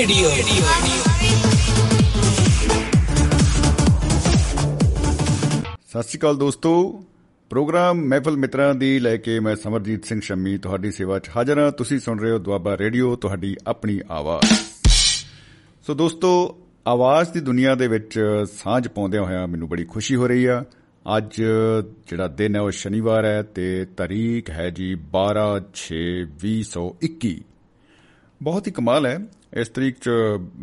[0.00, 0.28] Radio
[5.88, 7.04] ਸਤਿ ਸ਼੍ਰੀ ਅਕਾਲ ਦੋਸਤੋ।
[7.50, 11.72] Programme ਮਹਿਫਲ ਮਿੱਤਰਾਂ ਦੀ ਲੈ ਕੇ ਮੈਂ ਸਮਰਜੀਤ ਸਿੰਘ ਸ਼ੰਮੀ ਤੁਹਾਡੀ ਸੇਵਾ 'ਚ ਹਾਜ਼ਰ ਹਾਂ।
[11.72, 14.52] ਤੁਸੀਂ ਸੁਣ ਰਹੇ ਹੋ ਦੁਆਬਾ ਰੇਡੀਓ, ਤੁਹਾਡੀ ਆਪਣੀ ਆਵਾਜ਼।
[15.86, 18.20] ਸੋ ਦੋਸਤੋ, ਆਵਾਜ਼ ਦੀ ਦੁਨੀਆ ਦੇ ਵਿੱਚ
[18.52, 20.64] ਸਾਂਝ ਪਾਉਂਦਿਆਂ ਹੋਇਆਂ ਮੈਨੂੰ ਬੜੀ ਖੁਸ਼ੀ ਹੋ ਰਹੀ ਆ।
[21.16, 21.42] ਅੱਜ
[22.08, 27.44] ਜਿਹੜਾ ਦਿਨ ਹੈ ਉਹ ਸ਼ਨੀਵਾਰ ਹੈ ਤੇ ਤਾਰੀਖ ਹੈ ਜੀ 12/6/2021
[28.42, 29.18] ਬਹੁਤ ਹੀ ਕਮਾਲ ਹੈ
[29.52, 30.10] ਇਸ ਤਰੀਕ 'ਚ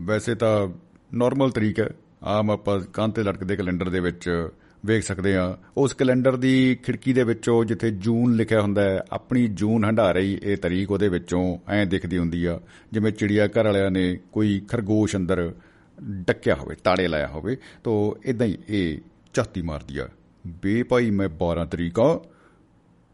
[0.05, 0.67] ਵੈਸੇ ਤਾਂ
[1.13, 1.89] ਨਾਰਮਲ ਤਰੀਕ ਹੈ।
[2.23, 4.49] ਆਮ ਆਪਾਂ ਕਾਂ ਤੇ ਲਟਕਦੇ ਕੈਲੰਡਰ ਦੇ ਵਿੱਚ
[4.85, 9.47] ਵੇਖ ਸਕਦੇ ਆ ਉਸ ਕੈਲੰਡਰ ਦੀ ਖਿੜਕੀ ਦੇ ਵਿੱਚੋਂ ਜਿੱਥੇ ਜੂਨ ਲਿਖਿਆ ਹੁੰਦਾ ਹੈ, ਆਪਣੀ
[9.47, 12.59] ਜੂਨ ਹੰਡਾ ਰਹੀ ਇਹ ਤਾਰੀਖ ਉਹਦੇ ਵਿੱਚੋਂ ਐਂ ਦਿਖਦੀ ਹੁੰਦੀ ਆ,
[12.91, 15.53] ਜਿਵੇਂ ਚਿੜੀਆ ਘਰ ਵਾਲਿਆਂ ਨੇ ਕੋਈ ਖਰਗੋਸ਼ ਅੰਦਰ
[16.27, 18.97] ਡੱਕਿਆ ਹੋਵੇ, ਤਾੜੇ ਲਾਇਆ ਹੋਵੇ, ਤੋਂ ਇਦਾਂ ਹੀ ਇਹ
[19.33, 20.07] ਝਾਤੀ ਮਾਰਦੀ ਆ।
[20.47, 22.19] ਬੇ ਭਾਈ ਮੈਂ 12 ਤਰੀਕ ਆ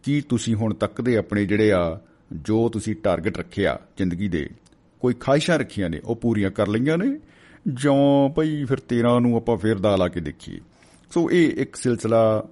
[0.03, 1.99] ਕੀ ਤੁਸੀਂ ਹੁਣ ਤੱਕ ਦੇ ਆਪਣੇ ਜਿਹੜੇ ਆ,
[2.33, 4.49] ਜੋ ਤੁਸੀਂ ਟਾਰਗੇਟ ਰੱਖਿਆ ਜ਼ਿੰਦਗੀ ਦੇ
[5.03, 7.19] ਕੋਈ ਖਾਹਿਸ਼ਾਂ ਰੱਖੀਆਂ ਨੇ ਉਹ ਪੂਰੀਆਂ ਕਰ ਲਈਆਂ ਨੇ।
[7.73, 10.59] ਜਾਂ ਭਈ ਫਿਰ 13 ਨੂੰ ਆਪਾਂ ਫੇਰ ਦਾ ਲਾ ਕੇ ਦੇਖੀਏ।
[11.13, 12.43] ਸੋ ਇਹ ਇੱਕ ਸਿਲਸਿਲਾ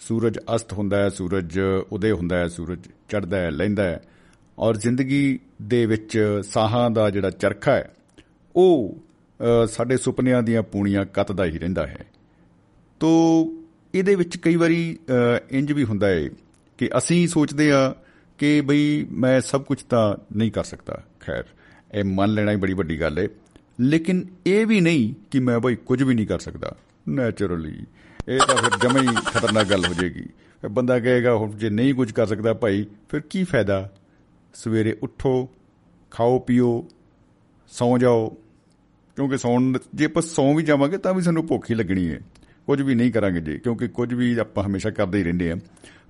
[0.00, 1.60] ਸੂਰਜ ਅਸਤ ਹੁੰਦਾ ਹੈ ਸੂਰਜ
[1.92, 2.78] ਉਦੇ ਹੁੰਦਾ ਹੈ ਸੂਰਜ
[3.08, 4.02] ਚੜ੍ਹਦਾ ਹੈ ਲੈਂਦਾ ਹੈ।
[4.58, 7.94] ਔਰ ਜ਼ਿੰਦਗੀ ਦੇ ਵਿੱਚ ਸਾਹਾਂ ਦਾ ਜਿਹੜਾ ਚਰਖਾ ਹੈ
[8.56, 8.98] ਉਹ
[9.64, 12.06] ਅ, ਸਾਡੇ ਸੁਪਨਿਆਂ ਦੀਆਂ ਪੂਣੀਆਂ ਕੱਤਦਾ ਹੀ ਰਹਿੰਦਾ ਹੈ।
[13.00, 13.10] ਤੋ
[13.94, 16.30] ਇਹਦੇ ਵਿੱਚ ਕਈ ਵਾਰੀ ਅ, ਇੰਜ ਵੀ ਹੁੰਦਾ ਹੈ
[16.78, 17.94] ਕਿ ਅਸੀਂ ਸੋਚਦੇ ਆ
[18.38, 21.44] ਕਿ ਬਈ ਮੈਂ ਸਭ ਕੁਝ ਤਾਂ ਨਹੀਂ ਕਰ ਸਕਦਾ ਖੈਰ।
[21.94, 23.28] ਇਹ ਮੰਨ ਲੈਣਾ ਹੀ ਬੜੀ ਵੱਡੀ ਗੱਲ ਹੈ
[23.80, 26.76] ਲੇਕਿਨ ਇਹ ਵੀ ਨਹੀਂ ਕਿ ਮੈਂ ਬਈ ਕੁਝ ਵੀ ਨਹੀਂ ਕਰ ਸਕਦਾ।
[27.08, 27.86] ਨੇਚਰਲੀ
[28.28, 30.22] ਇਹ ਤਾਂ ਫਿਰ ਜਮਾ ਹੀ ਖਤਰਨਾਕ ਗੱਲ ਹੋ ਜਾਏਗੀ।
[30.60, 33.92] ਫਿਰ ਬੰਦਾ ਕਹੇਗਾ, ਹੁਣ ਜੇ ਨਹੀਂ ਕੁਝ ਕਰ ਸਕਦਾ ਭਾਈ, ਫਿਰ ਕੀ ਫਾਇਦਾ?
[34.54, 35.48] ਸਵੇਰੇ ਉੱਠੋ,
[36.10, 36.88] ਖਾਓ, ਪੀਓ,
[37.68, 38.36] ਸੌਂ ਜਾਓ।
[39.16, 42.20] ਕਿਉਂਕਿ ਸੌਣ, ਜੇ ਆਪਾਂ ਸੌਂ ਵੀ ਜਾਵਾਂਗੇ ਤਾਂ ਵੀ ਸਾਨੂੰ ਭੁੱਖ ਹੀ ਲੱਗਣੀ ਹੈ
[42.66, 45.56] ਕੁਝ ਵੀ ਨਹੀਂ ਕਰਾਂਗੇ ਜੇ, ਕਿਉਂਕਿ ਕੁਝ ਵੀ ਆਪਾਂ ਹਮੇਸ਼ਾ ਕਰਦੇ ਹੀ ਰਹਿੰਦੇ ਆ।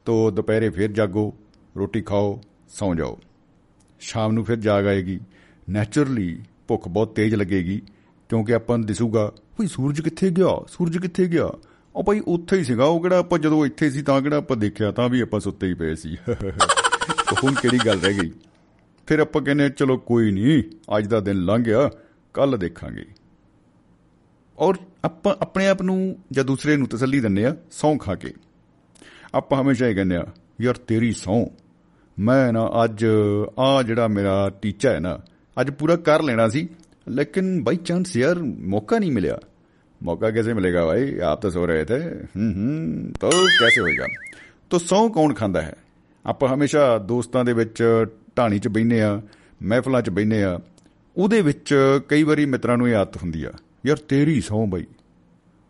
[0.04, 1.34] ਤੋ ਦੁਪਹਿਰੇ ਫਿਰ ਜਾਗੋ,
[1.76, 3.18] ਰੋਟੀ ਖਾਓ, ਸੌਂ ਜਾਓ।
[4.00, 5.20] ਸ਼ਾਮ ਨੂੰ ਫਿਰ ਜਾਗ ਆਏਗੀ।
[5.70, 7.82] ਨੇਚਰਲੀ ਭੁੱਖ ਬਹੁਤ ਤੇਜ਼ ਲੱਗੇਗੀ
[8.28, 10.64] ਕਿਉਂਕਿ ਆਪਾਂ ਨੂੰ ਦਿਸੂਗਾ ਭਈ ਸੂਰਜ ਕਿੱਥੇ ਗਿਆ?
[10.68, 11.50] ਸੂਰਜ ਕਿੱਥੇ ਗਿਆ?
[11.94, 14.92] ਉਹ ਭਾਈ ਉੱਥੇ ਹੀ ਸੀਗਾ ਉਹ ਕਿਹੜਾ ਆਪਾਂ ਜਦੋਂ ਇੱਥੇ ਸੀ ਤਾਂ ਕਿਹੜਾ ਆਪਾਂ ਦੇਖਿਆ
[14.92, 18.30] ਤਾਂ ਵੀ ਆਪਾਂ ਸੁੱਤੇ ਹੀ ਪਏ ਸੀ। ਤਾਂ ਹੁਣ ਕਿਹੜੀ ਗੱਲ ਰਹਿ ਗਈ?
[19.06, 20.62] ਫਿਰ ਆਪਾਂ ਕਹਿੰਦੇ ਹਾਂ, ਚਲੋ ਕੋਈ ਨਹੀਂ
[20.98, 21.90] ਅੱਜ ਦਾ ਦਿਨ ਲੰਘ ਗਿਆ
[22.34, 23.04] ਕੱਲ ਦੇਖਾਂਗੇ।
[24.58, 28.32] ਔਰ ਆਪਾਂ ਆਪਣੇ ਆਪ ਨੂੰ ਜਾਂ ਦੂਸਰੇ ਨੂੰ ਤਸੱਲੀ ਦਿੰਦੇ ਆ ਸੌਂ ਖਾ ਕੇ।
[29.34, 30.26] ਆਪਾਂ ਹਮੇਸ਼ਾ ਇਹ ਕਹਿੰਦੇ ਆ
[30.60, 31.46] ਯਾਰ ਤੇਰੀ ਸੌਂ
[32.18, 33.06] ਮੈਂ ਨਾ ਅੱਜ
[33.58, 35.20] ਆ ਜਿਹੜਾ ਮੇਰਾ ਟੀਚਾ ਹੈ ਨਾ
[35.59, 36.67] ਅੱਜ ਪੂਰਾ ਕਰ ਲੈਣਾ ਸੀ
[37.09, 38.39] ਲੇਕਿਨ ਬਾਈ ਚਾਂਸ ਯਾਰ
[38.73, 39.35] ਮੌਕਾ नहीं मिला
[40.01, 41.97] मौका कैसे मिलेगा भाई आप तो सो रहे थे
[42.31, 44.07] हम्म हम्म तो कैसे होएगा
[44.71, 45.75] तो ਸੌਂ ਕੌਣ ਖਾਂਦਾ ਹੈ
[46.25, 47.81] ਆਪਾਂ ਹਮੇਸ਼ਾ ਦੋਸਤਾਂ ਦੇ ਵਿੱਚ
[48.37, 49.21] ਢਾਣੀ 'ਚ ਬੈਠਨੇ ਆ
[49.63, 50.59] ਮਹਿਫਲਾਂ 'ਚ ਬੈਠਨੇ ਆ
[51.15, 51.73] ਉਹਦੇ ਵਿੱਚ
[52.09, 53.51] ਕਈ ਵਾਰੀ ਮਿੱਤਰਾਂ ਨੂੰ ਇਹ ਆਦਤ ਹੁੰਦੀ ਆ
[53.85, 54.85] ਯਾਰ ਤੇਰੀ ਸੌਂ ਬਾਈ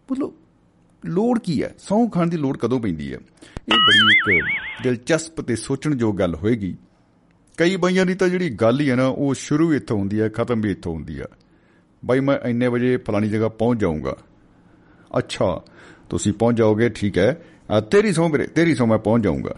[0.09, 0.31] ਮਤਲਬ
[1.03, 5.55] ਲੋੜ ਕੀ ਹੈ ਸੌਂ ਖਾਣ ਦੀ ਲੋੜ ਕਦੋਂ ਪੈਂਦੀ ਹੈ ਇਹ ਬੜੀ ਇੱਕ ਦਿਲਚਸਪ ਤੇ
[5.57, 6.75] ਸੋਚਣਯੋਗ ਗੱਲ ਹੋਏਗੀ
[7.60, 10.60] ਕਈ ਬਈਆਂ ਦੀ ਤਾਂ ਜਿਹੜੀ ਗੱਲ ਹੀ ਹੈ ਨਾ ਉਹ ਸ਼ੁਰੂ ਇੱਥੋਂ ਹੁੰਦੀ ਹੈ ਖਤਮ
[10.60, 11.24] ਵੀ ਇੱਥੋਂ ਹੁੰਦੀ ਆ
[12.04, 14.16] ਬਾਈ ਮੈਂ ਇੰਨੇ ਵਜੇ ਫਲਾਣੀ ਜਗ੍ਹਾ ਪਹੁੰਚ ਜਾਊਂਗਾ।
[15.18, 15.62] ਅੱਛਾ
[16.10, 19.54] ਤੁਸੀਂ ਪਹੁੰਚ ਜਾਓਗੇ ਠੀਕ ਹੈ। ਆ, ਤੇਰੀ ਸੌਂ ਵੀਰੇ ਤੇਰੀ ਸੌਂ ਮੈਂ ਪਹੁੰਚ ਜਾਊਂਗਾ।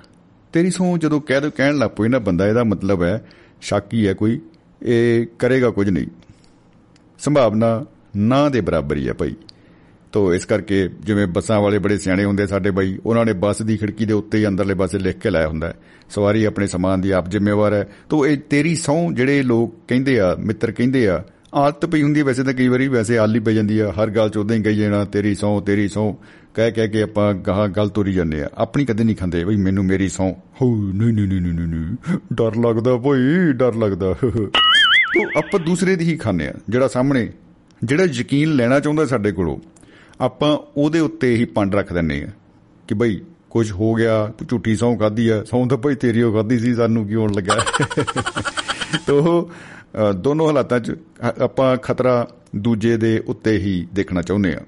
[0.53, 3.27] ਤੇਰੀ ਸੌਂ ਜਦੋਂ ਕਹਿ ਦੋ ਕਹਿਣ ਲੱਗ ਪਈ ਨਾ ਬੰਦਾ ਇਹਦਾ ਮਤਲਬ ਹੈ
[3.61, 4.41] ਸ਼ੱਕੀ ਹੈ ਕੋਈ
[4.83, 6.07] ਇਹ ਕਰੇਗਾ ਕੁਝ ਨਹੀਂ।
[7.19, 7.87] ਸੰਭਾਵਨਾ
[8.17, 9.37] ਨਾ ਦੇ ਬਰਾਬਰ ਹੀ ਹੈ ਭਾਈ।
[10.13, 13.77] ਤੋ ਇਸ ਕਰਕੇ ਜਿਵੇਂ ਬੱਸਾਂ ਵਾਲੇ ਬੜੇ ਸਿਆਣੇ ਹੁੰਦੇ ਸਾਡੇ ਬਾਈ, ਉਹਨਾਂ ਨੇ ਬੱਸ ਦੀ
[13.77, 15.75] ਖਿੜਕੀ ਦੇ ਉੱਤੇ ਹੀ ਅੰਦਰਲੇ ਪਾਸੇ ਲਿਖ ਕੇ ਲਾਇਆ ਹੁੰਦਾ ਹੈ।
[16.11, 20.37] ਸਵਾਰੀ ਆਪਣੇ ਸਮਾਨ ਦੀ ਆਪ ਜ਼ਿੰਮੇਵਾਰ ਹੈ। ਤੋ ਇਹ ਤੇਰੀ ਸਹੁੰ ਜਿਹੜੇ ਲੋਕ ਕਹਿੰਦੇ ਆ,
[20.39, 21.25] ਮਿੱਤਰ ਕਹਿੰਦੇ ਆ,
[21.55, 24.31] ਆਦਤ ਪਈ ਹੁੰਦੀ ਹੈ ਵੈਸੇ ਤਾਂ ਕਈ ਵਾਰੀ, ਵੈਸੇ ਆਲੀ ਪਈ ਜਾਂਦੀ ਆ, ਹਰ ਗੱਲ
[24.31, 26.17] ਚ ਉਦਾਂ ਹੀ ਕਹੀ ਜਾਣਾ, ਤੇਰੀ ਸਹੁੰ ਤੇਰੀ ਸਹੁੰ।
[26.55, 29.85] ਕਹਿ ਕਹਿ ਕੇ ਆਪਾਂ ਗਾਹਾਂ ਗੱਲ ਤੋਰੀ ਜਾਂਦੇ ਆ। ਆਪਣੀ ਕਦੇ ਨਹੀਂ ਖਾਂਦੇ, ਬਈ ਮੈਨੂੰ
[29.85, 34.15] ਮੇਰੀ ਸਹੁੰ। ਹੋ ਨਹੀਂ ਨਹੀਂ ਨਹੀਂ ਨਹੀਂ ਨਹੀਂ। ਡਰ ਲੱਗਦਾ ਭਾਈ, ਡਰ ਲੱਗਦਾ।
[35.15, 37.33] ਤੋ ਆਪਾਂ ਦੂਸਰੇ ਦੀ ਹੀ ਖਾਂਦੇ ਆ, ਜਿਹੜਾ ਸਾਹਮਣੇ,
[37.85, 39.59] ਜਿਹੜਾ ਯਕੀਨ ਲੈਣਾ ਚਾਹੁੰਦਾ ਸਾਡੇ ਕੋਲੋਂ।
[40.23, 42.29] ਆਪਾਂ ਉਹਦੇ ਉੱਤੇ ਹੀ ਪੰਡ ਰੱਖ ਦਿੰਨੇ ਆ
[42.89, 46.59] ਕਿ ਬਈ ਕੁਝ ਹੋ ਗਿਆ ਝੂਠੀ ਸੌਂ ਖਾਦੀ ਆ ਸੌਂ ਤਾਂ ਭਾਈ ਤੇਰੀ ਉਹ ਖਾਦੀ
[46.59, 47.59] ਸੀ ਸਾਨੂੰ ਕੀ ਹੋਣ ਲੱਗਾ
[49.07, 49.51] ਤੋ
[49.99, 54.61] ਅ, ਦੋਨੋਂ ਹਾਲਾਤਾਂ 'ਚ ਅ- ਆਪਾਂ ਖਤਰਾ ਦੂਜੇ ਦੇ ਉੱਤੇ ਹੀ ਦੇਖਣਾ ਚਾਹੁੰਦੇ ਆ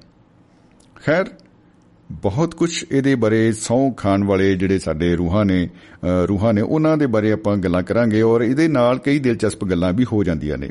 [0.97, 1.25] ਖੈਰ
[2.11, 5.69] ਬਹੁਤ ਕੁਝ ਇਹਦੇ ਬਾਰੇ ਸੌਂ ਖਾਣ ਵਾਲੇ ਜਿਹੜੇ ਸਾਡੇ ਰੂਹਾਂ ਨੇ
[6.05, 9.93] ਅ, ਰੂਹਾਂ ਨੇ ਉਹਨਾਂ ਦੇ ਬਾਰੇ ਆਪਾਂ ਗੱਲਾਂ ਕਰਾਂਗੇ ਔਰ ਇਹਦੇ ਨਾਲ ਕਈ ਦਿਲਚਸਪ ਗੱਲਾਂ
[9.93, 10.71] ਵੀ ਹੋ ਜਾਂਦੀਆਂ ਨੇ।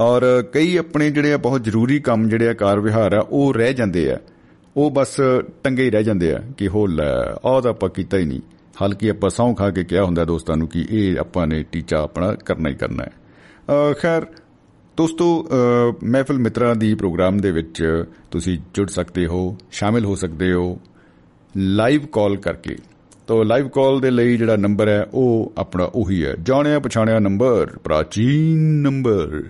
[0.00, 3.74] ਔਰ ਕਈ ਆਪਣੇ ਜਿਹੜੇ ਆ ਬਹੁਤ ਜ਼ਰੂਰੀ ਕੰਮ ਜਿਹੜੇ ਆ ਕਾਰ ਵਿਹਾਰ ਆ ਉਹ ਰਹਿ
[3.74, 4.18] ਜਾਂਦੇ ਆ।
[4.76, 5.16] ਉਹ ਬਸ
[5.64, 7.12] ਟੰਗੇ ਹੀ ਰਹਿ ਜਾਂਦੇ ਆ ਕਿ ਹੋ ਲੈ
[7.44, 8.40] ਆਹ ਤਾਂ ਆਪਾਂ ਕੀਤਾ ਹੀ ਨਹੀਂ।
[8.84, 12.34] ਹਲਕੀ ਆਪਾਂ ਸੌਂ ਖਾ ਕੇ ਕਿਹਾ ਹੁੰਦਾ ਦੋਸਤਾਂ ਨੂੰ ਕਿ ਇਹ ਆਪਾਂ ਨੇ ਟੀਚਾ ਆਪਣਾ
[12.34, 14.26] ਕਰਨਾ ਹੀ ਕਰਨਾ ਹੈ। ਅ, ਖੈਰ
[14.96, 20.52] ਦੋਸਤੋ ਅ, ਮਹਿਫਿਲ ਮਿੱਤਰਾਂ ਦੀ ਪ੍ਰੋਗਰਾਮ ਦੇ ਵਿੱਚ ਤੁਸੀਂ ਜੁੜ ਸਕਦੇ ਹੋ ਸ਼ਾਮਿਲ ਹੋ ਸਕਦੇ
[20.52, 20.80] ਹੋ।
[21.56, 22.76] ਲਾਈਵ ਕਾਲ ਕਰਕੇ।
[23.26, 27.70] ਤੋ ਲਾਈਵ ਕਾਲ ਦੇ ਲਈ ਜਿਹੜਾ ਨੰਬਰ ਹੈ ਉਹ ਆਪਣਾ ਉਹੀ ਹੈ। ਜਾਣਿਆ ਪਛਾਣਿਆ ਨੰਬਰ
[27.84, 29.44] ਪ੍ਰਾਚੀਨ ਨੰਬਰ।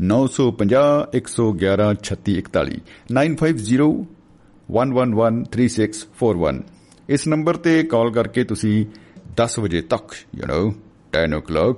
[0.00, 2.76] 950 111 3641
[3.12, 3.88] 950
[4.68, 6.60] 1113641
[7.08, 8.86] ਇਸ ਨੰਬਰ ਤੇ ਕਾਲ ਕਰਕੇ ਤੁਸੀਂ
[9.42, 10.70] 10 ਵਜੇ ਤੱਕ ਯੂ نو
[11.16, 11.74] 10 o'clock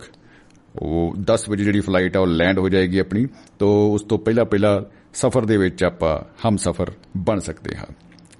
[0.82, 3.26] ਉਹ 10 ਵਜੇ ਜਿਹੜੀ ਫਲਾਈਟ ਆ ਉਹ ਲੈਂਡ ਹੋ ਜਾਏਗੀ ਆਪਣੀ
[3.58, 4.82] ਤੋਂ ਉਸ ਤੋਂ ਪਹਿਲਾਂ ਪਹਿਲਾਂ
[5.14, 7.86] ਸਫ਼ਰ ਦੇ ਵਿੱਚ ਆਪਾਂ ਹਮ ਸਫ਼ਰ ਬਣ ਸਕਦੇ ਹਾਂ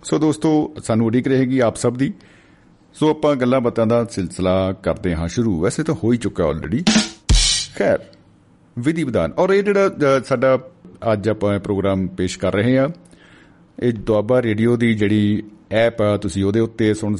[0.02, 2.12] ਸੋ ਦੋਸਤੋ ਸਾਨੂੰ ਉਡੀਕ ਰਹੇਗੀ ਆਪ ਸਭ ਦੀ
[2.94, 6.84] ਸੋ ਆਪਾਂ ਗੱਲਾਂ ਬਾਤਾਂ ਦਾ ਸਿਲਸਿਲਾ ਕਰਦੇ ਹਾਂ ਸ਼ੁਰੂ ਵੈਸੇ ਤਾਂ ਹੋ ਹੀ ਚੁੱਕਾ ਆਲਰੇਡੀ
[7.76, 7.98] ਖੈਰ
[8.76, 10.58] ਵਿਧੀ ਵਿਧਾਨ। ਔਰ ਇਹ ਜਿਹੜਾ ਸਾਡਾ
[11.12, 12.88] ਅੱਜ ਆਪਾਂ ਪ੍ਰੋਗਰਾਮ ਪੇਸ਼ ਕਰ ਰਹੇ ਹਾਂ,
[13.78, 15.42] ਇਹ ਦੁਆਬਾ ਰੇਡੀਓ ਦੀ ਜਿਹੜੀ
[15.72, 17.16] ਐਪ ਆ, ਤੁਸੀਂ ਉਹਦੇ ਉੱਤੇ ਸੁਣ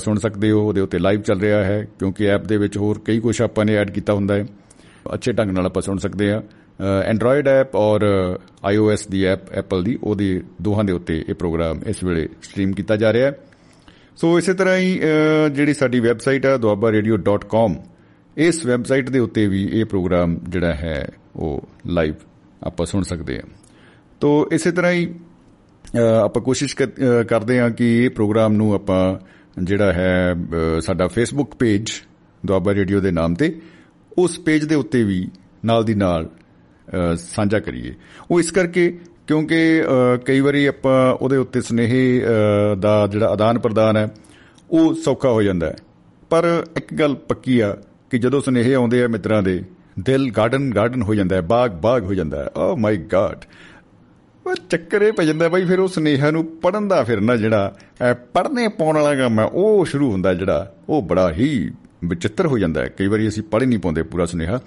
[0.00, 3.20] ਸੁਣ ਸਕਦੇ ਹੋ, ਉਹਦੇ ਉੱਤੇ ਲਾਈਵ ਚੱਲ ਰਿਹਾ ਹੈ, ਕਿਉਂਕਿ ਐਪ ਦੇ ਵਿੱਚ ਹੋਰ ਕਈ
[3.20, 4.46] ਕੁਝ ਆਪਾਂ ਨੇ ਐਡ ਕੀਤਾ ਹੁੰਦਾ ਹੈ।
[5.14, 6.42] ਅੱਛੇ ਢੰਗ ਨਾਲ ਆਪਾਂ ਸੁਣ ਸਕਦੇ ਆ
[7.04, 8.02] ਐਂਡਰੋਇਡ ਐਪ ਔਰ
[8.64, 12.96] ਆਈਓਐਸ ਦੀ ਐਪ ਐਪਲ ਦੀ, ਉਹਦੇ ਦੋਹਾਂ ਦੇ ਉੱਤੇ ਇਹ ਪ੍ਰੋਗਰਾਮ ਇਸ ਵੇਲੇ ਸਟ੍ਰੀਮ ਕੀਤਾ
[12.96, 13.38] ਜਾ ਰਿਹਾ ਹੈ।
[14.16, 15.00] ਸੋ ਇਸੇ ਤਰ੍ਹਾਂ ਹੀ
[15.52, 17.74] ਜਿਹੜੀ ਸਾਡੀ ਵੈਬਸਾਈਟ ਆ duabarradio.com
[18.36, 22.14] ਇਸ ਵੈਬਸਾਈਟ ਦੇ ਉੱਤੇ ਵੀ ਇਹ ਪ੍ਰੋਗਰਾਮ ਜਿਹੜਾ ਹੈ, ਉਹ ਲਾਈਵ
[22.62, 23.48] ਆਪਾਂ ਸੁਣ ਸਕਦੇ ਹਾਂ।
[24.20, 25.14] ਤੋਂ ਇਸੇ ਤਰ੍ਹਾਂ ਹੀ
[26.24, 26.76] ਆਪਾਂ ਕੋਸ਼ਿਸ਼
[27.28, 29.02] ਕਰਦੇ ਹਾਂ ਕਿ ਇਹ ਪ੍ਰੋਗਰਾਮ ਨੂੰ ਆਪਾਂ
[29.62, 30.34] ਜਿਹੜਾ ਹੈ
[30.80, 31.90] ਸਾਡਾ ਫੇਸਬੁੱਕ ਪੇਜ
[32.46, 33.54] ਦੁਆਬਾ ਰੇਡੀਓ ਦੇ ਨਾਮ ਤੇ,
[34.18, 35.28] ਉਸ ਪੇਜ ਦੇ ਉੱਤੇ ਵੀ
[35.64, 36.28] ਨਾਲ ਦੀ ਨਾਲ
[37.16, 37.94] ਸਾਂਝਾ ਕਰੀਏ।
[38.30, 39.82] ਉਹ ਇਸ ਕਰਕੇ ਕਿਉਂਕਿ
[40.24, 42.22] ਕਈ ਵਾਰੀ ਆਪਾਂ ਉਹਦੇ ਉੱਤੇ ਸਨੇਹੇ
[42.80, 44.08] ਦਾ ਜਿਹੜਾ ਆਦਾਨ ਪ੍ਰਦਾਨ ਹੈ,
[44.70, 45.76] ਉਹ ਸੌਖਾ ਹੋ ਜਾਂਦਾ ਹੈ।
[46.30, 47.76] ਪਰ ਇੱਕ ਗੱਲ ਪੱਕੀ ਆ
[48.12, 49.62] ਕਿ ਜਦੋਂ ਸਨੇਹੇ ਆਉਂਦੇ ਆ ਮਿੱਤਰਾਂ ਦੇ,
[50.00, 53.46] ਦਿਲ ਗਾਰਡਨ ਗਾਰਡਨ ਹੋ ਜਾਂਦਾ ਹੈ, ਬਾਗ ਬਾਗ ਹੋ ਜਾਂਦਾ ਹੈ। ਓ ਮਾਈ ਗॉड
[54.46, 57.74] ਉਹ ਚੱਕਰੇ ਪੈ ਜਾਂਦਾ ਬਾਈ, ਫਿਰ ਉਹ ਸਨੇਹਾ ਨੂੰ ਪੜਨ ਦਾ ਫਿਰ ਨਾ ਜਿਹੜਾ
[58.34, 61.70] ਪੜਨੇ ਪਾਉਣ ਵਾਲਾ ਕੰਮ ਹੈ, ਉਹ ਸ਼ੁਰੂ ਹੁੰਦਾ ਜਿਹੜਾ, ਉਹ ਬੜਾ ਹੀ
[62.04, 64.60] ਵਿਚਿੱਤਰ ਹੋ ਜਾਂਦਾ ਹੈ। ਕਈ ਵਾਰੀ ਅਸੀਂ ਪੜ੍ਹ ਨਹੀਂ ਪਾਉਂਦੇ ਪੂਰਾ ਸੁਨੇਹਾ।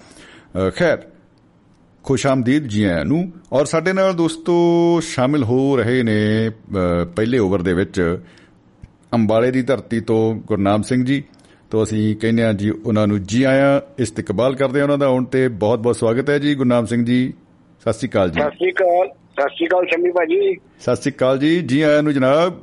[0.75, 0.97] ਖੈਰ,
[2.05, 4.55] ਖੁਸ਼ਾਮਦੀਦ ਜੀ ਆਇਆਂ ਨੂੰ, ਔਰ ਸਾਡੇ ਨਾਲ ਦੋਸਤੋ
[5.03, 6.49] ਸ਼ਾਮਿਲ ਹੋ ਰਹੇ ਨੇ
[7.15, 8.01] ਪਹਿਲੇ ਓਵਰ ਦੇ ਵਿੱਚ
[9.13, 11.23] ਅੰਬਾਲੇ ਦੀ ਧਰਤੀ ਤੋਂ ਗੁਰਨਾਮ ਸਿੰਘ ਜੀ।
[11.71, 15.25] ਤੋਂ ਅਸੀਂ ਕਹਿੰਦੇ ਆ ਜੀ ਉਹਨਾਂ ਨੂੰ ਜੀ ਆਇਆਂ ਇਸਤਕਬਾਲ ਕਰਦੇ ਆ ਉਹਨਾਂ ਦਾ ਆਉਣ
[15.25, 17.33] ਤੇ ਬਹੁਤ ਬਹੁਤ ਸਵਾਗਤ ਹੈ ਜੀ ਗੁਰਨਾਮ ਸਿੰਘ ਜੀ।
[17.81, 21.37] ਸਤਿ ਸ੍ਰੀ ਅਕਾਲ ਜੀ। ਸਤਿ ਸ੍ਰੀ ਅਕਾਲ ਸਤਿ ਸ਼੍ਰੀ ਅਕਾਲ ਸ਼ਮੀ ਭਾਜੀ। ਸਤਿ ਸ਼੍ਰੀ ਅਕਾਲ
[21.37, 22.59] ਜੀ ਜੀ ਆਇਆਂ ਨੂੰ ਜਨਾਬ।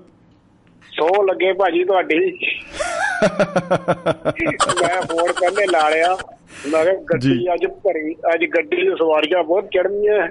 [0.93, 2.19] ਸੋ ਲੱਗੇ ਭਾਜੀ ਤੁਹਾਡੀ।
[4.82, 6.16] ਮੈਂ ਫੋਨ ਪਹਿਲੇ ਲਾ ਲਿਆ।
[6.72, 10.28] ਮੈਂ ਕਿਹਾ ਗੱਡੀ ਅੱਜ ਭਰੀ ਅੱਜ ਗੱਡੀ ਦੀ ਸਵਾਰੀਆਂ ਬਹੁਤ ਚੜਨੀਆਂ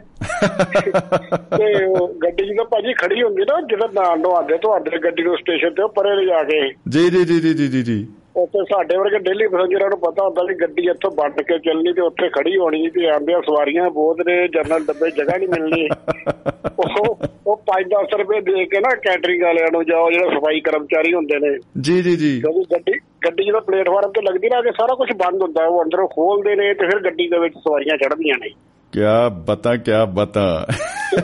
[1.57, 1.87] ਤੇ
[2.23, 5.87] ਗੱਡੀ ਜਦੋਂ ਭਾਜੀ ਖੜੀ ਹੁੰਦੀ ਨਾ ਜਦੋਂ ਨਾਲ ਨੂੰ ਆਦੇ ਤੁਹਾਡੇ ਗੱਡੀ ਨੂੰ ਸਟੇਸ਼ਨ ਤੇ
[5.87, 9.99] ਪਰੇ ਲਿਜਾ ਕੇ। ਜੀ ਜੀ ਜੀ ਜੀ ਜੀ ਜੀ। ਉੱਥੇ ਸਾਡੇ ਵਰਗੇ ਡੇਲੀ ਪੈਸੇਂਜਰਾਂ ਨੂੰ
[9.99, 13.89] ਪਤਾ ਹੁੰਦਾ ਵੀ ਗੱਡੀ ਇੱਥੋਂ ਵੱਟ ਕੇ ਚੱਲਣੀ ਤੇ ਉੱਥੇ ਖੜੀ ਹੋਣੀ ਤੇ ਆਂਦਿਆਂ ਸਵਾਰੀਆਂ
[13.89, 15.87] ਬਹੁਤ ਨੇ ਜਨਰਲ ਡੱਬੇ ਜਗ੍ਹਾ ਨਹੀਂ ਮਿਲਣੀ।
[16.79, 21.39] ਉਹ ਉਹ 5-10 ਰੁਪਏ ਦੇ ਕੇ ਨਾ ਕੈਟਰਿੰਗ ਵਾਲਿਆਂ ਨੂੰ ਜਾਓ ਜਿਹੜੇ ਸਫ਼ਾਈ ਕਰਮਚਾਰੀ ਹੁੰਦੇ
[21.39, 25.09] ਨੇ। ਜੀ ਜੀ ਜੀ। ਕਿਉਂਕਿ ਗੱਡੀ ਗੱਡੀ ਜਦੋਂ ਪਲੇਟਫਾਰਮ ਤੇ ਲੱਗਦੀ ਨਾ ਕਿ ਸਾਰਾ ਕੁਝ
[25.11, 28.49] ਬੰਦ ਹੁੰਦਾ ਉਹ ਅੰਦਰੋਂ ਖੋਲਦੇ ਨੇ ਤੇ ਫਿਰ ਗੱਡੀ ਦੇ ਵਿੱਚ ਸਵਾਰੀਆਂ ਚੜ੍ਹਦੀਆਂ ਨੇ।
[28.91, 30.67] ਕਿਆ ਬਤਾ ਕਿਆ ਬਤਾ।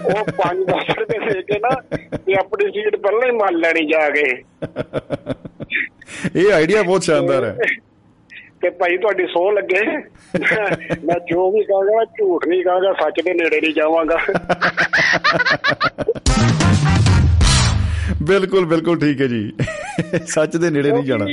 [0.06, 1.82] ਉਹ 5-10 ਰੁਪਏ ਦੇ ਕੇ ਨਾ
[2.18, 4.44] ਤੇ ਆਪਣੀ ਸੀਟ ਪਹਿਲਾਂ ਹੀ ਮੰਨ ਲੈਣੀ ਜਾ ਕੇ।
[6.36, 7.58] ਇਹ ਆਈਡੀਆ ਬਹੁਤ ਸ਼ਾਨਦਾਰ ਹੈ।
[8.62, 9.98] ਤੇ ਭਾਈ ਤੁਹਾਡੀ ਸੋਹ ਲੱਗੇ।
[11.06, 14.18] ਮੈਂ ਜੋ ਵੀ ਕਹਾਂਗਾ ਝੂਠ ਨਹੀਂ ਕਹਾਂਗਾ ਸੱਚ ਦੇ ਨੇੜੇ ਨਹੀਂ ਜਾਵਾਂਗਾ।
[18.24, 19.54] ਬਿਲਕੁਲ ਬਿਲਕੁਲ ਠੀਕ ਹੈ ਜੀ।
[20.26, 21.26] ਸੱਚ ਦੇ ਨੇੜੇ ਨਹੀਂ ਜਾਣਾ।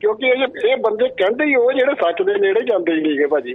[0.00, 0.26] ਕਿਉਂਕਿ
[0.68, 3.54] ਇਹ ਬੰਦੇ ਕਹਿੰਦੇ ਹੀ ਉਹ ਜਿਹੜੇ ਸੱਚ ਦੇ ਨੇੜੇ ਜਾਂਦੇ ਹੀ ਨਹੀਂਗੇ ਭਾਜੀ।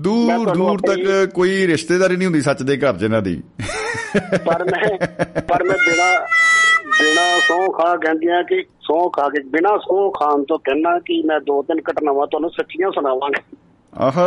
[0.00, 3.42] ਦੂਰ ਦੂਰ ਤੱਕ ਕੋਈ ਰਿਸ਼ਤੇਦਾਰੀ ਨਹੀਂ ਹੁੰਦੀ ਸੱਚ ਦੇ ਘਰ ਜਿਨ੍ਹਾਂ ਦੀ।
[4.46, 4.98] ਪਰ ਮੈਂ
[5.40, 6.26] ਪਰ ਮੈਂ ਬਿਨਾ
[6.86, 11.40] ਬਿਨਾ ਸੌ ਖਾ ਕਹਿੰਦੀਆਂ ਕਿ ਸੌ ਖਾ ਕੇ ਬਿਨਾ ਸੌ ਖਾਣ ਤੋਂ ਕਹਿਣਾ ਕਿ ਮੈਂ
[11.40, 13.42] ਦੋ ਤਿੰਨ ਘਟਨਾਵਾਂ ਤੁਹਾਨੂੰ ਸੱਚੀਆਂ ਸੁਣਾਵਾਂਗਾ।
[13.98, 14.26] ਆਹਾ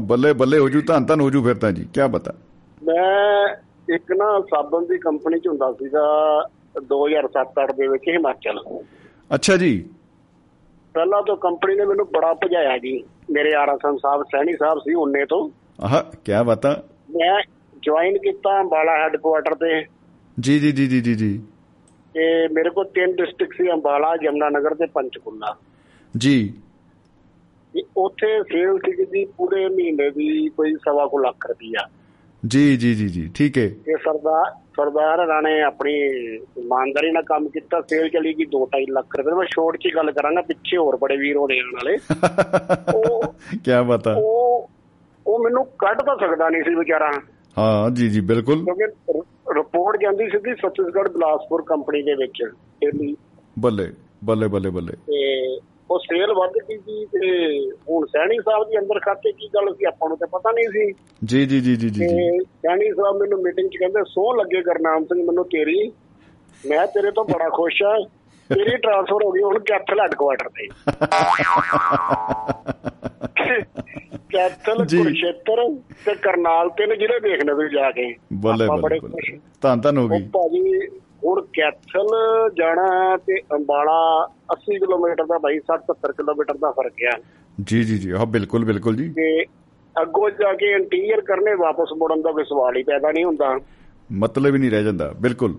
[0.00, 2.32] ਬੱਲੇ ਬੱਲੇ ਹੋ ਜੂ ਤਾਂ ਤਾਂ ਹੋ ਜੂ ਫਿਰ ਤਾਂ ਜੀ ਕੀ ਬਤਾ
[2.84, 3.48] ਮੈਂ
[3.94, 6.06] ਇੱਕ ਨਾ ਸਾਬਣ ਦੀ ਕੰਪਨੀ ਚ ਹੁੰਦਾ ਸੀਗਾ
[6.92, 8.58] 2007-8 ਦੇ ਵਿੱਚ ਹਿਮਾਚਲ।
[9.34, 9.84] ਅੱਛਾ ਜੀ।
[10.94, 15.24] ਪਹਿਲਾਂ ਤੋਂ ਕੰਪਨੀ ਨੇ ਮੈਨੂੰ ਬੜਾ ਭਜਾਇਆ ਜੀ। ਮੇਰੇ ਆਰਸਨ ਸਾਹਿਬ ਸੈਣੀ ਸਾਹਿਬ ਸੀ ਉਹਨੇ
[15.24, 15.50] ਤੋਂ।
[15.84, 16.82] ਆਹ ਕੀ ਬਤਾ?
[17.16, 17.42] ਮੈਂ
[17.82, 19.86] ਜੁਆਇਨ ਕੀਤਾ ਅੰਬਾਲਾ ਹੈੱਡਕੁਆਟਰ ਤੇ।
[20.40, 21.38] ਜੀ ਜੀ ਜੀ ਜੀ ਜੀ ਜੀ।
[22.14, 25.56] ਤੇ ਮੇਰੇ ਕੋਲ ਤਿੰਨ ਡਿਸਟ੍ਰਿਕਟ ਸੀ ਅੰਬਾਲਾ ਜਮਨਾ ਨਗਰ ਤੇ ਪੰਚਕੂਲਾ।
[26.16, 26.54] ਜੀ।
[27.96, 31.88] ਉੱਥੇ ਸੇਲ ਸੀ ਜੀ ਪੂਰੇ ਮਹੀਨੇ ਦੀ ਕੋਈ ਸਵਾ ਕੋ ਲੱਖ ਰੁਪਈਆ।
[32.46, 35.92] ਜੀ ਜੀ ਜੀ ਜੀ ਠੀਕ ਹੈ। ਇਹ ਸਰਦਾਰ ਸਰਦਾਰ ਰਾਣੇ ਆਪਣੀ
[36.58, 40.42] ਇਮਾਨਦਾਰੀ ਨਾਲ ਕੰਮ ਕੀਤਾ ਸੇਲ ਚਲੀ ਗਈ 2.5 ਲੱਖ ਰੁਪਏ। ਮੈਂ ਸ਼ੋਰਟ 'ਚ ਗੱਲ ਕਰਾਂਗਾ
[40.42, 41.96] ਪਿੱਛੇ ਹੋਰ ਬੜੇ ਵੀਰ ਹੋਣੇ ਵਾਲੇ
[42.94, 44.68] ਉਹ ਕੀ ਬਤਾ ਉਹ
[45.26, 47.10] ਉਹ ਮੈਨੂੰ ਕੱਢ ਤਾਂ ਸਕਦਾ ਨਹੀਂ ਸੀ ਵਿਚਾਰਾ।
[47.58, 48.84] ਹਾਂ ਜੀ ਜੀ ਬਿਲਕੁਲ। ਕਿਉਂਕਿ
[49.54, 52.42] ਰਿਪੋਰਟ ਜਾਂਦੀ ਸਿੱਧੀ ਛੱਤੀਸਗੜ੍ਹ ਬਲਾਸਪੁਰ ਕੰਪਨੀ ਦੇ ਵਿੱਚ
[53.58, 53.92] ਬੱਲੇ
[54.24, 55.56] ਬੱਲੇ ਬੱਲੇ ਬੱਲੇ। ਤੇ
[55.90, 57.28] ਉਹ ਸੇਲ ਵੱਧ ਗਈ ਸੀ ਤੇ
[57.90, 60.92] ਹੁਣ ਸੈਣੀ ਸਾਹਿਬ ਦੀ ਅੰਦਰ ਖਾਤੇ ਕੀ ਗੱਲ ਸੀ ਆਪਾਂ ਨੂੰ ਤਾਂ ਪਤਾ ਨਹੀਂ ਸੀ।
[61.24, 62.06] ਜੀ ਜੀ ਜੀ ਜੀ ਜੀ
[62.44, 65.92] ਸੈਣੀ ਸਾਹਿਬ ਮੈਨੂੰ ਮੀਟਿੰਗ 'ਚ ਕਹਿੰਦੇ ਸੋਹ ਲੱਗੇ ਗਰਨਾਮ ਸਿੰਘ ਮੈਨੂੰ ਤੇਰੀ
[66.66, 67.96] ਮੈਂ ਤੇਰੇ ਤੋਂ ਬੜਾ ਖੁਸ਼ ਆ
[68.50, 70.68] ਤੇਰੀ ਟ੍ਰਾਂਸਫਰ ਹੋ ਗਈ ਹੁਣ ਕੈਥਲ ਹੈਡਕੁਆਟਰ ਤੇ।
[74.30, 78.98] ਕੈਥਲ ਕੁਰਸ਼ੇਤਰ ਤੇ ਕਰਨਾਲ ਤਿੰਨ ਜ਼ਿਲ੍ਹੇ ਦੇਖਣੇ ਤੁਸੀਂ ਜਾ ਕੇ। ਬੱਲੇ ਬੱਲੇ
[79.60, 80.86] ਤਾਂ ਤਾਂ ਹੋ ਗਈ। ਭਾਜੀ
[81.24, 82.08] ਹੁਣ ਕੈਥਲ
[82.56, 87.18] ਜਾਣਾ ਤੇ ਅੰਬਾਲਾ 80 ਕਿਲੋਮੀਟਰ ਦਾ ਬਾਈ 60 70 ਕਿਲੋਮੀਟਰ ਦਾ ਫ਼ਰਕ ਆ
[87.60, 89.44] ਜੀ ਜੀ ਜੀ ਹਾਂ ਬਿਲਕੁਲ ਬਿਲਕੁਲ ਜੀ। ਤੇ
[90.02, 93.58] ਅੱਗੋਂ ਜਾ ਕੇ ਇੰਟੀਰੀਅਰ ਕਰਨੇ ਵਾਪਸ ਮੁੜਨ ਦਾ ਕੋਈ ਸਵਾਲ ਹੀ ਪੈਦਾ ਨਹੀਂ ਹੁੰਦਾ।
[94.12, 95.54] ਮਤਲਬ ਹੀ ਨਹੀਂ ਰਹਿ ਜਾਂਦਾ ਬਿਲਕੁਲ।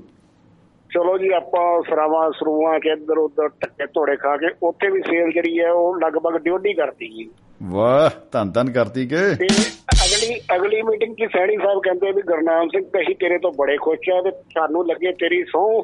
[0.90, 5.32] ਚਲੋ ਜੀ ਆਪਾਂ ਸਰਾਵਾਂ ਸਰੂਆਂ ਕੇ ਇੱਧਰ ਉੱਧਰ ਟੱਕੇ ਧੋੜੇ ਖਾ ਕੇ ਉੱਥੇ ਵੀ ਸੇਲ
[5.32, 7.30] ਜਿਹੜੀ ਹੈ ਉਹ ਲਗਭਗ ਡਿਊਟੀ ਕਰਦੀ ਜੀ।
[7.62, 12.84] ਵਾਹ ਧੰਨ ਧੰਨ ਕਰਤੀ ਕੇ। ਅਗਲੀ ਅਗਲੀ ਮੀਟਿੰਗ 'ਚ ਸੈਣੀ ਸਾਹਿਬ ਕਹਿੰਦੇ ਵੀ ਗੁਰਨਾਮ ਸਿੰਘ
[13.02, 15.84] ਅਸੀਂ ਤੇਰੇ ਤੋਂ ਬੜੇ ਖੁਸ਼ ਆ ਤੇ ਸਾਨੂੰ ਲੱਗੇ ਤੇਰੀ ਸਹੁੰ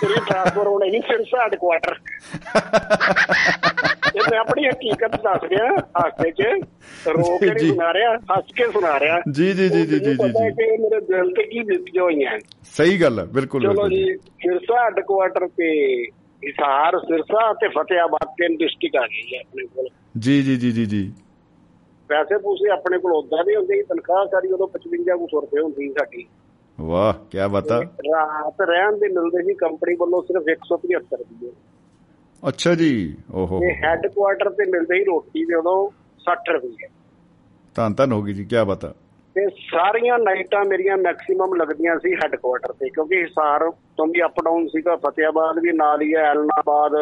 [0.00, 1.94] ਤੇਰੀ ਟ੍ਰਾਂਸਫਰ ਹੋਣੀ ਨਹੀਂ ਸਿਰਸਾ ਹੈਡਕੁਆਟਰ
[4.16, 6.42] ਇਹ ਮੈਂ ਆਪਣੀ ਹਕੀਕਤ ਦੱਸ ਰਿਹਾ ਹਾਸੇ 'ਚ
[7.08, 10.16] ਰੋ ਕੇ। ਨਹੀਂ ਸੁਣਾ ਰਿਹਾ ਹੱਸ ਕੇ ਸੁਣਾ ਰਿਹਾ। ਜੀ ਜੀ ਜੀ ਜੀ ਜੀ ਜੀ
[10.16, 12.38] ਮੇਰੇ ਦਿਲ ਤੇ ਕੀ ਬੀਤੀਆਂ ਹੋਈਆਂ।
[12.76, 15.70] ਸਹੀ ਗੱਲ ਹੈ ਬਿਲਕੁਲ ਚਲੋ ਜੀ ਸਿਰਸਾ ਹੈਡਕੁਆਟਰ ਤੇ
[16.42, 20.86] ਹਿਸਾਰ ਸਿਰਸਾ ਤੇ ਫਤਿਆਬਾਦ ਤਿੰਨ ਡਿਸਟ੍ਰਿਕਟ ਆ ਗਈ ਹੈ ਆਪਣੇ ਕੋਲ ਜੀ ਜੀ ਜੀ ਜੀ
[20.86, 21.02] ਜੀ
[22.10, 25.60] ਪੈਸੇ ਪੂਸੇ ਆਪਣੇ ਕੋਲ ਉਦਾਂ ਵੀ ਹੁੰਦੇ ਸੀ ਤਨਖਾਹ ਸਾਰੀ ਉਦੋਂ 55 ਕੁ ਸੌ ਰੁਪਏ
[25.60, 26.26] ਹੁੰਦੀ ਸੀ ਸਾਡੀ
[26.78, 27.72] ਵਾਹ ਕੀ ਬਾਤ
[28.06, 31.52] ਰਾਤ ਰਹਿਣ ਦੇ ਮਿਲਦੇ ਸੀ ਕੰਪਨੀ ਵੱਲੋਂ ਸਿਰਫ 175 ਰੁਪਏ
[32.42, 32.90] ਅੱਛਾ ਜੀ
[33.34, 35.76] ਓਹੋ ਤੇ ਹੈੱਡਕੁਆਟਰ ਤੇ ਮਿਲਦੇ ਸੀ ਰੋਟੀ ਦੇ ਉਦੋਂ
[36.20, 36.90] 60 ਰੁਪਏ
[37.76, 38.84] ਧੰਨ ਧੰਨ ਹੋ ਗਈ ਜੀ ਕੀ ਬਾਤ
[39.34, 44.66] ਤੇ ਸਾਰੀਆਂ ਨਾਈਟਾਂ ਮੇਰੀਆਂ ਮੈਕਸਿਮਮ ਲੱਗਦੀਆਂ ਸੀ ਹੈੱਡਕੁਆਟਰ ਤੇ ਕਿਉਂਕਿ ਹਿਸਾਰ ਤੋਂ ਵੀ ਅਪ ਡਾਊਨ
[44.68, 46.92] ਸੀਗਾ ਫਤਿਆਬਾਦ ਵੀ ਨਾਲ ਹੀ ਹੈ ਐਲਨਾਬਾਦ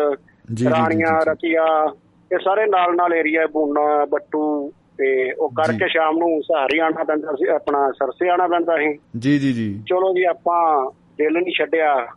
[0.71, 1.95] ਰਾਣੀਆਂ। ਰਤੀਆ
[2.33, 7.33] ਇਹ ਸਾਰੇ ਨਾਲ ਨਾਲ ਏਰੀਆ ਬੂਨਾ ਬੱਟੂ ਤੇ ਉਹ ਕਰਕੇ। ਸ਼ਾਮ ਨੂੰ ਸਹਾਰੀ ਆਣਾ ਪੈਂਦਾ
[7.33, 12.09] ਸੀ ਆਪਣਾ ਸਰਸੇ ਆਣਾ ਪੈਂਦਾ ਸੀ ਜੀ ਜੀ ਜੀ ਚਲੋ ਜੀ ਆਪਾਂ ਦਿਲ ਨਹੀਂ ਛੱਡਿਆ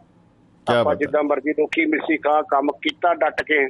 [0.67, 3.67] ਆਪਾਂ। ਜਿੱਦਾਂ ਮਰਜ਼ੀ ਦੁੱਖੀ ਮਿੱਸੀ ਖਾ ਕੰਮ ਕੀਤਾ ਡਟ ਕੇ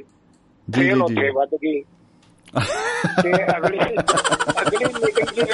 [0.70, 1.82] ਜੀ, ਜੀ, ਜੀ। ਵੱਧ ਗਈ
[2.54, 5.44] ਤੇ ਅਗਲੀ ਅਗਲੀ ਮੀਟਿੰਗ 'ਚ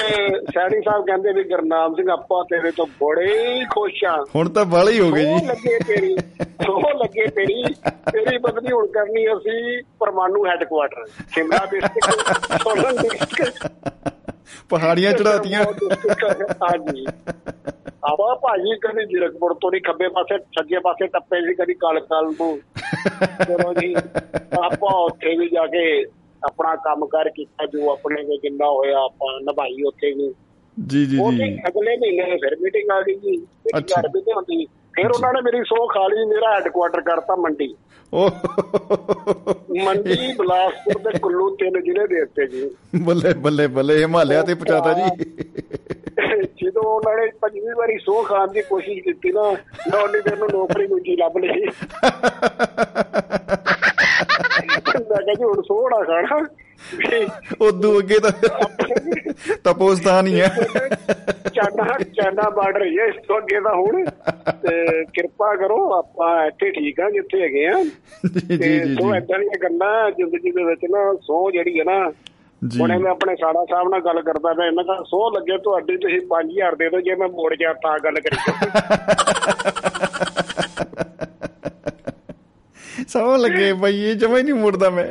[0.53, 4.91] ਸੈਣੀ ਸਾਹਿਬ ਕਹਿੰਦੇ ਵੀ ਗੁਰਨਾਮ ਸਿੰਘ ਆਪਾਂ ਤੇਰੇ ਤੋਂ ਬੜੇ ਖੁਸ਼ ਆ ਹੁਣ ਤਾਂ ਵਾਲੇ
[4.91, 6.15] ਹੀ ਹੋ ਗਏ ਜੀ ਲੱਗੇ ਤੇਰੀ
[6.63, 7.63] ਸੋਹ ਲੱਗੇ ਤੇਰੀ।
[8.11, 13.67] ਤੇਰੀ ਬਦਲੀ ਹੁਣ ਕਰਨੀ ਅਸੀਂ Parwanoo headquarter Shimla district Solan district
[14.69, 15.63] ਪਹਾੜੀਆਂ ਚੜਾਤੀਆਂ
[16.63, 17.05] ਹਾਂਜੀ।
[18.05, 22.31] ਆਵਾ ਭਾਜੀ ਕਦੀ ਜਿਰਕਪੁਰ ਤੋਂ ਨਹੀਂ ਖੱਬੇ ਪਾਸੇ ਸੱਜੇ ਪਾਸੇ ਟੱਪੇ ਸੀ ਕਦੀ ਕਾਲ ਕਾਲ
[22.31, 22.57] ਨੂੰ
[23.45, 23.93] ਚਲੋ ਜੀ
[24.59, 25.83] ਆਪਾਂ ਉੱਥੇ ਵੀ ਜਾ ਕੇ
[26.45, 30.33] ਆਪਣਾ ਕੰਮ ਕਰ ਕੀਤਾ ਜੋ ਆਪਣੇ ਕੋ ਜਿੰਨਾ ਹੋਇਆ ਆਪਾਂ ਨਿਭਾਈ ਉੱਥੇ ਵੀ।
[30.87, 35.11] ਜੀ ਜੀ ਜੀ। ਅਗਲੇ ਮਹੀਨੇ ਫਿਰ ਮੀਟਿੰਗ ਆ ਗਈ ਜੀ। ਅੱਛਾ। ਵੀ ਤੇ ਹੁੰਦੀ। ਫਿਰ
[35.11, 37.75] ਉਹਨਾਂ ਨੇ ਮੇਰੀ ਸੌ ਖਾ ਲਈ ਮੇਰਾ ਹੈੱਡਕੁਆਟਰ ਕਰਤਾ ਮੰਡੀ।
[39.83, 42.69] ਮੰਡੀ ਬਲਾਸਪੁਰ ਤੇ ਕੁੱਲੂ ਤਿੰਨ ਜ਼ਿਲ੍ਹੇ ਦੇ ਉੱਤੇ ਜੀ।
[43.01, 45.25] ਬੱਲੇ ਬੱਲੇ ਬੱਲੇ ਹਿਮਾਲਿਆ ਤੇ ਪਹੁੰਚਾਤਾ ਜੀ।
[46.63, 49.41] ਜਦੋਂ ਉਹਨਾਂ ਨੇ ਪੰਜਵੀਂ ਵਾਰੀ ਸੌ ਖਾਣ ਦੀ ਕੋਸ਼ਿਸ਼ ਕੀਤੀ ਨਾ
[49.91, 51.65] ਮੈਂ ਉਹਨੇ ਦਿਨ ਨੂੰ ਨੌਕਰੀ ਦੂਜੀ ਲੱਭ ਲਈ।
[54.95, 56.45] ਮੈਂ ਕਿਹਾ ਜੀ ਹੁਣ ਸੌ ਨਾ। ਖਾਣਾ
[57.61, 58.31] ਉਦੋਂ ਅੱਗੇ ਤਾਂ
[59.63, 60.47] ਤਪੋਸਤਾਨ ਹੀ ਹੈ
[61.55, 64.05] ਚਾਨਾ ਚਾਨਾ ਬਾਰਡਰ ਹੀ ਹੈ ਇਸ ਤੋਂ ਅੱਗੇ ਤਾਂ ਹੁਣ।
[64.45, 69.17] ਤੇ ਕਿਰਪਾ ਕਰੋ ਆਪਾਂ ਇੱਥੇ ਠੀਕ ਆ ਜਿੱਥੇ ਹੈਗੇ ਆ ਜੀ ਜੀ ਤੇ ਜੀ ਜੀ।
[69.17, 72.11] ਏਦਾਂ ਦੀਆਂ ਗੱਲਾਂ ਜ਼ਿੰਦਗੀ ਦੇ ਵਿੱਚ ਨਾ ਸੋ ਜਿਹੜੀ ਹੈ ਨਾ
[72.61, 75.97] ਜੀ। ਹੁਣੇ ਮੈਂ ਆਪਣੇ ਸਾੜਾ ਸਾਹਿਬ ਨਾਲ ਗੱਲ ਕਰਦਾ ਪਿਆ ਇਹਨਾਂ ਦਾ ਸੋ ਲੱਗੇ ਤੁਹਾਡੀ
[75.97, 78.37] ਤੁਸੀਂ 5000 ਦੇ ਦਿਓ ਜੇ ਮੈਂ ਮੋੜ ਗਿਆ ਤਾਂ ਗੱਲ ਕਰੀ
[83.07, 85.05] ਸੌ ਲੱਗੇ ਬਈ ਇਹ ਜਮਾ ਹੀ ਨਹੀਂ ਮੁੜਦਾ ਮੈਂ।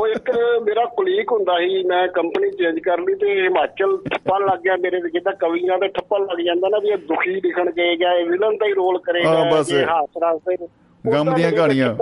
[0.00, 0.30] ਉਹ ਇੱਕ
[0.62, 5.00] ਮੇਰਾ ਕੁਲੀਕ ਹੁੰਦਾ ਸੀ ਮੈਂ ਕੰਪਨੀ ਚੇਂਜ ਕਰ ਲਈ ਤੇ ਹਿਮਾਚਲ ਠੱਪਾ ਲੱਗ ਗਿਆ ਮੇਰੇ
[5.00, 8.24] ਤੇ ਜਿੱਦਾਂ ਕਵੀਆਂ ਦੇ ਠੱਪਾ ਲੱਗ ਜਾਂਦਾ ਨਾ ਵੀ ਇਹ ਦੁਖੀ ਲਿਖਣ ਗਏ ਜਾਂ ਇਹ
[8.24, 10.56] ਵਿਲਨ ਦਾ ਹੀ ਰੋਲ ਕਰੇਗਾ। ਇਹ ਹਾਸਰਾ ਸੇ
[11.12, 11.94] ਗਮ ਦੀਆਂ ਕਹਾਣੀਆਂ।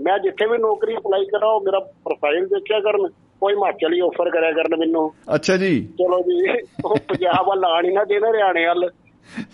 [0.00, 3.08] ਮੈਂ ਜਿੱਥੇ ਵੀ ਨੌਕਰੀ ਅਪਲਾਈ ਕਰਾਂ ਉਹ ਮੇਰਾ ਪ੍ਰੋਫਾਈਲ ਦੇਖਿਆ ਕਰਨ
[3.40, 8.04] ਕੋਈ ਹਿਮਾਚਲੀ ਆਫਰ ਕਰਿਆ ਕਰਨ ਮੈਨੂੰ। ਅੱਛਾ ਜੀ। ਚਲੋ ਜੀ ਉਹ ਪੰਜਾਬ ਵੱਲ ਆਣ ਨਾ
[8.04, 8.90] ਦੇਣਾ ਹਰਿਆਣੇ ਵੱਲ।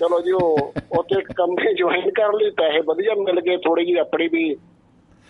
[0.01, 4.29] ਚਲੋ ਜੀ ਉਹ ਉੱਥੇ ਕੰਪਨੀ ਜੁਆਇਨ ਕਰ ਲਈ ਪੈਸੇ ਵਧੀਆ ਮਿਲ ਗਏ ਥੋੜੀ ਜਿਹੀ ਆਪਣੀ
[4.29, 4.57] ਵੀ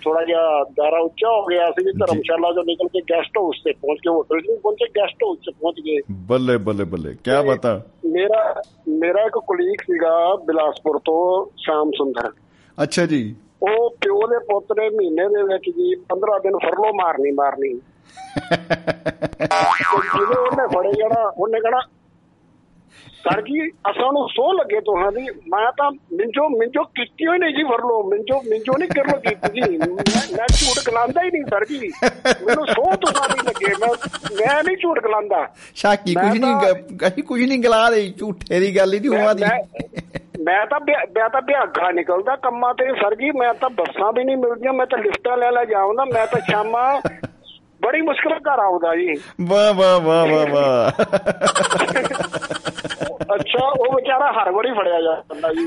[0.03, 3.73] ਥੋੜਾ ਜਿਹਾ ਦਾਰਾ ਉੱਚਾ ਹੋ ਗਿਆ ਸੀ ਵੀ ਧਰਮਸ਼ਾਲਾ ਤੋਂ ਨਿਕਲ ਕੇ ਗੈਸਟ ਹਾਊਸ ਤੇ
[3.73, 7.83] ਪਹੁੰਚ ਕੇ ਹੋਟਲ ਨਹੀਂ ਪਹੁੰਚੇ ਗੈਸਟ ਹਾਊਸ 'ਚ ਪਹੁੰਚ ਗਏ। ਬੱਲੇ ਬੱਲੇ ਬੱਲੇ ਕੀ ਬਤਾ
[8.07, 12.31] ਮੇਰਾ ਮੇਰਾ ਇੱਕ ਕੁਲੀਗ ਸੀਗਾ ਬਿਲਾਸਪੁਰ ਤੋਂ ਸ਼ਾਮ ਸੁੰਦਰ।
[12.83, 17.31] ਅੱਛਾ ਜੀ। ਉਹ ਪਿਓ ਦੇ ਪੁੱਤ ਨੇ ਮਹੀਨੇ ਦੇ ਵਿੱਚ ਜੀ 15 ਦਿਨ ਫਰਲੋ ਮਾਰਨੀ
[17.31, 17.69] ਮਾਰਨੀ।
[19.41, 21.81] ਤੇ ਜਦੋਂ ਉਹਨੇ ਫੜੇ ਜਾਣਾ ਉਹਨੇ ਕਹਣਾ
[23.21, 27.55] ਸਰ ਜੀ ਅਸਾਂ ਨੂੰ ਸੋ ਲੱਗੇ ਤੁਹਾਂ ਦੀ। ਮੈਂ ਤਾਂ ਮਿੰਜੋ ਮਿੰਜੋ ਕੀਤੀ ਹੋਈ ਨਹੀਂ
[27.55, 29.77] ਜੀ ਫਰਲੋ ਮਿੰਜੋ ਮਿੰਜੋ ਨਹੀਂ ਕਰਲੋ ਕੀਤੀ ਜੀ।
[30.37, 31.79] ਮੈਂ ਝੂਠ ਗਲਾਉਂਦਾ ਹੀ ਨਹੀਂ ਸਰ ਜੀ।
[32.47, 33.89] ਮੈਨੂੰ ਸੋ ਤੁਹਾਂ ਦੀ ਲੱਗੇ। ਮੈਂ
[34.35, 38.95] ਮੈਂ ਨਹੀਂ ਝੂਠ ਗਲਾਉਂਦਾ ਸ਼ਾਕੀ ਕੁਝ ਨਹੀਂ ਕਹੀ ਕੁਝ ਨਹੀਂ ਗਲਾ ਦੇ ਝੂਠੇ ਦੀ ਗੱਲ
[38.95, 39.45] ਹੀ ਨਹੀਂ ਹੋਆ ਦੀ।
[40.45, 44.37] ਮੈਂ- ਤਾਂ ਮੈਂ ਤਾਂ ਬਿਆਗਾ ਨਿਕਲਦਾ ਕੰਮਾਂ ਤੇ ਸਰ ਜੀ। ਮੈਂ ਤਾਂ ਬੱਸਾਂ ਵੀ ਨਹੀਂ
[44.37, 47.01] ਮਿਲਦੀਆਂ। ਮੈਂ ਤਾਂ ਲਿਫਟਾਂ ਲੈ ਲੈ ਜਾਉਂਦਾ। ਮੈਂ ਤਾਂ ਸ਼ਾਮਾਂ
[47.83, 51.05] ਬੜੀ ਮੁਸ਼ਕਲ ਘਰ ਆਉਂਦਾ ਜੀ। ਵਾਹ ਵਾਹ ਵਾਹ ਵਾਹ ਵਾਹ।
[53.35, 55.67] ਅੱਛਾ ਉਹ ਵਿਚਾਰਾ ਹਰ ਵਾਰੀ ਫੜਿਆ ਜਾਂਦਾ ਜੀ।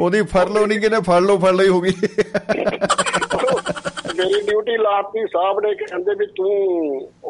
[0.00, 1.92] ਉਹਦੀ ਫੜ ਲਓ ਨਹੀਂ ਕਿਨੇ ਫੜ ਲਓ ਫੜ ਲਈ ਹੋ ਗਈ।
[4.16, 6.50] ਮੇਰੀ ਡਿਊਟੀ ਲਾਤੀ ਸਾਹਿਬ ਨੇ ਕਹਿੰਦੇ ਵੀ ਤੂੰ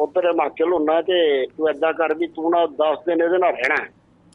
[0.03, 1.19] ਉਧਰ ਹਿਮਾਚਲ ਹੁੰਨਾ ਤੇ
[1.57, 3.75] ਤੂੰ ਏਦਾਂ ਕਰ ਵੀ ਤੂੰ ਨਾ 10 ਦਿਨ ਇਹਦੇ ਨਾਲ ਰਹਿਣਾ।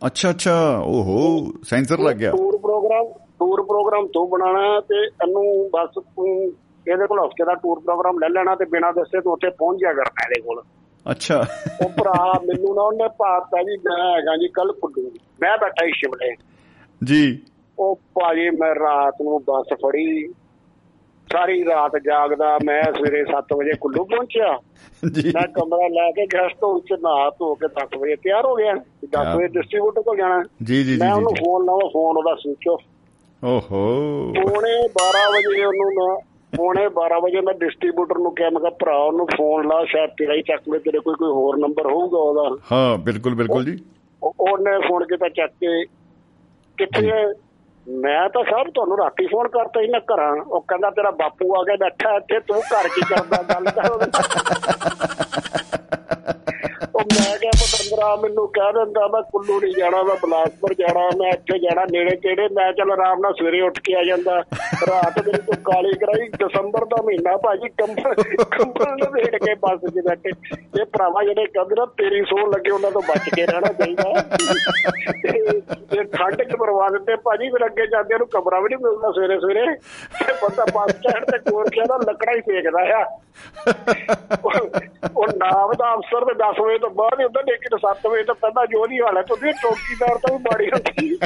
[0.07, 0.54] ਅੱਛਾ ਅੱਛਾ
[0.87, 1.18] ਓਹੋ
[1.64, 3.07] ਸੈਂਸਰ ਲੱਗ ਗਿਆ। ਟੂਰ ਪ੍ਰੋਗਰਾਮ
[3.38, 6.28] ਟੂਰ ਪ੍ਰੋਗਰਾਮ ਤੂੰ ਬਣਾਣਾ ਤੇ ਇਹਨੂੰ ਬਸ ਤੂੰ
[6.87, 9.92] ਇਹਦੇ ਕੋਲ ਹਫ਼ਤੇ ਦਾ ਟੂਰ ਪ੍ਰੋਗਰਾਮ ਲੈ ਲੈਣਾ ਤੇ ਬਿਨਾਂ ਦੱਸੇ ਤੂੰ ਉੱਥੇ ਪਹੁੰਚ ਜਾ
[9.92, 10.62] ਕਰਨਾ ਇਹਦੇ ਕੋਲ।
[11.11, 11.47] ਅੱਛਾ।
[11.85, 15.11] ਉਹ ਭਰਾ ਮੈਨੂੰ ਨਾ ਉਹਨੇ ਪਾਤਾ ਜੀ ਮੈਂ ਹੈਗਾ ਜੀ ਕੱਲ ਕੁੱਡੂ
[15.41, 16.37] ਮੈਂ ਬੈਠਾ ਹੀ ਸ਼ਿਮਲੇ।
[17.05, 17.43] ਜੀ।
[17.79, 20.33] ਉਹ ਭਾਜੀ ਮੈਂ ਰਾਤ ਨੂੰ ਬੱਸ ਫੜੀ।
[21.33, 24.59] ਸਾਰੀ ਰਾਤ ਜਾਗਦਾ ਮੈਂ ਸਵੇਰੇ 7 ਵਜੇ ਕੁੱਲੂ ਪਹੁੰਚਿਆ।
[25.15, 28.55] ਜੀ। ਮੈਂ ਕਮਰਾ ਲੈ ਕੇ ਗੈਸਟ ਹਾਊਸ ਚ ਨਹਾ ਧੋ ਕੇ 10 ਵਜੇ ਤਿਆਰ ਹੋ
[28.55, 28.75] ਗਿਆ।
[29.05, 32.69] 10 ਵਜੇ ਡਿਸਟ੍ਰੀਬਿਊਟਰ ਕੋਲ ਜਾਣਾ। ਜੀ ਜੀ ਜੀ ਮੈਂ ਉਹਨੂੰ ਫੋਨ ਲਾਵਾਂ ਫੋਨ ਉਹਦਾ ਸਵਿਚ
[32.69, 32.81] ਆਫ
[33.45, 33.88] ਓਹੋ।
[34.33, 36.19] ਪੌਣੇ 12 ਵਜੇ ਉਹਨੂੰ ਨਾ
[36.57, 40.35] ਪੌਣੇ 12 ਵਜੇ ਮੈਂ ਡਿਸਟ੍ਰੀਬਿਊਟਰ ਨੂੰ ਕਿਹਾ ਮੈਂ ਕਿਹਾ ਭਰਾ ਉਹਨੂੰ ਫੋਨ ਲਾ ਸ਼ਾਇਦ ਤੇਰਾ
[40.35, 43.85] ਹੀ ਚੱਕ ਲੈ ਤੇਰੇ ਕੋਈ ਕੋਈ ਹੋਰ ਨੰਬਰ ਹੋਊਗਾ ਉਹਦਾ। ਹਾਂ ਬਿਲਕੁਲ ਬਿਲਕੁਲ ਜੀ।
[44.23, 45.85] ਉਹ- ਉਹਨੇ ਫੋਨ ਕੀਤਾ ਚੱਕ ਕੇ।
[46.78, 47.12] ਕਿੱਥੇ
[47.87, 51.62] ਮੈਂ ਤਾਂ ਸਾਹਿਬ ਤੁਹਾਨੂੰ ਰਾਤੀ ਫੋਨ ਕਰਤਾ ਸੀ ਮੈਂ ਘਰਾਂ। ਉਹ ਕਹਿੰਦਾ ਤੇਰਾ ਬਾਪੂ ਆ
[51.62, 53.99] ਕੇ ਬੈਠਾ ਇੱਥੇ ਤੂੰ ਘਰ ਕੀ ਕਰਦਾ ਗੱਲ ਕਰ।
[57.49, 60.75] ਉਹਦੇ ਨਾਲ। ਉਹ ਮੈਂ ਕਿਹਾ ਪਤੰਦਰਾ ਮੈਨੂੰ ਕਹਿ ਦਿੰਦਾ, ਮੈਂ ਕੁੱਲੂ ਨਹੀਂ ਜਾਣਾ, ਮੈਂ ਬਲਾਸਪੁਰ
[60.75, 64.37] ਜਾਣਾ, ਮੈਂ ਇੱਥੇ ਜਾਣਾ, ਨੇੜੇ ਤੇੜੇ, ਮੈਂ ਚੱਲ ਆਰਾਮ ਨਾਲ ਸਵੇਰੇ ਉੱਠ ਕੇ ਆ ਜਾਂਦਾ।
[64.88, 68.14] ਰਾਤ ਮੇਰੀ ਤੋਂ ਕਾਲੀ ਕਰਾਈ, ਦਸੰਬਰ ਦਾ ਮਹੀਨਾ ਭਾਜੀ, ਕੰਬਲ
[68.45, 70.31] ਕੰਬਲ ਲਵੇਟ ਕੇ ਬੱਸ 'ਚ ਬੈਠੇ।
[70.81, 74.23] ਇਹ ਭਰਾਵਾ ਜਿਹੜੇ ਕਹਿੰਦੇ ਨਾ, ਤੇਰੀ ਸੋਹ ਲੱਗੇ ਉਹਨਾਂ ਤੋਂ ਬਚ ਕੇ ਰਹਿਣਾ ਚਾਹੀਦਾ
[75.93, 79.40] ਤੇ ਠੰਡ 'ਚ ਬਰਵਾ ਦਿੱਤੇ ਭਾਜੀ, ਫਿਰ ਅੱਗੇ ਜਾਂਦੇ ਨੂੰ ਕਮਰਾ ਵੀ ਨਹੀਂ ਮਿਲਦਾ ਸਵੇਰੇ
[79.40, 79.67] ਸਵੇਰੇ।
[80.26, 83.19] ਤੇ ਬੰਦਾ ਬੱਸ ਸਟੈਂਡ ਤੇ ਕੋਰ ਕੇ ਨਾ ਲੱਕੜਾ ਹੀ ਸੇਕਦਾ ਆ।
[84.45, 84.81] ਉਹ-
[85.17, 88.35] ਉਹ ਨਾਮ ਦਾ ਅਫਸਰ ਤੇ 10 ਵਜੇ ਤੋਂ ਬਾਅਦ ਹੀ ਹੁੰਦਾ ਲੇਕਿਨ 7 ਵਜੇ ਤੋਂ
[88.35, 91.18] ਪਹਿਲਾਂ ਜੋ ਦੀ ਹਾਲਤ ਹੈ ਚੌਕੀਦਾਰ ਤੋਂ ਵੀ ਮਾੜੀ ਹੁੰਦੀ।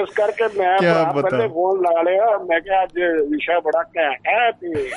[0.00, 0.78] ਇਸ ਕਰਕੇ ਮੈਂ।
[1.22, 2.98] ਪਹਿਲੇ ਫੋਨ ਲਾ ਲਿਆ ਮੈਂ ਕਿਹਾ ਅੱਜ
[3.30, 4.90] ਵਿਸ਼ਾ ਬੜਾ ਘੈਂਟ ਹੈ ਤੇ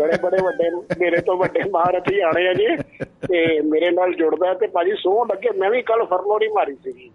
[0.00, 2.76] ਬੜੇ ਬੜੇ ਵੱਡੇ ਮੇਰੇ ਤੋਂ ਵੱਡੇ ਮਹਾਰਥੀ ਆਣੇ ਆ ਜੀ
[3.28, 7.10] ਤੇ ਮੇਰੇ ਨਾਲ ਜੁੜਦਾ ਤੇ ਭਾਜੀ ਸੋਹ ਲੱਗੇ ਮੈਂ ਵੀ ਕੱਲ ਫਰਲੋੜੀ ਮਾਰੀ ਸੀਗੀ।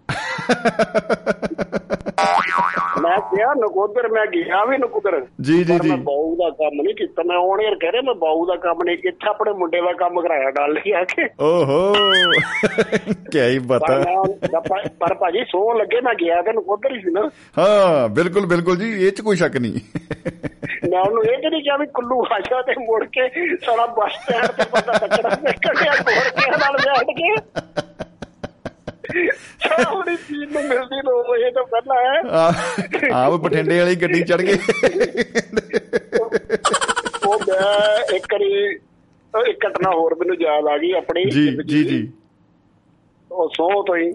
[3.02, 6.82] ਮੈਂ ਕਿਹਾ ਨਕੋਦਰ ਮੈਂ ਗਿਆ ਵੀ ਨਕੋਦਰ ਜੀ, ਜੀ, ਪਰ ਮੈਂ ਜੀ। ਬਾਊ ਦਾ ਕੰਮ
[6.82, 9.80] ਨਹੀਂ ਕੀਤਾ। ਮੈਂ ਹੁਣ ਯਾਰ ਕਹਿ ਰਿਹਾ ਮੈਂ ਬਾਊ ਦਾ ਕੰਮ ਨਹੀਂ ਕੀਤਾ ਆਪਣੇ ਮੁੰਡੇ
[9.80, 11.94] ਦਾ ਕੰਮ ਕਰਾਇਆ ਡਾਲ ਲਿਆ ਕੇ। ਓਹੋ
[13.32, 14.02] ਕੀ ਬਤਾ।
[14.60, 19.06] ਪਰ- ਭਾਜੀ ਸੋਹ ਲੱਗੇ ਮੈਂ ਗਿਆ ਤੇ ਨਕੋਦਰ ਹੀ ਸੀ ਨਾ। ਹਾਂ ਬਿਲਕੁਲ ਬਿਲਕੁਲ ਜੀ
[19.06, 19.72] ਇਹ ਚ ਕੋਈ ਸ਼ੱਕ ਨਹੀਂ।
[20.90, 24.46] ਮੈਂ ਉਹਨੂੰ ਇਹ ਨਹੀਂ ਕਿਹਾ ਵੀ ਕੁੱਲੂ ਆ ਜਾ ਤੇ ਮੁੜ ਕੇ ਸਾਲਾ ਬੱਸ ਸਟੈਂਡ
[24.46, 27.34] ਤੇ ਬੰਦਾ ਟੱਕੜਾ ਨਿਕਲਿਆ ਕੋਰ ਕੇ ਨਾਲ ਬੈਠ ਕੇ
[29.58, 34.40] ਸਾਹਮਣੇ ਚੀਜ਼ ਨੂੰ ਮਿਲਦੀ ਨੋ ਵਜੇ ਤੋਂ ਪਹਿਲਾਂ ਹੈ ਆ- ਆਪ ਬਠਿੰਡੇ ਵਾਲੀ ਗੱਡੀ ਚੜ
[34.42, 34.58] ਗਏ
[37.26, 38.52] ਉਹ ਮੈਂ ਇੱਕ ਵਾਰੀ
[39.34, 42.12] ਇੱਕ ਘਟਨਾ ਹੋਰ ਮੈਨੂੰ ਯਾਦ ਆ ਗਈ ਆਪਣੀ ਜੀ ਜੀ। ਜੀ
[43.30, 44.12] ਉਹ ਸੌ ਤੋਂ ਹੀ।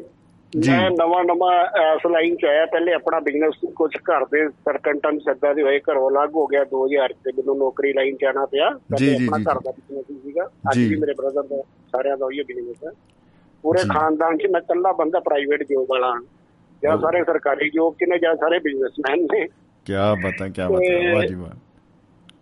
[0.55, 5.53] ਮੈਂ ਨਵਾਂ ਨਵਾਂ ਇਸ ਲਾਈਨ ਚ ਆਇਆ। ਪਹਿਲੇ ਆਪਣਾ ਬਿਜ਼ਨਸ ਕੁਝ ਘਰ ਦੇ ਸਰਕੰਟਨ ਸੱਦਾ
[5.53, 9.15] ਦੇ ਹੋਏ ਘਰੋਂ ਅਲੱਗ ਹੋ ਗਿਆ 2000 ਤੇ ਮੈਨੂੰ ਨੌਕਰੀ ਲਾਈਨ ਚ ਆਣਾ ਪਿਆ। ਜੀ,
[9.15, 12.75] ਜੀ, ਆਪਣਾ ਘਰ ਦਾ ਬਿਜ਼ਨਸ ਸੀਗਾ। ਅੱਜ। ਵੀ ਮੇਰੇ ਬ੍ਰਦਰ ਦਾ ਸਾਰਿਆਂ ਦਾ ਉਹੀ ਬਿਜ਼ਨਸ
[12.87, 12.91] ਹੈ।
[13.61, 16.21] ਪੂਰੇ। ਖਾਨਦਾਨ ਚ ਮੈਂ ਇਕੱਲਾ ਬੰਦਾ ਪ੍ਰਾਈਵੇਟ ਜੋਬ ਵਾਲਾ।
[16.83, 19.47] ਜਾਂ ਸਾਰੇ ਸਰਕਾਰੀ ਜੋਬ ਚ ਨੇ ਜਾਂ ਸਾਰੇ ਬਿਜ਼ਨਸਮੈਨ ਨੇ।
[19.85, 19.93] ਕੀ
[20.23, 21.49] ਬਤਾ ਕੀ ਬਤਾ। ਵਾਹ ਜੀ ਵਾਹ।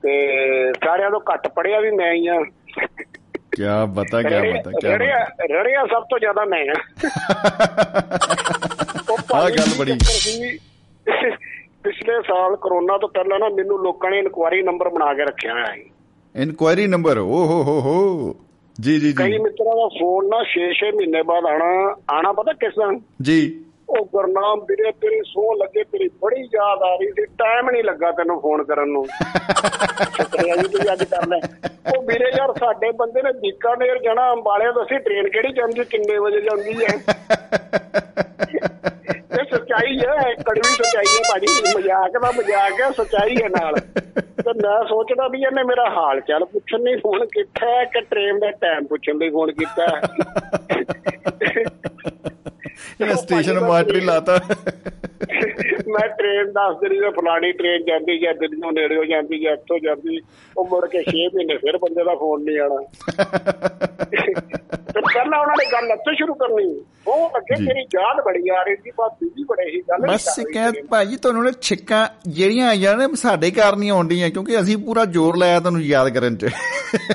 [0.01, 2.45] ਤੇ ਸਾਰਿਆਂ ਤੋਂ ਘੱਟ ਪੜਿਆ ਵੀ ਮੈਂ ਹੀ ਆ
[3.55, 5.17] ਕੀ ਬਤਾ ਕੀ ਬਤਾ ਕੀ ਰੜਿਆ
[5.61, 6.73] ਰੜਿਆ ਸਭ ਤੋਂ ਜ਼ਿਆਦਾ ਮੈਂ ਆ।
[9.29, 9.97] ਭਾਜੀ ਗੱਲ ਬੜੀ-
[11.83, 15.65] ਪਿਛਲੇ ਸਾਲ ਕਰੋਨਾ ਤੋਂ ਪਹਿਲਾਂ ਨਾ ਮੈਨੂੰ ਲੋਕਾਂ ਨੇ ਇਨਕੁਆਰੀ ਨੰਬਰ ਬਣਾ ਕੇ ਰੱਖਿਆ ਹੋਇਆ
[15.65, 15.89] ਸੀ।
[16.35, 17.17] Inquiry number?
[17.17, 18.35] ਓ ਹੋ ਹੋ ਹੋ।
[18.81, 22.73] ਜੀ ਜੀ ਕਈ ਜੀ ਮਿੱਤਰਾਂ ਦਾ ਫੋਨ ਨਾ 6-6 ਮਹੀਨੇ ਬਾਅਦ ਆਣਾ ਆਣਾ ਪਤਾ ਕਿਸ
[22.75, 22.91] ਦਾ
[23.21, 23.37] ਜੀ।
[23.89, 28.11] ਉਹ ਗੁਰਨਾਮ ਵੀਰੇ, ਤੇਰੀ ਸੋਹ ਲੱਗੇ, ਤੇਰੀ ਬੜੀ ਯਾਦ ਆ ਰਹੀ ਸੀ। ਟਾਈਮ ਨਹੀਂ ਲੱਗਾ
[28.11, 29.05] ਤੈਨੂੰ ਫੋਨ ਕਰਨ ਨੂੰ।
[30.15, 31.39] ਸ਼ੁਕਰੀਆ ਜੀ, ਤੁਸੀਂ ਅੱਜ ਕਰ ਲੈ
[31.95, 36.17] ਉਹ ਵੀਰੇ ਯਾਰ, ਸਾਡੇ ਬੰਦੇ ਨੇ ਬੀਕਾਨੇਰ ਜਾਣਾ ਅੰਬਾਲੇ ਤੋਂ ਅਸੀਂ ਟ੍ਰੇਨ ਕਿਹੜੀ ਜਾਂਦੀ, ਕਿੰਨੇ
[36.17, 36.93] ਵਜੇ ਜਾਂਦੀ ਹੈ?
[39.39, 43.75] ਇਹ ਸੱਚਾਈ ਹੈ, ਕੜਵੀ ਸੱਚਾਈ ਹੈ ਭਾਜੀ। ਮਜ਼ਾਕ ਦਾ ਮਜ਼ਾਕ ਹੈ, ਸੱਚਾਈ ਹੈ ਨਾਲ।
[44.15, 48.39] ਤੇ ਮੈਂ ਸੋਚਦਾ ਵੀ ਇਹਨੇ ਮੇਰਾ ਹਾਲ ਚਾਲ ਪੁੱਛਣ ਨਹੀਂ ਫੋਨ ਕੀਤਾ ਹੈ, ਕਿ ਟ੍ਰੇਨ
[48.39, 49.87] ਦਾ ਟਾਈਮ ਪੁੱਛਣ ਲਈ ਫੋਨ ਕੀਤਾ
[52.65, 54.39] ਹੈ ਇਹ ਸਟੇਸ਼ਨ ਮਾਸਟਰ ਹੀ ਲਾਤਾ।
[55.95, 60.19] ਮੈਂ ਟ੍ਰੇਨ ਦੱਸ ਦਿੰਦੀ ਮੈਂ ਫਲਾਣੀ ਟ੍ਰੇਨ ਜਾਂਦੀ ਜਾਂ ਦਿੱਲੀੋਂ ਨੇੜਿਓ ਜਾਂਦੀ ਜਾਂ ਇੱਥੋਂ ਜਾਂਦੀ
[60.57, 62.81] ਉਹ ਮੁੜ ਕੇ 6 ਮਹੀਨੇ ਫਿਰ ਬੰਦੇ ਦਾ ਫੋਨ ਨਹੀਂ ਆਣਾ
[64.95, 66.65] ਤੇ ਪਹਿਲਾਂ ਉਹਨਾਂ ਨੇ ਗੱਲ ਇੱਥੇ ਸ਼ੁਰੂ ਕਰਨੀ।
[67.07, 70.71] ਉਹ ਅੱਗੇ। ਤੇਰੀ ਯਾਦ ਬੜੀ ਆ ਰਹੀ ਸੀ ਬਸ ਬਿਜ਼ੀ ਬੜੇ ਸੀ ਗੱਲ ਬਸ ਕਹਿ।
[70.89, 75.37] ਭਾਜੀ ਤੁਹਾਨੂੰ ਨੇ ਛਿੱਕਾਂ ਜਿਹੜੀਆਂ ਆਈਆਂ ਨੇ ਸਾਡੇ ਕਾਰਨ ਹੀ ਆਉਂਦੀਆਂ ਕਿਉਂਕਿ ਅਸੀਂ ਪੂਰਾ ਜ਼ੋਰ
[75.37, 76.45] ਲਾਇਆ ਤੁਹਾਨੂੰ ਯਾਦ ਕਰਨ 'ਚ।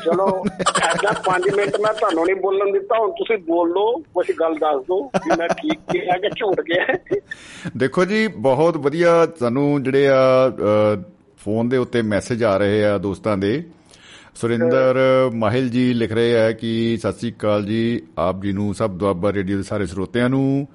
[0.05, 0.45] ਚਲੋ
[0.83, 4.83] ਐਦਾਂ 5 ਮਿੰਟ ਮੈਂ ਤੁਹਾਨੂੰ ਨਹੀਂ ਬੋਲਣ ਦਿੱਤਾ ਹੁਣ ਤੁਸੀਂ ਬੋਲ ਲਓ ਕੁਝ ਗੱਲ ਦੱਸ
[4.83, 6.87] ਦਿਓ ਕਿ ਮੈਂ ਠੀਕ ਕਿਹਾ ਕਿ ਝੂਠ ਗਿਆ
[7.77, 10.17] ਦੇਖੋ ਜੀ ਬਹੁਤ ਵਧੀਆ ਸਾਨੂੰ ਜਿਹੜੇ ਆ
[11.45, 13.63] ਫੋਨ ਦੇ ਉੱਤੇ ਮੈਸੇਜ ਆ ਰਹੇ ਆ ਦੋਸਤਾਂ ਦੇ।
[14.35, 14.99] ਸੁਰਿੰਦਰ
[15.35, 19.33] ਮਾਹਿਲ ਜੀ ਲਿਖ ਰਹੇ ਆ ਕਿ ਸਤਿ ਸ੍ਰੀ ਅਕਾਲ ਜੀ ਆਪ ਜੀ ਨੂੰ ਸਭ ਦੁਆਬਾ
[19.33, 20.69] ਰੇਡੀਓ ਦੇ ਸਾਰੇ ਸਰੋਤਿਆਂ ਨੂੰ।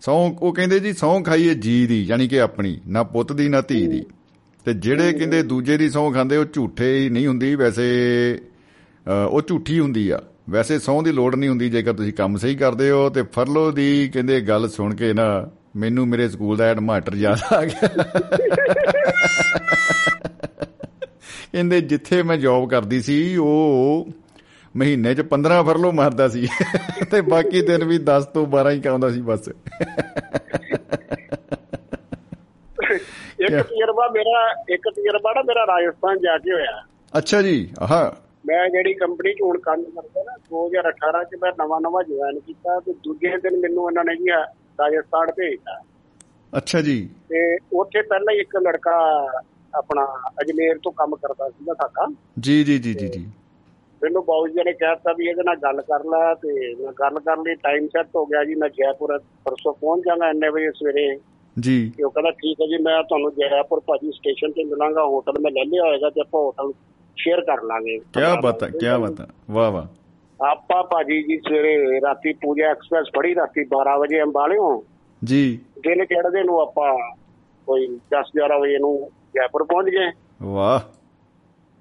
[0.00, 3.60] ਸੌਂ ਉਹ ਕਹਿੰਦੇ ਜੀ ਸੌਂ ਖਾਈਏ ਜੀ ਦੀ ਯਾਨੀ ਕਿ ਆਪਣੀ ਨਾ ਪੁੱਤ ਦੀ ਨਾ
[3.60, 4.02] ਧੀ ਦੀ।
[4.64, 7.88] ਤੇ ਜਿਹੜੇ ਕਹਿੰਦੇ ਦੂਜੇ ਦੀ ਸੌਂ ਖਾਂਦੇ ਉਹ ਝੂਠੇ ਹੀ ਨਹੀਂ ਹੁੰਦੀ ਵੈਸੇ
[9.30, 12.90] ਉਹ ਝੂਠੀ ਹੁੰਦੀ ਆ। ਵੈਸੇ ਸਹੁੰ ਦੀ ਲੋੜ ਨਹੀਂ ਹੁੰਦੀ ਜੇਕਰ ਤੁਸੀਂ ਕੰਮ ਸਹੀ ਕਰਦੇ
[12.90, 17.54] ਹੋ ਤੇ ਫਰਲੋ ਦੀ ਕਹਿੰਦੇ ਗੱਲ ਸੁਣ ਕੇ ਨਾ ਮੈਨੂੰ ਮੇਰੇ ਸਕੂਲ ਦਾ ਹੈਡਮਾਸਟਰ ਯਾਦ
[17.54, 17.88] ਆ ਗਿਆ।
[21.52, 24.08] ਕਹਿੰਦੇ ਜਿੱਥੇ ਮੈਂ ਜੌਬ ਕਰਦੀ ਸੀ ਉਹ
[24.76, 26.48] ਮਹੀਨੇ 'ਚ 15 ਫਰਲੋ ਮਾਰਦਾ ਸੀ।
[27.10, 29.48] ਤੇ ਬਾਕੀ ਦਿਨ ਵੀ 10 ਤੋਂ 12 ਹੀ ਕਾਉਂਦਾ ਸੀ ਬਸ।
[33.40, 36.82] ਇੱਕ ਤਜਰਬਾ ਮੇਰਾ ਇੱਕ ਤਜਰਬਾ ਨਾ ਮੇਰਾ ਰਾਜਸਥਾਨ ਜਾ ਕੇ ਹੋਇਆ।
[37.18, 41.80] ਅੱਛਾ ਜੀ ਆਹਾ। ਮੈਂ ਜਿਹੜੀ ਕੰਪਨੀ 'ਚ ਹੁਣ ਕੰਮ ਕਰਦਾ ਨਾ 2018 'ਚ ਮੈਂ ਨਵਾਂ
[41.80, 44.30] ਨਵਾਂ ਜੁਆਇਨ ਕੀਤਾ ਤੇ ਦੂਜੇ ਦਿਨ ਮੈਨੂੰ ਇਹਨਾਂ ਨੇ ਜੀ
[44.80, 45.82] ਰਾਜਸਥਾਨ ਭੇਜਤਾ।
[46.56, 49.26] ਅੱਛਾ ਜੀ। ਤੇ ਉੱਥੇ ਪਹਿਲਾਂ ਹੀ ਇੱਕ ਲੜਕਾ
[49.74, 50.04] ਆਪਣਾ
[50.42, 53.30] ਅਜਮੇਰ ਤੋਂ ਕੰਮ ਕਰਦਾ ਸੀਗਾ ਸਾਡਾ। ਜੀ ਜੀ ਜੀ ਜੀ ਜੀ।
[54.02, 57.42] ਮੈਨੂੰ ਬਾਊ ਜੀ ਨੇ ਕਹਿਤਾ ਵੀ ਇਹਦੇ ਨਾਲ ਗੱਲ ਕਰ ਲੈ ਤੇ ਮੈਂ ਗੱਲ ਕਰਨ
[57.42, 61.20] ਲਈ। ਟਾਈਮ ਸੈੱਟ ਹੋ ਗਿਆ ਜੀ ਮੈਂ ਜੈਪੁਰ ਪਰਸੋਂ ਪਹੁੰਚ ਜਾਗਾ ਇੰਨੇ ਵਜੇ ਸਵੇਰੇ।
[61.60, 65.50] ਜੀ। ਉਹ ਕਹਿੰਦਾ ਠੀਕ ਹੈ ਜੀ ਮੈਂ ਤੁਹਾਨੂੰ ਜੈਪੁਰ ਭਾਜੀ ਸਟੇਸ਼ਨ ਤੇ ਮਿਲਾਂਗਾ। ਹੋਟਲ ਮੈਂ
[65.50, 66.72] ਲੈ ਲਿਆ ਹੋਏਗਾ ਤੇ ਆਪਾਂ ਹੋਟਲ
[67.16, 70.01] ਸ਼ੇਅਰ ਕਰ ਲਾਂਗੇ। ਕੀ ਬਾਤ ਹੈ ਕੀ ਬਾਤ ਹੈ। ਵਾਹ ਵਾਹ।
[70.41, 74.67] ਆਪਾਂ ਭਾਜੀ ਜੀ ਸਵੇਰੇ ਰਾਤੀ ਪੂਜਾ ਐਕਸਪ੍ਰੈਸ ਫੜੀ ਰਾਤੀ 12 ਵਜੇ ਅੰਬਾਲਿਓ
[75.21, 75.41] ਜੀ
[75.83, 76.91] ਦਿਨ ਚੜ੍ਹਦੇ ਨੂੰ ਆਪਾਂ
[77.67, 78.93] ਕੋਈ 10 11 ਵਜੇ ਨੂੰ
[79.35, 80.11] ਜੈਪੁਰ ਪਹੁੰਚ ਗਏ
[80.51, 80.79] ਵਾਹ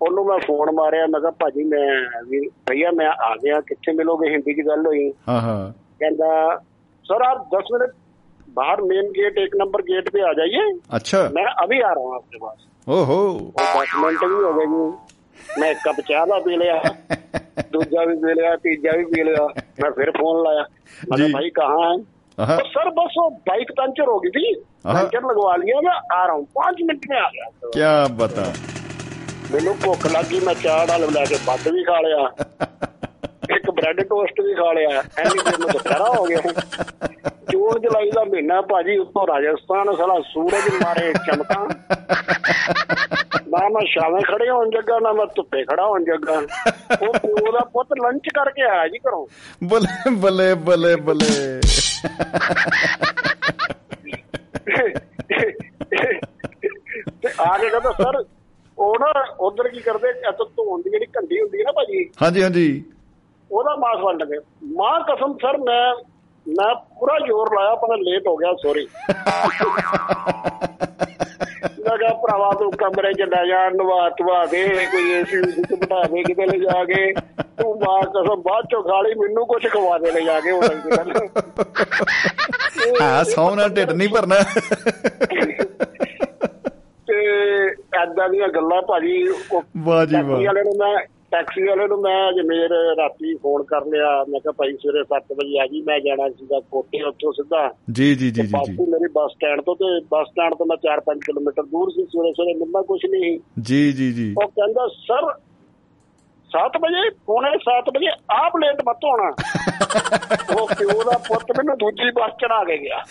[0.00, 1.88] ਉਹਨੂੰ ਮੈਂ ਫੋਨ ਮਾਰਿਆ ਮੈਂ ਕਿਹਾ ਭਾਜੀ ਮੈਂ
[2.28, 6.30] ਵੀ ਭਈਆ ਮੈਂ ਆ ਗਿਆ ਕਿੱਥੇ ਮਿਲੋਗੇ ਹਿੰਦੀ 'ਚ ਗੱਲ ਹੋਈ ਹਾਂ ਹਾਂ कहता
[7.04, 7.92] सर आप दस मिनट
[8.56, 12.14] बाहर मेन गेट एक नंबर गेट पे आ जाइए अच्छा मैं अभी आ रहा हूँ
[12.14, 14.66] आपके पास ओहो वो दस मिनट भी हो गए
[15.30, 16.76] जी मैं एक कप चाह का पी लिया
[17.72, 19.44] दूजा भी पी लिया तीजा भी पी लिया
[19.82, 20.62] मैं फिर फोन लाया
[21.02, 21.96] मैं जी। कहा, भाई कहाँ है
[22.38, 24.46] आहा, तो सर बस वो बाइक पंचर हो गई थी
[24.86, 28.46] आहा। पंचर लगवा लिया मैं आ रहा हूँ पांच मिनट में आ गया क्या बता
[29.52, 32.22] ਮੈਨੂੰ ਭੁੱਖ ਲੱਗੀ ਮੈਂ ਚਾਹ ਨਾਲ ਲੈ ਕੇ ਬੱਦ ਵੀ ਖਾ ਲਿਆ
[33.49, 36.41] ਇੱਕ ਬ੍ਰੈਡ ਟੋਸਟ ਵੀ ਖਾ ਲਿਆ। ਐਨੀ ਦੇਰ ਨੂੰ ਦੁਪਹਿਰਾ ਹੋ ਗਿਆ।
[37.51, 41.69] ਜੂਨ ਜੁਲਾਈ ਦਾ ਮਹੀਨਾ ਭਾਜੀ ਉੱਤੋਂ ਰਾਜਸਥਾਨ ਸਾਲਾ ਸੂਰਜ ਮਾਰੇ ਚਮਕਾਂ।
[43.47, 46.33] ਨਾ ਮੈਂ ਛਾਵੇਂ ਖੜੇ ਹੋਣ ਜੱਗਾ ਨਾ ਮੈਂ ਧੁੱਪੇ ਖੜਾ ਹੋਣ ਜੱਗਾ।
[47.01, 49.27] ਉਹ ਪਿਓ ਦਾ ਪੁੱਤ ਲੰਚ ਕਰਕੇ ਆਇਆ ਜੀ ਘਰੋਂ।
[49.63, 51.59] ਬਲੇ ਬਲੇ ਬਲੇ ਬਲੇ।
[57.21, 58.23] ਤੇ ਆ ਕੇ ਕਹਿੰਦਾ ਸਰ
[58.77, 60.09] ਉਹ ਨਾ ਉਧਰ ਕੀ ਕਰਦੇ?
[60.09, 62.83] ਇੱਥੇ ਧੋਣ ਦੀ ਜਿਹੜੀ ਘੰਟੀ ਹੁੰਦੀ ਹੈ ਨਾ ਭਾਜੀ। ਹਾਂਜੀ ਹਾਂਜੀ।
[63.51, 64.37] ਉਹਦਾ ਮਾਸ ਵੰਡ ਗਏ
[64.75, 65.95] ਮਾਂ ਕਸਮ ਸਰ ਮੈਂ
[66.45, 68.87] ਮੈਂ ਪੂਰਾ ਜ਼ੋਰ ਲਾਇਆ ਪਰ ਲੇਟ ਹੋ ਗਿਆ ਸੌਰੀ
[71.97, 76.23] ਕਿਹਾ ਭਰਾਵਾ ਤੂੰ ਕਮਰੇ 'ਚ ਲੈ ਜਾ ਨਵਾ ਧਵਾ ਦੇ ਕੋਈ ਏਸੀ ਵਿੱਚ ਬਿਠਾ ਦੇ
[76.23, 77.13] ਕਿਤੇ ਲੈ ਜਾ ਕੇ।
[77.61, 80.63] ਤੂੰ ਮਾਂ ਕਸਮ ਬਾਅਦ ਚੋਂ ਲਈ ਮੈਨੂੰ ਕੁਝ ਖਵਾ ਦੇ ਲੈ ਜਾ ਕੇ ਉਹ
[83.01, 84.35] ਹਾਂ ਸੌਣਾ ਢਿੱਡ ਨਹੀਂ ਭਰਨਾ।
[87.07, 87.25] ਤੇ
[88.01, 89.27] ਐਦਾਂ ਦੀਆਂ ਗੱਲਾਂ ਭਾਜੀ
[89.77, 90.95] ਵਾਹ ਜੀ ਵਾਹ। ਵਾਲੇ ਨੂੰ ਮੈਂ
[91.31, 95.59] ਟੈਕਸੀ ਵਾਲੇ ਨੂੰ ਮੈਂ ਅਜਮੇਰ ਰਾਤੀ ਫੋਨ ਕਰ ਲਿਆ। ਮੈਂ ਕਿਹਾ ਭਾਈ ਸਵੇਰੇ 7 ਵਜੇ
[95.59, 99.31] ਆ ਜੀ ਮੈਂ ਜਾਣਾ ਸੀਗਾ ਕੋਟੇ ਉੱਥੋਂ ਸਿੱਧਾ। ਜੀ ਜੀ ਜੀ ਜੀ ਬਾਪੂ ਮੇਰੀ ਬੱਸ
[99.31, 102.99] ਸਟੈਂਡ ਤੋਂ ਤੇ ਬੱਸ ਸਟੈਂਡ ਤੋਂ ਮੈਂ 4-5 ਕਿਲੋਮੀਟਰ ਦੂਰ ਸੀ। ਸਵੇਰੇ ਸਵੇਰੇ ਮਿਲਣਾ ਕੁਝ
[103.09, 105.50] ਨਹੀਂ। ਜੀ ਜੀ ਜੀ। ਉਹ ਕਹਿੰਦਾ ਸਰ
[106.57, 109.31] 7 ਵਜੇ ਪੌਣੇ 7 ਵਜੇ ਆਪ ਲੇਟ ਮਤ ਹੋਣਾ।
[110.61, 113.03] ਉਹ ਪਿਓ ਦਾ ਪੁੱਤ ਮੈਨੂੰ ਦੂਜੀ ਬੱਸ ਚੜਾ ਕੇ ਗਿਆ।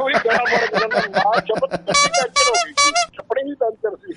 [0.00, 3.96] ਉਹ ਵੀ ਗੜਾ ਮਰ ਗਿਆ ਮਾਂ ਚਪਤ ਕੱਟੀ ਪੈਂਚਰ ਹੋ ਗਈ ਸੀ। ਕੱਪੜੇ ਵੀ ਪੈਂਚਰ
[3.96, 4.14] ਸੀ।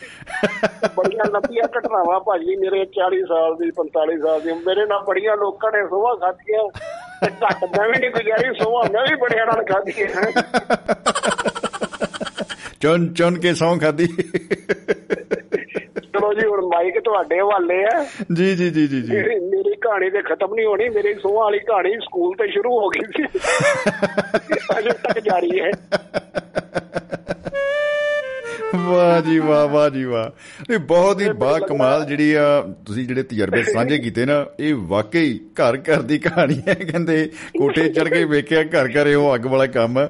[0.95, 5.71] ਬੜੀਆਂ ਲੰਬੀਆਂ ਘਟਨਾਵਾਂ ਭਾਜੀ ਮੇਰੇ 40 ਸਾਲ ਦੀ 45 ਸਾਲ ਦੀ। ਮੇਰੇ ਨਾਲ ਬੜੀਆਂ ਲੋਕਾਂ
[5.71, 6.69] ਨੇ ਸੋਹਾ ਖਾਧੀਆਂ।
[7.25, 10.31] ਤੇ ਘੱਟ ਮੈਂ ਵੀ ਨਹੀਂ ਗੁਜ਼ਾਰੀ ਸੋਹਾ ਮੈਂ ਵੀ ਬੜਿਆਂ ਨਾਲ ਖਾਧੀਆਂ।
[12.81, 14.07] ਚੁਣ ਚੁਣ ਕੇ ਸੌਂ ਖਾਦੀ
[16.25, 20.21] ਚਲੋ ਜੀ ਹੁਣ ਮਾਈਕ ਤੁਹਾਡੇ ਹਵਾਲੇ ਆ। ਜੀ ਜੀ ਜੀ ਜੀ ਜੀ। ਮੇਰੀ ਕਹਾਣੀ ਤੇ
[20.21, 23.23] ਖਤਮ ਨਹੀਂ ਹੋਣੀ ਮੇਰੀ ਸੋਹਾਂ ਵਾਲੀ ਕਹਾਣੀ ਸਕੂਲ ਤੇ ਸ਼ੁਰੂ ਹੋ ਗਈ ਸੀ।
[24.79, 25.71] ਅਜੇ ਤੱਕ ਜਾਰੀ ਹੈ।
[28.75, 33.23] ਵਾਹ ਜੀ ਵਾਹ ਵਾਹ ਜੀ ਵਾਹ। ਇਹ ਬਹੁਤ ਹੀ ਬਾ ਕਮਾਲ ਜਿਹੜੀ ਆ ਤੁਸੀਂ ਜਿਹੜੇ
[33.23, 38.23] ਤਜਰਬੇ ਸਾਂਝੇ ਕੀਤੇ ਨਾ ਇਹ ਵਾਕਈ ਘਰ ਘਰ ਦੀ ਕਹਾਣੀ ਹੈ ਕਹਿੰਦੇ ਕੋਠੇ ਚੜ ਕੇ
[38.25, 40.07] ਵੇਖਿਆ ਘਰ ਘਰ ਉਹ ਅੱਗ ਵਾਲਾ ਕੰਮ।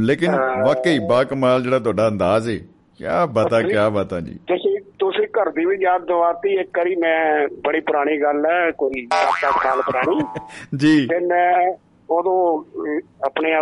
[0.00, 0.30] ਲੇਕਿਨ
[0.66, 2.56] ਵਾਕਈ ਬਾ ਕਮਾਲ ਜਿਹੜਾ ਤੁਹਾਡਾ ਅੰਦਾਜ਼ ਹੈ
[3.00, 7.48] ਕੀ ਬਤਾ ਕੀ ਬਤਾ ਜੀ। ਤੁਸੀਂ ਤੁਸੀਂ ਘਰ ਦੀ ਵੀ ਯਾਦ ਦਵਾਤੀ ਇੱਕ ਵਾਰੀ ਮੈਂ
[7.48, 9.08] ਬੜੀ ਪੁਰਾਣੀ ਗੱਲ ਹੈ ਕੋਈ
[9.40, 10.20] 7 ਸਾਲ ਪੁਰਾਣੀ।
[10.76, 11.72] ਜੀ। ਤੇ ਮੈਂ
[12.10, 12.64] ਉਦੋਂ
[13.24, 13.60] ਆਪਣੇ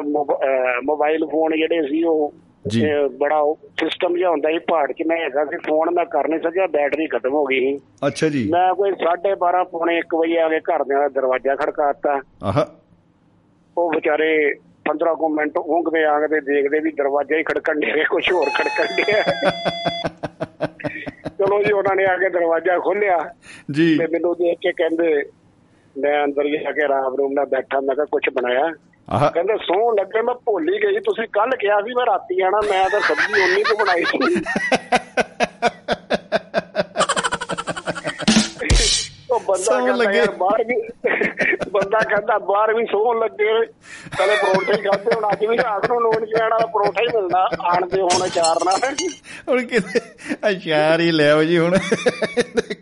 [0.85, 2.33] ਮੋਬਾਈਲ ਫੋਨ ਜਿਹੜੇ ਸੀ ਉਹ
[2.69, 2.87] ਜੀ।
[3.19, 6.67] ਬੜਾ ਸਿਸਟਮ ਜਿਹਾ ਹੁੰਦਾ ਸੀ ਪਹਾੜ 'ਚ ਮੈਂ ਹੈਗਾ ਸੀ ਫੋਨ ਮੈਂ ਕਰ ਨਹੀਂ ਸਕਿਆ
[6.67, 10.61] ਬੈਟਰੀ ਖਤਮ ਹੋ ਗਈ ਸੀ। ਅੱਛਾ ਜੀ। ਮੈਂ ਕੋਈ 12:30 ਪੌਣੇ 1 ਵਜੇ ਆ ਕੇ
[10.61, 12.65] ਘਰਦਿਆਂ ਦਾ ਦਰਵਾਜ਼ਾ ਖੜਕਾਤਾ। ਆਹ।
[13.77, 18.47] ਉਹ ਵਿਚਾਰੇ 15 ਕੁ ਮਿੰਟ ਉਂਗਦੇ ਆਂਗਦੇ ਦੇਖਦੇ ਵੀ ਦਰਵਾਜ਼ਾ ਹੀ ਖੜਕਣ ਡਿਆ ਕੁਝ ਹੋਰ
[18.55, 19.23] ਖੜਕਣ ਡਿਆ।
[21.39, 23.35] ਚਲੋ ਜੀ ਉਹਨਾਂ ਨੇ ਆ ਕੇ ਦਰਵਾਜ਼ਾ ਖੋਲ੍ਹਿਆ
[23.71, 25.25] ਜੀ। ਤੇ ਮੈਨੂੰ ਦੇਖ ਕੇ ਕਹਿੰਦੇ
[25.99, 28.73] ਮੈਂ ਅੰਦਰ ਜਾ ਕੇ ਆਰਾਮ ਰੂਮ ਨਾਲ ਬੈਠਾ ਮੈਂ ਕਿਹਾ ਕੁਝ ਬਣਾਇਆ।
[29.29, 32.91] ਕਹਿੰਦੇ ਸੌਂ ਲੱਗੇ ਮੈਂ ਭੁੱਲ ਹੀ ਗਈ ਤੁਸੀਂ ਕੱਲ ਕਿਹਾ ਸੀ ਮੈਂ ਰਾਤੀ ਆਣਾ ਮੈਂ
[32.91, 34.19] ਤਾਂ ਸਬਜ਼ੀ ਉਨੀ ਕੁ ਬਣਾਈ ਸੀ।
[39.31, 40.75] ਉਹ ਬੰਦਾ ਕਹਿੰਦਾ ਬਾਹਰ ਵੀ
[41.73, 43.67] ਬੰਦਾ ਕਹਿੰਦਾ ਬਾਹਰ ਵੀ ਸੌਣ ਲੱਗੇ।
[44.19, 47.87] ਕਦੇ ਪਰੌਂਠੇ ਖਾਦੇ ਹੁਣ ਅੱਜ ਵੀ ਰਾਤ ਨੂੰ ਲੋਨ ਜਾਣ ਵਾਲਾ ਪਰੌਂਠਾ ਹੀ ਮਿਲਣਾ ਆਣ
[47.87, 48.95] ਦੇ ਹੁਣ ਚਾਰ ਨਾਲ।
[49.49, 50.01] ਹੁਣ ਕਿਤੇ
[50.51, 51.79] ਅਸ਼ਾਰ ਹੀ ਲੈ ਆਓ ਜੀ ਹੁਣ।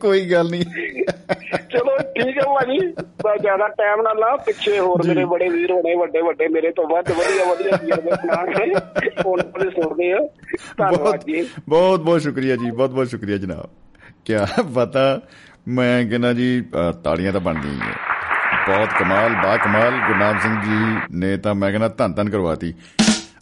[0.01, 0.65] ਕੋਈ ਗੱਲ ਨਹੀਂ।
[1.71, 5.95] ਚਲੋ ਠੀਕ ਹੈ ਭਾਜੀ ਬਸ ਜ਼ਿਆਦਾ ਟਾਈਮ ਨਾ ਲਾ ਪਿੱਛੇ ਹੋਰ। ਮੇਰੇ ਬੜੇ ਵੀਰ ਹੋਣੇ
[5.95, 8.75] ਵੱਡੇ ਵੱਡੇ ਮੇਰੇ ਤੋਂ ਵੱਧ ਵਧੀਆ ਵਧੀਆ ਵੀਰ ਦੇ ਸੁਣਾਉਣਗੇ
[9.27, 10.19] ਉਹਨਾਂ ਦੇ ਸੁਣਦੇ ਆ।
[10.79, 13.69] ਧੰਨਵਾਦ ਜੀ। ਬਹੁਤ ਬਹੁਤ ਸ਼ੁਕਰੀਆ ਜੀ ਬਹੁਤ ਬਹੁਤ ਸ਼ੁਕਰੀਆ ਜਨਾਬ।
[14.25, 14.35] ਕੀ
[14.75, 15.21] ਪਤਾ
[15.69, 17.95] ਮੈਂ ਕਹਿੰਦਾ ਜੀ ਅ, ਤਾੜੀਆਂ ਤਾਂ ਬਣ ਗਈਆਂ
[18.69, 22.75] ਬਹੁਤ ਕਮਾਲ ਬਾ ਕਮਾਲ ਗੁਰਨਾਮ ਸਿੰਘ ਜੀ ਨੇ ਤਾਂ ਮੈਂ ਕਹਿੰਦਾ ਧੰਨ ਧੰਨ ਕਰਵਾਤੀ।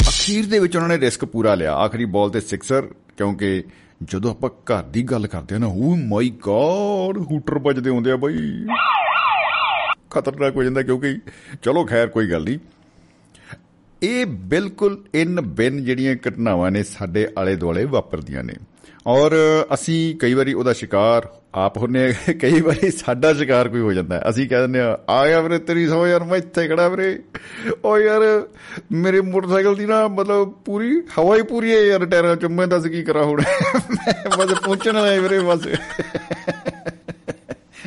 [0.09, 2.83] ਅਖੀਰ ਦੇ ਵਿੱਚ ਉਹਨਾਂ ਨੇ ਰਿਸਕ ਪੂਰਾ ਲਿਆ। ਆਖਰੀ ਬਾਲ ਤੇ ਸਿਕਸਰ
[3.17, 3.65] ਕਿਉਂਕਿ
[4.03, 8.17] ਜਦੋਂ ਆਪਾਂ ਘਰ ਦੀ ਗੱਲ ਕਰਦੇ ਆ ਨਾ ਓ ਮਾਈ ਗॉड ਹੂਟਰ ਵੱਜਦੇ ਹੁੰਦੇ ਆ
[8.17, 8.67] ਬਾਈ।
[10.11, 11.19] ਖਤਰਨਾਕ ਹੋ ਜਾਂਦਾ ਕਿਉਂਕਿ
[11.63, 12.59] ਚਲੋ ਖੈਰ ਕੋਈ ਗੱਲ ਨਹੀਂ।
[14.03, 18.55] ਇਹ ਬਿਲਕੁਲ ਇਨ ਬਿਨ ਜਿਹੜੀਆਂ ਘਟਨਾਵਾਂ ਨੇ ਸਾਡੇ ਆਲੇ ਦੁਆਲੇ ਵਾਪਰਦੀਆਂ ਨੇ।
[19.07, 19.33] ਔਰ
[19.75, 24.17] ਅਸੀਂ ਕਈ ਵਾਰੀ ਉਹਦਾ ਸ਼ਿਕਾਰ ਆਪ ਹੁੰਨੇ ਆ, ਕਈ ਵਾਰੀ ਸਾਡਾ ਸ਼ਿਕਾਰ ਕੋਈ ਹੋ ਜਾਂਦਾ
[24.17, 27.19] ਹੈ। ਅਸੀਂ ਕਹਿ ਦਿੰਦੇ ਆ ਆ ਗਿਆ ਵੀਰੇ ਤੇਰੀ ਸੋ ਯਾਰ ਮੈਂ ਇੱਥੇ ਖੜਾ ਵੀਰੇ।
[27.85, 28.49] ਓ ਯਾਰ
[28.93, 32.87] ਮੇਰੇ ਮੋਟਰਸਾਈਕਲ ਦੀ ਨਾ ਮਤਲਬ ਪੂਰੀ ਹਵਾ ਹੀ ਪੂਰੀ ਹੈ ਯਾਰ ਟਾਇਰਾਂ ਚ ਮੈਂ ਦੱਸ
[32.87, 33.43] ਕੀ ਕਰਾਂ ਹੁਣ?
[33.91, 35.67] ਮੈਂ ਬਸ ਪਹੁੰਚਣ ਵਾਲਾ ਹੈ ਵੀਰੇ ਬਸ।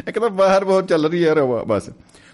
[0.08, 1.90] ਇੱਕ ਤਾਂ ਬਾਹਰ ਬਹੁਤ ਚੱਲ ਰਹੀ ਹੈ ਹਵਾ ਬਸ।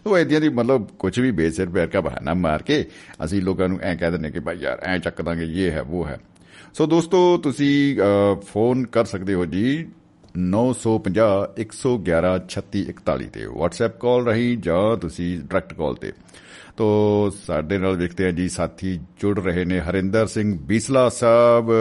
[0.07, 2.85] ਉਹ ਇਦਾਂ ਦੀ ਮਤਲਬ ਕੁਝ ਵੀ ਬੇਸਿਰ ਪੈਰ ਦਾ ਬਹਾਨਾ ਮਾਰ ਕੇ
[3.25, 6.07] ਅਸੀਂ ਲੋਕਾਂ ਨੂੰ ਐ ਕਹਿ ਦਿੰਦੇ ਕਿ ਭਾਈ ਯਾਰ ਐ ਚੱਕ ਦਾਂਗੇ ਇਹ ਹੈ ਉਹ
[6.07, 6.17] ਹੈ।
[6.73, 9.87] ਸੋ ਦੋਸਤੋ ਤੁਸੀਂ ਅ, ਫੋਨ ਕਰ ਸਕਦੇ ਹੋ ਜੀ
[10.39, 16.11] 950 111 3641 ਤੇ WhatsApp ਕਾਲ ਰਹੀ ਜਾਂ ਤੁਸੀਂ ਡਾਇਰੈਕਟ ਕਾਲ ਤੇ।
[16.77, 21.71] ਤੋ ਸਾਡੇ ਨਾਲ ਵੇਖਦੇ ਆ ਜੀ ਸਾਥੀ ਜੁੜ ਰਹੇ ਨੇ ਹਰਿੰਦਰ ਸਿੰਘ ਬੀਸਲਾ ਸਾਹਿਬ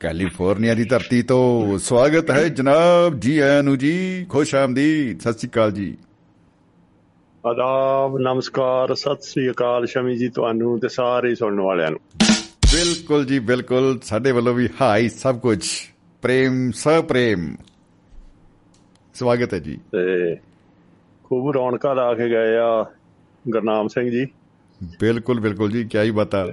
[0.00, 5.48] ਕੈਲੀਫੋਰਨੀਆ ਦੀ ਧਰਤੀ ਤੋਂ। ਸਵਾਗਤ ਹੈ ਜਨਾਬ ਜੀ ਆਇਆਂ ਨੂੰ ਜੀ ਖੁਸ਼ ਆਮਦੀਦ ਸਤਿ ਸ਼੍ਰੀ
[5.48, 5.96] ਅਕਾਲ ਜੀ।
[7.46, 12.00] ਆਦਾਬ ਨਮਸਕਾਰ ਸਤਿ ਸ੍ਰੀ ਅਕਾਲ ਸ਼ਮੀ ਜੀ ਤੁਹਾਨੂੰ ਤੇ ਸਾਰੇ ਸੁਣਨ ਵਾਲਿਆਂ ਨੂੰ।
[12.76, 15.68] ਬਿਲਕੁਲ ਜੀ ਬਿਲਕੁਲ। ਸਾਡੇ ਵੱਲੋਂ ਵੀ ਹਾਈ ਸਭ ਕੁਝ।
[16.22, 17.56] ਪ੍ਰੇਮ ਸਹ ਪ੍ਰੇਮ।
[19.14, 20.36] ਸਵਾਗਤ ਹੈ ਜੀ। ਤੇ
[21.24, 22.86] ਖੂਬ ਰੌਣਕਾਂ ਲਾ ਕੇ ਗਏ ਆ
[23.48, 24.26] ਗੁਰਨਾਮ ਸਿੰਘ ਜੀ।
[25.00, 26.46] ਬਿਲਕੁਲ ਬਿਲਕੁਲ ਜੀ ਕੀ ਹੀ ਬਤਾ।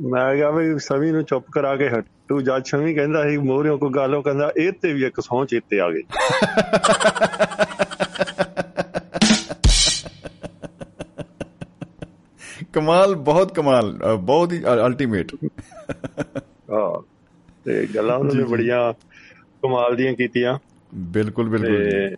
[0.00, 3.90] ਮੈਂ ਕਿਹਾ ਵੀ ਸਵੀ ਨੂੰ ਚੁੱਪ ਕਰਾ ਕੇ ਹਟੂ ਜੱਜ ਸ਼ਮੀ ਕਹਿੰਦਾ ਸੀ ਮੋਹਰਿਓ ਕੋਈ
[3.90, 6.02] ਗੱਲ ਕਹਿੰਦਾ ਇਹ ਤੇ ਵੀ ਇੱਕ ਸਹੁੰ ਚੇਤੇ ਆ ਗਈ।
[12.74, 15.32] ਕਮਾਲ ਬਹੁਤ ਕਮਾਲ ਬਹੁਤ ਹੀ ਅਲਟੀਮੇਟ
[16.70, 17.02] ਹਾਂ
[17.64, 18.92] ਤੇ ਗੱਲਾਂ ਉਹਨਾਂ ਨੇ ਬੜੀਆਂ
[19.62, 20.58] ਕਮਾਲ ਦੀਆਂ ਕੀਤੀਆਂ।
[20.94, 22.16] ਬਿਲਕੁਲ ਬਿਲਕੁਲ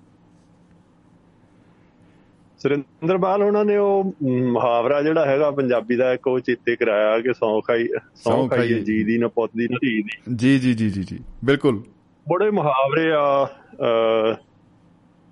[2.59, 7.33] ਸੁਰਿੰਦਰ ਬਾਲ ਉਹਨਾਂ ਨੇ ਉਹ ਮੁਹਾਵਰਾ ਜਿਹੜਾ ਹੈਗਾ ਪੰਜਾਬੀ ਦਾ ਇੱਕ ਉਹ ਚੇਤੇ ਕਰਾਇਆ ਕਿ
[7.35, 10.75] ਸੌਂ ਖਾਈ ਸਹੁੰ ਸੌਂ ਖਾਈਏ। ਖਾਈਏ ਜੀ। ਦੀ ਨਾ ਪੁੱਤ ਦੀ ਧੀ ਦੀ। ਜੀ ਜੀ
[10.75, 11.83] ਜੀ ਜੀ ਜੀ। ਬਿਲਕੁਲ।
[12.29, 13.49] ਬੜੇ ਮੁਹਾਵਰੇ ਆ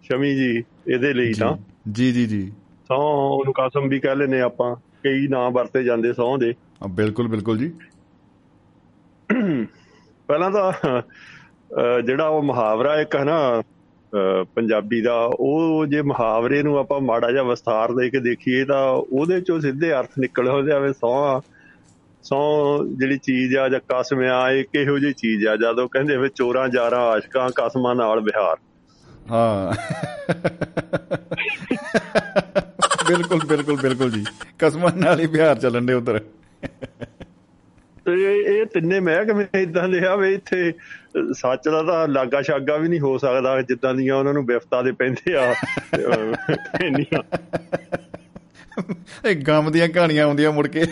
[0.03, 1.57] ਸ਼ਮੀ ਜੀ ਇਹਦੇ ਲਈ ਤਾਂ।
[1.93, 2.53] ਜੀ ਜੀ ਜੀ।
[2.89, 2.97] ਸੌ
[3.39, 6.55] ਉਹਨੂੰ ਕਸਮ ਵੀ ਕਹਿ ਲੈਨੇ ਆਪਾਂ। ਕਈ ਨਾਂ ਵਰਤੇ ਜਾਂਦੇ ਸੌ ਦੇ।
[6.91, 7.73] ਬਿਲਕੁਲ ਬਿਲਕੁਲ ਜੀ।
[10.29, 10.73] ਪਹਿਲਾਂ ਤਾਂ
[12.03, 13.63] ਜਿਹੜਾ ਉਹ ਮੁਹਾਵਰਾ ਇੱਕ ਹੈ ਨਾ
[14.55, 19.41] ਪੰਜਾਬੀ ਦਾ ਉਹ ਜੇ ਮੁਹਾਵਰੇ ਨੂੰ ਆਪਾਂ ਮਾੜਾ ਜਿਹਾ ਵਿਸਥਾਰ ਦੇ ਕੇ ਦੇਖੀਏ ਤਾਂ ਉਹਦੇ
[19.41, 21.41] ਚੋਂ ਸਿੱਧੇ ਅਰਥ ਨਿਕਲ ਹੋ ਜਾਵੇ ਸੌ
[22.23, 22.39] ਸੌ
[22.99, 26.69] ਜਿਹੜੀ ਚੀਜ਼ ਆ ਜਾਂ ਕਸਮ ਆ ਇਹ ਕਿਹੋ ਜਿਹੀ ਚੀਜ਼ ਆ ਜਦੋਂ ਕਹਿੰਦੇ ਵੇ ਚੋਰਾਂ
[26.69, 28.57] ਜਾਰਾਂ ਆਸ਼ਕਾਂ ਕਸਮਾਂ ਨਾਲ ਵਿਹਾਰ।
[29.31, 29.73] ਹਾਂ।
[33.09, 34.25] ਬਿਲਕੁਲ ਬਿਲਕੁਲ ਬਿਲਕੁਲ ਜੀ।
[34.59, 36.21] ਕਸਮਾਂ ਨਾਲ ਹੀ ਬਿਹਾਰ ਚੱਲਣ ਦੇ ਉਧਰ।
[38.05, 40.73] ਤੇ ਇਹ ਤਿੰਨੇ ਮਹਿਕਮੇ ਇਦਾਂ ਦੇ ਆ ਵੀ ਇੱਥੇ
[41.33, 44.93] ਸੱਚ ਦਾ ਤਾਂ ਲਾਗਾ ਛਾਗਾ ਵੀ ਨਹੀਂ ਹੋ ਸਕਦਾ ਜਿੱਦਾਂ ਦੀਆਂ ਉਹਨਾਂ ਨੂੰ ਵਿਫਤਾ ਦੇ
[44.93, 45.55] ਪੈਂਦੇ ਆ।
[46.81, 47.23] ਇੰਨੀਆਂ।
[49.29, 50.87] ਇਹ ਗਮ ਦੀਆਂ ਕਹਾਣੀਆਂ ਆਉਂਦੀਆਂ ਮੁੜ ਕੇ।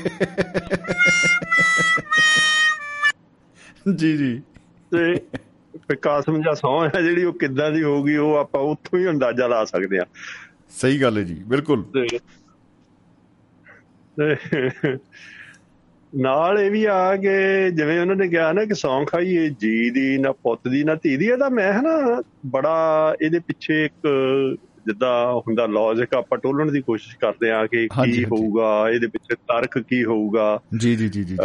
[3.96, 4.42] ਜੀ ਜੀ।
[4.90, 9.46] ਤੇ ਕਾਸਮ ਜਾਂ ਸੌਂ ਹੈ ਜਿਹੜੀ ਉਹ ਕਿੱਦਾਂ ਦੀ ਹੋਊਗੀ ਉਹ ਆਪਾਂ ਉੱਥੋਂ ਹੀ ਅੰਦਾਜ਼ਾ
[9.46, 10.04] ਲਾ ਸਕਦੇ ਆ।
[10.76, 11.84] ਸਹੀ ਗੱਲ ਹੈ ਜੀ ਬਿਲਕੁਲ।
[14.16, 14.36] ਤੇ
[16.12, 20.18] ਨਾਲ ਇਹ ਵੀ ਆ ਕਿ ਜਿਵੇਂ ਉਹਨਾਂ ਨੇ ਕਿਹਾ ਨਾ ਕਿ ਸੌਂ ਖਾਈਏ ਜੀ ਦੀ
[20.18, 24.08] ਨਾ ਪੁੱਤ ਦੀ ਨਾ ਧੀ ਦੀ ਇਹਦਾ ਮੈਂ ਹਨਾ ਬੜਾ ਇਹਦੇ ਪਿੱਛੇ ਇੱਕ
[24.86, 29.78] ਜਿੱਦਾਂ ਹੁੰਦਾ ਲੌਜਿਕ ਆਪਾਂ ਟੋਲਣ ਦੀ ਕੋਸ਼ਿਸ਼ ਕਰਦੇ ਆ ਕਿ ਕੀ। ਹੋਊਗਾ ਇਹਦੇ ਪਿੱਛੇ ਤਰਕ
[29.78, 31.36] ਕੀ ਹੋਊਗਾ। ਜੀ ਜੀ ਜੀ ਜੀ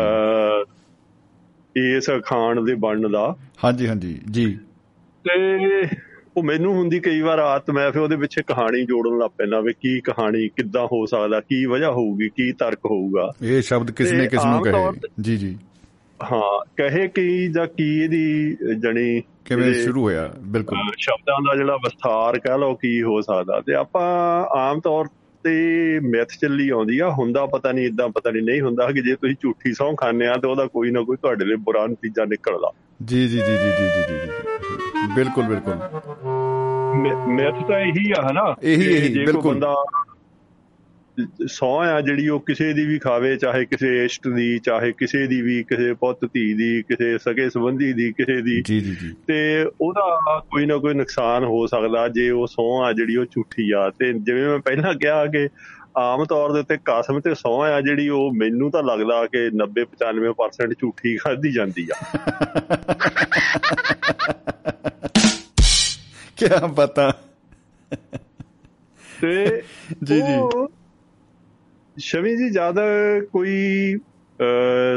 [1.97, 4.59] ਇਸ ਖਾਣ ਦੇ ਬਣਨ ਦਾ। ਹਾਂਜੀ ਹਾਂਜੀ ਜੀ।
[5.25, 5.85] ਤੇ
[6.37, 9.73] ਉਹ ਮੈਨੂੰ ਹੁੰਦੀ ਕਈ ਵਾਰ ਆਤ ਮੈਂ ਫਿਰ ਉਹਦੇ ਪਿੱਛੇ ਕਹਾਣੀ ਜੋੜਨ ਲੱਗ ਪੈਂਦਾ ਵੀ
[9.73, 14.27] ਕੀ ਕਹਾਣੀ ਕਿੱਦਾਂ ਹੋ ਸਕਦਾ ਕੀ ਵਜ੍ਹਾ ਹੋਊਗੀ ਕੀ ਤਰਕ ਹੋਊਗਾ। ਇਹ ਸ਼ਬਦ ਕਿਸ ਨੇ
[14.27, 15.57] ਕਿਸ ਨੂੰ ਕਹੇ। ਜੀ ਜੀ।
[16.23, 20.33] ਹਾਂ ਕਹੇ ਕੀ ਜਾਂ ਕੀ ਇਹਦੀ ਜਣੀ ਕਿਵੇਂ ਸ਼ੁਰੂ ਹੋਇਆ?
[20.39, 25.05] ਬਿਲਕੁਲ। ਸ਼ਬਦਾਂ ਦਾ ਜਿਹੜਾ ਵਿਸਥਾਰ ਕਹਿ ਲਓ ਕੀ ਹੋ ਸਕਦਾ। ਤੇ ਆਪਾਂ ਆਮ ਤੌਰ
[25.43, 25.51] ਤੇ
[25.99, 29.35] ਮਿੱਥ ਚੱਲੀ ਆਉਂਦੀ ਆ ਹੁੰਦਾ ਪਤਾ ਨਹੀਂ ਇਦਾਂ ਪਤਾ ਨਹੀਂ ਨਹੀਂ ਹੁੰਦਾ ਕਿ ਜੇ ਤੁਸੀਂ
[29.41, 33.27] ਝੂਠੀ ਸਹੁੰ ਖਾਂਦੇ ਆ ਤੇ ਉਹਦਾ ਕੋਈ ਨਾ ਕੋਈ ਤੁਹਾਡੇ ਲਈ ਬੁਰਾ ਨਤੀਜਾ ਨਿਕਲਦਾ। ਜੀ
[33.27, 35.73] ਜੀ ਜੀ ਜੀ ਜੀ ਜੀ ਜੀ ਬਿਲਕੁਲ ਬਿਲਕੁਲ।
[37.27, 38.55] ਮੈਥ ਤਾਂ ਇਹੀ ਆ ਹਨਾ?
[38.63, 39.61] ਇਹੀ ਇਹੀ ਬਿਲਕੁਲ।
[41.47, 45.41] ਸੌ ਆ ਜਿਹੜੀ ਉਹ ਕਿਸੇ ਦੀ ਵੀ ਖਾਵੇ ਚਾਹੇ ਕਿਸੇ ਇਸ਼ਟ ਦੀ ਚਾਹੇ ਕਿਸੇ ਦੀ
[45.41, 48.61] ਵੀ ਕਿਸੇ ਪੁੱਤ ਧੀ ਦੀ ਕਿਸੇ ਸਕੇ ਸੰਬੰਧੀ ਦੀ ਕਿਸੇ ਦੀ
[49.27, 53.71] ਤੇ ਉਹਦਾ ਕੋਈ ਨਾ ਕੋਈ ਨੁਕਸਾਨ ਹੋ ਸਕਦਾ ਜੇ ਉਹ ਸੌ ਆ ਜਿਹੜੀ ਉਹ ਝੂਠੀ
[53.71, 55.47] ਆ। ਤੇ ਜਿਵੇਂ ਮੈਂ ਪਹਿਲਾਂ ਕਿਹਾ ਕਿ
[55.97, 59.85] ਆਮ ਤੌਰ ਦੇ ਉੱਤੇ ਕਸਮ ਤੇ ਸਹੁੰ ਆ ਜਿਹੜੀ ਉਹ ਮੈਨੂੰ ਤਾਂ ਲੱਗਦਾ ਕਿ 90
[59.93, 61.95] 95% ਝੂਠੀ ਖਾਧੀ ਜਾਂਦੀ ਆ
[66.37, 67.11] ਕੀ ਪਤਾ
[69.21, 69.61] ਤੇ
[70.03, 70.67] ਜੀ, ਜੀ।
[71.97, 72.75] ਸ਼ਮੀ ਜੀ ਜਦ
[73.31, 73.95] ਕੋਈ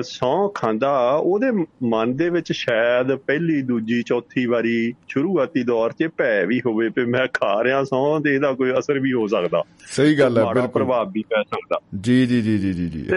[0.02, 1.50] ਸਹੁੰ ਖਾਂਦਾ ਉਹਦੇ
[1.82, 7.04] ਮਨ ਦੇ ਵਿੱਚ ਸ਼ਾਇਦ ਪਹਿਲੀ ਦੂਜੀ ਚੌਥੀ ਵਾਰੀ ਸ਼ੁਰੂਆਤੀ ਦੌਰ 'ਚ ਭੈ ਵੀ ਹੋਵੇ ਕਿ
[7.04, 10.68] ਮੈਂ ਖਾ ਰਿਹਾ ਸਹੁੰ ਤੇ ਇਹਦਾ ਕੋਈ ਅਸਰ ਵੀ ਹੋ ਸਕਦਾ। ਸਹੀ ਗੱਲ ਹੈ ਬਿਲਕੁਲ।
[10.68, 13.16] ਪ੍ਰਭਾਵ ਵੀ ਪੈ ਸਕਦਾ। ਜੀ ਜੀ ਜੀ ਜੀ ਜੀ ਜੀ। ਤੇ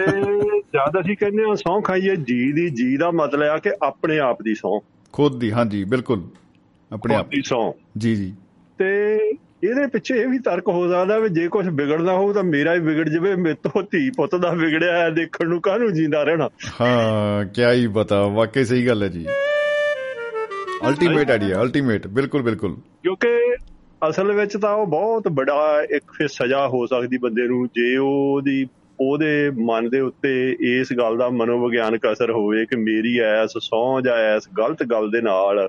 [0.58, 4.42] ਜਦ ਅਸੀਂ ਕਹਿੰਦੇ ਹਾਂ ਸਹੁੰ ਖਾਈਏ ਜੀ ਦੀ ਜੀ ਦਾ ਮਤਲਬ ਆ ਕਿ ਆਪਣੇ ਆਪ
[4.42, 4.82] ਦੀ ਸਹੁੰ।
[5.12, 6.22] ਖੁਦ ਦੀ ਹਾਂਜੀ ਬਿਲਕੁਲ।
[6.92, 8.34] ਆਪਣੇ ਆਪ। ਦੀ ਸਹੁੰ। ਜੀ ਜੀ।
[8.78, 9.18] ਤੇ
[9.64, 12.78] ਇਹਦੇ ਪਿੱਛੇ ਇਹ ਵੀ ਤਰਕ ਹੋ ਸਕਦਾ ਵੀ ਜੇ ਕੁਝ ਵਿਗੜਦਾ ਹੋਊ ਤਾਂ ਮੇਰਾ ਹੀ
[12.78, 16.48] ਵਿਗੜ ਜਾਵੇ ਮੇਰੇ ਤੋਂ ਧੀ ਪੁੱਤ ਦਾ ਵਿਗੜਿਆ ਹੈ ਦੇਖਣ ਨੂੰ ਕਾਹਨੂੰ ਜਿੰਦਾ ਰਹਿਣਾ?
[16.80, 19.26] ਹਾਂ ਕੀ ਹੀ ਪਤਾ ਵਾਕਈ ਸਹੀ ਗੱਲ ਹੈ ਜੀ।
[20.88, 23.28] ਅਲਟੀਮੇਟ ਆਈਡੀਆ ਅਲਟੀਮੇਟ ਬਿਲਕੁਲ ਬਿਲਕੁਲ। ਕਿਉਂਕਿ
[24.08, 28.66] ਅਸਲ ਵਿੱਚ ਤਾਂ ਉਹ ਬਹੁਤ ਬੜਾ ਇੱਕ ਫਿਰ ਸਜ਼ਾ ਹੋ ਸਕਦੀ ਬੰਦੇ ਨੂੰ ਜੇ ਉਹਦੀ
[29.00, 34.16] ਉਹਦੇ ਮਨ ਦੇ ਉੱਤੇ ਇਸ ਗੱਲ ਦਾ ਮਨੋਵਿਗਿਆਨਕ ਅਸਰ ਹੋਵੇ ਕਿ ਮੇਰੀ ਐਸ ਸੌਂ ਜਾਂ
[34.16, 35.68] ਐਸ ਗਲਤ ਗੱਲ ਦੇ ਨਾਲ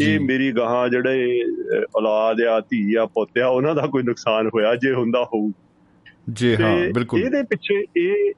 [0.00, 1.42] ਇਹ ਮੇਰੀ ਗਾਹਾਂ ਜਿਹੜੇ
[1.96, 5.50] ਔਲਾਦ ਆ ਧੀ ਆ ਪੁੱਤ ਆ ਉਹਨਾਂ ਦਾ ਕੋਈ ਨੁਕਸਾਨ ਹੋਇਆ ਜੇ ਹੁੰਦਾ ਹੋਊ।
[6.32, 8.32] ਜੀ ਹਾਂ ਬਿਲਕੁਲ। ਇਹਦੇ ਪਿੱਛੇ ਇਹ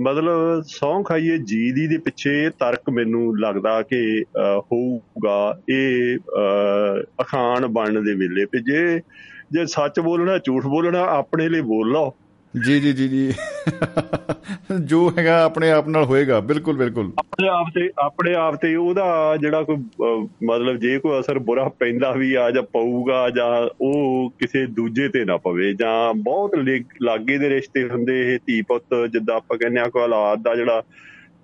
[0.00, 4.24] ਮਤਲਬ ਸੌਂ ਖਾਈਏ ਜੀ ਦੀ ਦੇ ਪਿੱਛੇ ਤਰਕ ਮੈਨੂੰ ਲੱਗਦਾ ਕਿ
[4.58, 6.18] ਹੋਊਗਾ। ਇਹ
[7.20, 9.00] ਅਖਾਣ ਬਣਨ ਦੇ ਵੇਲੇ। ਤੇ ਜੇ
[9.52, 12.14] ਜੇ ਸੱਚ ਬੋਲਣਾ ਝੂਠ ਬੋਲਣਾ ਆਪਣੇ ਲਈ ਬੋਲ ਲਓ।
[12.60, 13.32] ਜੀ ਜੀ ਜੀ ਜੀ।
[14.84, 19.36] ਜੋ ਹੈਗਾ ਆਪਣੇ ਆਪ ਨਾਲ ਹੋਏਗਾ। ਬਿਲਕੁਲ ਬਿਲਕੁਲ। ਆਪਣੇ ਆਪ ਤੇ ਆਪਣੇ ਆਪ ਤੇ ਉਹਦਾ
[19.40, 19.76] ਜਿਹੜਾ ਕੋਈ
[20.44, 25.24] ਮਤਲਬ ਜੇ ਕੋਈ ਅਸਰ ਬੁਰਾ ਪੈਂਦਾ ਵੀ ਆ ਜਾਂ ਪਊਗਾ ਜਾਂ ਉਹ ਕਿਸੇ ਦੂਜੇ ਤੇ
[25.24, 26.50] ਨਾ ਪਵੇ ਜਾਂ ਬਹੁਤ
[27.02, 30.82] ਲਾਗੇ ਦੇ ਰਿਸ਼ਤੇ ਹੁੰਦੇ ਇਹ ਧੀ ਪੁੱਤ ਜਿੱਦਾਂ ਆਪਾਂ ਕਹਿੰਦੇ ਆ ਕੋਈ ਔਲਾਦ ਦਾ ਜਿਹੜਾ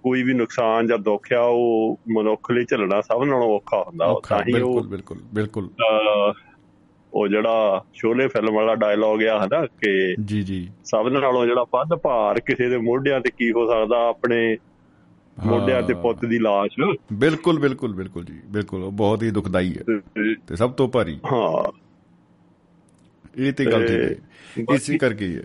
[0.03, 4.43] ਕੋਈ ਵੀ ਨੁਕਸਾਨ ਜਾਂ ਦੁੱਖ ਆ ਉਹ ਮਨੁੱਖ ਲਈ ਝੱਲਣਾ ਸਭ ਨਾਲੋਂ ਔਖਾ ਹੁੰਦਾ। ਤਾਂ
[4.49, 5.69] ਹੀ ਉਹ ਬਿਲਕੁਲ ਬਿਲਕੁਲ ਬਿਲਕੁਲ।
[7.15, 11.95] ਉਹ ਜਿਹੜਾ ਸ਼ੋਲੇ ਫਿਲਮ ਵਾਲਾ ਡਾਇਲੌਗ ਆ ਹਨਾ ਕਿ ਜੀ ਜੀ। ਸਭ ਨਾਲੋਂ ਜਿਹੜਾ ਵੱਧ
[11.95, 14.57] ਭਾਰ ਕਿਸੇ ਦੇ ਮੋਢਿਆਂ ਤੇ ਕੀ ਹੋ ਸਕਦਾ ਆਪਣੇ
[15.47, 19.99] ਮੋਢਿਆਂ ਤੇ ਪੁੱਤ ਦੀ ਲਾਸ਼। ਬਿਲਕੁਲ ਬਿਲਕੁਲ ਬਿਲਕੁਲ ਜੀ ਬਿਲਕੁਲ। ਉਹ ਬਹੁਤ ਹੀ ਦੁਖਦਾਈ ਹੈ
[20.47, 21.71] ਤੇ ਸਭ ਤੋਂ ਭਾਰੀ। ਹਾਂ।
[23.37, 25.43] ਇਹ ਤੇ ਗੱਲ ਠੀਕ ਹੈ। ਇਸੇ ਕਰਕੇ ਹੈ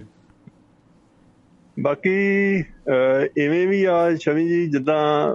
[1.80, 2.10] ਬਾਕੀ
[3.42, 5.34] ਐਵੇਂ ਵੀ ਆ ਛਵੀ ਜੀ ਜਿੱਦਾਂ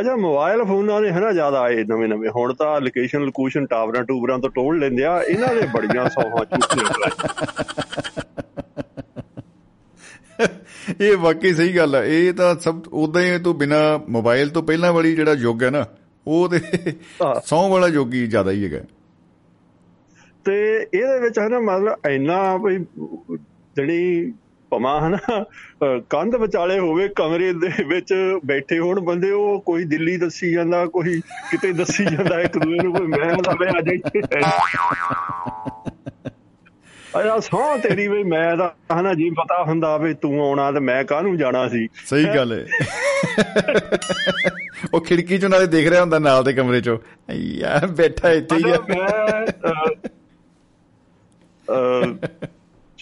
[0.00, 4.38] ਅਜਾ ਮੋਬਾਈਲ ਫੋਨਾਂ ਦੇ ਹਨਾ ਜ਼ਿਆਦਾ ਆਏ ਨਵੇਂ ਨਵੇਂ ਹੁਣ ਤਾਂ ਲੋਕੇਸ਼ਨ ਲੋਕੇਸ਼ਨ ਟਾਵਰਾਂ ਟੂਬਰਾਂ
[4.38, 7.10] ਤੋਂ ਟੋਲ ਲੈਂਦੇ ਆ ਇਹਨਾਂ ਦੇ ਬੜੀਆਂ ਸੌਹਾਂ ਚੁੱਕੀਆਂ
[11.00, 14.92] ਇਹ ਵਾਕਈ ਸਹੀ ਗੱਲ ਹੈ ਇਹ ਤਾਂ ਸਭ ਉਦਾਂ ਹੀ ਤੂੰ ਬਿਨਾ ਮੋਬਾਈਲ ਤੋਂ ਪਹਿਲਾਂ
[14.92, 15.86] ਵਾਲੀ ਜਿਹੜਾ ਯੁੱਗ ਹੈ ਨਾ
[16.26, 16.60] ਉਹ ਤੇ
[17.44, 18.80] ਸੌ ਵਾਲਾ ਯੁੱਗ ਹੀ ਜ਼ਿਆਦਾ ਹੀ ਹੈਗਾ।
[20.44, 22.78] ਤੇ ਇਹਦੇ ਵਿੱਚ ਹੈ ਨਾ ਮਤਲਬ ਇੰਨਾ ਵੀ
[23.76, 24.32] ਜਿਹੜੀ
[24.70, 25.44] ਭਮਾ ਹਨਾ?
[26.10, 31.20] ਕੰਧ ਵਿਚਾਲੇ ਹੋਵੇ ਕਮਰੇ ਦੇ ਵਿੱਚ ਬੈਠੇ ਹੋਣ ਬੰਦੇ ਉਹ ਕੋਈ ਦਿੱਲੀ ਦੱਸੀ ਜਾਂਦਾ ਕੋਈ
[31.50, 34.22] ਕਿਤੇ ਦੱਸੀ ਜਾਂਦਾ ਇੱਕ ਦੂਏ ਨੂੰ ਕੋਈ ਮੈਂ ਦਾ ਮੈਂ ਅੱਜ ਇੱਥੇ
[37.16, 41.04] ਆਇਆ ਸੌ ਤੇਰੀ ਵੀ ਮੈਂ ਤਾਂ ਹਨਾ ਜੀ ਪਤਾ ਹੁੰਦਾ ਵੀ ਤੂੰ ਆਉਣਾ ਤੇ ਮੈਂ
[41.04, 42.66] ਕਾਹਨੂੰ ਜਾਣਾ ਸੀ। ਸਹੀ ਗੱਲ ਹੈ
[44.94, 46.98] ਉਹ ਖਿੜਕੀ ਚੋਂ ਨਾਲੇ ਦੇਖ ਰਿਹਾ ਹੁੰਦਾ ਨਾਲ ਦੇ ਕਮਰੇ ਚੋਂ।
[47.32, 48.78] ਯਾਰ ਬੈਠਾ ਇੱਥੇ ਹੀ ਆ।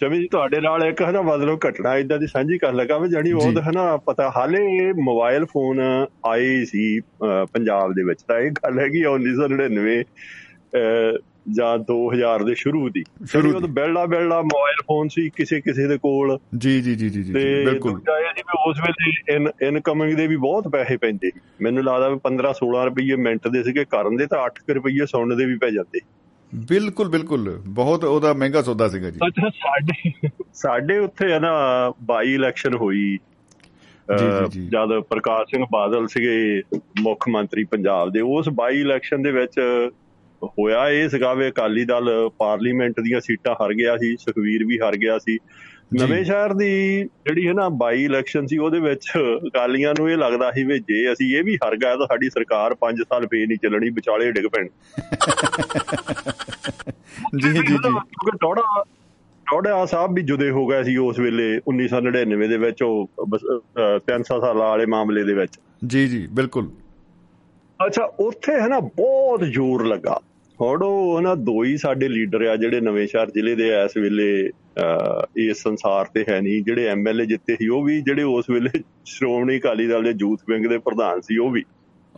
[0.03, 3.33] ਸ਼ਮੀ ਜੀ ਤੁਹਾਡੇ ਨਾਲ ਇੱਕ ਹਨਾ ਮਤਲਬ ਘਟਨਾ ਇਦਾਂ ਦੀ ਸਾਂਝੀ ਕਰਨ ਲੱਗਾ ਵੀ ਜਾਨੀ
[3.33, 5.81] ਉਹ ਹਨਾ ਪਤਾ ਹਾਲੇ ਮੋਬਾਈਲ ਫੋਨ
[6.27, 10.03] ਆਏ ਸੀ ਪੰਜਾਬ ਦੇ ਵਿੱਚ ਤਾਂ ਇਹ ਗੱਲ ਹੈਗੀ 1999
[11.51, 15.99] ਜਾਂ 2000 ਦੇ ਸ਼ੁਰੂ ਦੀ। ਸ਼ੁਰੂ ਤੋਂ ਬੈਲਡਾ ਬੈਲਡਾ ਮੋਬਾਈਲ ਫੋਨ ਸੀ ਕਿਸੇ ਕਿਸੇ ਦੇ
[15.99, 20.37] ਕੋਲ। ਜੀ ਜੀ ਜੀ ਜੀ ਬਿਲਕੁਲ। ਤੇ ਇਹ ਸੀ ਵੀ ਉਸ ਵੇਲੇ ਇਨਕਮਿੰਗ ਦੇ ਵੀ
[20.37, 24.47] ਬਹੁਤ ਪੈਸੇ ਪੈਂਦੇ ਮੈਨੂੰ ਲੱਗਦਾ ਵੀ 15 16 ਰੁਪਏ ਮਿੰਟ ਦੇ ਸੀਗੇ ਕਰਨ ਦੇ ਤਾਂ
[24.47, 26.01] 8 ਰੁਪਏ ਸੁਣਨ ਦੇ ਵੀ ਪੈ ਜਾਂਦੇ।
[26.55, 31.51] ਬਿਲਕੁਲ ਬਿਲਕੁਲ। ਬਹੁਤ ਉਹਦਾ ਮਹਿੰਗਾ ਸੌਦਾ ਸੀਗਾ ਜੀ। ਅੱਛਾ ਸਾਡੇ ਸਾਡੇ ਉੱਥੇ ਹੈ ਨਾ
[32.03, 33.19] ਬਾਈ ਇਲੈਕਸ਼ਨ ਹੋਈ।
[34.69, 36.62] ਜਦ ਪ੍ਰਕਾਸ਼ ਸਿੰਘ ਬਾਦਲ ਸੀਗੇ
[37.01, 39.88] ਮੁੱਖ ਮੰਤਰੀ ਪੰਜਾਬ ਦੇ ਉਸ ਬਾਈ ਇਲੈਕਸ਼ਨ ਦੇ ਵਿੱਚ
[40.45, 44.97] ਹੋਇਆ ਇਹ ਸੀਗਾ ਵੀ ਅਕਾਲੀ ਦਲ ਪਾਰਲੀਮੈਂਟ ਦੀਆਂ ਸੀਟਾਂ ਹਾਰ ਗਿਆ ਸੀ ਸੁਖਵੀਰ ਵੀ ਹਾਰ
[44.97, 45.38] ਗਿਆ ਸੀ।
[46.01, 49.07] ਨਵੇਂ ਸ਼ਹਿਰ ਦੀ ਜਿਹੜੀ ਹੈ ਨਾ ਬਾਈ ਇਲੈਕਸ਼ਨ ਸੀ ਉਹਦੇ ਵਿੱਚ
[49.49, 52.77] ਅਕਾਲੀਆਂ ਨੂੰ ਇਹ ਲੱਗਦਾ ਸੀ ਵੀ ਜੇ ਅਸੀਂ ਇਹ ਵੀ ਹਾਰ ਗਏ ਤਾਂ ਸਾਡੀ ਸਰਕਾਰ
[52.81, 54.65] 5 ਸਾਲ ਫੇਰ ਨਹੀਂ ਚੱਲਣੀ ਵਿਚਾਲੇ ਡਿੱਗ ਪੈਣ।
[57.43, 58.85] ਜੀ ਜੀ ਜੀ। ਕਿਉਂਕਿ ਟੋੜਾ
[59.51, 63.11] ਟੋੜਾ ਸਾਹਿਬ ਵੀ ਜੁਦੇ ਹੋ ਗਏ ਸੀ ਉਸ ਵੇਲੇ 1999 ਦੇ ਵਿੱਚ ਉਹ
[63.99, 65.53] 300 ਸਾਲਾਂ ਵਾਲੇ ਮਾਮਲੇ ਦੇ ਵਿੱਚ।
[65.87, 66.71] ਜੀ ਜੀ ਬਿਲਕੁਲ।
[67.87, 70.21] ਅੱਛਾ ਉੱਥੇ ਹੈ ਨਾ ਬਹੁਤ ਜ਼ੋਰ ਲੱਗਾ।
[70.61, 74.51] ਉਹ ਹਨਾ ਦੋ ਹੀ ਸਾਡੇ ਲੀਡਰ ਆ ਜਿਹੜੇ ਨਵੇਂ ਸ਼ਹਿਰ ਜ਼ਿਲ੍ਹੇ ਦੇ ਇਸ ਵੇਲੇ।
[75.37, 79.59] ਇਸ ਸੰਸਾਰ ਤੇ ਹੈ ਨਹੀਂ। ਜਿਹੜੇ ਐਮਐਲਏ ਜਿੱਤੇ ਸੀ ਉਹ ਵੀ ਜਿਹੜੇ ਉਸ ਵੇਲੇ ਸ਼੍ਰੋਮਣੀ
[79.59, 81.65] ਅਕਾਲੀ ਦਲ ਦੇ ਯੂਥ ਵਿੰਗ ਦੇ ਪ੍ਰਧਾਨ ਸੀ ਉਹ ਵੀ।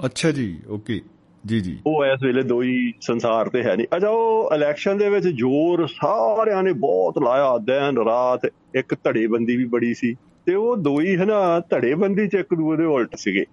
[0.04, 1.00] ਅੱਛਾ ਜੀ ਓਕੇ
[1.46, 5.10] ਜੀ ਜੀ। ਉਹ ਇਸ ਵੇਲੇ ਦੋ ਹੀ ਸੰਸਾਰ ਤੇ ਹੈ ਨਹੀਂ। ਅਜਾ ਉਹ ਇਲੈਕਸ਼ਨ ਦੇ
[5.10, 10.14] ਵਿੱਚ ਜ਼ੋਰ ਸਾਰਿਆਂ ਨੇ ਬਹੁਤ ਲਾਇਆ। ਦਿਨ ਰਾਤ ਇੱਕ ਧੜੇਬੰਦੀ ਵੀ ਬੜੀ ਸੀ।
[10.46, 13.44] ਤੇ ਉਹ ਦੋ ਹੀ ਹਨਾ ਧੜੇਬੰਦੀ ਚ ਇੱਕ ਦੂਏ ਦੇ ਉਲਟ ਸੀਗੇ।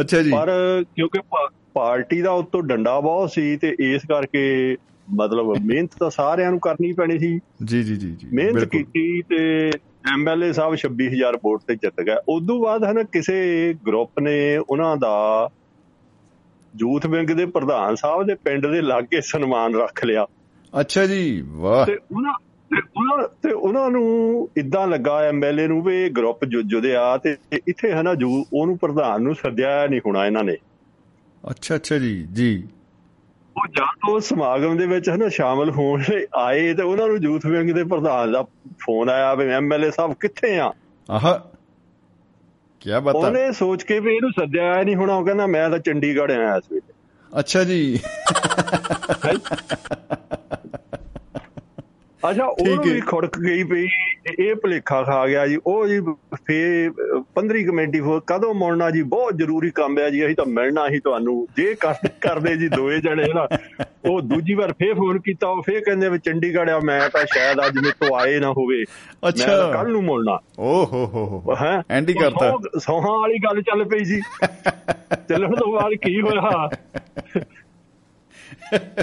[0.00, 0.50] ਅੱਛਾ ਜੀ। ਪਰ
[0.96, 1.20] ਕਿਉਂਕਿ
[1.74, 4.76] ਪਾਰਟੀ ਦਾ ਉਤੋਂ ਡੰਡਾ ਬਹੁਤ ਸੀ ਤੇ ਇਸ ਕਰਕੇ
[5.14, 9.70] ਮਤਲਬ ਮਿਹਨਤ ਤਾਂ ਸਾਰਿਆਂ ਨੂੰ ਕਰਨੀ ਪੈਣੀ ਸੀ। ਜੀ ਜੀ ਜੀ ਜੀ ਮਿਹਨਤ ਕੀਤੀ ਤੇ
[10.14, 15.48] ਐਮਐਲਏ ਸਾਹਿਬ 26000 ਵੋਟ ਤੇ ਜਿੱਤ ਗਏ। ਉਦੋਂ ਬਾਅਦ ਹਨ ਕਿਸੇ ਗਰੁੱਪ ਨੇ ਉਹਨਾਂ ਦਾ
[16.76, 20.26] ਯੂਥ ਵਿੰਗ ਦੇ ਪ੍ਰਧਾਨ ਸਾਹਿਬ ਦੇ ਪਿੰਡ ਦੇ ਲਾਗੇ ਸਨਮਾਨ ਰੱਖ ਲਿਆ।
[20.80, 22.34] ਅੱਛਾ ਜੀ ਵਾਹ। ਤੇ ਉਹਨਾਂ
[22.70, 27.92] ਤੇ ਉਹਨਾਂ ਤੇ ਉਹਨਾਂ ਨੂੰ ਇਦਾਂ ਲੱਗਾ ਐਮਐਲਏ ਨੂੰ ਵੀ ਗਰੁੱਪ ਜੁਦੇ ਆ ਤੇ ਇੱਥੇ
[27.92, 30.56] ਹੈ ਨਾ ਜੂ ਉਹਨੂੰ ਪ੍ਰਧਾਨ ਨੂੰ ਸੱਦਿਆ ਨਹੀਂ ਹੋਣਾ ਇਹਨਾਂ ਨੇ।
[31.50, 32.68] ਅੱਛਾ ਅੱਛਾ ਜੀ ਜੀ।
[33.56, 37.70] ਉਹ ਜਦ ਸਮਾਗਮ ਦੇ ਵਿੱਚ ਹਨਾ ਸ਼ਾਮਲ ਹੋਣ ਲਈ ਆਏ ਤੇ ਉਹਨਾਂ ਨੂੰ ਯੂਥ ਵਿੰਗ
[37.70, 38.42] ਦੇ ਪ੍ਰਧਾਨ ਦਾ
[38.80, 40.72] ਫੋਨ ਆਇਆ ਵੀ ਐਮਐਲਏ ਸਾਹਿਬ ਕਿੱਥੇ ਆ?
[41.10, 41.38] ਆਹ
[42.80, 46.32] ਕੀ ਬਤਾ ਉਹਨੇ ਸੋਚ ਕੇ ਵੀ ਇਹਨੂੰ ਸੱਦਿਆ ਨਹੀਂ ਹੋਣਾ ਉਹ ਕਹਿੰਦਾ ਮੈਂ ਤਾਂ ਚੰਡੀਗੜ੍ਹ
[46.32, 46.92] ਆਇਆ ਇਸ ਵੇਲੇ।
[47.38, 47.98] ਅੱਛਾ ਜੀ।
[52.30, 53.86] ਅੱਛਾ ਉਹਨੂੰ ਵੀ ਖੁੜਕ ਗਈ ਪਈ
[54.38, 56.00] ਇਹ ਭਲੇਖਾ ਖਾ ਗਿਆ ਜੀ। ਉਹ ਜੀ
[56.44, 56.90] ਫੇ
[57.34, 59.02] 15 ਕਮੇਟੀ ਫੋ ਕਦੋਂ ਮੁੜਨਾ ਜੀ?
[59.02, 61.76] ਬਹੁਤ ਜ਼ਰੂਰੀ ਕੰਮ ਹੈ ਜੀ। ਅਸੀਂ ਤਾਂ ਮਿਲਣਾ ਹੀ ਤੁਹਾਨੂੰ। ਜੇ
[62.20, 63.48] ਕਰਦੇ ਜੀ ਦੋਏ ਜਣੇ ਨਾ
[64.10, 67.58] ਉਹ ਦੂਜੀ ਵਾਰ ਫੇ ਫੋਨ ਕੀਤਾ। ਉਹ ਫੇ ਕਹਿੰਦੇ ਵੀ ਚੰਡੀਗੜ੍ਹ ਆ ਮੈਂ ਤਾਂ ਸ਼ਾਇਦ
[67.66, 68.84] ਅੱਜ ਮੇ ਤੋਂ ਆਏ ਨਾ ਹੋਵੇ।
[69.28, 71.82] ਅੱਛਾ। ਕੱਲ ਨੂੰ ਮੁੜਨਾ। ਓ ਹੋ ਹੋ ਹੋ। ਹੈ?
[71.90, 74.20] ਐਂਡੀ ਕਰਤਾ। ਸੋਹਾਂ ਵਾਲੀ ਗੱਲ ਚੱਲ ਪਈ ਜੀ।
[75.28, 76.70] ਚੱਲਣ ਤੋਂ ਬਾਅਦ ਕੀ ਹੋਇਆ?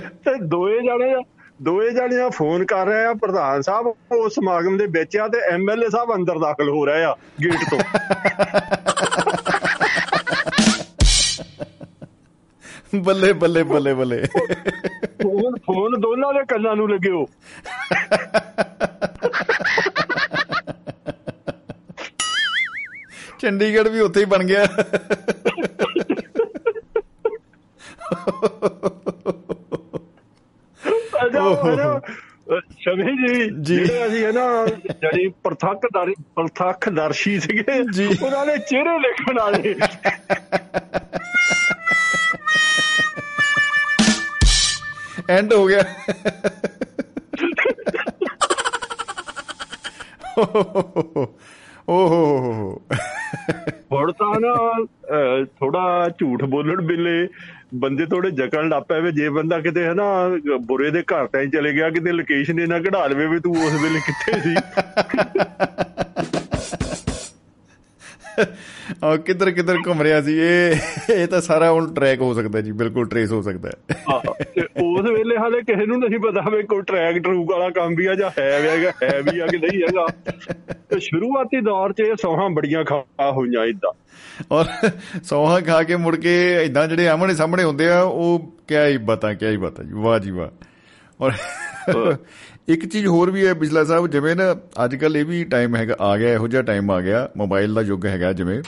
[0.06, 1.16] ਤੇ ਦੋਏ ਜਣੇ
[1.62, 5.90] ਦੋਏ ਜਣਿਆਂ ਫੋਨ ਕਰ ਰਹੇ ਆ ਪ੍ਰਧਾਨ ਸਾਹਿਬ ਉਹ ਸਮਾਗਮ ਦੇ ਵਿੱਚ ਆ ਤੇ ਐਮਐਲਏ
[5.90, 7.80] ਸਾਹਿਬ ਅੰਦਰ ਦਾਖਲ ਹੋ ਰਹੇ ਆ ਗੇਟ ਤੋਂ।
[12.96, 14.24] ਬੱਲੇ ਬੱਲੇ ਬੱਲੇ ਬੱਲੇ।
[15.24, 17.26] ਫੋਨ ਫੋਨ ਦੋਨਾਂ ਦੇ ਕੰਨਾਂ ਨੂੰ ਲੱਗਿਓ।
[23.40, 24.66] ਚੰਡੀਗੜ੍ਹ ਵੀ ਉੱਥੇ ਹੀ ਬਣ ਗਿਆ।
[32.80, 37.64] ਸ਼ਮੀ ਜੀ ਜਿਹੜੇ ਅਸੀਂ ਹੈ ਨਾ ਜਿਹੜੀ ਪ੍ਰਤੱਖਦਾਰੀ ਪ੍ਰਤੱਖਦਰਸ਼ੀ ਸੀਗੇ
[38.26, 39.76] ਉਹਨਾਂ ਨੇ ਚਿਹਰੇ ਲਿਖਣ ਵਾਲੇ।
[45.30, 45.84] ਐਂਡ ਹੋ ਗਿਆ।
[51.90, 52.82] ਓਹੋ।
[53.92, 54.86] ਹੁਣ ਤਾਂ ਨਾ
[55.60, 57.28] ਥੋੜਾ ਝੂਠ ਬੋਲਣ ਬਿੱਲੇ
[57.76, 60.30] ਬੰਦੇ ਥੋੜੇ ਜਕਣ ਲੱਗ ਪਏ ਜੇ ਬੰਦਾ ਕਿਤੇ ਹੈ ਨਾ
[60.62, 63.74] ਬੁਰੇ ਦੇ ਘਰ ਤਾਂ ਹੀ ਚਲੇ ਗਿਆ, ਕਿਤੇ ਲੋਕੇਸ਼ਨ ਇਹਨਾਂ ਕਢਾ ਲਵੇ ਵੀ ਤੂੰ ਉਸ
[63.84, 64.56] ਵੇਲੇ ਕਿੱਥੇ ਸੀ।
[69.04, 70.38] ਆ ਕਿੱਧਰ ਕਿੱਧਰ ਘੁੰਮ ਰਿਹਾ ਸੀ?
[70.40, 70.76] ਇਹ
[71.14, 75.38] ਇਹ ਤਾਂ ਸਾਰਾ ਹੁਣ ਟਰੈਕ ਹੋ ਸਕਦਾ ਜੀ ਬਿਲਕੁਲ ਟਰੇਸ ਹੋ ਸਕਦਾ। ਹੈ ਉਸ ਵੇਲੇ
[75.38, 78.52] ਹਾਲੇ ਕਿਸੇ ਨੂੰ ਨਹੀਂ ਪਤਾ ਵੀ ਕੋਈ ਟਰੈਕ ਟਰੂਕ ਵਾਲਾ ਕੰਮ ਵੀ ਆ ਜਾਂ ਹੈ
[78.62, 80.08] ਹੈਗਾ ਹੈ ਵੀ ਆ ਕਿ ਨਹੀਂ ਹੈਗਾ।
[80.90, 83.92] ਤੇ ਸ਼ੁਰੂਆਤੀ ਦੌਰ 'ਚ ਇਹ ਸੌਹਾਂ ਬੜੀਆਂ ਖਾ ਹੋਈਆਂ ਇਦਾਂ
[84.52, 84.66] ਔਰ
[85.24, 89.34] ਸੌਹਾਂ ਖਾ ਕੇ ਮੁੜ ਕੇ ਇਦਾਂ ਜਿਹੜੇ ਆਮਣੇ ਸਾਹਮਣੇ ਹੁੰਦੇ ਆ ਉਹ ਕਿਆ ਹੀ ਬਤਾ
[89.34, 90.50] ਕਿਆ ਹੀ ਬਤਾ ਜੀ ਵਾਹ ਜੀ ਵਾਹ।
[91.24, 91.32] ਔਰ
[92.68, 94.54] ਇੱਕ ਚੀਜ਼ ਹੋਰ ਵੀ ਹੈ ਬਿਜਲਾ ਸਾਹਿਬ ਜਿਵੇਂ ਨਾ
[94.86, 97.82] ਅੱਜ ਕੱਲ ਇਹ ਵੀ ਟਾਈਮ ਹੈਗਾ ਆ ਗਿਆ ਇਹੋ ਜਿਹਾ ਟਾਈਮ ਆ ਗਿਆ ਮੋਬਾਈਲ ਦਾ
[97.82, 98.62] ਯੁੱਗ ਹੈਗਾ ਜਿਵੇਂ।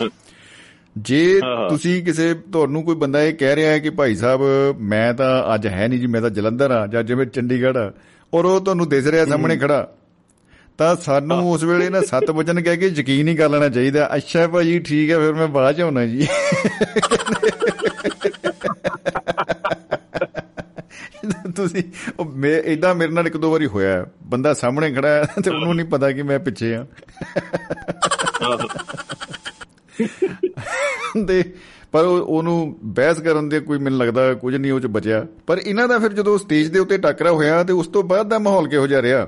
[0.95, 1.39] ਜੇ
[1.69, 4.41] ਤੁਸੀਂ ਕਿਸੇ ਤੁਹਾਨੂੰ ਕੋਈ ਬੰਦਾ ਇਹ ਕਹਿ ਰਿਹਾ ਹੈ ਕਿ ਭਾਈ ਸਾਹਿਬ
[4.89, 7.91] ਮੈਂ ਤਾਂ ਅੱਜ ਹੈ ਨਹੀਂ ਜੀ ਮੈਂ ਤਾਂ ਜਲੰਧਰ ਆ ਜਾਂ ਜਿਵੇਂ ਚੰਡੀਗੜ੍ਹ ਆ
[8.33, 9.87] ਔਰ ਉਹ ਤੁਹਾਨੂੰ ਦਿਸ ਰਿਹਾ ਸਾਹਮਣੇ ਖੜਾ
[10.79, 14.47] ਤਾਂ ਸਾਨੂੰ ਉਸ ਵੇਲੇ ਨਾ ਸੱਤ ਵਚਨ ਕਹਿ ਕੇ ਯਕੀਨ ਹੀ ਕਰ ਲੈਣਾ ਚਾਹੀਦਾ ਅੱਛਾ
[14.47, 16.27] ਭਾਜੀ ਠੀਕ ਹੈ ਫਿਰ ਮੈਂ ਬਾਅਦ ਚ ਆਉਣਾ ਜੀ।
[21.55, 21.83] ਤੁਸੀਂ,
[22.19, 25.75] ਉਹ ਮੈਂ ਇਦਾਂ ਮੇਰੇ ਨਾਲ ਇੱਕ ਦੋ ਵਾਰੀ ਹੋਇਆ ਬੰਦਾ ਸਾਹਮਣੇ ਖੜਾ ਹੈ ਤੇ ਉਹਨੂੰ
[25.75, 26.85] ਨਹੀਂ ਪਤਾ ਕਿ ਮੈਂ ਪਿੱਛੇ ਆ
[31.25, 31.43] ਦੇ
[31.91, 35.87] ਪਰ ਉਹਨੂੰ ਬਹਿਸ ਕਰਨ ਦੇ ਕੋਈ ਮੈਨੂੰ ਲੱਗਦਾ ਕੁਝ ਨਹੀਂ ਉਹ ਚ ਬਚਿਆ। ਪਰ ਇਹਨਾਂ
[35.87, 38.87] ਦਾ ਫਿਰ ਜਦੋਂ ਸਟੇਜ ਦੇ ਉੱਤੇ ਟੱਕਰਾ ਹੋਇਆ ਤੇ ਉਸ ਤੋਂ ਬਾਅਦ ਦਾ ਮਾਹੌਲ ਕਿਹੋ
[38.87, 39.27] ਜਿਹਾ ਰਿਹਾ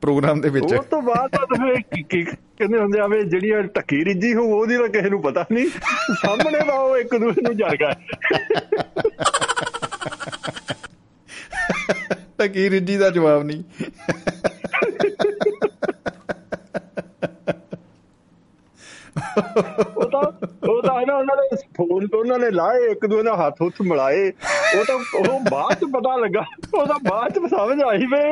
[0.00, 0.72] ਪ੍ਰੋਗਰਾਮ ਦੇ ਵਿੱਚ?
[0.74, 4.88] ਉਹ ਤੋਂ ਬਾਅਦ ਤਾਂ ਫਿਰ ਕੀ ਕਹਿੰਦੇ ਹੁੰਦੇ ਆਵੇ ਜਿਹੜੀਆਂ ਟੱਕੀ ਰਿੱਜੀ ਹੋ ਉਹਦੀ ਤਾਂ
[4.88, 5.66] ਕਿਸੇ ਨੂੰ ਪਤਾ ਨਹੀਂ।
[6.14, 7.94] ਸਾਹਮਣੇ ਦਾ ਉਹ ਇੱਕ ਦੂਜੇ ਨੂੰ ਜੜ
[11.72, 13.64] ਗਿਆ ਟੱਕੀ ਰਿੱਜੀ ਦਾ ਜਵਾਬ ਨਹੀਂ?
[19.96, 23.36] ਉਹ ਤਾਂ ਉਹ ਤਾਂ ਨਾ ਉਹਨਾਂ ਨੇ ਫੋਨ ਤੋਂ ਉਹਨਾਂ ਨੇ ਲਾਏ ਇੱਕ ਦੂਜੇ ਨਾਲ
[23.36, 24.32] ਹੱਥ ਉੱਥ ਮਿਲਾਏ।
[24.78, 26.44] ਉਹ ਤਾਂ ਉਹ ਬਾਅਦ ਚ ਪਤਾ ਲੱਗਾ।
[26.74, 28.22] ਉਹ ਤਾਂ ਬਾਅਦ ਚ ਸਮਝ ਆਈ ਵੇ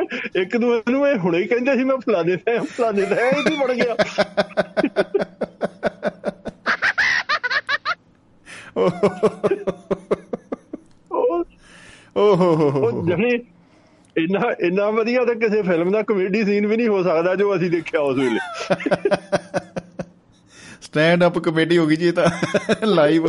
[0.41, 3.55] ਇੱਕ ਦੂਜੇ ਨੂੰ ਇਹ ਹੁਣੇ ਹੀ ਕਹਿੰਦੇ ਸੀ ਮੈਂ ਫਲਾਣੇ ਤੇ ਫਲਾਣੇ ਤੇ ਇਹ ਕੀ
[3.55, 3.95] ਬਣ ਗਿਆ।
[12.17, 13.31] ਓਹ। ਜਣੀ
[14.17, 17.71] ਇੰਨਾ ਇੰਨਾ ਵਧੀਆ ਤਾਂ ਕਿਸੇ ਫਿਲਮ ਦਾ ਕਮੇਡੀ ਸੀਨ ਵੀ ਨਹੀਂ ਹੋ ਸਕਦਾ ਜੋ ਅਸੀਂ
[17.71, 18.39] ਦੇਖਿਆ ਉਸ ਵੇਲੇ।
[20.81, 22.25] ਸਟੈਂਡ ਅਪ ਕਮੇਡੀ ਹੋ ਗਈ ਜੀ ਇਹ ਤਾਂ
[22.85, 23.27] ਲਾਈਵ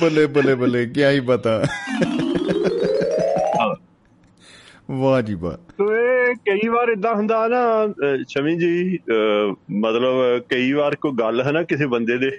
[0.00, 1.62] ਬੱਲੇ ਬੱਲੇ ਬੱਲੇ ਕੀ ਹੀ ਪਤਾ।
[4.92, 7.60] ਵਾਹ ਜੀ ਵਾਹ। ਤੋ ਇਹ ਕਈ ਵਾਰ ਇਦਾਂ ਹੁੰਦਾ ਨਾ
[8.28, 8.98] ਸ਼ਮੀ ਜੀ
[9.78, 12.30] ਮਤਲਬ ਕਈ ਵਾਰ ਕੋਈ ਗੱਲ ਹੈ ਨਾ ਕਿਸੇ ਬੰਦੇ ਦੇ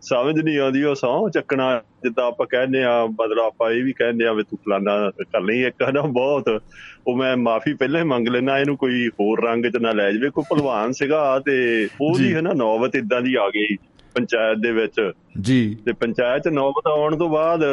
[0.00, 1.70] ਸਮਝ ਨਹੀਂ ਆਉਂਦੀ ਉਹ ਸੌ ਚੱਕਣਾ
[2.02, 5.62] ਜਿੱਦਾਂ ਆਪਾਂ ਕਹਿੰਦੇ ਆ ਮਤਲਬ ਆਪਾਂ ਇਹ ਵੀ ਕਹਿੰਦੇ ਆ ਵੀ ਤੂੰ ਫਲਾਣਾ ਕਰ ਲਈ
[5.62, 6.48] ਇੱਕ ਹੈ ਨਾ ਬਹੁਤ।
[7.06, 10.30] ਉਹ ਮੈਂ ਮਾਫੀ ਪਹਿਲਾਂ ਹੀ ਮੰਗ ਲੈਣਾ ਇਹਨੂੰ ਕੋਈ ਹੋਰ ਰੰਗ 'ਚ ਨਾ ਲੈ ਜਾਵੇ
[10.30, 11.56] ਕੋਈ ਭਲਵਾਨ ਸੀਗਾ ਤੇ
[12.00, 13.76] ਉਹਦੀ ਹੈ ਨਾ ਨੌਬਤ ਇਦਾਂ ਦੀ ਆ ਗਈ।
[14.14, 17.64] ਪੰਚਾਇਤ ਦੇ ਵਿੱਚ। ਜੀ। ਤੇ ਪੰਚਾਇਤ ਚ ਨੌਬਤ ਆਉਣ ਤੋਂ ਬਾਅਦ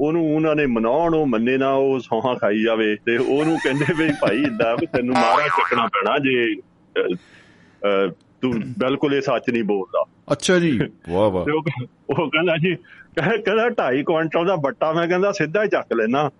[0.00, 4.08] ਉਹਨੂੰ ਉਹਨਾਂ ਨੇ ਮਨਾਉਣ ਉਹ ਮੰਨੇ ਨਾ ਉਹ ਸੌਹਾਂ ਖਾਈ ਜਾਵੇ। ਤੇ ਉਹਨੂੰ ਕਹਿੰਦੇ ਵੀ
[4.20, 6.56] ਭਾਈ ਇਦਾਂ ਵੀ ਤੈਨੂੰ ਮਾਰਾ ਚੱਕਣਾ ਪੈਣਾ ਜੇ
[8.42, 11.44] ਤੂੰ ਬਿਲਕੁਲ ਇਹ ਸੱਚ ਨਹੀਂ ਬੋਲਦਾ। ਅੱਛਾ ਜੀ। ਵਾਹ ਵਾਹ।
[12.10, 12.74] ਉਹ ਕਹਿੰਦਾ ਜੀ
[13.16, 16.30] ਕਹਿੰਦਾ 2.5 ਕੁਇੰਟਲ ਦਾ ਬੱਟਾ ਮੈਂ ਕਹਿੰਦਾ ਸਿੱਧਾ ਹੀ ਚੱਕ ਲੈਣਾ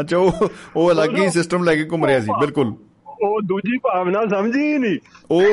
[0.00, 2.74] ਅੱਛਾ ਉਹ ਉਹ ਅਲੱਗ ਹੀ ਸਿਸਟਮ ਲੈ ਕੇ ਘੁੰਮ ਰਿਹਾ ਸੀ ਬਿਲਕੁਲ।
[3.22, 4.98] ਉਹ ਦੂਜੀ ਭਾਵਨਾ ਸਮਝੀ ਹੀ ਨਹੀਂ।
[5.30, 5.44] ਉਹ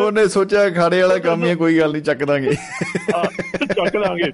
[0.00, 2.54] ਉਹਨੇ ਸੋਚਿਆ ਖਾੜੇ ਵਾਲਾ ਕੰਮ ਹੀ ਕੋਈ ਗੱਲ ਨਹੀਂ ਚੱਕ ਦਾਂਗੇ।
[3.64, 4.30] ਚੱਕ ਦਾਂਗੇ।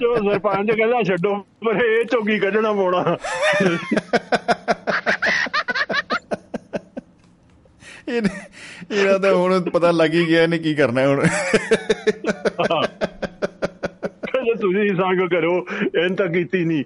[0.00, 3.16] ਜੋ ਸਰਪੰਚ ਕਹਿੰਦਾ ਛੱਡੋ ਪਰ ਇਹ ਚੋਗੀ ਕੱਢਣਾ ਪੋਣਾ।
[8.10, 11.26] ਇਹਨਾਂ ਦਾ ਹੁਣ ਪਤਾ ਲੱਗ ਹੀ ਗਿਆ ਇਹਨੇ ਕੀ ਕਰਨਾ ਹੁਣ।
[14.56, 15.66] ਕਹਿੰਦੇ ਤੁਸੀਂ ਸੰਗ ਕਰੋ
[16.02, 16.84] ਇਹਨਾਂ ਤਾਂ ਕੀਤੀ ਨਹੀਂ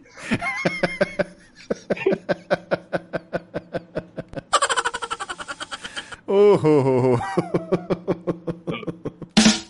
[6.29, 7.19] ਓ ਹੋ ਹੋ। ਹੋ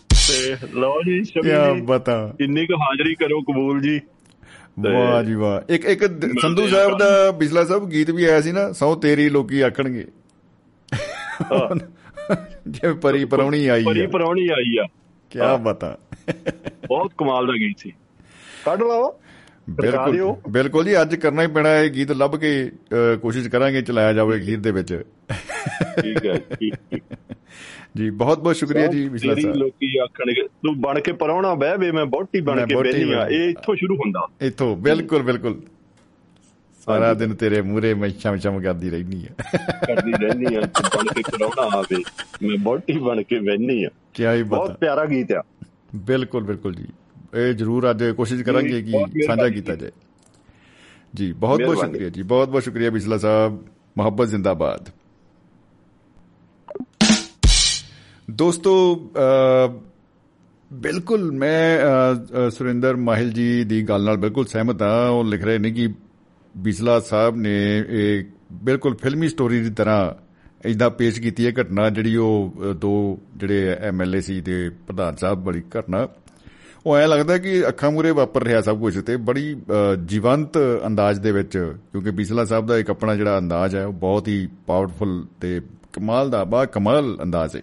[0.09, 4.01] ਤੇ ਲਓ ਜੀ ਕੀ ਸ਼ਮੀ ਜੀ ਬਤਾ। ਇੰਨੀ ਕੁ ਹਾਜ਼ਰੀ ਕਰੋ ਕਬੂਲ ਜੀ।
[4.79, 6.05] ਵਾਹ ਜੀ ਵਾਹ। ਇੱਕ ਇੱਕ
[6.41, 10.05] ਸੰਧੂ ਸਾਹਿਬ ਦਾ ਬਿਜਲਾ ਸਾਹਿਬ ਗੀਤ ਵੀ ਆਇਆ ਸੀ ਨਾ ਸੌ ਤੇਰੀ ਲੋਕੀ ਆਖਣਗੇ।
[12.67, 14.87] ਜਿਵੇਂ ਪਰੀ ਪਰੌਣੀ ਆਈ ਪਰੀ ਆ ਪਰੌਣੀ ਆਈ ਆ।
[15.29, 15.97] ਕੀ ਬਤਾ।
[16.87, 17.91] ਬਹੁਤ ਕਮਾਲ ਦਾ ਗੀਤ ਸੀ।
[18.65, 19.11] ਕੱਢ ਲਓ।
[19.69, 22.49] ਬਿਲਕੁਲ ਬਿਲਕੁਲ ਜੀ ਅੱਜ ਕਰਨਾ ਹੀ ਪੈਣਾ ਇਹ ਗੀਤ ਲੱਭ ਕੇ
[23.21, 24.93] ਕੋਸ਼ਿਸ਼ ਕਰਾਂਗੇ ਚਲਾਇਆ ਜਾਵੇ ਗੀਤ ਦੇ ਵਿੱਚ।
[26.01, 27.03] ਠੀਕ ਹੈ ਠੀਕ
[27.97, 31.91] ਜੀ ਬਹੁਤ ਬਹੁਤ ਸ਼ੁਕਰੀਆ ਜੀ ਤੇਰੀ ਸਾਹਿਬ ਲੋਕੀ ਆਖਣਗੇ ਤੂੰ ਬਣ ਕੇ ਪਰੌਣਾ ਬਹਿ ਵੇ
[31.91, 35.61] ਮੈਂ ਬੋਟੀ ਬਣ ਕੇ ਬੈਣੀ ਆ ਇਹ ਇੱਥੋਂ ਸ਼ੁਰੂ ਹੁੰਦਾ। ਇਥੋਂ ਬਿਲਕੁਲ ਬਿਲਕੁਲ।
[36.87, 41.21] ਸਾਰਾ ਦਿਨ ਤੇਰੇ ਮੂਰੇ ਮੈਂ ਚਮ ਚਮ ਕਰਦੀ ਰਹਿਣੀ ਆ। ਕਰਦੀ ਰਹਿੰਦੀ ਆ ਬਣ ਕੇ
[41.31, 42.03] ਪਰੌਣਾ ਆਵੇ
[42.43, 45.43] ਮੈਂ ਬੋਟੀ ਬਣ ਕੇ ਬੈਣੀ ਆ। ਕੀ ਹੀ ਬਹੁਤ ਬਤਾ। ਪਿਆਰਾ ਗੀਤ ਆ।
[45.95, 46.87] ਬਿਲਕੁਲ ਬਿਲਕੁਲ ਜੀ।
[47.35, 49.91] ਇਹ ਜਰੂਰ ਅੱਜ ਕੋਸ਼ਿਸ਼ ਕਰਾਂਗੇ ਕਿ ਸਾਂਝਾ ਕੀਤਾ ਜਾਏ।
[51.13, 53.63] ਜੀ ਬਹੁਤ ਬਹੁਤ। ਸ਼ੁਕਰੀਆ ਜੀ। ਬਹੁਤ ਬਹੁਤ ਸ਼ੁਕਰੀਆ ਬਿਸਲਾ ਸਾਹਿਬ।
[53.97, 54.89] ਮੁਹੱਬਤ ਜ਼ਿੰਦਾਬਾਦ।
[58.31, 58.73] ਦੋਸਤੋ
[60.73, 61.79] ਬਿਲਕੁਲ ਮੈਂ
[62.49, 65.87] ਸੁਰਿੰਦਰ ਮਾਹਿਲ ਜੀ ਦੀ ਗੱਲ ਨਾਲ ਬਿਲਕੁਲ ਸਹਿਮਤ ਹਾਂ। ਉਹ ਲਿਖ ਰਹੇ ਨੇ ਕਿ
[66.57, 68.23] ਬਿਸਲਾ ਸਾਹਿਬ ਨੇ ਇਹ
[68.53, 70.13] ਬਿਲਕੁਲ ਫਿਲਮੀ ਸਟੋਰੀ ਦੀ ਤਰ੍ਹਾਂ
[70.65, 75.43] ਇਦਾਂ ਪੇਸ਼ ਕੀਤੀ ਹੈ ਘਟਨਾ ਜਿਹੜੀ ਉਹ ਅ, ਦੋ ਜਿਹੜੇ ਐਮਐਲਏ ਸੀ ਤੇ ਪ੍ਰਧਾਨ ਸਾਹਿਬ
[75.43, 76.07] ਬੜੀ ਘਟਨਾ।
[76.85, 80.57] ਉਹ ਐ ਲੱਗਦਾ ਕਿ ਅੱਖਾਂ ਮੂਰੇ ਵਾਪਰ ਰਿਹਾ ਸਭ ਕੁਝ ਤੇ ਬੜੀ ਅ, ਜੀਵੰਤ
[80.87, 81.57] ਅੰਦਾਜ਼ ਦੇ ਵਿੱਚ
[81.91, 85.61] ਕਿਉਂਕਿ ਬਿਸਲਾ ਸਾਹਿਬ ਦਾ ਇੱਕ ਆਪਣਾ ਜਿਹੜਾ ਅੰਦਾਜ਼ ਹੈ ਉਹ ਬਹੁਤ ਹੀ ਪਾਵਰਫੁਲ ਤੇ
[85.93, 87.61] ਕਮਾਲ ਦਾ ਬਾ ਕਮਾਲ ਅੰਦਾਜ਼ ਹੈ।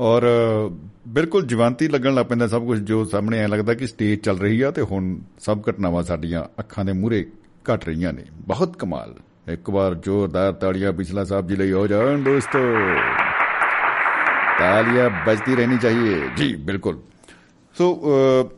[0.00, 0.68] ਔਰ ਅ,
[1.08, 4.60] ਬਿਲਕੁਲ ਜੀਵੰਤੀ ਲੱਗਣ ਲੱਗ ਪੈਂਦਾ ਸਭ ਕੁਝ ਜੋ ਸਾਹਮਣੇ ਐ ਲੱਗਦਾ ਕਿ ਸਟੇਜ ਚੱਲ ਰਹੀ
[4.60, 7.26] ਆ ਤੇ ਹੁਣ ਸਭ ਘਟਨਾਵਾਂ ਸਾਡੀਆਂ ਅੱਖਾਂ ਦੇ ਮੂਹਰੇ
[7.74, 9.14] ਘਟ ਰਹੀਆਂ ਨੇ। ਬਹੁਤ ਕਮਾਲ।
[9.48, 12.58] ਇੱਕ ਵਾਰ ਜ਼ੋਰਦਾਰ ਤਾੜੀਆਂ ਬਿਸਲਾ ਸਾਹਿਬ ਜੀ ਲਈ ਹੋ ਜਾਣ ਦੋਸਤੋ।
[14.58, 17.00] ਤਾਲੀਆਂ ਬਜਤੀ ਰਹਿਣੀ ਚਾਹੀਏ। ਜੀ ਬਿਲਕੁਲ।
[17.78, 18.02] ਸੋ
[18.44, 18.48] ਅ,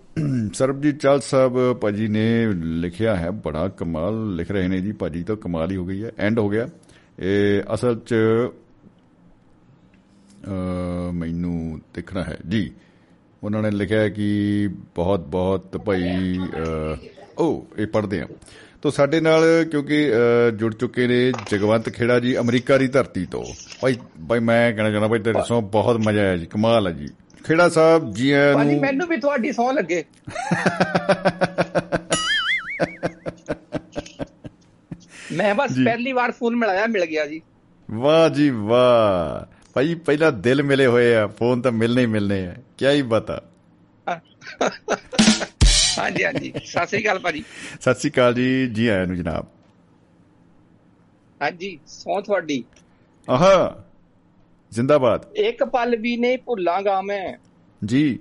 [0.55, 5.37] ਸਰਬਜੀਤ ਚਾਲ ਸਾਹਿਬ ਭਾਜੀ ਨੇ ਲਿਖਿਆ ਹੈ ਬੜਾ ਕਮਾਲ ਲਿਖ ਰਹੇ ਨੇ ਜੀ। ਭਾਜੀ ਤਾਂ
[5.37, 6.69] ਕਮਾਲ ਹੀ ਹੋ ਗਈ ਹੈ ਐਂਡ ਹੋ ਗਿਆ।
[7.19, 8.15] ਇਹ ਅਸਲ ਚ
[10.49, 12.71] ਅ, ਮੈਨੂੰ ਦੇਖਣਾ ਹੈ। ਜੀ
[13.43, 16.97] ਉਹਨਾਂ ਨੇ ਲਿਖਿਆ ਹੈ ਕਿ ਬਹੁਤ ਬਹੁਤ ਭਾਈ ਅ,
[17.39, 18.27] ਉਹ ਇਹ ਪੜ੍ਹਦੇ ਆ।
[18.83, 20.13] ਤੋ ਸਾਡੇ ਨਾਲ ਕਿਉਂਕਿ
[20.55, 23.45] ਜੁੜ ਚੁੱਕੇ ਨੇ ਜਗਵੰਤ ਖੇੜਾ ਜੀ ਅਮਰੀਕਾ ਦੀ ਧਰਤੀ ਤੋਂ।
[23.81, 23.97] ਭਾਈ
[24.29, 27.09] ਭਾਈ ਮੈਂ ਕਹਿਣਾ ਚਾਹੁੰਦਾ ਭਾਈ ਤੇਰੇ ਸੌ ਬਹੁਤ ਮਜ਼ਾ ਆਇਆ ਜੀ ਕਮਾਲ ਹੈ ਜੀ।
[27.45, 30.05] ਖੇੜਾ ਸਾਹਿਬ ਜੀ ਨੂੰ ਮੈਨੂੰ ਵੀ ਤੁਹਾਡੀ ਸੌ ਲੱਗੇ।
[35.33, 37.41] ਮੈਂ ਬਸ। ਪਹਿਲੀ ਵਾਰ ਫੋਨ ਮਿਲਾਇਆ ਮਿਲ ਗਿਆ ਜੀ।
[37.91, 42.55] ਵਾਹ ਜੀ ਵਾਹ। ਭਾਈ ਪਹਿਲਾਂ ਦਿਲ ਮਿਲੇ ਹੋਏ ਆ ਫੋਨ ਤਾਂ ਮਿਲਨੇ ਹੀ ਮਿਲਨੇ ਆ।
[42.79, 43.43] ਕੀ ਹੀ ਬਤਾ
[45.99, 47.45] ਹਾਂਜੀ ਹਾਂਜੀ। ਸਤਿ ਸ੍ਰੀ ਅਕਾਲ ਭਾਜੀ।
[47.81, 49.47] ਸਤਿ ਸ੍ਰੀ ਅਕਾਲ ਜੀ ਜੀ ਆਇਆਂ ਨੂੰ ਜਨਾਬ।
[51.43, 52.65] ਹਾਂਜੀ ਸੌ ਤੁਹਾਡੀ।
[53.31, 53.85] ਆਹਾ
[54.73, 57.37] ਜ਼ਿੰਦਾਬਾਦ। ਇੱਕ ਪਲ ਵੀ ਨਹੀਂ ਭੁੱਲਾਂਗਾ ਮੈਂ।
[57.85, 58.19] ਜੀ।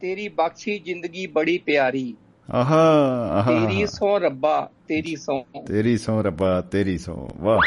[0.00, 2.14] ਤੇਰੀ ਬਖਸ਼ੀ ਜ਼ਿੰਦਗੀ ਬੜੀ ਪਿਆਰੀ।
[2.50, 2.82] ਆਹਾ
[3.30, 7.60] ਆਹਾ। ਤੇਰੀ ਸੌ ਰੱਬਾ ਤੇਰੀ ਸੌ। ਤੇਰੀ ਸੌ ਰੱਬਾ ਤੇਰੀ ਸੌ। ਵਾਹ।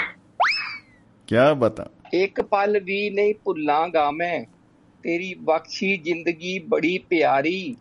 [1.27, 4.45] ਕੀ ਬਤਾ। ਇੱਕ ਪਲ ਵੀ ਨਹੀਂ ਭੁੱਲਾਂਗਾ ਮੈਂ।
[5.03, 7.75] ਤੇਰੀ ਬਖਸ਼ੀ ਜ਼ਿੰਦਗੀ ਬੜੀ ਪਿਆਰੀ।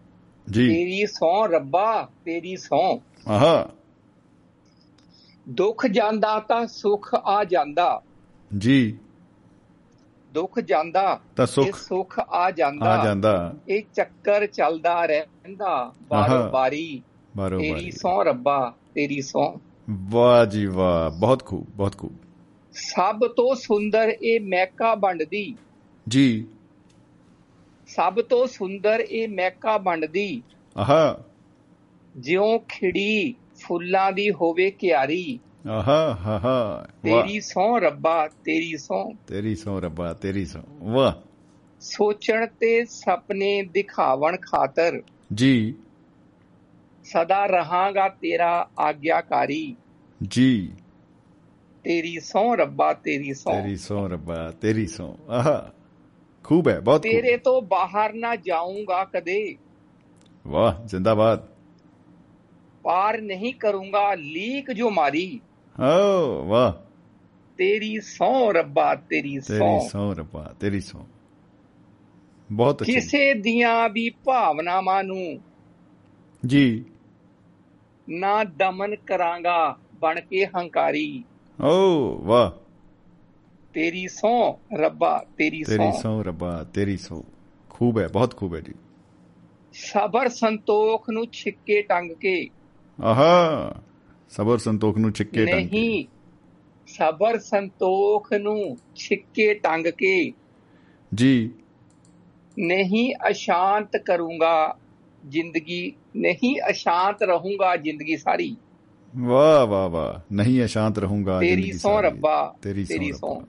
[0.51, 3.69] ਜੀ। ਤੇਰੀ ਸੌ ਰੱਬਾ ਤੇਰੀ ਸੌ ਆਹਾ।
[5.49, 8.03] ਦੁੱਖ ਜਾਂਦਾ ਤਾਂ ਸੁੱਖ ਆ ਜਾਂਦਾ।
[8.59, 8.99] ਜੀ।
[10.35, 17.03] ਦੁੱਖ ਜਾਂਦਾ ਤਾਂ ਸੁੱਖ ਸੁੱਖ ਆ ਜਾਂਦਾ। ਆ ਜਾਂਦਾ। ਇਹ ਚੱਕਰ ਚੱਲਦਾ ਰਹਿੰਦਾ ਬਾਰੋ। ਬਾਰੀ
[17.37, 19.57] ਬਾਰੋ ਤੇਰੀ ਸੌ ਰੱਬਾ ਤੇਰੀ ਸੌ
[19.91, 22.13] ਵਾਹ ਜੀ ਵਾਹ। ਬਹੁਤ ਖੂਬ ਬਹੁਤ ਖੂਬ।
[22.73, 25.55] ਸਭ ਤੋਂ ਸੁੰਦਰ ਇਹ ਮਹਿਕਾ ਵੰਡਦੀ।
[26.09, 26.47] ਜੀ।
[27.89, 30.43] ਸਭ ਤੋਂ ਸੁੰਦਰ ਇਹ ਮਹਿਕਾ ਵੰਡਦੀ
[30.77, 31.25] ਆਹਾ
[32.17, 33.35] ਜਿਉਂ ਖਿੜੀ
[33.65, 39.81] ਫੁੱਲਾਂ ਦੀ ਹੋਵੇ ਕਿਆਰੀ। ਆਹਾ ਹਾ ਹਾ ਵਾਹ। ਤੇਰੀ ਸੌ ਰੱਬਾ ਤੇਰੀ ਸੌ ਤੇਰੀ ਸੌ
[39.81, 41.13] ਰੱਬਾ ਤੇਰੀ ਸੌ ਵਾਹ।
[41.81, 45.03] ਸੋਚਣ ਤੇ ਸੁਪਨੇ ਦਿਖਾਵਣ ਖਾਤਰ।
[45.35, 45.75] ਜੀ।
[47.05, 49.77] ਸਦਾ ਰਹਾਂਗਾ ਤੇਰਾ ਆਗਿਆਕਾਰੀ।
[50.29, 50.73] ਜੀ।
[51.85, 55.73] ਤੇਰੀ ਸੌ ਰੱਬਾ ਤੇਰੀ ਸੌ ਤੇਰੀ ਸੌ ਰੱਬਾ ਤੇਰੀ ਸੌ ਆਹਾ
[56.49, 59.57] ਖੂਬ ਹੈ ਬਹੁਤ ਤੇਰੇ ਖੂਬ ਤੋਂ ਬਾਹਰ ਨਾ ਜਾਊਂਗਾ ਕਦੇ।
[60.47, 61.49] ਵਾਹ ਜ਼ਿੰਦਾਬਾਦ।
[62.83, 65.41] ਪਾਰ ਨਹੀਂ ਕਰੂੰਗਾ ਲੀਕ ਜੋ ਮਾਰੀ।
[65.81, 66.73] ਓ ਵਾਹ।
[67.59, 70.99] ਤੇਰੀ ਸੌ ਰੱਬਾ ਤੇਰੀ ਸੌ। ਤੇਰੀ ਸੌ ਰੱਬਾ ਤੇਰੀ ਸੌ।
[72.53, 75.41] ਬਹੁਤ ਅੱਛੀ। ਕਿਸੇ ਦੀਆਂ ਵੀ ਭਾਵਨਾਵਾਂ ਨੂੰ
[76.47, 76.85] ਜੀ।
[78.09, 81.25] ਨਾ ਦਮਨ ਕਰਾਂਗਾ ਬਣ ਕੇ ਹੰਕਾਰੀ।
[81.65, 82.68] ਓ ਵਾਹ।
[83.75, 87.23] ਤੇਰੀ ਸੌ ਰੱਬਾ ਤੇਰੀ ਤੇਰੀ ਸੌ ਸੌ ਰੱਬਾ ਤੇਰੀ ਸੌ
[87.71, 88.73] ਖੂਬ ਹੈ ਬਹੁਤ ਖੂਬ ਹੈ ਜੀ।
[89.73, 92.49] ਸਬਰ ਸੰਤੋਖ ਨੂੰ ਛਿੱਕੇ ਟੰਗ ਕੇ।
[93.03, 93.75] ਆਹਾ
[94.31, 96.05] ਸਬਰ ਸੰਤੋਖ ਨੂੰ ਛਿੱਕੇ ਟੰਗ ਕੇ। ਨਹੀਂ
[96.87, 100.33] ਸਬਰ ਸੰਤੋਖ ਨੂੰ ਛਿੱਕੇ ਟੰਗ ਕੇ।
[101.15, 101.51] ਜੀ।
[102.59, 104.77] ਨਹੀਂ ਅਸ਼ਾਂਤ ਕਰੂੰਗਾ
[105.29, 108.57] ਜ਼ਿੰਦਗੀ ਨਹੀਂ ਅਸ਼ਾਂਤ ਰਹੂੰਗਾ ਜ਼ਿੰਦਗੀ ਸਾਰੀ।
[109.17, 113.43] ਵਾਹ ਵਾਹ ਵਾਹ। ਨਹੀਂ ਅਸ਼ਾਂਤ ਰਹੂੰਗਾ ਤੇਰੀ ਜ਼ਿੰਦਗੀ ਸਹੁੰ ਸਾਰੀ। ਰੱਬਾ, ਤੇਰੀ ਸੌ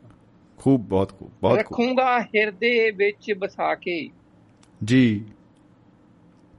[0.67, 4.09] ਬਹੁਤ ਖੂਬ ਬਹੁਤ ਖੂਬ। ਰੱਖੂੰਗਾ ਹਿਰਦੇ ਵਿੱਚ ਵਸਾ ਕੇ।
[4.83, 5.25] ਜੀ।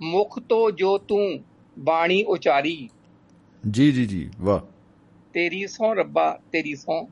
[0.02, 1.44] ਮੁਖ ਤੋਂ ਜੋ ਤੂੰ
[1.78, 2.88] ਬਾਣੀ ਉਚਾਰੀ।
[3.70, 4.60] ਜੀ ਜੀ ਜੀ ਵਾਹ।
[5.32, 7.08] ਤੇਰੀ ਸਹੁੰ ਰੱਬਾ ਤੇਰੀ ਸਹੁੰ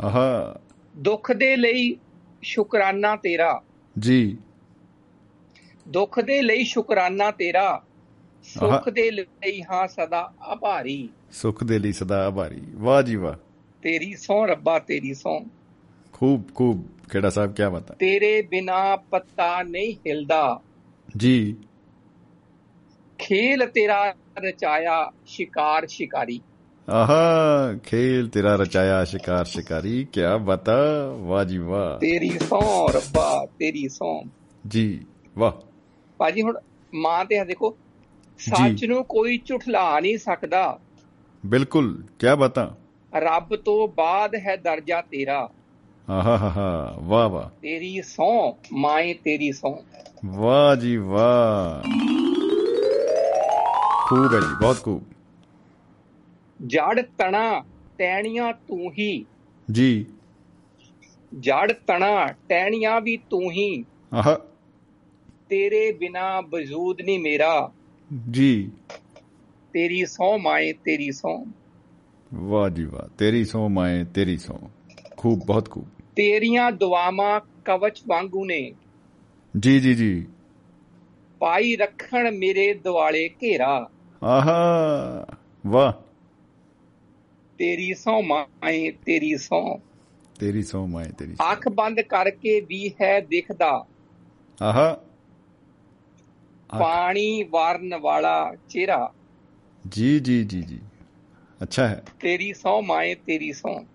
[0.00, 0.60] ਆਹਾ।
[0.96, 1.96] ਦੁੱਖ ਦੇ ਲਈ
[2.42, 3.62] ਸ਼ੁਕਰਾਨਾ ਤੇਰਾ।
[3.98, 4.38] ਜੀ।
[5.88, 7.82] ਦੁੱਖ ਦੇ ਲਈ ਸ਼ੁਕਰਾਨਾ ਤੇਰਾ।
[8.42, 13.34] ਸੁੱਖ। ਦੇ ਲਈ ਹਾਂ ਸਦਾ ਆਭਾਰੀ। ਸੁਖ ਦੇ ਲਈ ਸਦਾ ਆਭਾਰੀ। ਵਾਹ ਜੀ ਵਾਹ।
[13.82, 15.46] ਤੇਰੀ ਸਹੁੰ ਰੱਬਾ ਤੇਰੀ ਸਹੁੰ
[16.14, 20.60] ਖੂਬ ਖੂਬ ਖੇੜਾ ਸਾਹਿਬ ਕੀ ਬਾਤ ਤੇਰੇ ਬਿਨਾ ਪੱਤਾ ਨਹੀਂ ਹਿਲਦਾ।
[21.16, 21.56] ਜੀ।
[23.18, 26.40] ਖੇਲ ਤੇਰਾ ਰਚਾਇਆ ਸ਼ਿਕਾਰ ਸ਼ਿਕਾਰੀ।
[26.90, 27.18] ਆਹਾ
[27.84, 30.74] ਖੇਲ ਤੇਰਾ ਰਚਾਇਆ ਸ਼ਿਕਾਰ ਸ਼ਿਕਾਰੀ ਕੀ ਬਤਾ
[31.18, 34.24] ਵਾਹ ਜੀ ਵਾਹ। ਤੇਰੀ ਸਹੁੰ ਰੱਬਾ ਤੇਰੀ ਸਹੁੰ।
[34.66, 35.06] ਜੀ
[35.38, 35.52] ਵਾਹ।
[36.18, 36.58] ਭਾਜੀ ਹੁਣ
[36.94, 37.76] ਮਾਂ ਤੇ ਆ ਦੇਖੋ
[38.38, 40.78] ਸੱਚ ਨੂੰ ਕੋਈ ਝੁਠਲਾ ਨਹੀਂ ਸਕਦਾ।
[41.46, 42.76] ਬਿਲਕੁਲ ਕੀ ਬਤਾ।
[43.16, 45.50] ਰੱਬ ਤੋਂ ਬਾਅਦ ਹੈ ਦਰਜਾ ਤੇਰਾ।
[46.10, 49.82] ਆਹਾ ਹਾ ਹਾ ਵਾਹ ਵਾਹ। ਤੇਰੀ ਸਹੁੰ ਮਾਏ ਤੇਰੀ ਸਹੁੰ।
[50.26, 51.82] ਵਾਹ ਜੀ ਵਾਹ।
[54.08, 55.02] ਖੂਬ ਹੈ ਜੀ ਬਹੁਤ ਖੂਬ।
[56.66, 57.64] ਜੜ ਤਣਾ
[57.98, 59.26] ਟਹਿਣੀਆਂ ਤੂੰ ਹੀ।
[59.72, 60.06] ਜੀ।
[61.40, 63.84] ਜੜ ਤਣਾ ਟਹਿਣੀਆਂ ਵੀ ਤੂੰ ਹੀ।
[64.14, 64.38] ਆਹਾ।
[65.48, 67.72] ਤੇਰੇ ਬਿਨਾ ਵਜੂਦ ਨਹੀਂ ਮੇਰਾ।
[68.30, 68.70] ਜੀ।
[69.72, 71.46] ਤੇਰੀ ਸਹੁੰ ਮਾਏ ਤੇਰੀ ਸਹੁੰ।
[72.34, 74.58] ਵਾਹ ਜੀ ਵਾਹ। ਤੇਰੀ ਸੋ ਮਾਏ ਤੇਰੀ ਸੋ
[75.16, 75.84] ਖੂਬ ਬਹੁਤ ਖੂਬ।
[76.16, 78.72] ਤੇਰੀਆਂ ਦੁਆਵਾਂ ਕਵਚ ਵਾਂਗੂ ਨੇ।
[79.60, 80.26] ਜੀ ਜੀ ਜੀ।
[81.38, 83.90] ਪਾਈ ਰੱਖਣ ਮੇਰੇ ਦਿਵਾਲੇ ਘੇਰਾ।
[84.22, 85.26] ਆਹਾ
[85.66, 85.92] ਵਾਹ।
[87.58, 89.80] ਤੇਰੀ ਸਹੁੰ ਮਾਏ ਤੇਰੀ ਸਹੁੰ।
[90.40, 93.86] ਤੇਰੀ ਸੋ ਮਾਏ ਤੇਰੀ। ਅੱਖ ਬੰਦ ਕਰਕੇ ਵੀ ਹੈ ਦਿਖਦਾ।
[94.62, 95.00] ਆਹਾ।
[96.78, 99.12] ਪਾਣੀ ਵਾਰਨ ਵਾਲਾ ਚਿਹਰਾ।
[99.88, 100.80] ਜੀ ਜੀ ਜੀ ਜੀ।
[101.62, 103.86] ਅੱਛਾ ਹੈ। ਤੇਰੀ ਸਹੁੰ ਮਾਏ ਤੇਰੀ ਸਹੁੰ।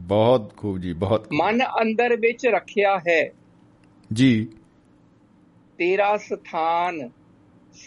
[0.00, 3.32] ਬਹੁਤ ਖੂਬ ਜੀ ਬਹੁਤ। ਮਨ ਅੰਦਰ ਵਿੱਚ ਰੱਖਿਆ ਹੈ।
[4.12, 4.44] ਜੀ।
[5.78, 7.10] ਤੇਰਾ ਸਥਾਨ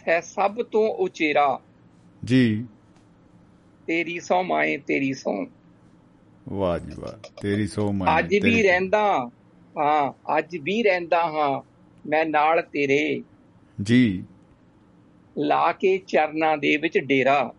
[0.08, 1.60] ਹੈ ਸਭ ਤੋਂ ਉਚੇਰਾ।
[2.26, 2.66] ਜੀ।
[3.88, 5.48] ਤੇਰੀ ਸਹੁੰ ਮਾਏ ਤੇਰੀ ਸਹੁੰ
[6.50, 9.30] ਵਾਹ ਜੀ ਵਾਹ ਤੇਰੀ ਸੋ ਮਾਏ ਅੱਜ ਵੀ। ਰਹਿੰਦਾ
[9.80, 11.62] ਹਾਂ ਅੱਜ ਵੀ ਰਹਿੰਦਾ ਹਾਂ
[12.10, 13.24] ਮੈਂ ਨਾਲ ਤੇਰੇ।
[13.84, 14.24] ਜੀ।
[15.38, 17.54] ਲਾ ਕੇ ਚਰਨਾਂ ਦੇ ਵਿੱਚ ਡੇਰਾ।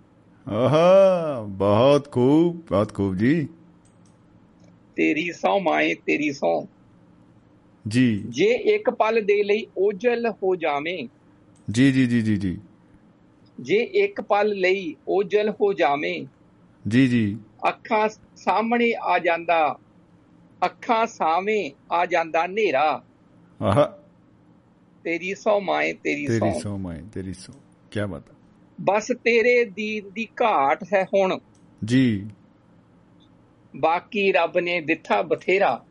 [0.49, 3.49] ਆਹਾ ਬਹੁਤ ਖੂਬ ਬਹੁਤ ਖੂਬ ਜੀ।
[4.97, 6.69] ਤੇਰੀ ਸਹੁੰ ਮਾਏ ਤੇਰੀ ਸਹੁੰ।
[7.89, 11.09] ਜੀ। ਜੇ ਇੱਕ ਪਲ ਦੇ ਲਈ ਓਝਲ ਹੋ ਜਾਵੇਂ।
[11.71, 12.59] ਜੀ ਜੀ ਜੀ ਜੀ ਜੀ।
[13.61, 16.27] ਜੇ ਇੱਕ ਪਲ ਲਈ ਓਝਲ ਹੋ ਜਾਵੇਂ।
[16.89, 17.39] ਜੀ ਜੀ।
[17.69, 19.79] ਅੱਖਾਂ ਸਾਹਮਣੇ ਆ ਜਾਂਦਾ।
[20.65, 23.03] ਅੱਖਾਂ ਸਾਹਵੇਂ ਆ ਜਾਂਦਾ ਹਨੇਰਾ।
[23.63, 23.99] ਆਹਾ।
[25.05, 27.53] ਤੇਰੀ ਸਹੁੰ ਮਾਏ ਤੇਰੀ ਤੇਰੀ ਸਹੁੰ। ਸੋ ਮਾਏ ਤੇਰੀ ਸੋ
[27.91, 28.23] ਕੀ ਬਾਤ
[28.81, 31.39] ਬਸ ਤੇਰੇ ਦੀਨ ਦੀ ਘਾਟ ਹੈ ਹੁਣ।
[31.85, 32.27] ਜੀ।
[33.77, 35.83] ਬਾਕੀ ਰੱਬ ਨੇ ਦਿੱਤਾ ਬਥੇਰਾ।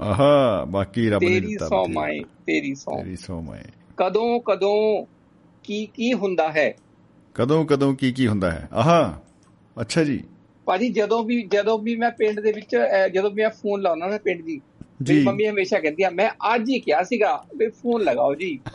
[0.00, 3.62] ਆਹਾ ਬਾਕੀ ਰੱਬ ਨੇ ਤੇਰੀ ਦਿੱਤਾ ਸਹੁੰ ਬਥੇਰਾ। ਮਾਏ ਤੇਰੀ ਸਹੁੰ ਤੇਰੀ ਸੋ ਮਾਏ।
[3.96, 5.06] ਕਦੋਂ ਕਦੋਂ
[5.64, 6.72] ਕੀ ਕੀ ਹੁੰਦਾ ਹੈ?
[7.34, 8.68] ਕਦੋਂ ਕਦੋਂ ਕੀ ਕੀ ਹੁੰਦਾ ਹੈ?
[8.72, 9.20] ਆਹਾ
[9.80, 10.22] ਅੱਛਾ ਜੀ।
[10.64, 12.76] ਭਾਜੀ ਜਦੋਂ ਵੀ ਜਦੋਂ ਵੀ ਮੈਂ ਪਿੰਡ ਦੇ ਵਿੱਚ
[13.14, 14.60] ਜਦੋਂ ਵੀ ਮੈਂ ਫੋਨ ਲਾਉਣਾ ਨਾ ਪਿੰਡ ਦੀ
[15.08, 18.60] ਮੇਰੀ ਮੰਮੀ ਹਮੇਸ਼ਾ ਕਹਿੰਦੀ ਆ ਮੈਂ ਅੱਜ ਹੀ ਕਿਹਾ ਸੀਗਾ ਵੀ ਫੋਨ ਲਗਾਓ ਜੀ।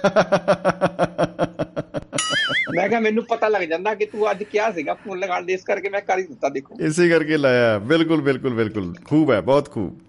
[2.76, 5.64] ਮੈਂ ਕਿਹਾ ਮੈਨੂੰ ਪਤਾ ਲੱਗ ਜਾਂਦਾ ਕਿ ਤੂੰ ਅੱਜ ਕਿਹਾ ਸੀਗਾ ਫੋਨ ਲਗਾਉਣ ਦੇ ਇਸ
[5.64, 9.72] ਕਰਕੇ ਮੈਂ ਕਰ ਹੀ ਦਿੱਤਾ ਦੇਖੋ। ਇਸੇ ਕਰਕੇ ਲਾਇਆ। ਬਿਲਕੁਲ ਬਿਲਕੁਲ ਬਿਲਕੁਲ। ਖੂਬ ਹੈ ਬਹੁਤ
[9.72, 10.00] ਖੂਬ।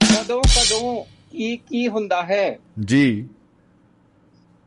[0.00, 2.58] ਕਦੋਂ ਕਦੋਂ ਕੀ ਕੀ ਹੁੰਦਾ ਹੈ?
[2.84, 3.28] ਜੀ।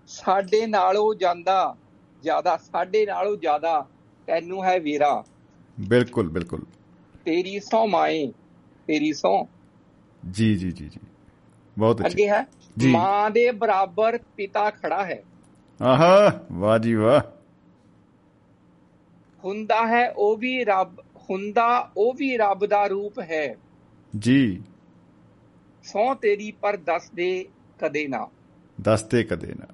[0.07, 1.75] ਸਾਡੇ ਨਾਲੋਂ ਜਾਂਦਾ
[2.23, 3.87] ਜ਼ਿਆਦਾ ਸਾਡੇ ਨਾਲੋਂ ਜ਼ਿਆਦਾ
[4.27, 5.23] ਤੈਨੂੰ ਹੈ ਵੀਰਾ।
[5.79, 6.61] ਬਿਲਕੁਲ ਬਿਲਕੁਲ।
[7.25, 8.27] ਤੇਰੀ ਸਹੁੰ ਮਾਏ
[8.87, 9.58] ਤੇਰੀ ਸਹੁੰ।
[10.23, 10.99] ਜੀ ਜੀ ਜੀ ਜੀ
[11.77, 12.45] ਬਹੁਤ ਅੱਛਾ ਅੱਗੇ ਹੈ
[12.77, 15.23] ਜੀ। ਮਾਂ ਦੇ ਬਰਾਬਰ ਪਿਤਾ ਖੜਾ ਹੈ
[15.81, 17.21] ਆਹਾ ਵਾਹ ਜੀ ਵਾਹ
[19.43, 20.99] ਹੁੰਦਾ ਹੈ ਉਹ ਵੀ ਰੱਬ
[21.29, 23.55] ਹੁੰਦਾ ਉਹ ਵੀ ਰੱਬ ਦਾ ਰੂਪ ਹੈ
[24.13, 24.61] ਜੀ
[25.83, 27.45] ਸਹੁੰ ਤੇਰੀ ਪਰ ਦੱਸ ਦੇ
[27.79, 28.27] ਕਦੇ ਨਾ
[28.81, 29.67] ਦੱਸਦੇ ਕਦੇ ਨਾ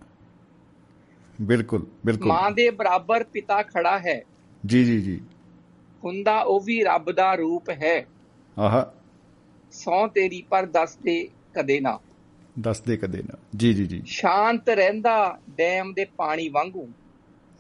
[1.41, 4.21] ਬਿਲਕੁਲ ਬਿਲਕੁਲ ਮਾਂ ਦੇ ਬਰਾਬਰ ਪਿਤਾ ਖੜਾ ਹੈ
[4.65, 5.19] ਜੀ ਜੀ ਜੀ
[6.03, 8.05] ਹੁੰਦਾ ਉਹ ਵੀ ਰੱਬ ਦਾ ਰੂਪ ਹੈ
[8.59, 8.91] ਆਹਾ
[9.75, 11.99] ਸਹੁੰ ਤੇਰੀ ਪਰ ਦੱਸ ਦੇ ਕਦੇ ਨਾ।
[12.59, 16.89] ਦੱਸਦੇ ਕਦੇ ਨਾ। ਜੀ ਜੀ ਜੀ। ਸ਼ਾਂਤ ਰਹਿੰਦਾ ਡੈਮ ਦੇ ਪਾਣੀ ਵਾਂਗੂ।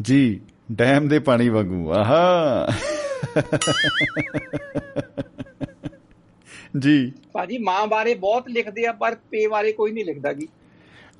[0.01, 0.41] ਜੀ
[0.71, 2.67] ਡੈਮ ਦੇ ਪਾਣੀ ਵਾਂਗੂ। ਆਹਾ।
[6.79, 10.47] ਜੀ। ਭਾਜੀ ਮਾਂ ਬਾਰੇ ਬਹੁਤ ਲਿਖਦੇ ਆ ਪਰ ਪੇ ਬਾਰੇ ਕੋਈ ਨਹੀਂ ਲਿਖਦਾ ਜੀ।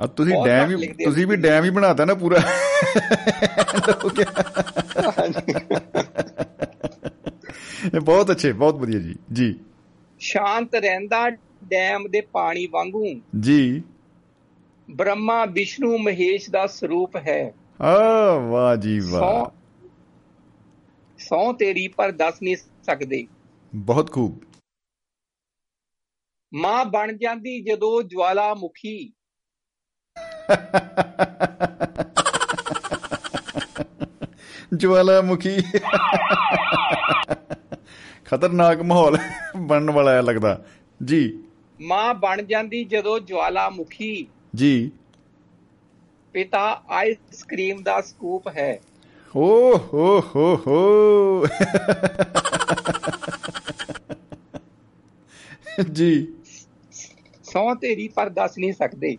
[0.02, 2.40] ਆ ਤੁਸੀਂ ਡੈਮ ਹੀ ਤੁਸੀਂ ਵੀ ਡੈਮ ਹੀ ਬਣਾਤਾ ਨਾ ਪੂਰਾ।
[8.04, 9.60] ਬਹੁਤ ਅੱਛੇ ਬਹੁਤ ਵਧੀਆ ਜੀ। ਜੀ।
[10.26, 11.30] ਸ਼ਾਂਤ ਰਹਿੰਦਾ
[11.64, 13.84] ਡੈਮ ਦੇ ਪਾਣੀ ਵਾਂਗੂ। ਜੀ।
[14.90, 18.00] ਬ੍ਰਹਮਾ ਵਿਸ਼ਨੂੰ ਮਹੇਸ਼ ਦਾ ਸਰੂਪ ਹੈ। ਆ
[18.50, 19.46] ਵਾਹ ਜੀ ਵਾਹ।
[21.18, 23.28] ਸੌ ਤੇਰੀ ਪਰ ਦੱਸ ਨਹੀਂ ਸਕਦੇ।
[23.76, 24.42] ਬਹੁਤ ਖੂਬ।
[26.54, 29.14] ਮਾਂ ਬਣ ਜਾਂਦੀ ਜਦੋਂ ਜਵਾਲਾਮੁਖੀ।
[34.78, 35.80] ਜਵਾਲਾਮੁਖੀ।
[38.26, 39.18] ਖਤਰਨਾਕ ਮਾਹੌਲ
[39.58, 40.66] ਬਣਨ ਵਾਲਾ ਹੈ ਲੱਗਦਾ।
[41.06, 41.44] ਜੀ।
[41.82, 44.92] ਮਾਂ ਬਣ ਜਾਂਦੀ ਜਦੋਂ ਜਵਾਲਾਮੁਖੀ। ਜੀ।
[46.34, 48.80] ਪਿਤਾ ਆਈਸਕ੍ਰੀਮ ਦਾ ਸਕੂਪ ਹੈ।
[49.36, 51.46] ਓ ਹੋ ਹੋ ਹੋ।
[55.92, 56.34] ਜੀ।
[57.44, 59.18] ਸੌ ਤੇਰੀ ਪਰ ਦੱਸ ਨਹੀਂ ਸਕਦੇ।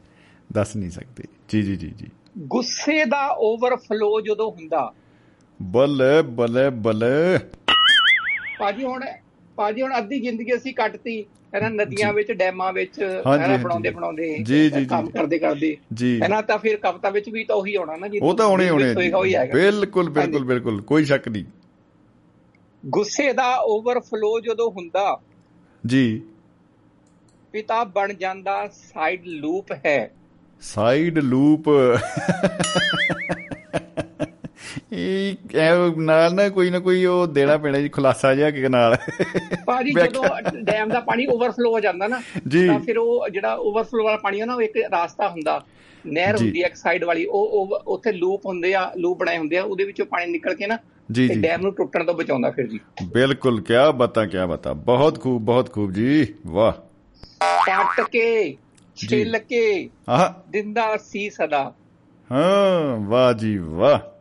[0.53, 2.07] ਦੱਸ ਨਹੀਂ ਸਕਦੇ। ਜੀ ਜੀ ਜੀ ਜੀ।
[2.39, 4.93] ਗੁੱਸੇ ਦਾ ਓਵਰਫਲੋ ਜਦੋਂ ਹੁੰਦਾ।
[5.63, 7.39] ਬੱਲੇ ਬੱਲੇ ਬੱਲੇ।
[8.59, 9.05] ਭਾਜੀ ਹੁਣ
[9.57, 11.25] ਭਾਜੀ ਹੁਣ ਅੱਧੀ ਜ਼ਿੰਦਗੀ ਅਸੀਂ ਕੱਟਤੀ
[11.57, 14.45] ਇਹਨਾਂ ਨਦੀਆਂ ਵਿੱਚ ਡੈਮਾਂ ਵਿੱਚ ਇਹਨਾਂ। ਬਣਾਉਂਦੇ ਬਣਾਉਂਦੇ।
[14.91, 18.35] ਕੰਮ ਕਰਦੇ ਕਰਦੇ। ਇਹਨਾਂ ਤਾਂ ਫਿਰ ਕਵਿਤਾ ਵਿੱਚ ਵੀ ਤਾਂ ਉਹੀ ਹੋਣਾ ਨਾ ਜੀ ਉਹ
[18.37, 18.95] ਤਾਂ ਹੋਣੇ ਹੋਣੇ
[19.53, 21.45] ਬਿਲਕੁਲ ਬਿਲਕੁਲ। ਬਿਲਕੁਲ ਕੋਈ ਸ਼ੱਕ ਨਹੀਂ।
[22.87, 25.21] ਗੁੱਸੇ ਦਾ ਓਵਰਫਲੋ ਜਦੋਂ ਹੁੰਦਾ
[25.87, 26.23] ਜੀ।
[27.53, 30.11] ਪਿਤਾ ਬਣ ਜਾਂਦਾ ਸਾਈਡ ਲੂਪ ਹੈ।
[30.61, 31.65] ਸਾਈਡ ਲੂਪ
[34.93, 35.35] ਇਹ
[35.99, 38.97] ਨਾਲ ਨਾ ਕੋਈ ਨਾ ਕੋਈ ਉਹ ਦੇਣਾ ਪੈਣਾ ਜੀ ਖੁਲਾਸਾ ਜਿਹਾ ਕਿ ਨਾਲ।
[39.67, 40.25] ਭਾਜੀ। ਜਦੋਂ
[40.63, 42.21] ਡੈਮ ਦਾ ਪਾਣੀ ਓਵਰਫਲੋ ਹੋ ਜਾਂਦਾ ਨਾ।
[42.69, 45.65] ਤਾਂ ਫਿਰ ਉਹ ਜਿਹੜਾ ਓਵਰਫਲੋ ਵਾਲਾ ਪਾਣੀ ਹੈ ਨਾ ਉਹ ਇੱਕ ਰਾਸਤਾ ਹੁੰਦਾ।
[46.07, 49.63] ਨਹਿਰ। ਹੁੰਦੀ ਹੈ ਇੱਕ ਸਾਈਡ ਵਾਲੀ ਉਹ ਉੱਥੇ ਲੂਪ ਹੁੰਦੇ ਆ ਲੂਪ ਬਣਾਏ ਹੁੰਦੇ ਆ
[49.63, 50.79] ਉਹਦੇ ਵਿੱਚੋਂ ਪਾਣੀ ਨਿਕਲ ਕੇ ਨਾ
[51.13, 52.81] ਜੀ ਜੀ। ਡੈਮ ਨੂੰ ਟੁੱਟਣ ਤੋਂ ਬਚਾਉਂਦਾ ਫਿਰ ਜੀ।
[53.15, 56.73] ਬਿਲਕੁਲ ਕਿਆ ਬਤਾ ਕਿਆ ਬਤਾ। ਬਹੁਤ ਖੂਬ ਬਹੁਤ ਖੂਬ ਜੀ। ਵਾਹ।
[57.67, 58.57] ਪੱਟ ਕੇ
[58.97, 61.75] ਛਿੱਲ ਕੇ ਆਹ। ਦਿੰਦਾ ਸੀ ਸਦਾ।
[62.33, 64.16] ਹਾਂ ਵਾਹ ਜੀ ਵਾਹ।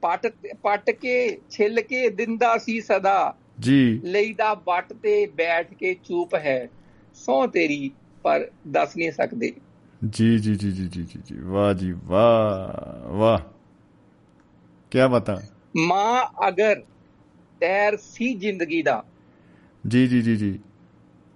[0.00, 0.26] ਪੱਟ
[0.62, 6.68] ਪੱਟ ਕੇ ਛਿੱਲ ਕੇ ਦਿੰਦਾ ਸੀ ਸਦਾ। ਜੀ। ਲਈਦਾ ਵੱਟ ਤੇ ਬੈਠ ਕੇ ਚੂਪ ਹੈ।
[7.14, 7.90] ਸੌ ਤੇਰੀ
[8.22, 9.52] ਪਰ ਦੱਸ ਨਹੀਂ ਸਕਦੇ।
[10.10, 13.38] ਜੀ ਜੀ ਜੀ ਜੀ ਜੀ ਜੀ। ਵਾਹ ਜੀ ਵਾਹ ਵਾਹ।
[14.90, 15.42] ਕਿਆ ਬਤਾ।
[15.76, 16.80] ਮਾਂ ਅਗਰ
[17.60, 19.04] ਤੈਰ ਸੀ ਜ਼ਿੰਦਗੀ ਦਾ।
[19.88, 20.58] ਜੀ ਜੀ ਜੀ ਜੀ।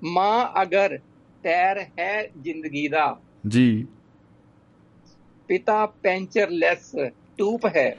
[0.04, 0.98] ਮਾਂ ਅਗਰ
[1.42, 3.86] ਤੈਰ ਹੈ ਜ਼ਿੰਦਗੀ ਦਾ। ਜੀ।
[5.48, 6.92] ਪਿਤਾ ਪੈਂਚਰਲੈਸ
[7.38, 7.96] ਟੂਪ ਹੈ।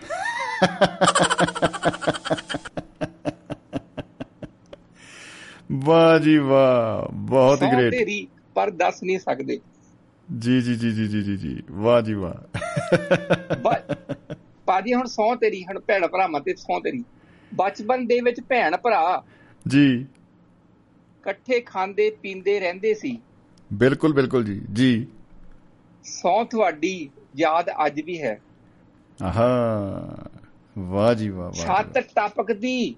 [5.72, 9.60] ਵਾਹ ਜੀ ਵਾਹ ਬਹੁਤ ਗ੍ਰੇਟ ਤੇਰੀ ਪਰ ਦੱਸ ਨਹੀਂ ਸਕਦੇ।
[10.40, 12.34] ਜੀ ਜੀ ਜੀ ਜੀ ਜੀ ਜੀ ਵਾਹ ਜੀ ਵਾਹ।
[14.66, 17.04] ਭਾਜੀ ਹੁਣ ਸੌ ਤੇਰੀ ਹੁਣ ਭੈਣ ਭਰਾਵਾਂ ਤੇ ਸੌ ਤੇਰੀ।
[17.56, 19.24] ਬਚਪਨ ਦੇ ਵਿੱਚ ਭੈਣ ਭਰਾ
[19.68, 20.06] ਜੀ।
[21.20, 23.22] ਇਕੱਠੇ ਖਾਂਦੇ ਪੀਂਦੇ ਰਹਿੰਦੇ ਸੀ।
[23.74, 25.08] ਬਿਲਕੁਲ ਬਿਲਕੁਲ ਜੀ ਜੀ।
[26.04, 28.42] ਸੌ ਤੁਹਾਡੀ ਯਾਦ ਅੱਜ ਵੀ ਹੈ।
[29.24, 30.10] ਆਹਾ।
[30.80, 32.96] ਵਾਹ ਜੀ ਵਾਹ ਵਾਹ ਛੱਤ ਟਪਕਦੀ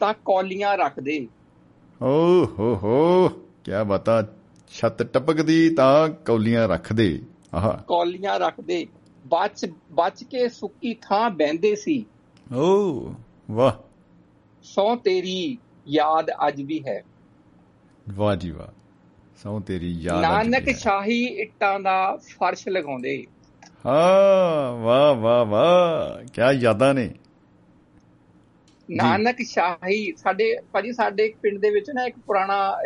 [0.00, 1.28] ਤਾਂ ਕੌਲੀਆਂ ਰੱਖਦੇ।
[2.02, 3.28] ਓ ਹੋ ਹੋ
[3.64, 4.26] ਕਿਆ ਬਤਾ।
[4.68, 7.22] ਛੱਤ ਟਪਕਦੀ ਤਾਂ ਕੌਲੀਆਂ ਰੱਖਦੇ।
[7.54, 8.86] ਆਹਾ। ਕੌਲੀਆਂ ਰੱਖਦੇ।
[9.26, 12.06] ਬਚ ਬਚ ਕੇ ਸੁੱਕੀ ਥਾਂ ਬਹਿੰਦੇ ਸੀ।
[12.54, 13.14] ਓ
[13.50, 13.72] ਵਾਹ।
[14.62, 15.58] ਸੌ ਤੇਰੀ
[15.88, 17.02] ਯਾਦ ਅੱਜ ਵੀ ਹੈ।
[18.10, 18.66] ਵਾਹ ਜੀ ਵਾਹ।
[19.42, 23.26] ਸੌ ਤੇਰੀ ਯਾਦ ਨਾਨਕ। ਸ਼ਾਹੀ ਇੱਟਾਂ ਦਾ ਫਰਸ਼ ਲਗਾਉਂਦੇ।
[23.86, 27.10] ਹਾਂ ਵਾਹ ਵਾਹ ਵਾਹ। ਕਿਆ ਯਾਦਾਂ ਨੇ।
[28.90, 32.76] ਨਾਨਕ ਸ਼ਾਹੀ ਸਾਡੇ ਭਾਜੀ ਸਾਡੇ ਇੱਕ ਪਿੰਡ ਦੇ ਵਿੱਚ ਨਾ ਇੱਕ ਪੁਰਾਣਾ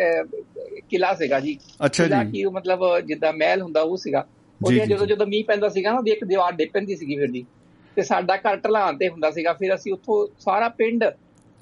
[0.91, 4.27] ਕਿਲਾ ਸੀਗਾ ਜੀ। ਅੱਛਾ ਜੀ। ਕੀ ਮਤਲਬ ਜਿੱਦਾਂ ਮਹਿਲ ਹੁੰਦਾ ਉਹ ਸੀਗਾ।
[4.65, 7.45] ਉਹਦੇ ਜਦੋਂ। ਜਦੋਂ ਮੀਂਹ ਪੈਂਦਾ ਸੀਗਾ ਨਾ ਉਹਦੀ ਇੱਕ ਦੀਵਾਰ ਡਿੱਗ ਪੈਂਦੀ ਸੀਗੀ ਫਿਰ ਜੀ
[7.97, 11.05] ਤੇ ਸਾਡਾ ਘਰ ਢਲਾਣ ਤੇ ਹੁੰਦਾ ਸੀਗਾ। ਫਿਰ ਅਸੀਂ ਉੱਥੋਂ ਸਾਰਾ ਪਿੰਡ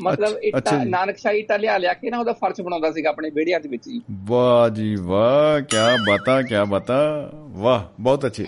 [0.03, 3.31] ਮਤਲਬ ਇੱਟਾਂ ਜੀ। ਨਾਨਕ ਸ਼ਾਹੀ ਇੱਟਾਂ ਲਿਆ ਲਿਆ ਕੇ ਨਾ ਉਹਦਾ ਫਰਸ਼ ਬਣਾਉਂਦਾ ਸੀਗਾ ਆਪਣੇ
[3.31, 8.47] ਵਿਹੜਿਆਂ ਦੇ ਵਿੱਚ ਜੀ। ਵਾਹ ਜੀ ਵਾਹ ਕਿਆ ਬਤਾ ਕਿਆ ਬਤਾ। ਵਾਹ ਬਹੁਤ ਅੱਛੇ।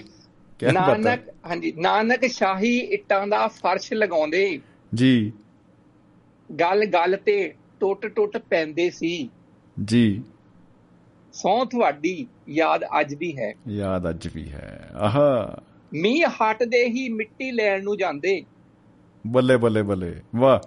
[0.62, 4.60] ਨਾਨਕ ਹਾਂਜੀ ਨਾਨਕ ਸ਼ਾਹੀ ਇੱਟਾਂ ਦਾ ਫਰਸ਼ ਲਗਾਉਂਦੇ।
[4.94, 5.32] ਜੀ।
[6.60, 9.30] ਗੱਲ ਗੱਲ ਤੇ ਟੁੱਟ ਟੁੱਟ ਪੈਂਦੇ ਸੀ।
[9.84, 10.22] ਜੀ।
[11.32, 15.62] ਸੌ ਤੁਹਾਡੀ ਯਾਦ ਅੱਜ ਵੀ ਹੈ। ਯਾਦ ਅੱਜ ਵੀ ਹੈ। ਆਹਾ।
[15.94, 18.44] ਮੀਂਹ ਹਟਦੇ ਹੀ ਮਿੱਟੀ ਲੈਣ ਨੂੰ ਜਾਂਦੇ।
[19.26, 20.58] ਬੱਲੇ ਬੱਲੇ ਬੱਲੇ। ਵਾਹ।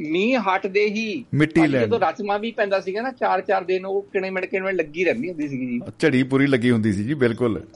[0.00, 4.02] ਮੀਂਹ ਹਟਦੇ ਹੀ ਮਿੱਟੀ ਲੈਣ। ਜਦੋਂ ਰਚਮਾ ਵੀ ਪੈਂਦਾ ਸੀਗਾ ਨਾ ਚਾਰ ਚਾਰ ਦਿਨ ਉਹ
[4.02, 7.66] ਕਿਣੇ ਮਿਣ ਕਿਣੇ ਲੱਗੀ ਰਹਿੰਦੀ ਹੁੰਦੀ ਸੀਗੀ ਜੀ। ਝੜੀ ਪੂਰੀ ਲੱਗੀ ਹੁੰਦੀ ਸੀ ਜੀ ਬਿਲਕੁਲ।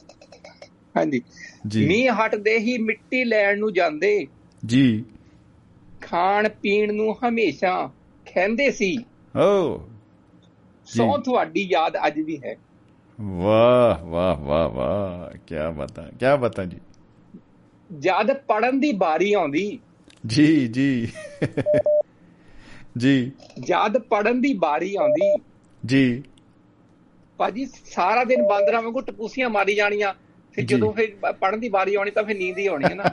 [0.97, 1.23] ਹਾਂਜੀ।
[1.87, 4.27] ਮੀਂਹ ਹਟਦੇ ਹੀ ਮਿੱਟੀ ਲੈਣ ਨੂੰ ਜਾਂਦੇ।
[4.67, 5.05] ਜੀ।
[6.01, 7.91] ਖਾਣ ਪੀਣ ਨੂੰ ਹਮੇਸ਼ਾ
[8.35, 9.05] ਖੈਂਦੇ ਸੀ।
[9.39, 9.79] ਓ।
[10.87, 12.57] ਸੌ ਤੁਹਾਡੀ ਯਾਦ ਅੱਜ ਵੀ ਹੈ।
[13.21, 16.79] ਵਾਹ ਵਾਹ ਵਾਹ ਵਾਹ। ਕਿਆ ਬਤਾ ਕਿਆ ਬਤਾ ਜੀ।
[17.99, 19.79] ਜਦ ਪੜਨ ਦੀ ਬਾਰੀ ਆਉਂਦੀ।
[20.27, 21.13] ਜੀ ਜੀ।
[22.99, 25.43] ਜੀ। ਜਦ ਪੜਨ ਦੀ ਬਾਰੀ ਆਉਂਦੀ।
[25.87, 26.23] ਜੀ।
[27.37, 30.15] ਭਾਜੀ ਸਾਰਾ ਦਿਨ ਬਾਂਦਰਾਂ ਵਾਂਗੂ ਟਪੂਸੀਆਂ ਮਾਰੀ ਜਾਣੀਆਂ।
[30.59, 33.05] ਜੀ। ਜਦੋਂ ਫਿਰ ਪੜਨ ਦੀ ਬਾਰੀ ਆਉਣੀ ਤਾਂ ਫਿਰ ਨੀਂਦ ਹੀ ਆਉਣੀ ਹੈ ਨਾ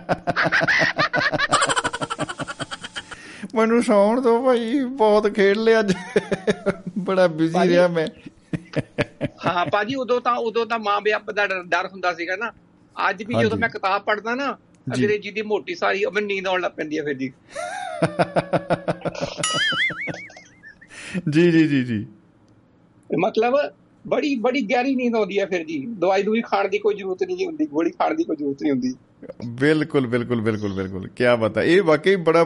[3.56, 5.94] ਮੈਨੂੰ ਸੌਣ ਦੋ ਭਾਈ ਬਹੁਤ ਖੇਡ ਲਿਆ ਅੱਜ
[7.00, 8.08] ਬੜਾ ਬਿਜ਼ੀ ਰਿਹਾ ਮੈਂ
[9.46, 12.52] ਹਾਂ ਭਾਜੀ ਉਦੋਂ ਤਾਂ ਉਦੋਂ ਤਾਂ ਮਾਂ ਬਾਪ ਦਾ ਡਰ- ਹੁੰਦਾ ਸੀਗਾ ਨਾ
[12.96, 16.62] ਅੱਜ ਵੀ। ਜਦੋਂ ਮੈਂ ਕਿਤਾਬ ਪੜ੍ਹਦਾ ਨਾ। ਅੰਗਰੇਜ਼ੀ ਦੀ ਮੋਟੀ ਸਾਰੀ ਉਹ ਮੈਨੂੰ ਨੀਂਦ ਆਉਣ
[16.62, 17.32] ਲੱਗ ਪੈਂਦੀ ਹੈ ਫਿਰ ਜੀ
[21.30, 22.08] ਜੀ ਜੀ ਜੀ ਜੀ
[23.10, 23.56] ਤੇ ਮਤਲਬ
[24.08, 27.46] ਬੜੀ ਬੜੀ ਗਹਿਰੀ ਨੀਂਦ ਆਉਂਦੀ ਹੈ ਫਿਰ ਜੀ। ਦਵਾਈ ਦੂਈ ਖਾਣ ਦੀ ਕੋਈ ਜ਼ਰੂਰਤ ਨਹੀਂ
[27.46, 28.94] ਹੁੰਦੀ। ਗੋਲੀ ਖਾਣ ਦੀ ਕੋਈ ਜ਼ਰੂਰਤ ਨਹੀਂ ਹੁੰਦੀ।
[29.60, 32.44] ਬਿਲਕੁਲ ਬਿਲਕੁਲ ਬਿਲਕੁਲ ਬਿਲਕੁਲ। ਕੀ ਬਤਾ ਇਹ ਵਾਕਈ ਬੜਾ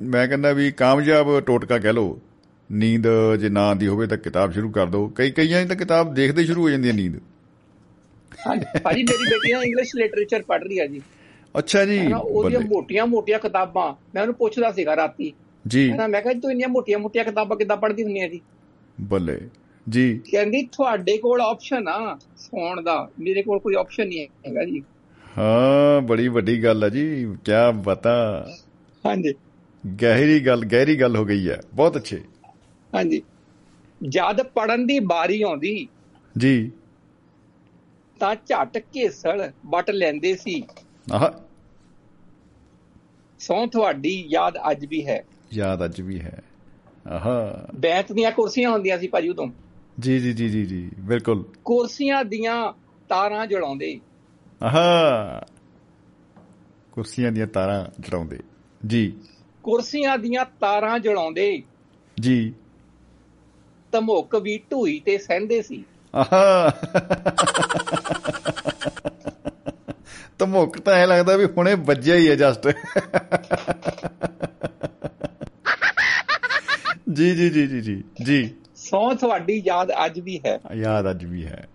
[0.00, 2.18] ਮੈਂ ਕਹਿੰਦਾ ਵੀ ਕਾਮਯਾਬ ਟੋਟਕਾ ਕਹਿ ਲੋ
[2.70, 3.06] ਨੀਂਦ
[3.40, 6.62] ਜੇ ਨਾ ਆਉਂਦੀ ਹੋਵੇ ਤਾਂ ਕਿਤਾਬ ਸ਼ੁਰੂ ਕਰ ਦਿਓ। ਕਈ ਕਈਆਂ ਤਾਂ ਕਿਤਾਬ ਦੇਖਦੇ ਸ਼ੁਰੂ
[6.62, 7.16] ਹੋ ਜਾਂਦੀ ਹੈ ਨੀਂਦ।
[8.46, 11.00] ਹਾਂਜੀ। ਮੇਰੀ ਬੇਟੀ ਨਾ ਇੰਗਲਿਸ਼ ਲਿਟਰੇਚਰ ਪੜ੍ਹ ਰਹੀ ਹੈ ਜੀ।
[11.58, 15.32] ਅੱਛਾ ਜੀ। ਉਹਦੀਆਂ। ਮੋਟੀਆਂ ਮੋਟੀਆਂ ਕਿਤਾਬਾਂ ਮੈਂ ਉਹਨੂੰ ਪੁੱਛਦਾ ਸੀਗਾ ਰਾਤੀ।
[15.66, 18.40] ਜੀ। ਮੈਂ ਕਿਹਾ ਤੂੰ ਇੰਨੀਆਂ ਮੋਟੀਆਂ ਮੋਟੀਆਂ ਕਿਤਾਬਾਂ ਕਿੱਦਾਂ ਪੜ੍ਹਦੀ ਹੁੰਨੀ ਆ ਜੀ?
[19.00, 19.40] ਬੱਲੇ।
[19.88, 24.82] ਜੀ। ਕਹਿੰਦੀ ਤੁਹਾਡੇ ਕੋਲ ਆਪਸ਼ਨ ਆ ਸੌਣ ਦਾ। ਮੇਰੇ ਕੋਲ ਕੋਈ ਆਪਸ਼ਨ ਨਹੀਂ ਹੈਗਾ ਜੀ।
[25.38, 28.46] ਹਾਂ ਬੜੀ ਵੱਡੀ ਗੱਲ ਹੈ ਜੀ। ਕੀ ਬਤਾ
[29.06, 29.34] ਹਾਂਜੀ।
[30.02, 32.22] ਗਹਿਰੀ ਗੱਲ ਗਹਿਰੀ ਗੱਲ ਹੋ ਗਈ ਹੈ ਬਹੁਤ ਅੱਛੇ।
[32.94, 33.22] ਹਾਂਜੀ।
[34.08, 35.88] ਜਦ ਪੜਨ ਦੀ ਬਾਰੀ ਆਉਂਦੀ
[36.38, 36.70] ਜੀ।
[38.20, 40.62] ਤਾਂ ਝਟ ਘੇਸਲ ਵੱਟ ਲੈਂਦੇ ਸੀ।
[41.12, 41.28] ਆਹ।
[43.38, 46.42] ਸੌ ਤੁਹਾਡੀ ਯਾਦ ਅੱਜ ਵੀ ਹੈ। ਯਾਦ ਅੱਜ ਵੀ ਹੈ।
[47.06, 49.46] ਆਹਾ। ਬੈਂਚ ਦੀਆਂ ਕੁਰਸੀਆਂ ਹੁੰਦੀਆਂ ਸੀ ਭਾਜੀ ਉਦੋਂ।
[50.00, 52.72] ਜੀ ਜੀ ਜੀ ਜੀ ਜੀ ਬਿਲਕੁਲ। ਕੁਰਸੀਆਂ ਦੀਆਂ
[53.08, 54.00] ਤਾਰਾਂ ਜਲਾਉਂਦੇ
[54.62, 55.42] ਆਹਾ!
[56.92, 58.38] ਕੁਰਸੀਆਂ ਦੀਆਂ ਤਾਰਾਂ ਜੜਾਉਂਦੇ।
[58.86, 59.16] ਜੀ।
[59.62, 61.62] ਕੁਰਸੀਆਂ ਦੀਆਂ ਤਾਰਾਂ ਜਲਾਉਂਦੇ
[62.20, 62.54] ਜੀ।
[63.92, 65.84] ਧਮੁੱਕ ਵੀ ਢੂਈ ਤੇ ਸਹਿੰਦੇ ਸੀ।
[66.14, 66.70] ਆਹਾ!
[70.38, 72.68] ਧਮੁੱਕ ਤਾਂ ਐ ਲੱਗਦਾ ਵੀ ਹੁਣੇ ਵੱਜਿਆ ਹੀ ਹੈ ਜਸਟ।
[77.12, 78.54] ਜੀ ਜੀ ਜੀ ਜੀ ਜੀ ਜੀ।
[78.92, 81.68] ਸੌ ਤੁਹਾਡੀ ਯਾਦ ਅੱਜ ਵੀ ਹੈ। ਯਾਦ ਅੱਜ ਵੀ ਹੈ।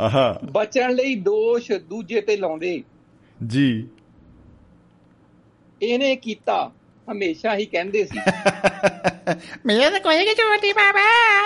[0.00, 2.82] ਆਹਾ। ਬਚਣ ਲਈ ਦੋਸ਼ ਦੂਜੇ ਤੇ ਲਾਉਂਦੇ।
[3.46, 3.88] ਜੀ।
[5.82, 6.72] ਇਹਨੇ ਕੀਤਾ
[7.12, 8.18] ਹਮੇਸ਼ਾ ਹੀ ਕਹਿੰਦੇ ਸੀ।
[9.66, 11.00] ਮੇਰੇ ਤਾਂ ਕੋਈ ਨਹੀਂ ਬਾਬਾ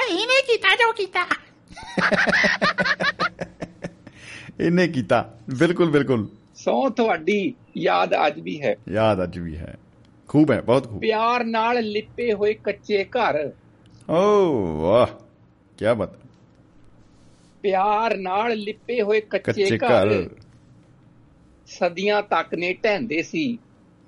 [0.08, 1.26] ਇਹਨੇ ਕੀਤਾ ਜੋ ਕੀਤਾ।
[4.60, 9.78] ਇਹਨੇ ਕੀਤਾ। ਬਿਲਕੁਲ ਬਿਲਕੁਲ। ਸੌ ਤੁਹਾਡੀ ਯਾਦ ਅੱਜ ਵੀ ਹੈ। ਯਾਦ ਅੱਜ ਵੀ ਹੈ।
[10.28, 13.52] ਖੂਬ ਹੈ ਬਹੁਤ ਖੂਬ। ਪਿਆਰ ਨਾਲ ਲਿਪੇ ਹੋਏ ਕੱਚੇ ਘਰ।
[14.12, 14.50] ਓ
[14.82, 15.06] ਵਾਹ
[15.78, 16.16] ਕੀ ਬਾਤ।
[17.62, 20.30] ਪਿਆਰ ਨਾਲ ਲਿਪੇ ਹੋਏ ਕੱਚੇ ਘਰ
[21.66, 23.58] ਸਦੀਆਂ ਤੱਕ ਨੇ ਢਹਿੰਦੇ ਸੀ।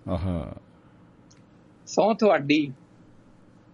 [0.08, 0.56] ਆਹਾ।
[1.86, 2.72] ਸੌ ਤੁਹਾਡੀ।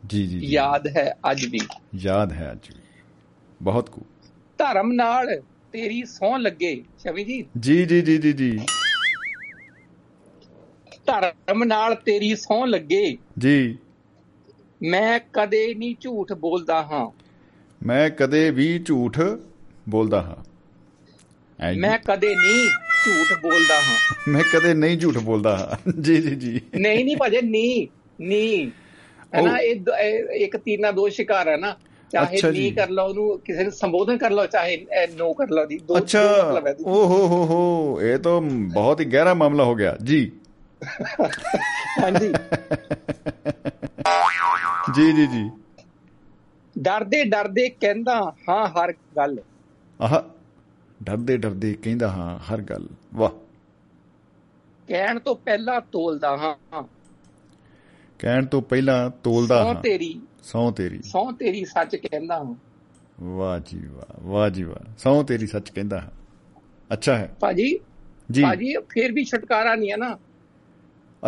[0.07, 1.61] ਜੀ ਜੀ। ਯਾਦ ਹੈ ਅੱਜ ਵੀ।
[1.95, 2.83] ਯਾਦ ਹੈ ਅੱਜ ਵੀ।
[3.63, 4.05] ਬਹੁਤ ਖੂਬ।
[4.59, 8.59] ਧਰਮ ਨਾਲ ਤੇਰੀ ਸੌ ਲੱਗੇ ਛਵੀ ਜੀ। ਜੀ ਜੀ ਜੀ ਜੀ ਜੀ।
[11.07, 13.79] ਧਰਮ ਨਾਲ ਤੇਰੀ ਸੌ ਲੱਗੇ। ਜੀ।
[14.83, 17.11] ਮੈਂ ਕਦੇ ਨਹੀਂ ਝੂਠ ਬੋਲਦਾ ਹਾਂ।
[17.87, 19.21] ਮੈਂ ਕਦੇ ਵੀ ਝੂਠ
[19.89, 20.37] ਬੋਲਦਾ ਹਾਂ।
[21.79, 22.69] ਮੈਂ ਕਦੇ ਨਹੀਂ
[23.05, 23.95] ਝੂਠ ਬੋਲਦਾ ਹਾਂ।
[24.29, 27.87] ਮੈਂ ਕਦੇ ਨਹੀਂ ਝੂਠ ਬੋਲਦਾ ਹਾਂ। ਜੀ ਜੀ ਜੀ। ਨਹੀਂ ਨਹੀਂ ਭਾਜੇ ਨਹੀਂ
[28.21, 28.71] ਨਹੀਂ
[29.35, 29.77] ਹੈ ਨਾ ਇਹ
[30.35, 31.77] ਇੱਕ ਤੀਰ ਨਾਲ ਦੋ ਸ਼ਿਕਾਰ ਹੈ ਨਾ।
[32.13, 35.79] ਚਾਹੇ। ਨਹੀਂ ਕਰ ਲਓ ਉਹਨੂੰ ਕਿਸੇ ਨੂੰ ਸੰਬੋਧਨ ਕਰ ਲਓ ਚਾਹੇ ਨੋ ਕਰ ਲਓ ਦੀ
[35.79, 38.41] ਦੋ ਮਤਲਬ ਹੈ ਓ ਹੋ ਹੋ ਹੋ। ਇਹ ਤਾਂ
[38.75, 40.33] ਬਹੁਤ ਹੀ ਗਹਿਰਾ ਮਾਮਲਾ ਹੋ ਗਿਆ। ਜੀ।
[42.03, 42.33] ਹਾਂਜੀ।
[44.95, 45.51] ਜੀ ਜੀ ਜੀ।
[46.79, 49.39] ਡਰਦੇ ਡਰਦੇ ਕਹਿੰਦਾ ਹਾਂ ਹਰ ਗੱਲ।
[50.01, 50.21] ਆਹ
[51.03, 53.31] ਡਰਦੇ ਡਰਦੇ ਕਹਿੰਦਾ ਹਾਂ ਹਰ ਗੱਲ। ਵਾਹ।
[54.89, 56.83] ਕਹਿਣ ਤੋਂ ਪਹਿਲਾਂ ਤੋਲਦਾ ਹਾਂ।
[58.19, 62.55] ਕਹਿਣ ਤੋਂ ਪਹਿਲਾਂ ਤੋਲਦਾ ਸੌ ਹਾਂ। ਤੇਰੀ। ਸੌ ਤੇਰੀ। ਸੌ ਤੇਰੀ ਸੱਚ ਕਹਿੰਦਾ ਹਾਂ।
[63.25, 66.11] ਵਾਹ ਜੀ ਵਾਹ ਵਾਹ ਜੀ ਵਾਹ। ਸੌ ਤੇਰੀ ਸੱਚ ਕਹਿੰਦਾ ਹਾਂ।
[66.93, 67.79] ਅੱਛਾ ਹੈ। ਭਾਜੀ
[68.31, 70.19] ਜੀ। ਭਾਜੀ ਫਿਰ ਵੀ ਛੁਟਕਾਰਾ ਨਹੀਂ ਹੈ ਨਾ।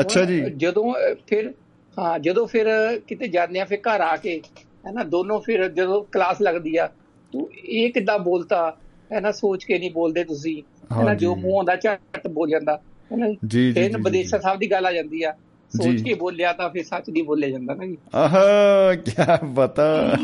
[0.00, 0.94] ਅੱਛਾ ਜੀ। ਜਦੋਂ
[1.26, 1.54] ਫਿਰ
[1.98, 2.66] ਹਾਂ ਜਦੋਂ ਫਿਰ
[3.06, 4.42] ਕਿਤੇ ਜਾਂਦੇ ਆ ਫਿਰ ਘਰ ਆ ਕੇ
[4.86, 6.86] ਹੈ ਨਾ ਦੋਨੋਂ ਫਿਰ ਜਦੋਂ ਕਲਾਸ ਲੱਗਦੀ ਆ
[7.32, 8.76] ਤੂੰ ਇਹ ਕਿੱਦਾਂ ਬੋਲਤਾ?
[9.12, 10.62] ਹੈ ਨਾ ਸੋਚ ਕੇ ਨਹੀਂ ਬੋਲਦੇ ਤੁਸੀਂ।
[10.98, 12.80] ਹੈ ਨਾ। ਜੋ ਮੂੰਹ ਆਉਂਦਾ ਝੱਟ ਬੋਲ ਜਾਂਦਾ।
[13.12, 15.32] ਹੈ ਨਾ ਜੀ ਜੀ ਬਦੇਸ਼ਾ ਸਾਹਿਬ ਦੀ ਗੱਲ ਆ ਜਾਂਦੀ ਆ।
[15.70, 19.12] ਸੋਚ। ਕੇ ਬੋਲਿਆ ਤਾਂ ਫਿਰ ਸੱਚ ਨਹੀਂ ਬੋਲਿਆ ਜਾਂਦਾ ਨਾ ਜੀ। ਆਹਾ ਕੀ
[19.44, 20.16] ਬਤਾ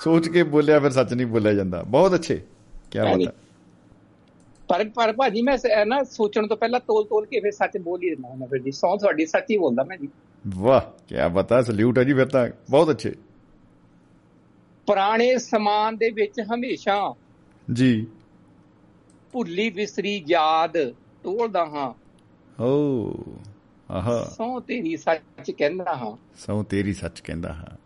[0.00, 2.40] ਸੋਚ ਕੇ ਬੋਲਿਆ ਫਿਰ ਸੱਚ ਨਹੀਂ ਬੋਲਿਆ ਜਾਂਦਾ। ਬਹੁਤ ਅੱਛੇ।
[2.90, 3.32] ਕੀ। ਬਤਾ
[4.70, 8.02] ਪਰ ਪਰ ਭਾਜੀ ਮੈਂ ਹੈ ਨਾ ਸੋਚਣ ਤੋਂ ਪਹਿਲਾਂ ਤੋਲ ਤੋਲ ਕੇ ਫਿਰ ਸੱਚ ਬੋਲ
[8.02, 10.08] ਹੀ ਦਿੰਦਾ ਹੁੰਦਾ ਫਿਰ ਜੀ। ਸੌ ਤੁਹਾਡੀ ਸੱਚ ਹੀ ਬੋਲਦਾ ਮੈਂ ਜੀ।
[10.44, 13.14] ਵਾਹ ਕੀ ਬਤਾ ਸਲੂਟ ਹੈ ਜੀ ਫਿਰ ਤਾਂ। ਬਹੁਤ ਅੱਛੇ।
[14.86, 17.14] ਪੁਰਾਣੇ ਸਮਾਨ ਦੇ ਵਿੱਚ ਹਮੇਸ਼ਾ
[17.72, 18.06] ਜੀ।
[19.32, 20.76] ਭੁੱਲੀ ਵਿਸਰੀ ਯਾਦ
[21.22, 21.92] ਟੋਲਦਾ ਹਾਂ।
[22.60, 23.14] ਓ
[23.90, 27.76] ਆਹਾ। ਸੌ ਤੇਰੀ ਸੱਚ ਕਹਿੰਦਾ ਹਾਂ। ਸੌ ਤੇਰੀ ਸੱਚ ਕਹਿੰਦਾ ਹਾਂ।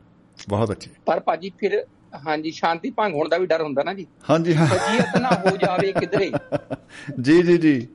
[0.49, 1.87] ਬਹੁਤ ਅੱਛੇ। ਪਰ ਭਾਜੀ ਫਿਰ
[2.27, 5.57] ਹਾਂਜੀ ਸ਼ਾਂਤੀ ਭੰਗ ਹੋਣ ਦਾ ਵੀ ਡਰ ਹੁੰਦਾ ਨਾ ਜੀ। ਹਾਂਜੀ ਹਾਂ। ਫਜੀਹਤ ਨਾ ਹੋ
[5.57, 6.31] ਜਾਵੇ ਕਿਧਰੇ।
[7.21, 7.89] ਜੀ ਜੀ ਜੀ।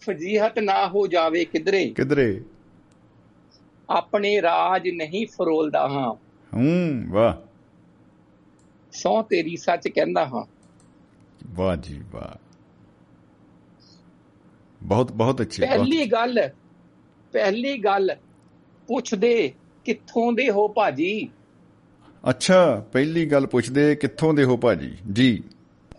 [0.00, 2.44] ਫਜੀਹਤ ਨਾ ਹੋ ਜਾਵੇ ਕਿਧਰੇ। ਕਿਧਰੇ।
[3.90, 6.14] ਆਪਣੇ ਰਾਜ ਨਹੀਂ ਫਰੋਲਦਾ ਹਾਂ।
[6.56, 7.34] ਹੂੰ ਵਾਹ।
[8.92, 10.44] ਸੌ ਤੇਰੀ ਸੱਚ ਕਹਿੰਦਾ ਹਾਂ।
[11.46, 12.38] ਵਾਹ ਜੀ ਵਾਹ।
[14.82, 16.48] ਬਹੁਤ ਬਹੁਤ ਅੱਛੇ ਪਹਿਲੀ ਗੱਲ
[17.32, 18.16] ਪਹਿਲੀ ਗੱਲ
[18.88, 19.52] ਪੁੱਛਦੇ
[19.84, 21.30] ਕਿੱਥੋਂ ਦੇ ਹੋ ਭਾਜੀ?
[22.28, 24.96] ਅੱਛਾ ਪਹਿਲੀ ਗੱਲ ਪੁੱਛਦੇ ਕਿੱਥੋਂ ਦੇ ਹੋ ਭਾਜੀ?
[25.12, 25.42] ਜੀ।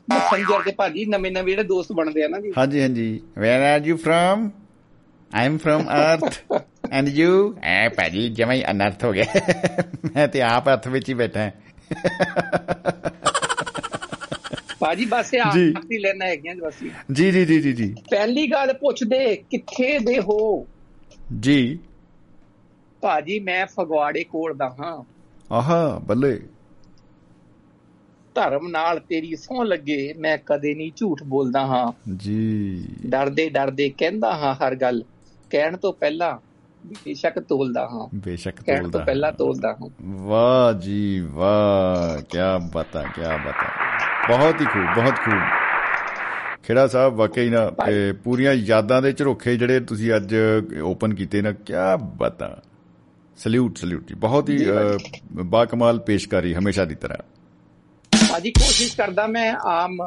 [0.10, 3.82] ਮੈਸੇਂਜਰ ਤੇ ਭਾਜੀ ਨਵੇਂ ਨਵੇਂ ਜਿਹੜੇ ਦੋਸਤ ਬਣਦੇ ਆ ਨਾ ਜੀ। ਹਾਂਜੀ ਹਾਂਜੀ। Where are
[3.82, 4.50] you from
[5.36, 6.54] I am from earth
[6.92, 9.26] and you ਐ ਭਾਜੀ ਜਮਾ ਹੀ ਅਨਰਥ ਹੋ ਗਿਆ।
[10.16, 11.52] ਮੈਂ ਤੇ ਆਪ ਅਰਥ ਵਿੱਚ ਹੀ ਬੈਠਾ।
[14.80, 16.74] ਭਾਜੀ ਬਸ ਜੀ। ਆਖਰੀ ਲੈਣਾ ਹੈਗੀਆਂ ਬਸ।
[17.12, 20.68] ਜੀ ਜੀ ਜੀ ਜੀ ਜੀ। ਪਹਿਲੀ ਗੱਲ ਪੁੱਛਦੇ ਕਿੱਥੇ ਦੇ ਹੋ?
[21.40, 21.80] ਜੀ।
[23.02, 25.11] ਭਾਜੀ ਮੈਂ ਫਗਵਾੜੇ ਕੋਲ ਦਾ ਹਾਂ।
[25.52, 26.40] ਆਹਾ ਬੱਲੇ।
[28.36, 34.36] ਧਰਮ ਨਾਲ ਤੇਰੀ ਸਹੁੰ ਲੱਗੇ ਮੈਂ ਕਦੇ ਨਹੀਂ ਝੂਠ ਬੋਲਦਾ ਹਾਂ। ਜੀ। ਡਰਦੇ ਡਰਦੇ ਕਹਿੰਦਾ
[34.36, 35.04] ਹਾਂ ਹਰ ਗੱਲ।
[35.50, 36.38] ਕਹਿਣ ਤੋਂ ਪਹਿਲਾਂ
[36.88, 42.38] ਬੇਸ਼ੱਕ ਤੋਲਦਾ ਹਾਂ। ਬੇਸ਼ੱਕ ਕਹਿਣ ਤੋਂ ਤੋਲਦਾ ਪਹਿਲਾਂ ਤੋਲਦਾ ਹਾਂ। ਵਾਹ ਜੀ ਵਾਹ ਕੀ
[42.74, 43.70] ਬਤਾ ਕੀ ਬਤਾ।
[44.28, 45.40] ਬਹੁਤ ਹੀ ਖੂਬ ਬਹੁਤ ਖੂਬ।
[46.64, 47.72] ਖੇੜਾ ਸਾਹਿਬ ਵਾਕਈ ਨਾ
[48.24, 50.36] ਪੂਰੀਆਂ ਯਾਦਾਂ ਦੇ ਝਰੋਖੇ ਜਿਹੜੇ ਤੁਸੀਂ ਅੱਜ
[50.84, 51.74] ਓਪਨ ਕੀਤੇ ਨਾ ਕੀ
[52.18, 52.62] ਬਤਾ।
[53.38, 54.98] ਸਲੂਟ ਸਲੂਟ ਜੀ। ਬਹੁਤ ਹੀ ਅ,
[55.32, 57.18] ਬਾਕਮਾਲ ਪੇਸ਼ਕਾਰੀ ਹਮੇਸ਼ਾ ਦੀ ਤਰ੍ਹਾਂ।
[58.32, 59.98] ਭਾਜੀ ਕੋਸ਼ਿਸ਼ ਕਰਦਾ ਮੈਂ ਆਮ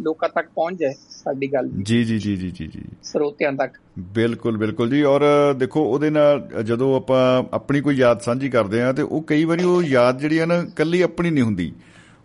[0.00, 4.56] ਲੋਕਾਂ ਤੱਕ ਪਹੁੰਚ ਜਾਏ ਸਾਡੀ ਗੱਲ। ਜੀ ਜੀ ਜੀ ਜੀ ਜੀ ਜੀ। ਸਰੋਤਿਆਂ ਤੱਕ। ਬਿਲਕੁਲ
[4.56, 5.20] ਬਿਲਕੁਲ ਜੀ। ਔਰ
[5.56, 9.64] ਦੇਖੋ ਉਹਦੇ ਨਾਲ ਜਦੋਂ ਆਪਾਂ ਆਪਣੀ ਕੋਈ ਯਾਦ ਸਾਂਝੀ ਕਰਦੇ ਆ ਤੇ ਉਹ ਕਈ ਵਾਰੀ
[9.64, 11.72] ਉਹ ਯਾਦ ਜਿਹੜੀ ਆ ਨਾ ਕੱਲੀ ਆਪਣੀ ਨਹੀਂ ਹੁੰਦੀ।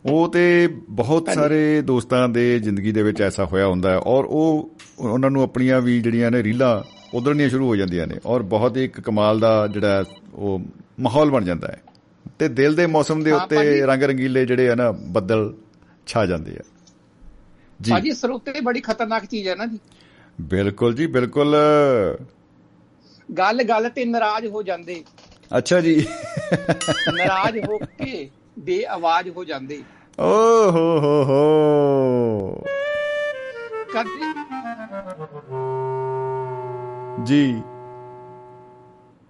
[0.05, 4.71] ਉਹ ਤੇ ਬਹੁਤ ਸਾਰੇ ਦੋਸਤਾਂ ਦੇ ਜ਼ਿੰਦਗੀ ਦੇ ਵਿੱਚ ਐਸਾ ਹੋਇਆ ਹੁੰਦਾ ਹੈ। ਔਰ ਉਹ
[4.99, 6.83] ਉਹਨਾਂ ਨੂੰ ਆਪਣੀਆਂ ਵੀ ਜਿਹੜੀਆਂ ਨੇ ਰੀਲਾਂ
[7.15, 10.03] ਉਧਰਨੀਆਂ ਸ਼ੁਰੂ ਹੋ ਜਾਂਦੀਆਂ ਨੇ ਔਰ ਬਹੁਤ ਹੀ ਇੱਕ ਕਮਾਲ ਦਾ ਜਿਹੜਾ
[10.33, 10.61] ਉਹ
[10.99, 11.81] ਮਾਹੌਲ ਬਣ ਜਾਂਦਾ ਹੈ।
[12.39, 15.53] ਤੇ ਦਿਲ ਦੇ ਮੌਸਮ ਦੇ ਉੱਤੇ। ਰੰਗ ਰੰਗੀਲੇ ਜਿਹੜੇ ਆ ਨਾ ਬੱਦਲ
[16.07, 16.61] ਛਾ ਜਾਂਦੇ ਆ।
[17.81, 19.79] ਜੀ। ਭਾਜੀ ਸਰੋਤੇ ਬੜੀ ਖਤਰਨਾਕ ਚੀਜ਼ ਹੈ ਨਾ ਜੀ।
[20.41, 21.55] ਬਿਲਕੁਲ ਜੀ ਬਿਲਕੁਲ।
[23.37, 25.03] ਗੱਲ ਗੱਲ ਤੇ ਨਾਰਾਜ਼ ਹੋ ਜਾਂਦੇ।
[25.57, 26.07] ਅੱਛਾ ਜੀ।
[27.13, 29.83] ਨਾਰਾਜ਼ ਹੋ ਕੇ ਬੇਆਵਾਜ਼ ਹੋ ਜਾਂਦੇ।
[30.19, 32.63] ਓ ਹੋ ਹੋ ਹੋ।
[33.93, 34.35] ਕਦੇ
[37.25, 37.61] ਜੀ।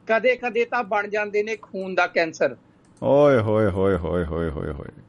[0.08, 2.58] ਕਦੇ ਕਦੇ ਤਾਂ ਬਣ ਜਾਂਦੇ ਨੇ ਖੂਨ ਦਾ ਕੈਂਸਰ।
[3.04, 5.02] ਓਏ ਹੋਏ ਹੋਏ ਹੋਏ ਹੋਏ ਹੋਏ ਹੋਏ।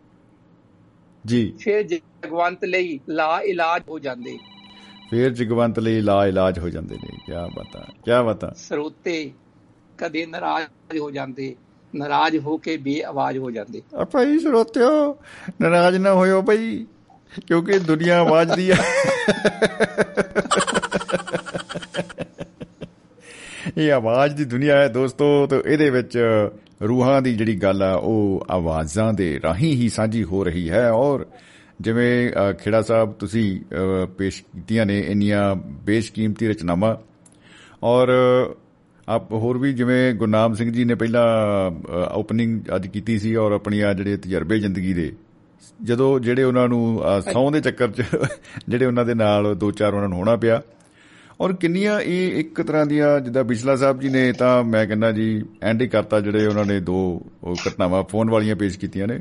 [1.26, 4.38] ਜੀ। ਫਿਰ ਜਗਵੰਤ ਲਈ ਲਾ ਇਲਾਜ ਹੋ ਜਾਂਦੇ।
[5.10, 9.32] ਫੇਰ ਜਗਵੰਤ ਲਈ ਲਾ ਇਲਾਜ ਹੋ ਜਾਂਦੇ ਨੇ। ਕੀ ਬਤਾ ਕੀ ਬਤਾ। ਸਰੋਤੇ
[9.98, 11.56] ਕਦੇ ਨਾਰਾਜ਼ ਹੋ ਜਾਂਦੇ।
[11.94, 15.16] ਨਾਰਾਜ਼ ਹੋ ਕੇ ਬੇਆਵਾਜ਼ ਹੋ ਜਾਂਦੇ। ਆ ਭਾਈ ਸਰੋਤਿਓ
[15.60, 16.86] ਨਾਰਾਜ਼ ਨਾ ਹੋਇਓ ਭਾਈ
[17.46, 18.74] ਕਿਉਂਕਿ ਦੁਨੀਆ ਆਵਾਜ਼ਦੀ ਆ।
[23.76, 26.18] ਇਹ ਆਵਾਜ਼ ਦੀ ਦੁਨੀਆ ਹੈ ਦੋਸਤੋ ਤੇ ਇਹਦੇ ਵਿੱਚ
[26.88, 31.26] ਰੂਹਾਂ ਦੀ ਜਿਹੜੀ ਗੱਲ ਆ ਉਹ ਆਵਾਜ਼ਾਂ ਦੇ ਰਾਹੀਂ ਹੀ ਸਾਂਝੀ ਹੋ ਰਹੀ ਹੈ। ਔਰ
[31.80, 35.54] ਜਿਵੇਂ ਅ, ਖੇੜਾ ਸਾਹਿਬ ਤੁਸੀਂ ਅ, ਪੇਸ਼ ਕੀਤੀਆਂ ਨੇ ਇੰਨੀਆਂ
[35.84, 36.96] ਬੇਸ਼ਕੀਮਤੀ ਰਚਨਾਵਾਂ।
[37.82, 38.08] ਔਰ
[39.08, 41.24] ਆਪ ਹੋਰ ਵੀ ਜਿਵੇਂ ਗੁਰਨਾਮ ਸਿੰਘ ਜੀ ਨੇ ਪਹਿਲਾਂ
[42.14, 45.12] ਓਪਨਿੰਗ ਅੱਜ ਕੀਤੀ ਸੀ ਔਰ ਆਪਣੀਆਂ ਜਿਹੜੇ ਤਜਰਬੇ ਜ਼ਿੰਦਗੀ ਦੇ
[45.82, 48.02] ਜਦੋਂ ਜਿਹੜੇ ਉਹਨਾਂ ਨੂੰ ਅ, ਸਹੁੰ ਦੇ ਚੱਕਰ 'ਚ
[48.68, 50.62] ਜਿਹੜੇ ਉਹਨਾਂ ਦੇ ਨਾਲ ਦੋ ਚਾਰ ਉਹਨਾਂ ਨੂੰ ਹੋਣਾ ਪਿਆ
[51.40, 55.42] ਔਰ ਕਿੰਨੀਆਂ ਇਹ ਇੱਕ ਤਰ੍ਹਾਂ ਦੀਆਂ ਜਿੱਦਾਂ ਬਿਜਲਾ ਸਾਹਿਬ ਜੀ ਨੇ ਤਾਂ ਮੈਂ ਕਹਿੰਦਾ ਜੀ
[55.62, 59.18] ਐਂਡ ਹੀ ਕਰਤਾ ਜਿਹੜੇ ਉਹਨਾਂ ਨੇ ਦੋ ਉਹ ਘਟਨਾਵਾਂ ਫੋਨ ਵਾਲੀਆਂ ਪੇਸ਼ ਕੀਤੀਆਂ ਨੇ।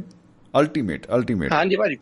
[0.54, 1.98] ਅਲਟੀਮੇਟ ਅਲਟੀਮੇਟ ਹਾਂਜੀ ਭਾਜੀ।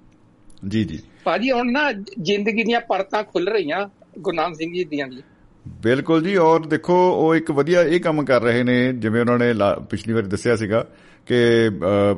[0.67, 1.91] ਜੀ ਜੀ। ਭਾਜੀ ਹੁਣ ਨਾ
[2.21, 3.87] ਜ਼ਿੰਦਗੀ ਦੀਆਂ ਪਰਤਾਂ ਖੁੱਲ ਰਹੀਆਂ
[4.19, 5.21] ਗੁਰਨਾਮ ਸਿੰਘ ਜੀ ਦੀਆਂ ਵੀ
[5.67, 9.53] ਬਿਲਕੁਲ ਜੀ ਔਰ ਦੇਖੋ ਉਹ ਇੱਕ ਵਧੀਆ ਇਹ ਕੰਮ ਕਰ ਰਹੇ ਨੇ ਜਿਵੇਂ ਉਹਨਾਂ ਨੇ
[9.89, 10.85] ਪਿਛਲੀ ਵਾਰ ਦੱਸਿਆ ਸੀਗਾ
[11.25, 11.35] ਕਿ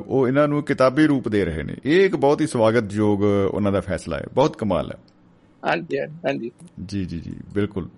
[0.06, 3.80] ਉਹ ਇਹਨਾਂ ਨੂੰ ਕਿਤਾਬੀ ਰੂਪ ਦੇ ਰਹੇ ਨੇ। ਇਹ ਇੱਕ ਬਹੁਤ ਹੀ ਸਵਾਗਤਯੋਗ ਉਹਨਾਂ ਦਾ
[3.80, 4.96] ਫੈਸਲਾ ਹੈ ਬਹੁਤ ਕਮਾਲ ਹੈ।
[5.62, 6.50] ਹਾਂਜੀ ਹਾਂਜੀ
[6.86, 7.88] ਜੀ ਜੀ ਜੀ ਬਿਲਕੁਲ।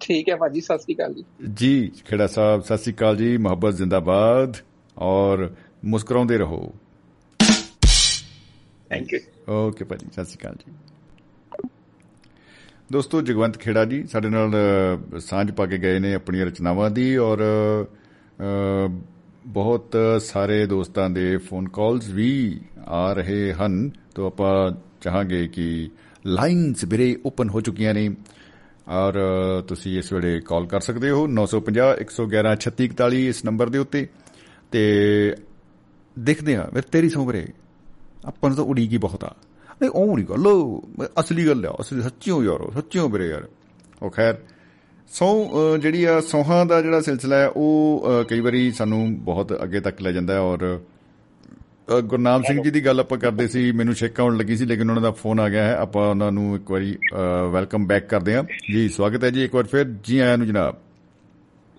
[0.00, 1.24] ਠੀਕ ਹੈ ਭਾਜੀ ਸਤਿ ਸ੍ਰੀ ਅਕਾਲ ਜੀ।
[1.54, 4.56] ਜੀ ਖੇੜਾ ਸਾਹਿਬ ਸਤਿ ਸ੍ਰੀ ਅਕਾਲ ਜੀ ਮੁਹੱਬਤ ਜ਼ਿੰਦਾਬਾਦ
[4.96, 5.48] ਔਰ
[5.84, 6.60] ਮੁਸਕਰਾਉਂਦੇ ਰਹੋ।
[8.90, 9.18] ਥੈਂਕ ਯੂ
[9.48, 10.72] ਓਕੇ ਭਾਜੀ ਸਤਿ ਸ਼੍ਰੀ ਅਕਾਲ ਜੀ।
[12.92, 14.52] ਦੋਸਤੋ ਜਗਵੰਤ ਖੇੜਾ ਜੀ ਸਾਡੇ ਨਾਲ
[15.20, 17.42] ਸਾਂਝ ਪਾ ਕੇ ਗਏ ਨੇ ਆਪਣੀਆਂ ਰਚਨਾਵਾਂ ਦੀ ਔਰ
[19.46, 24.70] ਬਹੁਤ ਸਾਰੇ ਦੋਸਤਾਂ ਦੇ ਫੋਨ ਕਾਲਸ ਵੀ ਆ ਰਹੇ ਹਨ। ਤੋਂ ਆਪਾਂ
[25.00, 25.90] ਚਾਹਾਂਗੇ ਕਿ
[26.26, 28.10] ਲਾਈਨਸ ਵੀਰੇ ਓਪਨ ਹੋ ਚੁੱਕੀਆਂ ਨੇ।
[28.88, 33.78] ਔਰ ਅ, ਤੁਸੀਂ ਇਸ ਵੇਲੇ ਕਾਲ ਕਰ ਸਕਦੇ ਹੋ 950 111 3641 ਇਸ ਨੰਬਰ ਦੇ
[33.78, 34.08] ਉੱਤੇ।
[34.72, 35.34] ਤੇ
[36.18, 37.46] ਦੇਖਦੇ ਆ ਫਿਰ ਤੇਰੀ ਸੌਂ ਵੀਰੇ।
[38.24, 39.34] ਆਪਾਂ ਨੂੰ ਤਾਂ ਉਡੀਕ ਹੀ ਬਹੁਤ ਆ।
[39.82, 40.44] ਨਹੀਂ ਉਹ ਨਹੀਂ ਗੱਲ।
[41.20, 43.48] ਅਸਲੀ ਗੱਲ ਆ ਅਸਲੀ ਸੱਚੀਓ ਯਾਰ ਸੱਚੀਓ ਵੀਰੇ ਯਾਰ।
[44.02, 44.38] ਉਹ ਖੈਰ
[45.12, 49.62] ਸੌ ਅ, ਜਿਹੜੀ ਆ ਸੌਹਾਂ ਦਾ ਜਿਹੜਾ ਸਿਲਸਿਲਾ ਹੈ ਉਹ ਅ, ਕਈ ਵਾਰੀ ਸਾਨੂੰ ਬਹੁਤ
[49.62, 50.78] ਅੱਗੇ ਤੱਕ ਲੈ ਜਾਂਦਾ ਹੈ। ਔਰ ਅ,
[52.02, 55.02] ਗੁਰਨਾਮ ਸਿੰਘ ਜੀ ਦੀ ਗੱਲ ਆਪਾਂ ਕਰਦੇ ਸੀ ਮੈਨੂੰ ਛੇਕ ਆਉਣ ਲੱਗੀ ਸੀ ਲੇਕਿਨ ਉਹਨਾਂ
[55.02, 56.98] ਦਾ ਫੋਨ ਆ ਗਿਆ ਹੈ। ਆਪਾਂ ਉਹਨਾਂ ਨੂੰ ਇੱਕ ਵਾਰੀ
[57.52, 60.76] ਵੈਲਕਮ ਬੈਕ ਕਰਦੇ ਹਾਂ। ਜੀ ਸਵਾਗਤ ਹੈ ਜੀ ਇੱਕ ਵਾਰ ਫਿਰ। ਜੀ ਆਇਆਂ ਨੂੰ ਜਨਾਬ।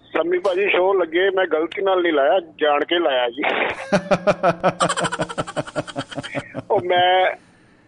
[0.04, 3.42] ਸੰਮੀ ਭਾਜੀ ਸ਼ੋਅ ਲੱਗੇ ਮੈਂ ਗਲਤੀ ਨਾਲ ਨਹੀਂ ਲਾਇਆ ਜਾਣ ਕੇ ਲਾਇਆ ਜੀ।
[6.72, 7.36] ਉਹ ਮੈਂ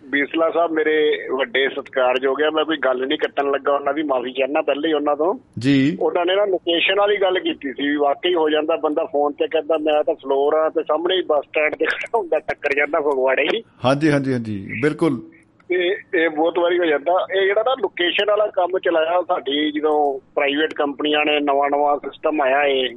[0.09, 4.31] ਬੀਸਲਾ ਸਾਹਿਬ ਮੇਰੇ ਵੱਡੇ ਸਤਿਕਾਰਯੋਗ ਆ ਮੈਂ ਕੋਈ ਗੱਲ ਨਹੀਂ ਕੱਟਣ ਲੱਗਾ ਉਹਨਾਂ ਦੀ ਮਾਫੀ
[4.31, 7.95] ਚਾਹਨਾ ਪਹਿਲੇ ਹੀ ਉਹਨਾਂ ਤੋਂ। ਜੀ। ਉਹਨਾਂ ਨੇ ਨਾ ਲੋਕੇਸ਼ਨ ਵਾਲੀ ਗੱਲ ਕੀਤੀ ਸੀ ਵੀ
[7.95, 11.45] ਵਾਕਈ ਹੋ ਜਾਂਦਾ ਬੰਦਾ ਫੋਨ ਤੇ ਕਹਿੰਦਾ ਮੈਂ ਤਾਂ ਫਲੋਰ ਆ ਤੇ ਸਾਹਮਣੇ ਹੀ ਬੱਸ
[11.45, 15.21] ਸਟੈਂਡ ਤੇ ਖੜਾ ਹੁੰਦਾ ਟੱਕਰ ਜਾਂਦਾ ਫਗਵਾੜੇ ਹੀ। ਹਾਂਜੀ ਹਾਂਜੀ ਹਾਂਜੀ ਬਿਲਕੁਲ।
[15.67, 20.19] ਤੇ ਇਹ ਬਹੁਤ ਵਾਰੀ ਹੋ ਜਾਂਦਾ। ਇਹ ਜਿਹੜਾ ਨਾ ਲੋਕੇਸ਼ਨ ਵਾਲਾ ਕੰਮ ਚਲਾਇਆ ਸਾਡੀ ਜਦੋਂ
[20.35, 22.87] ਪ੍ਰਾਈਵੇਟ ਕੰਪਨੀਆਂ ਨੇ ਨਵਾਂ ਨਵਾਂ ਸਿਸਟਮ ਆਇਆ ਏ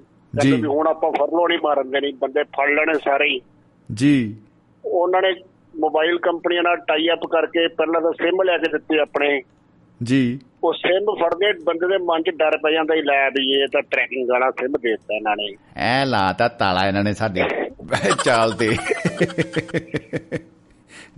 [0.40, 3.40] ਜੀ। ਵੀ ਹੁਣ ਆਪਾਂ ਫਰਲੋ ਨਹੀਂ ਮਾਰਨ ਦੇਣੀ ਬੰਦੇ ਫੜ ਲੈਣੇ ਸਾਰੇ ਹੀ।
[3.94, 4.36] ਜੀ।
[4.84, 5.34] ਉਹਨਾਂ ਨੇ
[5.78, 9.42] ਮੋਬਾਈਲ ਕੰਪਨੀਆਂ ਨਾਲ ਟਾਈ ਅਪ ਕਰਕੇ ਪਹਿਲਾਂ ਤਾਂ ਸਿਮ ਲੈ ਕੇ ਦਿੱਤੇ ਆਪਣੇ।
[10.02, 13.66] ਜੀ। ਉਹ ਸਿਮ ਫੜਦੇ ਬੰਦੇ ਦੇ ਮਨ 'ਚ ਡਰ ਪੈ ਜਾਂਦਾ ਹੀ ਲੈ ਵੀ ਇਹ
[13.72, 17.42] ਤਾਂ ਟਰੈਕਿੰਗ ਵਾਲਾ ਸਿਮ ਦੇ ਦਿੱਤਾ ਇਹਨਾਂ ਨੇ। ਐ ਲਾਤਾ ਤਾਲਾ ਇਹਨਾਂ ਨੇ ਸਾਡੇ
[18.24, 18.68] ਚਾਲ ਤੇ।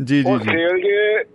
[0.05, 0.85] ਜੀ ਜੀ ਉਹ ਜੀ। ਸੇਲਜ਼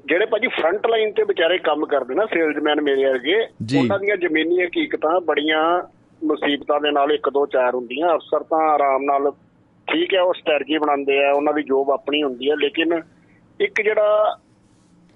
[0.05, 3.43] ਜਿਹੜੇ ਭਾਜੀ ਫਰੰਟ ਲਾਈਨ ਤੇ ਵਿਚਾਰੇ ਕੰਮ ਕਰਦੇ ਨਾ ਸੇਲਜ਼ਮੈਨ ਮੇਰੇ ਵਰਗੇ।
[3.79, 5.89] ਉਹਨਾਂ ਦੀਆਂ ਜ਼ਮੀਨੀ ਹਕੀਕਤਾਂ ਬੜੀਆਂ
[6.23, 9.31] ਮੁਸੀਬਤਾਂ ਦੇ ਨਾਲ ਇੱਕ ਦੋ ਚਾਰ ਹੁੰਦੀਆਂ। ਅਫਸਰ ਤਾਂ ਆਰਾਮ ਨਾਲ
[9.93, 13.01] ਠੀਕ ਹੈ ਉਹ ਸਟ੍ਰੈਟਜੀ ਬਣਾਉਂਦੇ ਆ ਉਹਨਾਂ ਦੀ ਜੋਬ ਆਪਣੀ ਹੁੰਦੀ ਹੈ ਲੇਕਿਨ
[13.61, 14.37] ਇੱਕ ਜਿਹੜਾ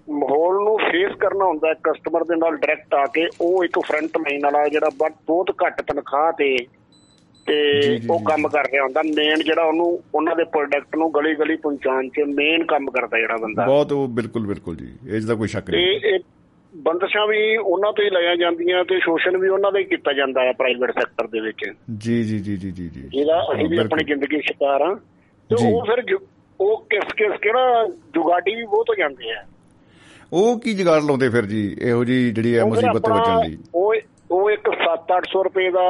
[0.09, 4.17] ਮਾਹੌਲ ਨੂੰ ਫੇਸ ਕਰਨਾ ਹੁੰਦਾ ਹੈ ਕਸਟਮਰ ਦੇ ਨਾਲ ਡਾਇਰੈਕਟ ਆ ਕੇ ਉਹ ਇੱਕ ਫਰੰਟ
[4.17, 4.89] ਲਾਈਨ ਵਾਲਾ ਜਿਹੜਾ
[5.27, 6.57] ਬਹੁਤ ਘੱਟ ਤਨਖਾਹ ਤੇ
[7.47, 11.55] ਤੇ ਉਹ। ਕੰਮ ਕਰ ਰਿਹਾ ਹੁੰਦਾ। ਮੇਨ ਜਿਹੜਾ ਉਹਨੂੰ ਉਹਨਾਂ ਦੇ ਪ੍ਰੋਡਕਟ ਨੂੰ ਗਲੀ ਗਲੀ
[11.55, 15.47] ਪਹੁੰਚਾਉਣ 'ਚ ਮੇਨ ਕੰਮ ਕਰਦਾ ਜਿਹੜਾ ਬੰਦਾ। ਬਹੁਤ ਉਹ ਬਿਲਕੁਲ ਬਿਲਕੁਲ ਜੀ। ਇਸ ਦਾ ਕੋਈ
[15.47, 16.19] ਸ਼ੱਕ ਨਹੀਂ।
[16.75, 20.41] ਬੰਦਸ਼ਾਂ ਵੀ ਉਹਨਾਂ ਤੋਂ ਹੀ ਲਾਈਆਂ ਜਾਂਦੀਆਂ ਤੇ ਸ਼ੋਸ਼ਣ ਵੀ ਉਹਨਾਂ ਦਾ ਹੀ ਕੀਤਾ ਜਾਂਦਾ
[20.41, 24.03] ਹੈ ਪ੍ਰਾਈਵੇਟ ਸੈਕਟਰ ਦੇ ਵਿੱਚ। ਜੀ ਜੀ ਜੀ ਜੀ ਜੀ ਜੀ। ਜਿਹਦਾ ਅਸੀਂ ਵੀ। ਆਪਣੀ
[24.05, 24.95] ਜ਼ਿੰਦਗੀ ਸ਼ਿਕਾਰ ਆ
[25.49, 26.17] ਤੇ। ਉਹ ਫਿਰ
[26.59, 29.43] ਉਹ ਕਿਸ ਕਿਸ ਕੇ ਨਾ ਜੁਗਾੜੀ ਵੀ ਬਹੁਤ ਹੋ ਜਾਂਦੇ ਆ
[30.33, 31.77] ਉਹ ਕੀ ਜਗਾੜ ਲਾਉਂਦੇ ਫਿਰ ਜੀ?
[31.81, 33.95] ਇਹੋ ਜੀ ਜਿਹੜੀ ਹੈ ਮੁਸੀਬਤ ਬਚਣ ਲਈ ਉਹ
[34.35, 35.83] ਉਹ ਇੱਕ 7-800 ਰੁਪਏ ਦਾ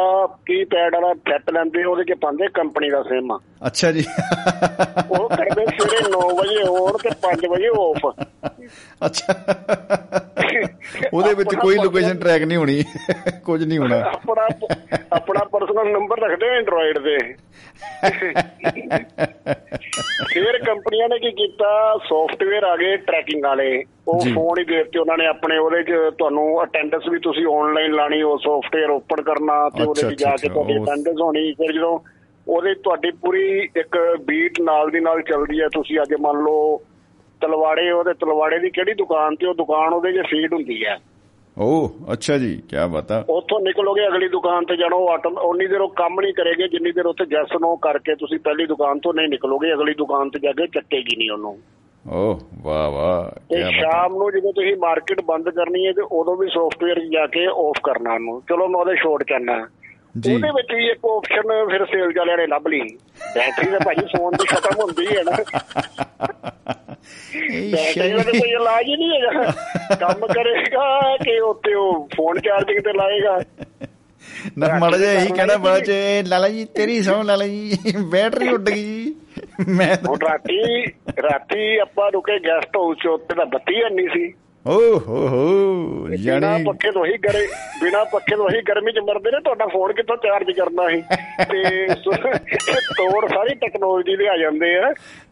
[0.45, 3.37] ਕੀ ਪੈਡ ਵਾਲਾ ਸੈੱਟ ਲੈਂਦੇ ਉਹਦੇ 'ਚ ਪਾਉਂਦੇ ਕੰਪਨੀ ਦਾ ਸਿਮ
[3.67, 4.03] ਅੱਛਾ ਜੀ।
[5.11, 8.05] ਉਹ ਕਰਦੇ ਸਵੇਰੇ 9 ਵਜੇ ਔਨ ਤੇ 5 ਵਜੇ ਆਫ
[9.05, 9.33] ਅੱਛਾ।
[11.13, 12.83] ਉਹਦੇ ਵਿੱਚ ਕੋਈ ਲੋਕੇਸ਼ਨ ਟਰੈਕ ਨਹੀਂ ਹੋਣੀ।
[13.45, 14.47] ਕੁਝ ਨਹੀਂ ਹੋਣਾ। ਆਪਣਾ
[15.13, 17.17] ਆਪਣਾ ਪਰਸਨਲ ਨੰਬਰ ਰੱਖਦੇ ਐਂਡਰੋਇਡ ਦੇ
[20.34, 21.99] ਫਿਰ ਕੰਪਨੀਆਂ ਨੇ ਕੀ ਕੀਤਾ?
[22.09, 26.63] ਸੌਫਟਵੇਅਰ ਆ ਗਏ ਟਰੈਕਿੰਗ ਵਾਲੇ। ਉਹ। ਫੋਨ ਹੀ ਦਿੱਤੇ ਉਹਨਾਂ ਨੇ ਆਪਣੇ ਉਹਦੇ 'ਚ ਤੁਹਾਨੂੰ
[26.63, 30.78] ਅਟੈਂਡੈਂਸ ਵੀ ਤੁਸੀਂ ਆਨਲਾਈਨ ਲਾਣੀ ਉਹ ਸੌਫਟਵੇਅਰ ਓਪਨ ਕਰਨਾ ਤੇ ਉਹਦੇ 'ਚ ਜਾ ਕੇ ਤੁਹਾਡੀ
[30.78, 31.99] ਅਟੈਂਡੈਂਸ ਹੋਣੀ। ਫਿਰ ਜਦੋਂ
[32.47, 36.82] ਉਹਦੇ ਤੁਹਾਡੀ ਪੂਰੀ ਇੱਕ ਬੀਟ ਨਾਲ ਦੀ ਨਾਲ ਚੱਲਦੀ ਹੈ। ਤੁਸੀਂ ਅੱਜ ਮੰਨ ਲਓ
[37.41, 40.97] ਤਲਵਾੜੇ ਉਹਦੇ ਤਲਵਾੜੇ ਦੀ ਕਿਹੜੀ ਦੁਕਾਨ ਤੇ ਉਹ ਦੁਕਾਨ ਉਹਦੇ 'ਚ ਫੀਡ ਹੁੰਦੀ ਹੈ।
[41.59, 45.89] ਓ ਅੱਛਾ ਜੀ ਕੀ ਬਾਤ ਉੱਥੋਂ ਨਿਕਲੋਗੇ ਅਗਲੀ ਦੁਕਾਨ ਤੇ ਜਾਣੋ ਆਟੋ ਉਨੀ ਦੇਰ ਉਹ
[45.89, 49.73] ਕੰਮ ਨਹੀਂ ਕਰੇਗੇ ਜਿੰਨੀ ਦੇਰ ਉੱਥੇ ਜੈਸ ਨੋ ਕਰਕੇ ਤੁਸੀਂ ਪਹਿਲੀ ਦੁਕਾਨ ਤੋਂ ਨਹੀਂ ਨਿਕਲੋਗੇ
[49.73, 51.57] ਅਗਲੀ ਦੁਕਾਨ ਤੇ ਜਾ ਕੇ ਚੱਕੇਗੀ ਨਹੀਂ ਉਹਨੂੰ।
[52.11, 55.91] ਓ ਵਾਹ ਵਾਹ ਤੇ ਕੀ ਬਾਤ ਆ। ਸ਼ਾਮ ਨੂੰ ਜਦੋਂ ਤੁਸੀਂ ਮਾਰਕੀਟ ਬੰਦ ਕਰਨੀ ਹੈ
[55.91, 59.23] ਤੇ ਉਦੋਂ ਵੀ ਸੌਫਟਵੇਅਰ ਜਾ ਕੇ ਆਫ ਕਰਨਾ ਉਹਨੂੰ। ਚਲੋ ਮੈਂ ਉਹਦੇ ਸ਼ੋਰਟ
[60.19, 62.79] ਜੀ। ਉਹਦੇ ਵਿੱਚ ਵੀ ਇੱਕ ਆਪਸ਼ਨ ਫਿਰ ਸੇਲ ਵਾਲਿਆਂ ਨੇ ਲੱਭ ਲਈ।
[63.35, 65.31] ਬੈਟਰੀ ਤਾਂ ਭਾਜੀ ਫੋਨ ਦੀ ਖਤਮ ਹੁੰਦੀ ਹੈ ਨਾ।
[67.71, 69.51] ਬੈਟਰੀ ਦਾ ਤਾਂ ਕੋਈ ਇਲਾਜ ਹੀ ਨਹੀਂ ਹੈਗਾ।
[69.95, 73.39] ਕੰਮ ਕਰੇਗਾ ਕਿ ਉੱਤੇ ਉਹ ਫੋਨ ਚਾਰਜਿੰਗ ਤੇ ਲਾਏਗਾ?
[74.57, 75.91] ਨਾ ਮਾੜਾ ਜਿਹਾ ਇਹੀ ਕਹਿਣਾ ਬਾਅਦ ਚ
[76.27, 77.77] ਲਾਲਾ ਜੀ ਤੇਰੀ ਸੌ ਲਾਲਾ ਜੀ
[78.11, 79.13] ਬੈਟਰੀ ਉੱਡ ਗਈ
[79.67, 79.95] ਮੈਂ
[80.29, 80.85] ਰਾਤੀ
[81.21, 84.33] ਰਾਤੀ ਆਪਾਂ ਰੁਕੇ ਗੈਸਟ ਹਾਊਸ ਚ ਉੱਤੇ ਤਾਂ ਬੱਤੀ ਨਹੀਂ ਸੀ।
[84.66, 85.41] ਓ ਹੋ ਹੋ
[86.05, 87.45] ਬਿਨਾ ਯਾਨੀ ਪੱਖੇ ਤੋਂ ਹੀ ਗਰੇ
[87.82, 91.01] ਬਿਨਾ ਪੱਖੇ ਤੋਂ ਹੀ ਗਰਮੀ ਚ ਮਰਦੇ ਨੇ ਤੁਹਾਡਾ ਫੋਨ ਕਿੱਥੋਂ ਚਾਰਜ ਕਰਨਾ ਸੀ?
[91.43, 91.86] ਤੇ
[92.97, 94.91] ਤੋੜ ਸਾਰੀ ਟੈਕਨੋਲੋਜੀ ਦੇ ਆ ਜਾਂਦੇ ਆ।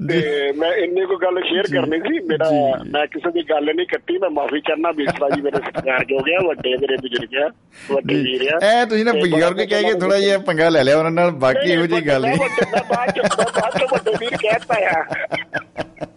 [0.10, 0.20] ਤੇ
[0.52, 2.50] ਮੈਂ ਇੰਨੀ ਕੋ ਗੱਲ ਸ਼ੇਅਰ ਕਰਨੀ ਸੀ ਮੇਰਾ।
[2.92, 6.40] ਮੈਂ ਕਿਸੇ ਦੀ ਗੱਲ ਨਹੀਂ ਕੱਟੀ ਮੈਂ ਮਾਫੀ ਚਾਹਨਾ ਬੀਸਰਾ ਜੀ ਮੇਰੇ ਸਤਿਕਾਰ ਜੋ ਗਿਆ
[6.48, 7.50] ਵੱਡੇ ਮੇਰੇ ਬਜ਼ੁਰਗ ਆ
[7.92, 11.12] ਵੱਡੇ ਵੀਰ ਆ। ਐ ਤੁਸੀਂ ਨਾ ਬਜ਼ੁਰਗ ਕਹਿ ਕੇ ਥੋੜਾ ਜਿਹਾ ਪੰਗਾ ਲੈ ਲਿਆ ਉਹਨਾਂ
[11.12, 16.06] ਨਾਲ ਬਾਕੀ ਇਹੋ ਜੀ ਗੱਲ ਨਹੀਂ। ਬਾਅਦ ਚ ਬਾਅਦ ਚ ਵੱਡੇ ਵੀਰ ਕਹਿਤਾ ਆ।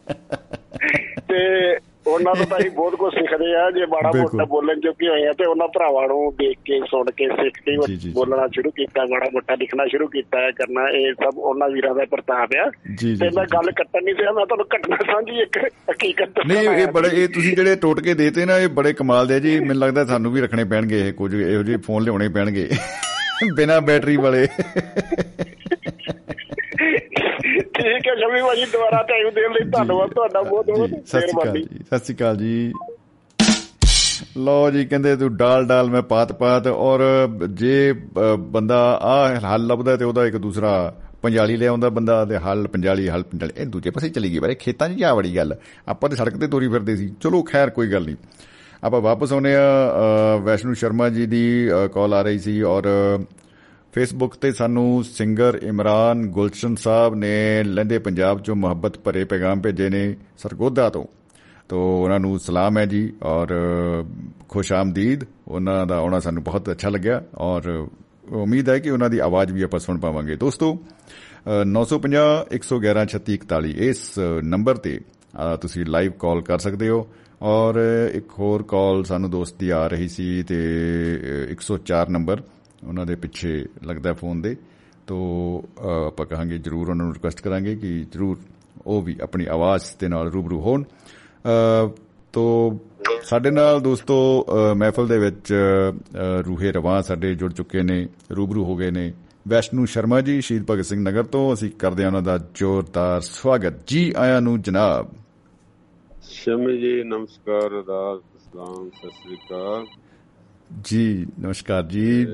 [2.16, 5.32] ਉਹਨਾਂ ਤੋਂ ਤਾਂ ਅਸੀਂ ਬਹੁਤ ਕੁਝ ਸਿੱਖਦੇ ਆ ਜੇ ਬਿਲਕੁਲ। ਮੋਟਾ ਬੋਲਣ ਜੋਗੇ ਹੋਏ ਆ
[5.32, 7.76] ਤੇ ਉਹਨਾਂ ਭਰਾਵਾਂ ਨੂੰ ਦੇਖ ਕੇ ਸੁਣ ਕੇ ਸਿੱਖ ਕੇ।
[8.12, 12.04] ਬੋਲਣਾ ਸ਼ੁਰੂ ਕੀਤਾ ਮਾੜਾ ਮੋਟਾ ਲਿਖਣਾ ਸ਼ੁਰੂ ਕੀਤਾ ਹੈ ਕਰਨਾ ਇਹ ਸਭ ਉਹਨਾਂ ਵੀਰਾਂ ਦਾ
[12.10, 15.58] ਪ੍ਰਤਾਪ ਆ ਤੇ ਮੈਂ ਗੱਲ ਕੱਟਣ ਨਹੀਂ ਪਿਆ ਮੈਂ ਤੁਹਾਨੂੰ ਘਟਨਾ ਸਾਂਝੀ ਇੱਕ
[15.90, 19.58] ਹਕੀਕਤ ਨਹੀਂ ਇਹ। ਬੜੇ ਇਹ ਤੁਸੀਂ ਜਿਹੜੇ ਟੋਟਕੇ ਦੇਤੇ ਨਾ ਇਹ ਬੜੇ ਕਮਾਲ ਦੇ ਜੀ
[19.60, 22.68] ਮੈਨੂੰ ਲੱਗਦਾ ਸਾਨੂੰ ਵੀ ਰੱਖਣੇ ਪੈਣਗੇ ਇਹ ਕੁਝ ਇਹੋ ਜਿਹੇ ਫੋਨ ਲਿਆਉਣੇ ਪੈਣਗੇ
[23.56, 24.46] ਬਿਨਾ ਬੈਟਰੀ ਵਾਲੇ
[27.78, 31.32] ਠੀਕ ਹੈ ਸ਼ਮੀ ਭਾਜੀ ਦੁਬਾਰਾ ਟਾਈਮ ਦੇਣ ਲਈ ਧੰਨਵਾਦ ਤੁਹਾਡਾ ਬਹੁਤ ਬਹੁਤ ਜੀ, ਸਤਿ ਸ਼੍ਰੀ
[31.32, 32.72] ਅਕਾਲ ਮਿਹਰਬਾਨੀ ਜੀ ਸਤਿ ਸ਼੍ਰੀ ਅਕਾਲ ਜੀ।
[34.44, 37.02] ਲੋ ਜੀ ਕਹਿੰਦੇ ਤੂੰ ਡਾਲ ਡਾਲ ਮੈਂ ਪਾਤ ਪਾਤ ਔਰ
[37.60, 37.92] ਜੇ
[38.52, 40.72] ਬੰਦਾ ਆ ਹੱਲ ਲੱਭਦਾ ਤੇ ਉਹਦਾ ਇੱਕ ਦੂਸਰਾ
[41.22, 44.54] ਪੰਜਾਲੀ ਲੈ ਆਉਂਦਾ ਬੰਦਾ ਤੇ ਹੱਲ ਪੰਜਾਲੀ ਹੱਲ ਪੰਜਾਲੀ ਇਹ ਦੂਜੇ ਪਾਸੇ ਚਲੀ ਗਈ ਬਾਰੇ
[44.54, 45.54] ਖੇਤਾਂ 'ਚ ਜਾ ਵੜੀ ਗੱਲ।
[45.88, 48.16] ਆਪਾਂ ਤੇ ਸੜਕ ਤੇ ਤੋਰੀ ਫਿਰਦੇ ਸੀ। ਚਲੋ ਖੈਰ ਕੋਈ ਗੱਲ ਨਹੀਂ।
[48.84, 52.84] ਆਪਾਂ ਵਾਪਸ ਆਉਨੇ ਆ ਵੈਸ਼ਨੂ ਸ਼ਰਮਾ ਜੀ ਦੀ ਕਾਲ ਆ ਰਹੀ ਸੀ ਔਰ
[53.96, 59.88] ਫੇਸਬੁੱਕ ਤੇ ਸਾਨੂੰ ਸਿੰਗਰ ਇਮਰਾਨ ਗੁਲਸ਼ਨ ਸਾਹਿਬ ਨੇ ਲਹਿੰਦੇ ਪੰਜਾਬ ਚੋਂ ਮੁਹੱਬਤ ਭਰੇ ਪੈਗਾਮ ਭੇਜੇ
[59.88, 61.04] ਨੇ ਸਰਗੋਧਾ ਤੋਂ।
[61.68, 63.48] ਤੋ ਉਹਨਾਂ ਨੂੰ ਸਲਾਮ ਹੈ ਜੀ ਔਰ
[64.48, 67.88] ਖੁਸ਼ ਆਮਦੀਦ। ਉਹਨਾਂ ਦਾ ਆਉਣਾ ਸਾਨੂੰ ਬਹੁਤ ਅੱਛਾ ਲੱਗਿਆ ਔਰ
[68.32, 73.74] ਉਮੀਦ ਹੈ ਕਿ ਉਹਨਾਂ ਦੀ ਆਵਾਜ਼ ਵੀ ਆਪਾਂ ਸੁਣ ਪਾਵਾਂਗੇ। ਦੋਸਤੋ ਅ, 950 111 3641
[73.90, 77.06] ਇਸ ਨੰਬਰ ਤੇ ਅ, ਤੁਸੀਂ ਲਾਈਵ ਕਾਲ ਕਰ ਸਕਦੇ ਹੋ।
[77.42, 77.74] ਔਰ
[78.14, 80.60] ਇੱਕ ਹੋਰ ਕਾਲ ਸਾਨੂੰ ਦੋਸਤ ਦੀ ਆ ਰਹੀ ਸੀ ਤੇ
[81.16, 82.42] ਅ, 104 ਨੰਬਰ।
[82.86, 84.56] ਉਹਨਾਂ ਦੇ ਪਿੱਛੇ ਲੱਗਦਾ ਫੋਨ ਦੇ
[85.06, 85.16] ਤੋ
[86.06, 88.38] ਆਪਾਂ ਕਹਾਂਗੇ ਜਰੂਰ ਉਹਨਾਂ ਨੂੰ ਰਿਕੁਐਸਟ ਕਰਾਂਗੇ ਕਿ ਜਰੂਰ
[88.86, 91.90] ਉਹ ਵੀ ਆਪਣੀ ਆਵਾਜ਼ ਦੇ ਨਾਲ ਰੂਬਰੂ ਹੋਣ। ਅ,
[92.32, 92.78] ਤੋ
[93.22, 95.54] ਸਾਡੇ ਨਾਲ ਦੋਸਤੋ ਮਹਿਫਲ ਦੇ ਵਿੱਚ
[96.46, 99.12] ਰੂਹੇ ਰਵਾਂ ਸਾਡੇ ਜੁੜ ਚੁੱਕੇ ਨੇ ਰੂਬਰੂ ਹੋ ਗਏ ਨੇ।
[99.48, 103.74] ਵੈਸ਼ਨੂ ਸ਼ਰਮਾ ਜੀ ਸ਼ਹੀਦ ਭਗਤ ਸਿੰਘ ਨਗਰ ਤੋਂ ਅਸੀਂ ਕਰਦੇ ਹਾਂ ਉਹਨਾਂ ਦਾ ਜ਼ੋਰਦਾਰ ਸਵਾਗਤ।
[103.86, 105.08] ਜੀ ਆਇਆਂ ਨੂੰ ਜਨਾਬ।
[106.22, 109.86] ਸ਼ਮੀ ਜੀ ਨਮਸਕਾਰ ਅਦਾਬ ਸਲਾਮ ਸਤਿ ਸ੍ਰੀ ਅਕਾਲ।
[110.84, 112.26] ਜੀ ਨਮਸਕਾਰ ਜੀ।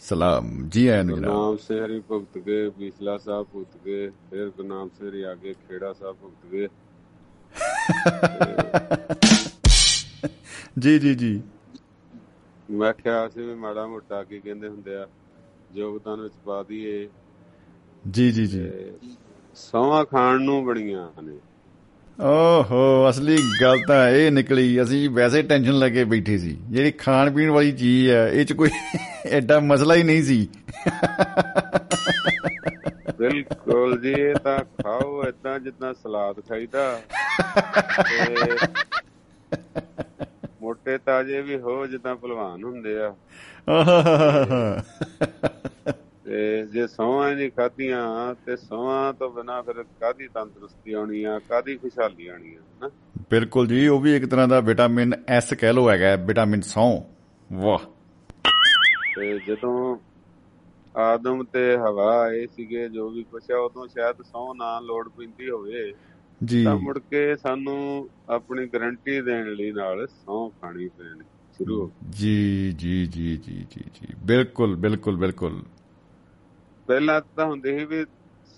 [0.00, 4.48] ਸਲਾਮ। ਜੀ ਆਇਆਂ ਨੂੰ ਜਨਾਬ ਗੁਰਨਾਮ ਸਿੰਘ ਹਰੀ ਭੁਗਤ ਕੇ ਬੀਸਲਾ ਸਾਹਿਬ ਭੁਗਤ ਕੇ ਫਿਰ
[4.48, 6.68] ਗੁਰਨਾਮ ਸਿੰਘ ਹਰੀ ਆਗੇ ਖੇੜਾ ਸਾਹਿਬ ਭੁਗਤ ਕੇ
[10.78, 11.42] ਜੀ ਜੀ ਜੀ।
[12.70, 15.08] ਮੈਂ ਕਿਹਾ ਸੀ ਵੀ ਮਾੜਾ ਮੋਟਾ ਕੀ ਕਹਿੰਦੇ ਹੁੰਦੇ ਆ
[15.74, 17.08] ਯੋਗਦਾਨ ਵਿੱਚ ਪਾ ਦਈਏ।
[18.10, 18.70] ਜੀ ਜੀ ਜੀ।
[19.54, 21.38] ਸੌਆਂ ਖਾਣ ਨੂੰ ਬੜੀਆਂ ਨੇ।
[22.20, 27.30] ਓਹੋ ਅਸਲੀ ਗੱਲ ਤਾਂ ਇਹ ਨਿਕਲੀ ਅਸੀਂ ਵੈਸੇ ਟੈਨਸ਼ਨ ਲੈ ਕੇ ਬੈਠੇ ਸੀ। ਜਿਹੜੀ ਖਾਣ
[27.30, 28.70] ਪੀਣ ਵਾਲੀ ਚੀਜ਼ ਹੈ ਇਹ ਚ ਕੋਈ
[29.30, 30.48] ਐਡਾ ਮਸਲਾ ਹੀ ਨਹੀਂ ਸੀ।
[33.18, 37.00] ਬਿਲਕੁਲ ਜੀ ਇਹ ਤਾਂ ਖਾਓ ਏਦਾਂ ਜਿੱਦਾਂ ਸਲਾਦ ਖਾਈਦਾ।
[40.62, 43.14] ਮੋਟੇ ਤਾਜੇ ਵੀ ਹੋ ਜਿੱਦਾਂ ਭਲਵਾਨ ਹੁੰਦੇ ਆ।
[46.28, 51.76] ਤੇ ਜੇ ਸੌਆਂ ਨਹੀਂ ਖਾਧੀਆਂ ਤੇ ਸੌਆਂ ਤੋਂ ਬਿਨਾ ਫਿਰ ਕਾਦੀ ਤੰਦਰੁਸਤੀ ਆਉਣੀ ਆ ਕਾਦੀ
[51.76, 52.90] ਖੁਸ਼ਹਾਲੀ ਆਣੀ ਆ ਹਨਾ?
[53.30, 57.02] ਬਿਲਕੁਲ ਜੀ ਉਹ ਵੀ ਇੱਕ ਤਰ੍ਹਾਂ ਦਾ ਵਿਟਾਮਿਨ ਐਸ ਕਹਿ ਲੋ ਹੈਗਾ ਵਿਟਾਮਿਨ ਸੌ
[57.52, 57.78] ਵਾਹ।
[59.16, 59.96] ਤੇ ਜਦੋਂ
[60.96, 65.50] ਆਦਮ ਤੇ ਹਵਾ ਆਏ ਸੀਗੇ ਜੋ ਵੀ ਕੁਛ ਆ ਉਦੋਂ ਸ਼ਾਇਦ ਸੌ ਨਾ ਲੋੜ ਪੈਂਦੀ
[65.50, 65.92] ਹੋਵੇ।
[66.44, 72.72] ਜੀ। ਤਾਂ ਮੁੜ ਕੇ ਸਾਨੂੰ ਆਪਣੀ ਗਾਰੰਟੀ ਦੇਣ ਲਈ ਨਾਲ ਸੌ ਖਾਣੀ ਪੈਣੀ ਸ਼ੁਰੂ। ਜੀ
[72.72, 75.62] ਜੀ ਜੀ ਜੀ ਜੀ ਜੀ। ਬਿਲਕੁਲ ਬਿਲਕੁਲ ਬਿਲਕੁਲ।
[76.88, 78.04] ਪਹਿਲਾਂ ਤਾਂ ਹੁੰਦੀ ਸੀ ਵੀ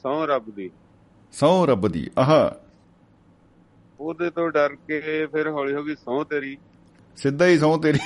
[0.02, 0.70] ਸੌ ਰੱਬ ਦੀ।
[1.32, 2.56] ਸੌ ਰੱਬ ਦੀ ਆਹਾ।
[4.00, 6.56] ਉਹਦੇ ਤੋਂ ਡਰ ਕੇ ਫਿਰ ਹੌਲੀ ਹੌਲੀ ਸੌ ਤੇਰੀ।
[7.16, 7.98] ਸਿੱਧਾ ਹੀ ਸੌ ਤੇਰੀ।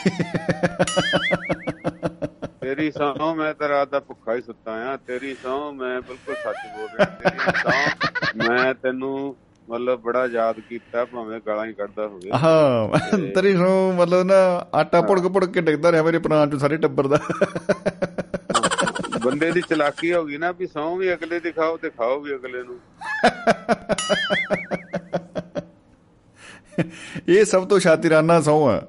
[2.61, 6.57] ਤੇਰੀ ਸਹੁੰ ਮੈਂ ਤਾਂ ਰਾਤ ਦਾ ਭੁੱਖਾ ਹੀ ਸੁੱਤਾ ਆ। ਤੇਰੀ ਸਹੁੰ ਮੈਂ ਬਿਲਕੁਲ ਸੱਚ
[6.77, 9.37] ਬੋਲ ਰਿਹਾ। ਤੇਰੀ ਸਹੁੰ ਮੈਂ ਤੈਨੂੰ
[9.71, 12.91] ਮਤਲਬ ਬੜਾ ਯਾਦ ਕੀਤਾ ਭਾਵੇਂ ਗਾਲਾਂ ਹੀ ਕੱਢਦਾ ਹੋਵੇ। ਆਹਾ
[13.35, 17.07] ਤੇਰੀ ਸੌ ਮਤਲਬ ਨਾ ਆਟਾ ਪੁੜਕ ਪੁੜਕ ਕੇ ਡਿੱਗਦਾ ਰਿਹਾ ਮੇਰੇ ਪ੍ਰਾਣ ਚ ਸਾਰੇ ਟੱਬਰ
[17.07, 17.19] ਦਾ।
[19.25, 22.35] ਬੰਦੇ ਦੀ ਚਲਾਕੀ ਹੋ ਗਈ ਨਾ ਵੀ ਸਹੁੰ ਵੀ ਅਗਲੇ ਦੀ ਖਾਓ ਤੇ ਖਾਓ ਵੀ
[22.35, 22.81] ਅਗਲੇ ਨੂੰ।
[27.29, 28.89] ਇਹ ਸਭ ਤੋਂ ਸ਼ਾਤਿਰਾਨਾ ਸੌ ਆ।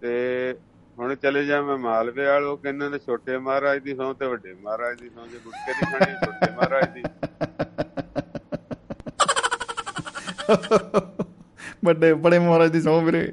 [0.00, 0.54] ਤੇ
[0.98, 4.54] ਹੁਣ ਚਲੇ ਜਾ ਮੈਂ ਮਾਲਵੇ ਵਾਲ ਉਹ ਕਹਿੰਦੇ ਨੇ ਛੋਟੇ ਮਹਾਰਾਜ ਦੀ ਸਹੁੰ ਤੇ ਵੱਡੇ
[4.62, 7.02] ਮਹਾਰਾਜ ਦੀ ਸਹੁੰ ਜੇ ਗੁਟਕੇ ਦੀ ਖਾਣੀ ਛੋਟੇ ਮਹਾਰਾਜ ਦੀ।
[11.84, 13.32] ਵੱਡੇ ਬੜੇ ਮਹਾਰਾਜ ਦੀ ਸੌ ਵੀਰੇ।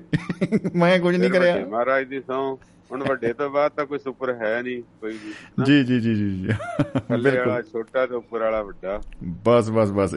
[0.76, 2.60] ਮੈਂ ਕੁਝ ਨਹੀਂ ਕਰਿਆ। ਮਹਾਰਾਜ ਦੀ ਸਹੁੰ।
[2.96, 5.34] ਹੁਣ ਵੱਡੇ ਤੋਂ ਬਾਅਦ ਤਾਂ ਕੋਈ ਸੁਪਰ ਹੈ ਨਹੀਂ ਕੋਈ ਵੀ।
[5.66, 9.92] ਜੀ ਜੀ ਜੀ ਜੀ ਜੀ। ਥੱਲੇ ਵਾਲਾ ਬਿਲਕੁਲ। ਛੋਟਾ ਤੇ ਉੱਪਰ ਵਾਲਾ ਵੱਡਾ। ਬਸ ਬਸ
[9.92, 10.16] ਬਸ।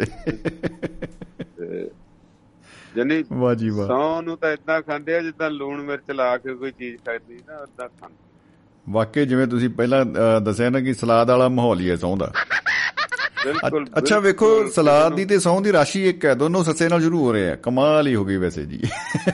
[2.96, 6.54] ਜਨੀ ਵਾਹ ਜੀ ਵਾਹ। ਸੌ ਨੂੰ ਤਾਂ ਇਦਾਂ ਖਾਂਦੇ ਆ ਜਿੱਦਾਂ ਲੂਣ ਮਿਰਚ ਲਾ ਕੇ
[6.54, 8.14] ਕੋਈ ਚੀਜ਼ ਖਾਦੀ ਨਾ ਉਦਾਂ ਖਾਂਦੇ।
[8.88, 10.04] ਵਾਕਈ ਜਿਵੇਂ ਤੁਸੀਂ ਪਹਿਲਾਂ
[10.40, 12.32] ਦੱਸਿਆ ਨਾ ਕਿ ਸਲਾਦ ਵਾਲਾ ਮਾਹੌਲ ਹੀ ਹੈ ਸੌਂ ਦਾ।
[13.48, 17.20] ਬਿਲਕੁਲ ਅੱਛਾ ਵੇਖੋ ਸਲਾਦ ਦੀ ਤੇ ਸੌਂ ਦੀ ਰਾਸ਼ੀ ਇੱਕ ਹੈ ਦੋਨੋਂ ਸੱਸੇ ਨਾਲ ਸ਼ੁਰੂ
[17.24, 18.78] ਹੋ ਰਹੇ ਆ ਕਮਾਲ ਹੀ ਹੋ ਗਈ ਵੈਸੇ ਜੀ।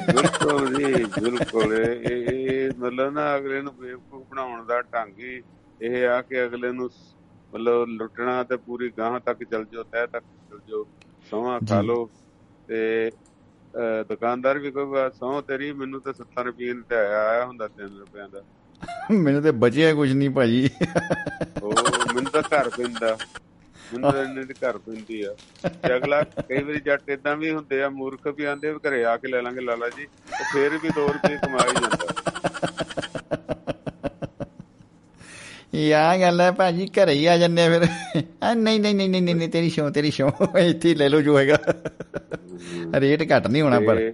[0.06, 0.84] ਬਿਲਕੁਲ ਜੀ
[1.20, 5.42] ਬਿਲਕੁਲ। ਇਹ ਮਤਲਬ ਨਾ ਅਗਲੇ ਨੂੰ ਬੇਵਕੂਫ ਬਣਾਉਣ ਦਾ ਢੰਗ ਹੀ
[5.80, 7.14] ਇਹ ਆ ਕਿ ਅਗਲੇ ਨੂੰ ਸ-
[7.54, 10.86] ਮਤਲਬ ਲੁੱਟਣਾ ਤੇ ਪੂਰੀ ਗਾਂ ਤੱਕ ਚੱਲ ਜਾਓ ਤਹਿ ਤੱਕ ਚੱਲ ਜਾਓ
[11.30, 12.10] ਸੌਹਾਂ ਖਾ। ਲਓ।
[12.68, 13.10] ਤੇ
[14.08, 18.20] ਦੁਕਾਨਦਾਰ ਵੀ ਕਹੂਗਾ ਸੌ ਤੇਰੀ ਮੈਨੂੰ ਤਾਂ 70 ਰੁਪਏ ਤੇ ਆਇਆ ਆਇਆ ਹੁੰਦਾ 3 ਰੁਪਏ
[18.32, 18.42] ਦਾ।
[19.10, 20.70] ਮੈਨੂੰ ਤੇ ਬਚਿਆ ਕੁਝ ਨਹੀਂ ਭਾਜੀ।
[21.62, 21.72] ਉਹ
[22.14, 23.16] ਮੈਨੂੰ ਤਾਂ ਘਰ ਪੈਂਦਾ।
[24.02, 25.34] ਤਾਂ ਇੰਨੇ ਦੀ ਘਰ ਪੈਂਦੀ ਆ।
[25.64, 29.28] ਤੇ ਅਗਲਾ ਕਈ ਵਾਰੀ ਜੱਟ ਇਦਾਂ ਵੀ ਹੁੰਦੇ ਆ ਮੂਰਖ ਵੀ ਆਂਦੇ ਘਰੇ ਆ ਕੇ
[29.28, 32.12] ਲੈ ਲਾਂਗੇ ਲਾਲਾ ਜੀ ਤੇ ਫੇਰ ਵੀ 2 ਰੁਪਏ ਕਮਾ ਹੀ ਜਾਂਦਾ।
[35.74, 37.86] ਯਾ ਗੱਲ ਹੈ ਭਾਜੀ ਘਰੇ ਹੀ ਆ ਜੰਨੇ ਫਿਰ।
[38.56, 41.58] ਨਹੀਂ ਨਹੀਂ ਨਹੀਂ ਨਹੀਂ ਨਹੀਂ ਤੇਰੀ ਸ਼ੋ ਤੇਰੀ ਸ਼ੋ ਇੱਥੇ ਲੈ ਲਓ ਜੋ ਹੈਗਾ।
[43.00, 44.12] ਰੇਟ ਘੱਟ ਨਹੀਂ ਹੋਣਾ ਪਰ। ਤੇ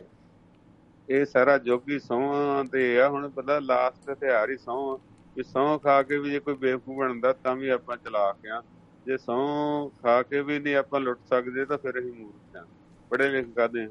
[1.09, 4.99] ਇਹ ਸਾਰਾ ਜੋਗੀ ਸੌਂ ਤੇ ਆ ਹੁਣ ਪਤਾ ਲਾਸਟ ਹਥਿਆਰ ਹੀ ਸੌਂ
[5.37, 8.63] ਵੀ ਸੌਂ ਖਾ ਕੇ ਵੀ ਜੇ ਕੋਈ ਬੇਵਕੂਫ ਬਣਦਾ ਤਾਂ ਵੀ ਆਪਾਂ ਚਲਾਕ ਆ।
[9.07, 12.67] ਜੇ ਸੌਂ ਖਾ ਕੇ ਵੀ ਨਹੀਂ ਆਪਾਂ ਲੁੱਟ ਸਕਦੇ ਤਾਂ ਫਿਰ ਅਸੀਂ ਮੂਰਖ ਆ
[13.11, 13.89] ਪੜੇ ਲਿਖ ਕਾਦੇ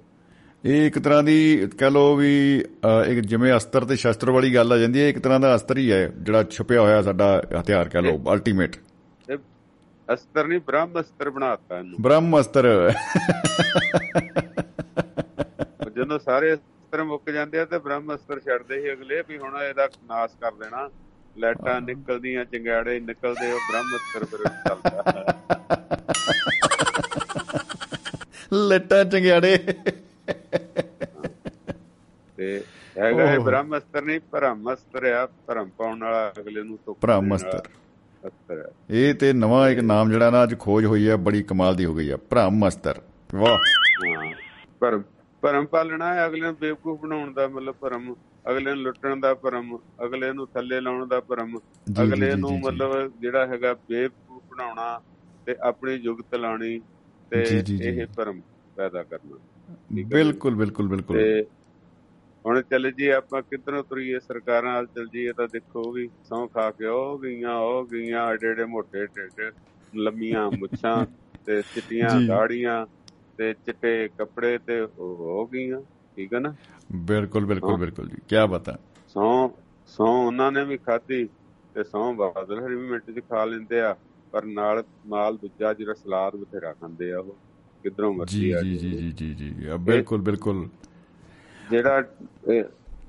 [0.64, 2.32] ਇਹ ਇੱਕ ਤਰ੍ਹਾਂ ਦੀ ਕਹ ਲਓ ਵੀ
[3.08, 5.92] ਇੱਕ ਜਿਵੇਂ ਅਸਤਰ ਤੇ ਸ਼ਸਤਰ ਵਾਲੀ ਗੱਲ ਆ ਜਾਂਦੀ ਹੈ ਇੱਕ ਤਰ੍ਹਾਂ ਦਾ ਅਸਤਰ ਹੀ
[5.92, 8.76] ਹੈ ਜਿਹੜਾ ਛੁਪਿਆ ਹੋਇਆ ਸਾਡਾ ਹਥਿਆਰ ਕਹ ਲਓ ਅਲਟੀਮੇਟ
[10.14, 12.92] ਅਸਤਰ ਨਹੀਂ ਬ੍ਰਹਮ ਅਸਤਰ ਬਣਾਤਾ ਇਹਨੂੰ। ਬ੍ਰਹਮ ਅਸਤਰ।
[15.96, 19.88] ਜਦੋਂ ਸਾਰੇ ਅਸਤਰ ਮੁੱਕ ਜਾਂਦੇ ਆ ਤੇ ਬ੍ਰਹਮ ਅਸਤਰ ਛੱਡਦੇ ਸੀ ਅਗਲੇ ਵੀ ਹੁਣ ਇਹਦਾ
[20.06, 20.90] ਨਾਸ ਕਰ ਦੇਣਾ।
[21.40, 25.34] ਲੈਟਾਂ ਨਿਕਲਦੀਆਂ ਚੰਗਿਆੜੇ ਨਿਕਲਦੇ ਉਹ ਬ੍ਰਹਮ ਅਸਤਰ ਫਿਰ ਚੱਲਦਾ
[28.54, 29.58] ਲੱਟਾਂ ਚੰਗਿਆੜੇ।
[32.38, 32.64] ਤੇ
[32.98, 37.00] ਹੈਗਾ ਇਹ ਓਹ। ਬ੍ਰਹਮ ਅਸਤਰ ਨਹੀਂ ਭਰਮ ਅਸਤਰ ਆ ਭਰਮ ਪਾਉਣ ਵਾਲਾ ਅਗਲੇ ਨੂੰ ਧੋਖਾ
[37.02, 40.86] ਭਰਮ ਦੇਣ ਅਸਤਰ। ਵਾਲਾ ਅਸਤਰ। ਆ ਇਹ ਤੇ ਨਵਾਂ ਇੱਕ ਨਾਮ ਜਿਹੜਾ ਨਾ ਅੱਜ ਖੋਜ
[40.86, 43.02] ਹੋਈ ਹੈ ਬੜੀ ਕਮਾਲ ਦੀ ਹੋ ਗਈ ਹੈ ਭ੍ਰਮ ਅਸਤਰ।
[43.36, 43.58] ਵਾਹ।
[44.08, 45.00] ਹਾਂ
[45.44, 48.14] ਭਰਮ ਪਾਲਣਾ ਹੈ ਅਗਲੇ ਨੂੰ ਬੇਵਕੂਫ ਬਣਾਉਣ ਦਾ ਮਤਲਬ ਭਰਮ
[48.46, 51.58] ਅਗਲੇ ਨੂੰ ਲੁੱਟਣ ਦਾ ਭਰਮ ਅਗਲੇ ਨੂੰ ਥੱਲੇ ਲਾਉਣ ਦਾ ਭਰਮ
[52.02, 55.00] ਅਗਲੇ ਨੂੰ। ਮਤਲਬ ਜਿਹੜਾ ਹੈਗਾ ਬੇਵਕੂਫ ਬਣਾਉਣਾ
[55.48, 56.80] ਤੇ ਆਪਣੀ ਜੁਗਤ ਲਾਉਣੀ
[57.32, 57.44] ਤੇ।
[57.82, 58.42] ਇਹ ਭਰਮ
[58.78, 59.38] ਪੈਦਾ ਕਰਨਾ।
[60.04, 61.44] ਬਿਲਕੁਲ ਬਿਲਕੁਲ ਬਿਲਕੁਲ ਤੇ
[62.46, 66.70] ਹੁਣ ਚੱਲ ਜੀ ਆਪਾਂ ਕਿੱਧਰੋਂ ਤੁਰੀਏ ਸਰਕਾਰਾਂ ਨਾਲ ਚੱਲ ਜੀਏ ਤਾਂ ਦੇਖੋ ਵੀ ਸੌ ਖਾ
[66.72, 69.52] ਕੇ ਉਹ ਗਈਆਂ ਉਹ ਗਈਆਂ ਏਡੇ ਏਡੇ ਮੋਟੇ ਢਿੱਡ
[69.94, 71.06] ਲੰਮੀਆਂ ਮੁੱਛਾਂ
[71.46, 72.86] ਤੇ ਚਿੱਟੀਆਂ। ਦਾੜੀਆਂ
[73.40, 75.80] ਤੇ ਚਿੱਟੇ ਕੱਪੜੇ ਤੇ ਹੋ ਗਈਆਂ
[76.18, 76.54] ਠੀਕ ਹੈ ਨਾ
[77.04, 79.28] ਬਿਲਕੁਲ ਬਿਲਕੁਲ। ਬਿਲਕੁਲ ਜੀ ਕੀ ਬਤਾ ਸੌ
[79.90, 81.24] ਸੌ ਉਹਨਾਂ ਨੇ ਵੀ ਖਾਧੀ
[81.76, 83.96] ਤੇ ਸੌ ਬਾਦਲ ਹਰੀ ਵੀ ਮਿੰਟ 'ਚ ਖਾ ਲੈਂਦੇ ਆ
[84.34, 87.36] ਪਰ ਨਾਲ ਮਾਲ ਦੂਜਾ ਜਿਹੜਾ ਸਲਾਦ ਬਥੇਰਾ ਖਾਂਦੇ ਆ ਉਹ
[87.84, 90.68] ਕਿਧਰੋਂ ਜੀ ਮਰਜ਼ੀ ਆ ਜੀ। ਜੀ ਜੀ ਜੀ ਜੀ ਆ, ਬਿਲਕੁਲ ਬਿਲਕੁਲ
[91.70, 92.02] ਜਿਹੜਾ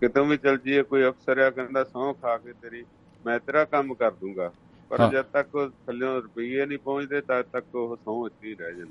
[0.01, 2.85] ਕਿਤੋਂ ਵੀ ਚਲ ਜੀਏ ਕੋਈ ਅਫਸਰ ਆ ਕਹਿੰਦਾ ਸਹੁੰ ਖਾ ਕੇ ਤੇਰੀ
[3.25, 4.51] ਮੈਂ ਤੇਰਾ ਕੰਮ ਕਰ ਦੂੰਗਾ
[4.91, 8.91] ਪਰ। ਜਦ ਤੱਕ ਉਹ ਥੱਲਿਓਂ ਰੁਪਈਏ ਨਹੀਂ ਪਹੁੰਚਦੇ ਤਦ ਤੱਕ ਉਹ ਸਹੁੰ ਇੱਥੇ ਰਹਿ ਜਾਂਦੀ।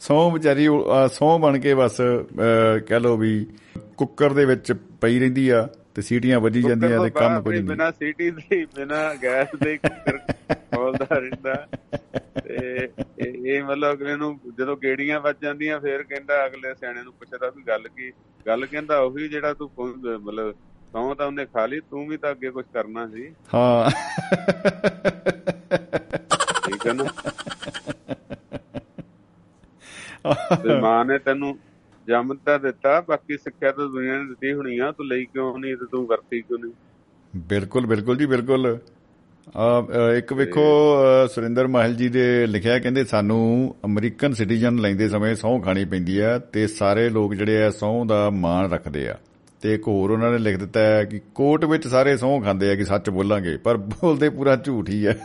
[0.00, 0.66] ਸੌ ਵਿਚਾਰੀ
[1.12, 1.96] ਸੌ ਬਣ ਕੇ ਬਸ
[2.86, 3.46] ਕਹਿ ਲੋ ਵੀ
[3.96, 7.90] ਕੁੱਕਰ ਦੇ ਵਿੱਚ ਪਈ ਰਹਿੰਦੀ ਆ ਤੇ ਸੀਟੀਆਂ ਵੱਜੀ ਜਾਂਦੀਆਂ ਤੇ ਕੰਮ ਕੁਝ ਨਹੀਂ। ਬਿਨਾ
[7.90, 10.18] ਸੀਟੀ ਦੇ ਬਿਨਾ ਗੈਸ ਦੇ ਕੁੱਕਰ
[10.74, 11.54] ਖੋਲਦਾ ਰਹਿੰਦਾ।
[12.38, 12.88] ਤੇ
[13.18, 17.62] ਇਹ ਮਤਲਬ ਅਗਲੇ ਨੂੰ ਜਦੋਂ ਗੇੜੀਆਂ ਵੱਜ ਜਾਂਦੀਆਂ ਫੇਰ ਕਹਿੰਦਾ ਅਗਲੇ ਸਿਆਣੇ ਨੂੰ ਪੁੱਛਦਾ ਵੀ
[17.62, 18.12] ਗੱਲ ਕੀ
[18.46, 20.54] ਗੱਲ ਕਹਿੰਦਾ ਉਹੀ ਜਿਹੜਾ ਤੂੰ ਮਤਲਬ
[20.92, 23.90] ਸਹੁੰ ਤਾਂ ਉਹਨੇ ਖਾ ਲਈ ਤੂੰ ਵੀ ਤਾਂ ਅੱਗੇ ਕੁਝ ਕਰਨਾ ਸੀ। ਹਾਂ।
[26.66, 27.04] ਠੀਕ ਹੈ ਨਾ?
[30.62, 31.58] ਤੇ ਮਾਂ ਨੇ ਤੈਨੂੰ
[32.08, 35.76] ਜੰਮ ਤਾਂ ਦਿੱਤਾ ਬਾਕੀ ਸਿੱਖਿਆ ਤਾਂ ਦੁਨੀਆ ਨੇ ਦਿੱਤੀ ਹੋਣੀ ਆ ਤੂੰ ਲਈ ਕਿਉਂ ਨਹੀਂ
[35.76, 36.72] ਤੇ ਤੂੰ ਵਰਤੀ ਕਿਉਂ ਨਹੀਂ?
[37.36, 38.78] ਬਿਲਕੁਲ ਬਿਲਕੁਲ ਜੀ ਬਿਲਕੁਲ।
[40.18, 40.62] ਇੱਕ ਵੇਖੋ
[41.34, 46.38] ਸੁਰਿੰਦਰ ਮਾਹਲ ਜੀ ਦੇ ਲਿਖਿਆ ਕਹਿੰਦੇ ਸਾਨੂੰ ਅਮਰੀਕਨ ਸਿਟੀਜ਼ਨ ਲੈਂਦੇ ਸਮੇਂ ਸਹੁੰ ਖਾਣੀ ਪੈਂਦੀ ਆ
[46.38, 49.16] ਤੇ ਸਾਰੇ ਲੋਕ ਜਿਹੜੇ ਆ ਸਹੁੰ ਦਾ ਮਾਣ ਰੱਖਦੇ ਆ।
[49.60, 52.74] ਤੇ ਇੱਕ ਹੋਰ ਉਹਨਾਂ ਨੇ ਲਿਖ ਦਿੱਤਾ ਹੈ ਕਿ ਕੋਰਟ ਵਿੱਚ ਸਾਰੇ ਸਹੁੰ ਖਾਂਦੇ ਆ
[52.74, 55.18] ਕਿ ਸੱਚ ਬੋਲਾਂਗੇ ਪਰ ਬੋਲਦੇ ਪੂਰਾ ਝੂਠ ਹੀ ਹੈ।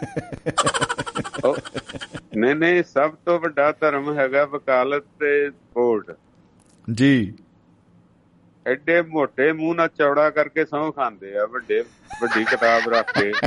[2.37, 6.15] ਨਹੀਂ ਨਹੀਂ ਸਭ ਤੋਂ ਵੱਡਾ ਧਰਮ ਹੈਗਾ ਵਕਾਲਤ ਤੇ ਕੋਰਟ
[6.93, 7.33] ਜੀ।
[8.67, 11.81] ਐਡੇ ਮੋਟੇ ਮੂੰਹ ਨਾਲ ਚੌੜਾ ਕਰਕੇ ਸਹੁੰ ਖਾਂਦੇ ਆ ਵੱਡੇ
[12.21, 13.33] ਵੱਡੀ ਕਿਤਾਬ ਰੱਖ ਕੇ।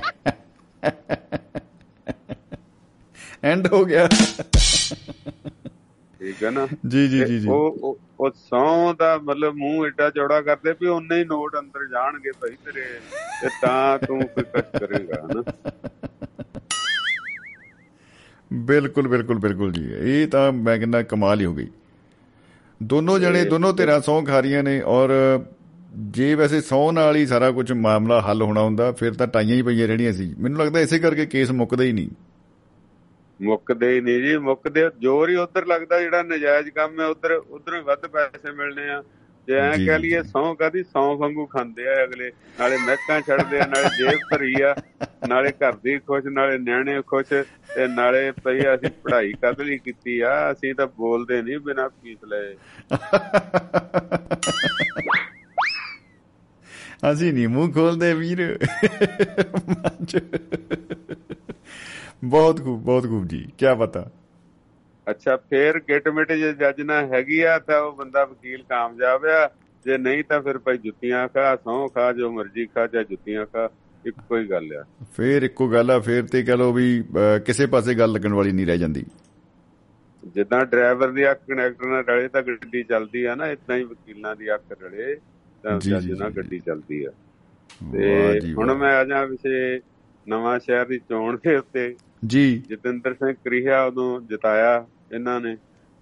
[3.45, 4.09] ਐਂਡ ਹੋ ਗਿਆ।
[6.27, 6.69] ਠੀਕ ਹੈ ਨਾ?
[6.89, 11.25] ਜੀ ਜੀ ਜੀ ਉਹ ਉਹ- ਸਹੁੰ ਦਾ ਮਤਲਬ ਮੂੰਹ ਏਡਾ ਚੌੜਾ ਕਰਦੇ ਵੀ ਉਹਨੇ ਹੀ
[11.25, 12.81] ਨੋਟ ਅੰਦਰ ਜਾਣਗੇ ਭਾਈ ਤੇਰੇ
[13.43, 15.43] ਤੇ ਤਾਂ ਤੂੰ ਕੋਈ ਕਸ਼ ਕਰੇਗਾ ਹਨਾ?
[18.53, 21.67] ਬਿਲਕੁਲ ਬਿਲਕੁਲ ਬਿਲਕੁਲ ਜੀ। ਇਹ ਤਾਂ ਮੈਂ ਕਹਿੰਦਾ ਕਮਾਲ ਹੀ ਹੋ ਗਈ।
[22.83, 25.41] ਦੋਨੋਂ ਜਣੇ ਦੋਨੋਂ ਧਿਰਾਂ ਸਹੁੰ ਖਾ ਰਹੀਆਂ ਨੇ ਔਰ
[25.97, 29.63] ਜੇ ਵੈਸੇ ਸਹੁੰ ਨਾਲ ਹੀ ਸਾਰਾ ਕੁਝ ਮਾਮਲਾ ਹੱਲ ਹੋਣਾ ਹੁੰਦਾ ਫਿਰ ਤਾਂ ਟਾਈਆਂ ਹੀ
[29.63, 32.09] ਪਈਆਂ ਰਹਿਣੀਆਂ ਸੀ। ਮੈਨੂੰ ਲੱਗਦਾ ਇਸੇ ਕਰਕੇ ਕੇਸ ਮੁੱਕਦਾ ਹੀ ਨਹੀਂ।
[33.43, 37.79] ਮੁੱਕਦੇ ਹੀ ਨਹੀਂ ਜੀ ਮੁੱਕਦੇ ਜ਼ੋਰ ਹੀ ਉਧਰ ਲੱਗਦਾ ਜਿਹੜਾ ਨਜਾਇਜ਼ ਕੰਮ ਹੈ ਉਧਰ ਉਧਰੋਂ
[37.79, 39.03] ਹੀ ਵੱਧ ਪੈਸੇ ਮਿਲਣੇ ਆ।
[39.49, 42.31] ਜੇ ਐ ਕਹਿ ਲਈਏ ਸੌ ਕਾਦੀ ਸੌ ਵਾਂਗੂ ਖਾਂਦੇ ਆ ਅਗਲੇ।
[42.61, 44.75] ਨਾਲੇ ਮਹਿਕਾਂ ਛੱਡਦੇ ਆ ਨਾਲੇ ਜੇਬ ਭਰੀ ਆ
[45.29, 47.29] ਨਾਲੇ ਘਰ ਦੀ ਖੁਸ਼ ਨਾਲੇ ਨਿਆਣੇ ਖੁਸ਼
[47.75, 50.53] ਤੇ ਨਾਲੇ ਭਈ ਅਸੀਂ ਪੜ੍ਹਾਈ ਕਦ ਲਈ ਕੀਤੀ ਆ?
[50.53, 52.55] ਅਸੀਂ ਤਾਂ ਬੋਲਦੇ ਨਹੀਂ ਬਿਨਾਂ ਫੀਸ ਲਏ।
[57.13, 58.59] ਅਸੀਂ ਨਹੀਂ ਮੂੰਹ ਖੋਲਦੇ ਵੀਰ।
[62.25, 64.11] ਬਹੁਤ ਖੂਬ ਬਹੁਤ ਖੂਬ ਜੀ ਕੀ ਪਤਾ।
[65.11, 69.49] ਅੱਛਾ ਫੇਰ ਗਿੱਟ ਮਿਟ ਜੇ ਜੱਜ ਨਾ ਹੈਗੀ ਆ ਤਾਂ ਉਹ ਬੰਦਾ ਵਕੀਲ ਕਾਮਯਾਬ ਆ।
[69.85, 73.69] ਜੇ ਨਹੀਂ ਤਾਂ ਫਿਰ ਭਾਈ ਜੁੱਤੀਆਂ ਖਾ ਸਹੁੰ ਖਾ ਜੋ ਮਰਜ਼ੀ ਖਾ ਜਾਂ ਜੁੱਤੀਆਂ ਖਾ
[74.07, 74.85] ਇੱਕੋ ਹੀ ਗੱਲ ਆ।
[75.17, 77.05] ਫੇਰ ਇੱਕੋ ਗੱਲ ਆ ਫੇਰ ਤੇ ਕਹ ਲੋ ਵੀ
[77.47, 79.05] ਕਿਸੇ ਪਾਸੇ ਗੱਲ ਲੱਗਣ ਵਾਲੀ ਨਹੀਂ ਰਹਿ ਜਾਂਦੀ।
[80.25, 84.37] ਜਿੱਦਾਂ ਡਰਾਈਵਰ ਦੀ ਅੱਖ ਕਨੈਕਟਰ ਨਾਲ ਰਲੇ ਤਾਂ ਗੱਡੀ ਚੱਲਦੀ ਆ ਨਾ ਇਦਾਂ ਹੀ ਵਕੀਲਾਂ
[84.37, 85.15] ਦੀ ਅੱਖ ਰਲੇ
[85.63, 87.11] ਤਾਂ ਜੱਜ ਨਾਲ। ਗੱਡੀ ਚੱਲਦੀ ਆ।
[87.93, 89.81] ਤੇ ਹੁਣ। ਮੈਂ ਆ ਜਾ ਵਿਸ਼ੇ
[90.29, 95.57] ਨਵਾਂ ਸ਼ਹਿਰ ਦੀ ਚੋਣ ਦੇ ਉੱਤੇ। ਜੀ। ਜਤਿੰਦਰ ਸਿੰਘ ਕਰੀਆ ਉਦੋਂ ਜਿਤਾਇਆ ਇਹਨਾਂ ਨੇ।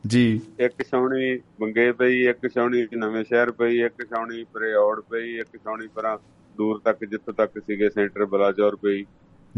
[0.06, 5.56] ਜੀ। ਇੱਕ ਛਾਉਣੀ ਬੰਗੇ ਪਈ ਇੱਕ ਛਾਉਣੀ ਨਵੇਂ ਸ਼ਹਿਰ ਪਈ ਇੱਕ ਛਾਉਣੀ ਪਰਿਓੜ ਪਈ ਇੱਕ
[5.56, 6.18] ਛਾਉਣੀ ਪਰਾਂ
[6.56, 9.05] ਦੂਰ ਤੱਕ ਜਿੱਥੋਂ ਤੱਕ ਸੀਗੇ ਸੈਂਟਰ ਬਲਾਚੌਰ ਪਈ।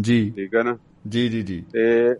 [0.00, 0.78] ਜੀ। ਠੀਕ ਹੈ ਨਾ?
[1.08, 2.14] ਜੀ ਜੀ ਜੀ। ਤੇ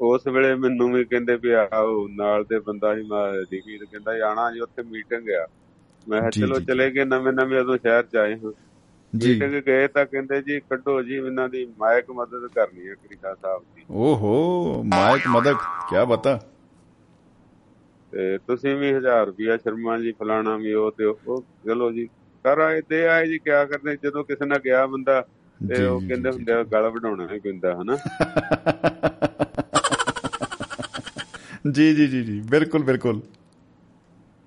[0.00, 2.94] ਉਸ ਵੇਲੇ ਮੈਨੂੰ ਵੀ ਕਹਿੰਦੇ ਵੀ ਆਓ ਨਾਲ ਦੇ ਬੰਦਾ
[3.50, 5.48] ਦੀਪੀ ਤੇ ਕਹਿੰਦਾ ਆਣਾ ਜੀ ਉੱਥੇ ਮੀਟਿੰਗ ਆ।
[6.08, 8.52] ਮੈਂ ਚਲੋ ਚਲੇ ਗਏ ਨਵੇਂ ਨਵੇਂ ਉਦੋਂ ਸ਼ਹਿਰ ਚ ਆਏ ਹਾਂ।
[9.16, 13.34] ਜੀ। ਮੀਟਿੰਗ ਗਏ ਤਾਂ ਕਹਿੰਦੇ ਜੀ ਕੱਢੋ ਜੀ ਇਹਨਾਂ ਦੀ ਮਾਇਕ ਮਦਦ ਕਰਨੀ ਹੈ ਕ੍ਰਿਸ਼ਾ
[13.34, 15.56] ਸਾਹਿਬ ਦੀ। ਓਹੋ ਮਾਇਕ ਮਦਕ
[15.90, 16.40] ਕੀ ਬਤਾ।
[18.12, 22.08] ਤੇ ਤੁਸੀਂ ਵੀ 1000 ਰੁਪਿਆ ਸ਼ਰਮਾ ਜੀ ਫਲਾਣਾ ਵੀ ਉਹ ਤੇ ਉਹ ਚਲੋ ਜੀ
[22.44, 25.26] ਕਰ ਆਏ ਤੇ ਆਏ ਜੀ ਕਿਆ ਕਰਦੇ ਜਦੋਂ ਕਿਸੇ ਨਾਲ ਗਿਆ ਬੰਦਾ
[25.68, 27.96] ਤੇ ਉਹ ਕਹਿੰਦੇ ਹੁੰਦੇ ਗਲ ਵਢਾਉਣਾ ਹੀ ਪੈਂਦਾ ਹਨਾ?
[31.72, 33.20] ਜੀ ਜੀ ਜੀ ਜੀ ਬਿਲਕੁਲ ਬਿਲਕੁਲ।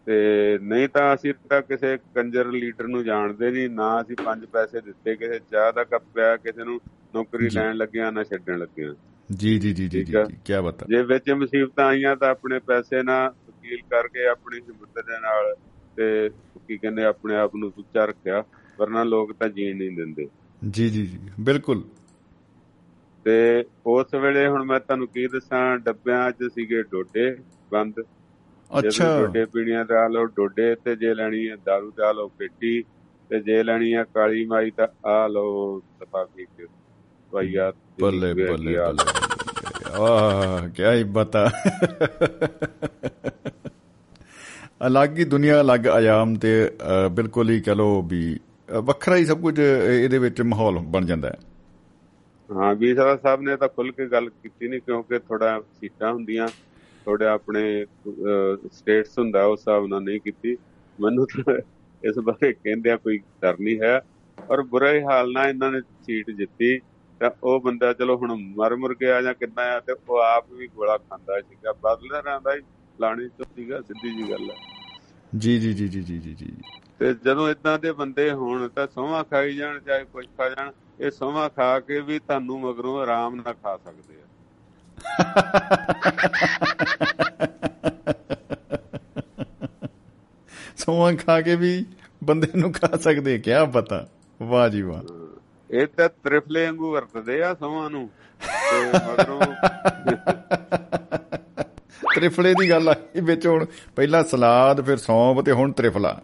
[0.06, 4.82] ਤੇ ਨਹੀਂ ਤਾਂ ਅਸੀਂ ਤਾਂ ਕਿਸੇ ਕੰਜਰ ਲੀਡਰ ਨੂੰ ਜਾਣਦੇ ਨਹੀਂ ਨਾ ਅਸੀਂ ਪੰਜ ਪੈਸੇ
[4.82, 6.80] ਦਿੱਤੇ ਕਿਸੇ ਚਾਹ ਦਾ ਕੱਪ ਪਿਆ ਕਿਸੇ ਨੂੰ
[7.16, 8.94] ਨੌਕਰੀ। ਲੈਣ ਲੱਗਿਆ ਨਾ ਛੱਡਣ ਲੱਗਿਆ।
[9.36, 10.14] ਜੀ ਜੀ ਜੀ ਜੀ। ਜੀ
[10.46, 15.20] ਕੀ ਬਤਾ ਜੇ ਵਿੱਚ ਮੁਸੀਬਤਾਂ ਆਈਆਂ ਤਾਂ ਆਪਣੇ ਪੈਸੇ ਨਾਲ ਵਕੀਲ ਕਰਕੇ ਆਪਣੀ ਹਿੰਮਤ ਦੇ
[15.22, 15.56] ਨਾਲ
[15.96, 16.30] ਤੇ
[16.68, 18.44] ਕੀ ਕਹਿੰਦੇ ਆਪਣੇ ਆਪ ਨੂੰ ਉੱਚਾ ਰੱਖਿਆ
[18.80, 20.28] ਵਰਨਾ ਲੋਕ ਤਾਂ ਜੀਣ ਨਹੀਂ ਦਿੰਦੇ।
[20.70, 21.84] ਜੀ ਜੀ ਜੀ ਬਿਲਕੁਲ।
[23.24, 27.36] ਤੇ ਉਸ ਵੇਲੇ ਹੁਣ ਮੈਂ ਤੁਹਾਨੂੰ ਕੀ ਦੱਸਾਂ ਡੱਬਿਆਂ 'ਚ ਸੀਗੇ ਡੋਡੇ
[27.72, 27.94] ਬੰਦ।
[28.80, 32.28] ਅੱਛਾ। ਡੋਡੇ ਪੀਣੀਆਂ ਤੇ ਆ ਲਓ ਡੋਡੇ ਤੇ ਜੇ ਲੈਣੀ ਹੈ ਦਾਰੂ ਤੇ ਆ ਲਓ
[32.28, 32.82] ਪੇਟੀ
[33.30, 36.66] ਤੇ ਜੇ ਲੈਣੀ ਹੈ ਕਾਲੀ ਮਾਈ ਤਾਂ ਆ ਲਓ ਸਫਾਫੀ ਕੇ
[37.32, 37.72] ਭਈਆ
[38.02, 38.78] ਬੱਲੇ ਬੱਲੇ ਬੱਲੇ
[40.00, 41.50] ਆਹ ਕੀ ਹੀ ਬਤਾ।
[44.88, 46.72] ਅਲੱਗ ਹੀ ਦੁਨੀਆ ਅਲੱਗ ਆਯਾਮ ਤੇ
[47.12, 48.40] ਬਿਲਕੁਲ ਹੀ ਕਹ ਲੋ ਵੀ
[48.70, 51.38] ਵੱਖਰਾ ਹੀ ਸਭ ਕੁਝ ਇਹਦੇ ਵਿੱਚ ਮਾਹੌਲ ਬਣ ਜਾਂਦਾ ਹੈ।
[52.50, 56.48] ਹਾਂ ਵੀ ਸਾਹਿਬ ਨੇ ਤਾਂ ਖੁੱਲ ਕੇ ਗੱਲ ਕੀਤੀ ਨਹੀਂ ਕਿਉਂਕਿ ਥੋੜਾ ਸੀਟਾਂ ਹੁੰਦੀਆਂ।
[57.06, 57.86] ਥੋੜਾ ਆਪਣੇ
[58.72, 60.58] ਸਟੇਟਸ ਹੁੰਦਾ ਉਸ ਹਿਸਾਬ ਨਾਲ ਨਹੀਂ ਕੀਤੀ।
[61.00, 61.58] ਮੈਨੂੰ ਤਾਂ
[62.04, 64.00] ਇਸ ਬਾਰੇ ਕਹਿੰਦਿਆਂ ਕੋਈ ਡਰ ਨਹੀਂ ਹੈ।
[64.38, 66.78] ਔਰ ਬੁਰੇ ਹਾਲ ਨਾਲ ਇਹਨਾਂ ਨੇ ਸੀਟ ਜਿੱਤੀ
[67.22, 70.68] ਤਾਂ ਉਹ ਬੰਦਾ ਚਲੋ ਹੁਣ ਮਰ ਮੁਰ ਗਿਆ ਜਾਂ ਕਿੰਨਾ ਆ ਤੇ ਉਹ ਆਪ ਵੀ
[70.68, 72.62] ਗੋਲਾ ਖਾਂਦਾ ਸੀਗਾ। ਬਦਲਰਾਂ ਦਾ ਹੀ
[73.00, 74.56] ਲਾਣੀ ਤੋਂ ਸੀਗਾ ਸਿੱਧੀ ਜੀ ਗੱਲ ਹੈ
[75.34, 76.52] ਜੀ ਜੀ ਜੀ ਜੀ ਜੀ ਜੀ ਜੀ।
[77.00, 81.12] ਤੇ ਜਦੋਂ ਇਦਾਂ ਦੇ ਬੰਦੇ ਹੋਣ ਤਾਂ ਸੋਹਾਂ ਖਾਈ ਜਾਣ ਚਾਹੇ ਕੁਝ ਖਾ ਜਾਣ ਇਹ
[81.12, 84.26] ਸੋਹਾਂ ਖਾ ਕੇ ਵੀ ਤੁਹਾਨੂੰ ਮਗਰੋਂ ਆਰਾਮ ਨਾਲ ਖਾ ਸਕਦੇ ਆ।
[90.78, 91.86] ਸੌਂ ਖਾ ਕੇ ਵੀ
[92.24, 94.08] ਬੰਦੇ ਨੂੰ ਖਾ ਸਕਦੇ ਕਿਆ ਪਤਾ।
[94.42, 95.02] ਵਾਹ ਜੀ ਵਾਹ।
[95.72, 98.10] ਇਹ ਤਾਂ ਤ੍ਰਿਫਲੇ ਵਾਂਗੂ ਵਰਤਦੇ ਆ ਸੋਹਾਂ ਨੂੰ।
[98.42, 99.42] ਤੇ ਮਗਰੋਂ
[102.16, 103.66] ਤ੍ਰਿਫਲੇ ਦੀ ਗੱਲ ਆਈ ਵਿੱਚ ਹੁਣ
[103.96, 106.22] ਪਹਿਲਾਂ ਸਲਾਦ ਫਿਰ ਸੌਂਫ ਤੇ ਹੁਣ ਤ੍ਰਿਫਲਾ।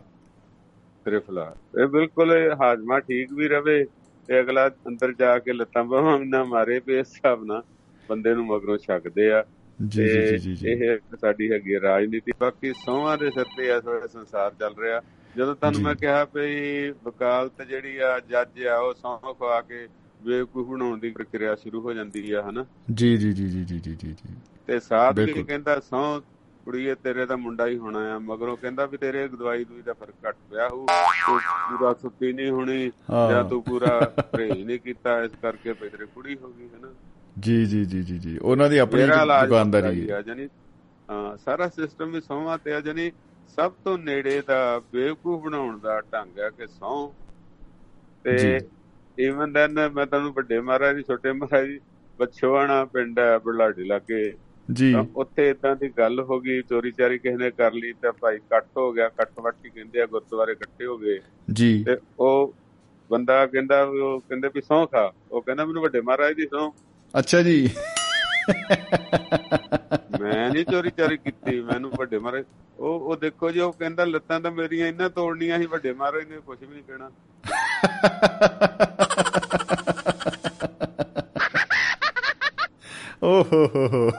[1.06, 3.86] ਤ੍ਰਿਫਲਾ। ਇਹ ਬਿਲਕੁਲ ਹਾਜ਼ਮਾ ਠੀਕ ਵੀ ਰਵੇ
[4.28, 7.64] ਤੇ ਅਗਲਾ ਅੰਦਰ ਜਾ ਕੇ ਲੱਤਾਂ ਬਾਹਾਂ ਨਾ ਮਾਰੇ ਇਸ ਹਿਸਾਬ ਨਾਲ।
[8.10, 9.44] ਬੰਦੇ ਨੂੰ ਮਗਰੋਂ ਛੱਕਦੇ ਆ
[9.88, 10.06] ਜੀ
[10.38, 14.74] ਜੀ ਜੀ ਇਹ ਸਾਡੀ ਹੈਗੀ ਰਾਜਨੀਤੀ। ਬਾਕੀ ਸੋਹਾਂ ਦੇ ਸਿਰ ਤੇ ਇਸ ਵੇਲੇ ਸੰਸਾਰ ਚੱਲ
[14.80, 15.02] ਰਿਹਾ।
[15.36, 19.88] ਜਦੋਂ ਤੁਹਾਨੂੰ ਮੈਂ ਕਿਹਾ ਵੀ ਵਕਾਲਤ ਜਿਹੜੀ ਆ ਜੱਜ ਆ ਉਹ ਸੌਂ ਖਵਾ ਕੇ
[20.26, 22.66] ਬੇਵਕੂਫ ਬਣਾਉਣ ਦੀ ਪ੍ਰਕਿਰਿਆ ਸ਼ੁਰੂ ਹੋ ਜਾਂਦੀ ਆ ਹਨਾ?
[22.94, 24.14] ਜੀ ਜੀ ਜੀ ਜੀ ਜੀ ਜੀ ਜੀ
[24.68, 26.22] ਤੇ ਸਾਧ ਵੀ ਕਹਿੰਦਾ ਸੌਂ
[26.66, 30.30] ਕੁੜੀਏ ਤੇਰੇ ਦਾ ਮੁੰਡਾ ਹੀ ਹੋਣਾ ਆ। ਮਗਰੋਂ ਕਹਿੰਦਾ ਵੀ ਤੇਰੇ ਦਵਾਈ ਦੂਈ ਦਾ ਫ਼ਰਕ
[30.30, 30.86] ਘਟ ਪਿਆ ਹੋ
[31.26, 31.40] ਤੂੰ
[31.78, 32.92] ਪੂਰਾ ਸੁੱਤੀ ਨਹੀਂ ਹੋਣੀ
[33.32, 34.00] ਜਾਂ ਤੂੰ ਪੂਰਾ
[34.32, 36.88] ਪ੍ਰੇਜ ਨਹੀਂ ਕੀਤਾ ਇਸ ਕਰਕੇ ਤੇਰੇ ਕੁੜੀ ਹੋ ਗਈ ਹਨਾ?
[37.40, 40.48] ਜੀ ਜੀ ਜੀ ਜੀ ਜੀ। ਉਹਨਾਂ ਦੀ ਆਪਣੀ ਦੁਕਾਨਦਾਰੀ ਹੈ। ਜਾਨੀ
[41.38, 43.12] ਸਾਰਾ ਸਿਸਟਮ ਵੀ ਸੌਂਵਾਂ ਤੇ ਆ ਜਾਨੀ
[43.56, 47.10] ਸਭ ਤੋਂ ਨੇੜੇ ਦਾ ਬੇਵਕੂਫ ਬਣਾਉਣ ਦਾ ਢੰਗ ਹੈ ਕਿ ਸੌਂ।
[48.24, 48.58] ਤੇ ਜੀ।
[49.26, 51.80] ਇਵਨ ਦੈਨ ਮੈਂ ਤੁਹਾਨੂੰ ਵੱਡੇ ਮਹਾਰਾਜ ਦੀ ਛੋਟੇ ਮਹਾਰਾਜ ਦੀ
[52.20, 54.34] ਬਛਵਾਣਾ ਪਿੰਡ ਹੈ ਬੁਢਲਾਡੇ ਲਾਗੇ।
[54.74, 58.38] ਜੀ। ਉੱਥੇ ਇਦਾਂ ਦੀ ਗੱਲ ਹੋ ਗਈ ਚੋਰੀ ਚਾਰੀ ਕਿਸੇ ਨੇ ਕਰ ਲਈ ਤਾਂ ਭਾਈ
[58.38, 61.20] ਕੱਟ ਹੋ ਗਿਆ ਕੱਟ ਵੱਟੀ ਕਹਿੰਦੇ ਆ ਗੁਰਦੁਆਰੇ ਇਕੱਠੇ ਹੋ ਗਏ।
[61.54, 62.54] ਜੀ। ਤੇ ਉਹ
[63.12, 66.74] ਬੰਦਾ ਕਹਿੰਦਾ ਉਹ ਕਹਿੰਦੇ ਵੀ ਸਹੁੰ ਖਾ। ਉਹ ਕਹਿੰਦਾ ਮੈਨੂੰ ਵੱਡੇ ਮਹਾਰਾਜ ਦੀ ਸਹੁੰ
[67.20, 67.70] ਅੱਛਾ ਜੀ।
[70.22, 72.44] ਮੈਂ ਨਹੀਂ ਚੋਰੀ ਚਾਰੀ ਕੀਤੀ ਮੈਨੂੰ ਵੱਡੇ ਮਹਾਰਾਜ
[72.80, 76.38] ਉਹ ਉਹ ਦੇਖੋ ਜੀ ਉਹ ਕਹਿੰਦਾ ਲੱਤਾਂ ਤਾਂ ਮੇਰੀਆਂ ਇੰਨਾ ਤੋੜਨੀਆਂ ਸੀ ਵੱਡੇ ਮਹਾਰਾਜ ਨੇ
[76.46, 77.10] ਕੁਝ ਵੀ ਨਹੀਂ ਕਹਿਣਾ।
[83.24, 84.10] ਓਹ ਹੋ ਹੋ ਹੋ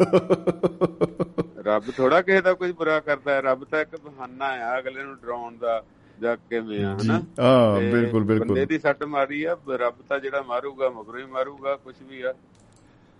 [1.62, 5.16] ਰੱਬ ਥੋੜਾ ਕਿਸੇ ਦਾ ਕੁਝ ਬੁਰਾ ਕਰਦਾ ਹੈ। ਰੱਬ ਤਾਂ ਇੱਕ ਬਹਾਨਾ ਆ ਅਗਲੇ ਨੂੰ
[5.16, 5.82] ਡਰਾਉਣ ਦਾ
[6.20, 7.14] ਜਾਂ ਕਿਵੇਂ ਆ ਹਨਾ?
[7.40, 11.26] ਹਾਂ ਤੇ ਬਿਲਕੁਲ ਬੰਦੇ ਬਿਲਕੁਲ ਦੀ ਸੱਟ ਮਾਰੀ ਆ ਰੱਬ ਤਾਂ ਜਿਹੜਾ ਮਾਰੂਗਾ ਮਗਰੋਂ ਹੀ
[11.26, 12.32] ਮਾਰੂਗਾ ਕੁਝ ਵੀ ਆ।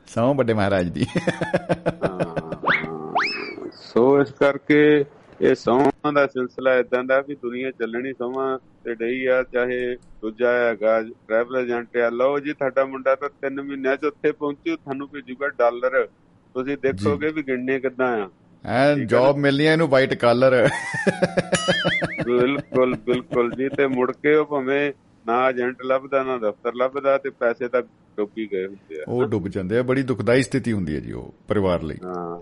[0.08, 1.06] ਸੌ ਵੱਡੇ ਮਹਾਰਾਜ ਦੀ।
[3.72, 5.04] ਸੋ ਇਸ ਕਰਕੇ
[5.40, 10.52] ਇਹ ਸੌਹਾਂ ਦਾ ਸਿਲਸਿਲਾ ਇਦਾਂ ਦਾ ਵੀ ਦੁਨੀਆ ਚੱਲਣੀ ਸੌਹਾਂ ਤੇ ਡਈ ਆ ਚਾਹੇ ਦੂਜਾ
[10.52, 15.08] ਹੈਗਾ ਟਰੈਵਲ ਏਜੰਟ ਆ। ਲਓ ਜੀ ਤੁਹਾਡਾ ਮੁੰਡਾ ਤਾਂ 3 ਮਹੀਨਿਆਂ ਚ ਉੱਥੇ ਪਹੁੰਚੂ ਤੁਹਾਨੂੰ
[15.08, 16.06] ਭੇਜੂਗਾ ਡਾਲਰ।
[16.54, 18.28] ਤੁਸੀਂ ਦੇਖੋਗੇ ਵੀ ਗਿਣਨੇ ਕਿੱਦਾਂ ਆ।
[18.64, 20.68] ਐ ਜੌਬ ਮਿਲਣੀ ਹੈ ਇਹਨੂੰ ਵਾਈਟ ਕਾਲਰ
[22.24, 24.92] ਬਿਲਕੁਲ ਬਿਲਕੁਲ ਜੀ ਤੇ ਮੁੜ ਕੇ ਉਹ ਭਾਵੇਂ
[25.28, 27.82] ਨਾ ਏਜੰਟ ਲੱਭਦਾ ਨਾ ਦਫ਼ਤਰ ਲੱਭਦਾ ਤੇ ਪੈਸੇ ਤਾਂ
[28.16, 31.34] ਡੁੱਬੀ ਗਏ ਹੁੰਦੇ ਆ। ਉਹ ਡੁੱਬ ਜਾਂਦੇ ਆ ਬੜੀ ਦੁਖਦਾਈ ਸਥਿਤੀ ਹੁੰਦੀ ਹੈ ਜੀ ਉਹ
[31.48, 32.40] ਪਰਿਵਾਰ ਲਈ। ਹਾਂ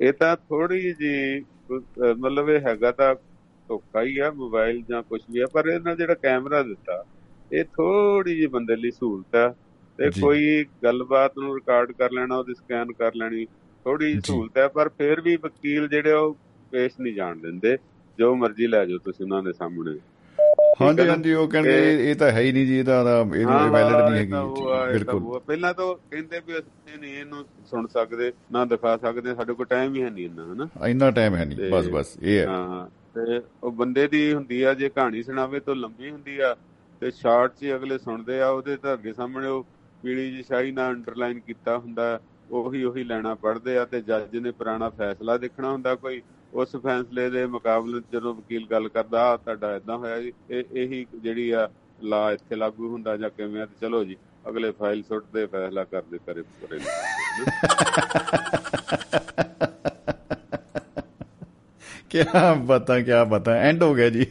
[0.00, 1.44] ਇਹ ਤਾਂ ਥੋੜੀ ਜੀ
[2.18, 3.14] ਮਤਲਬ ਇਹ ਹੈਗਾ ਤਾਂ
[3.68, 7.04] ਧੋਖਾ ਹੀ ਆ ਮੋਬਾਈਲ ਜਾਂ ਕੁਝ ਵੀ ਆ ਪਰ ਇਹਨਾਂ ਜਿਹੜਾ ਕੈਮਰਾ ਦਿੱਤਾ
[7.52, 9.54] ਇਹ ਥੋੜੀ ਜੀ ਬੰਦੇ ਲਈ ਸਹੂਲਤ ਆ।
[9.98, 13.44] ਤੇ। ਕੋਈ ਗੱਲਬਾਤ ਨੂੰ ਰਿਕਾਰਡ ਕਰ ਲੈਣਾ ਉਹਦੀ ਸਕੈਨ ਕਰ ਲੈਣੀ
[13.84, 16.36] ਥੋੜੀ ਜੀ। ਸਹੂਲਤ ਹੈ ਪਰ ਫਿਰ ਵੀ ਵਕੀਲ ਜਿਹੜੇ ਉਹ
[16.70, 17.76] ਪੇਸ਼ ਨਹੀਂ ਜਾਣ ਦਿੰਦੇ।
[18.18, 19.98] ਜੋ ਮਰਜ਼ੀ ਲੈ ਜਾਓ ਤੁਸੀਂ ਉਹਨਾਂ ਦੇ ਸਾਹਮਣੇ।
[20.80, 21.08] ਹਾਂਜੀ?
[21.08, 21.72] ਹਾਂਜੀ ਉਹ ਕਹਿੰਦੇ
[22.02, 22.94] ਇਹ- ਤਾਂ ਹੈ ਹੀ ਨਹੀਂ ਜੀ ਇਹਦਾ
[23.34, 28.64] ਇਹਨੂੰ ਵੈਲਿਡ ਨਹੀਂ ਹੈਗੀ ਬਿਲਕੁਲ। ਪਹਿਲਾਂ ਤਾਂ ਕਹਿੰਦੇ ਵੀ ਅਸੀਂ ਨਹੀਂ ਇਹਨੂੰ ਸੁਣ ਸਕਦੇ ਨਾ
[28.64, 31.88] ਦਿਖਾ ਸਕਦੇ ਸਾਡੇ ਕੋਲ ਟਾਈਮ ਹੀ ਹੈ ਨਹੀਂ ਇੰਨਾ ਹਨਾ ਇੰਨਾ ਟਾਈਮ ਹੈ ਨਹੀਂ ਬਸ
[31.90, 36.10] ਬਸ ਇਹ ਹੈ ਹਾਂ ਤੇ ਉਹ ਬੰਦੇ ਦੀ ਹੁੰਦੀ ਆ ਜੇ ਕਹਾਣੀ ਸੁਣਾਵੇ ਤਾਂ ਲੰਬੀ
[36.10, 36.54] ਹੁੰਦੀ ਆ
[37.02, 39.64] ਤੇ ਸ਼ਾਰਟ 'ਚ ਅਗਲੇ ਸੁਣਦੇ ਆ ਉਹਦੇ ਤਾਂ ਅੱਗੇ ਸਾਹਮਣੇ ਉਹ
[40.02, 42.18] ਪੀਲੀ ਜੀ ਸ਼ਾਹੀ ਨਾਲ ਅੰਡਰਲਾਈਨ ਕੀਤਾ ਹੁੰਦਾ
[42.52, 46.20] ਉਹੀ ਉਹੀ ਲੈਣਾ ਪੜਦੇ ਆ ਤੇ ਜੱਜ ਨੇ ਪੁਰਾਣਾ ਫੈਸਲਾ ਦੇਖਣਾ ਹੁੰਦਾ ਕੋਈ
[46.52, 51.50] ਉਸ ਫੈਸਲੇ ਦੇ ਮੁਕਾਬਲੇ ਜਦੋਂ ਵਕੀਲ ਗੱਲ ਕਰਦਾ ਤੁਹਾਡਾ ਇਦਾਂ ਹੋਇਆ ਜੀ ਇਹ ਇਹੀ ਜਿਹੜੀ
[51.50, 51.68] ਆ
[52.04, 54.16] ਲਾ ਇੱਥੇ ਲਾਗੂ ਹੁੰਦਾ ਜਾਂ ਕਿਵੇਂ ਆ ਤੇ ਚਲੋ ਜੀ
[54.48, 56.78] ਅਗਲੇ ਫਾਈਲ ਸੁੱਟਦੇ ਫੈਸਲਾ ਕਰਦੇ ਕਰੇ ਪਰੇ
[62.10, 62.22] ਕੀ
[62.68, 64.26] ਪਤਾ ਕੀ ਪਤਾ ਐਂਡ ਹੋ ਗਿਆ ਜੀ।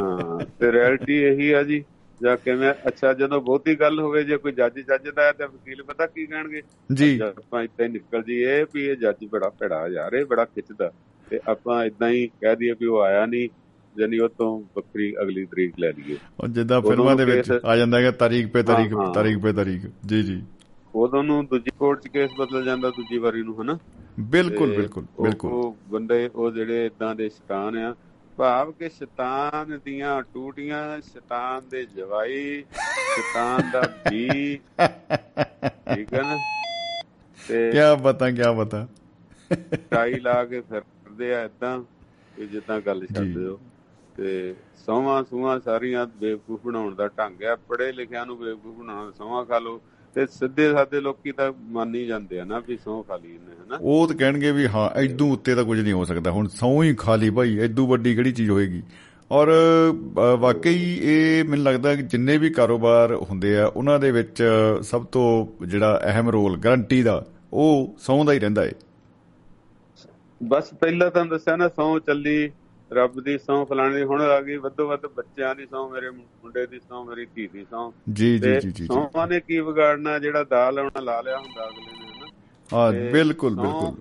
[0.00, 1.82] ਹਾਂ ਤੇ ਰਿਐਲਿਟੀ ਇਹੀ ਆ ਜੀ।
[2.22, 5.82] ਜਾਂ ਕਿਵੇਂ ਅੱਛਾ ਜਦੋਂ ਬਹੁਤੀ ਗੱਲ ਹੋਵੇ ਜੇ ਕੋਈ ਜੱਜ ਜੱਜ ਦਾ ਹੈ ਤਾਂ ਵਕੀਲ
[5.82, 6.62] ਪਤਾ ਕੀ ਕਹਿਣਗੇ?
[6.94, 10.92] ਜੀ। ਆਪਾਂ ਇੱਥੇ ਨਿਕਲ ਜੀਏ ਵੀ ਇਹ ਜੱਜ ਬੜਾ ਭੜਾ ਯਾਰ ਇਹ ਬੜਾ ਖਿੱਚਦਾ।
[11.30, 13.48] ਤੇ ਆਪਾਂ ਇਦਾਂ ਹੀ ਕਹਿ ਦਈਏ ਵੀ ਉਹ ਆਇਆ ਨਹੀਂ
[13.98, 18.00] ਜਾਨੀ ਉਹ ਤੋਂ ਵੱਖਰੀ ਅਗਲੀ ਤਰੀਕ ਲੈ ਲਈਏ। ਉਹ ਜਿੱਦਾਂ ਫਿਲਮਾਂ ਦੇ ਵਿੱਚ ਆ ਜਾਂਦਾ
[18.00, 20.42] ਹੈ ਤਾਰੀਖ ਪੇ ਤਾਰੀਖ। ਤਾਰੀਖ ਪੇ ਤਾਰੀਖ ਜੀ ਜੀ।
[20.94, 23.78] ਉਦੋਂ ਨੂੰ ਦੂਜੀ ਕੋਰਟ 'ਚ ਕੇਸ ਬਦਲ ਜਾਂਦਾ ਦੂਜੀ ਵਾਰੀ ਨੂੰ ਹਨਾ?
[24.20, 27.94] ਬਿਲਕੁਲ ਬਿਲਕੁਲ ਬਿਲਕੁਲ। ਉਹ ਬੰਦੇ ਉਹ ਜਿਹੜੇ ਇਦਾਂ ਦੇ ਸ਼ੈਤਾਨ ਆ
[28.36, 34.28] ਭਾਵ ਕਿ ਸ਼ੈਤਾਨ ਦੀਆਂ ਟੂਟੀਆਂ ਸ਼ੈਤਾਨ ਦੇ ਜਵਾਈ ਸ਼ੈਤਾਨ ਦਾ ਵੀ
[35.94, 36.36] ਠੀਕ ਹੈ ਨਾ?
[37.48, 38.86] ਤੇ ਕੀ ਪਤਾ ਕੀ ਪਤਾ
[39.90, 41.78] ਟਾਈ ਲਾ ਕੇ ਫਿਰਦੇ ਆ ਇਦਾਂ
[42.36, 43.58] ਕਿ ਜਿੱਦਾਂ ਗੱਲ ਛੱਡਦੇ ਹੋ।
[44.16, 44.54] ਤੇ
[44.86, 49.58] ਸੌਵਾਂ ਸੂਆਂ ਸਾਰੀਆਂ ਬੇਵਕੂਫ ਬਣਾਉਣ ਦਾ ਢੰਗ ਆ ਪੜ੍ਹੇ ਲਿਖਿਆਂ ਨੂੰ ਬੇਵਕੂਫ ਬਣਾਉਣਾ ਸੌਵਾਂ ਖਾ
[49.58, 49.80] ਲਓ।
[50.14, 53.54] ਤੇ ਸਿੱਧੇ ਸਾਦੇ ਲੋਕੀ ਤਾਂ ਮੰਨ ਹੀ ਜਾਂਦੇ ਆ ਨਾ ਵੀ ਸਹੁੰ ਖਾ ਲਈ ਇਹਨੇ
[53.66, 53.78] ਹਨਾ?
[53.80, 56.94] ਉਹ ਤਾਂ ਕਹਿਣਗੇ ਵੀ ਹਾਂ ਐਦੂ ਉੱਤੇ ਤਾਂ ਕੁਝ ਨਹੀਂ ਹੋ ਸਕਦਾ। ਹੁਣ ਸਹੁੰ ਹੀ
[56.94, 58.82] ਖਾ ਲਈ ਭਾਈ ਐਦੂ ਵੱਡੀ ਕਿਹੜੀ ਚੀਜ਼ ਹੋਏਗੀ?
[59.30, 59.50] ਔਰ
[60.38, 64.42] ਵਾਕਈ ਇਹ ਮੈਨੂੰ ਲੱਗਦਾ ਕਿ ਜਿੰਨੇ ਵੀ ਕਾਰੋਬਾਰ ਹੁੰਦੇ ਆ ਉਹਨਾਂ ਦੇ ਵਿੱਚ
[64.82, 68.72] ਸਭ ਤੋਂ ਜਿਹੜਾ ਅਹਿਮ ਰੋਲ ਗਰੰਟੀ ਦਾ ਉਹ ਸਹੁੰ ਦਾ ਹੀ ਰਹਿੰਦਾ ਏ।
[70.40, 72.50] ਬਸ ਪਹਿਲਾਂ ਤਾਂ ਦੱਸਿਆ ਨਾ ਸਹੁੰ ਚੱਲੀ
[72.92, 76.78] ਰੱਬ ਦੀ ਸਹੁੰ ਫਲਾਣੀ ਹੁਣ ਆ ਗਈ ਵੱਧੋ ਵੱਧ ਬੱਚਿਆਂ ਦੀ ਸਹੁੰ ਮੇਰੇ ਮੁੰਡੇ ਦੀ
[76.78, 80.78] ਸਹੁੰ ਮੇਰੀ ਧੀ ਦੀ ਸਹੁੰ। ਜੀ ਜੀ ਜੀ ਜੀ। ਸਹੁੰਆਂ ਨੇ ਕੀ ਵਿਗਾੜਨਾ ਜਿਹੜਾ ਦਾਲ
[80.78, 82.26] ਉਹਨਾਂ ਲਾ ਲਿਆ ਹੁੰਦਾ ਅਗਲੇ ਨੇ ਹਨਾ?
[82.70, 83.96] ਹਾਂ ਬਿਲਕੁਲ ਬਿਲਕੁਲ।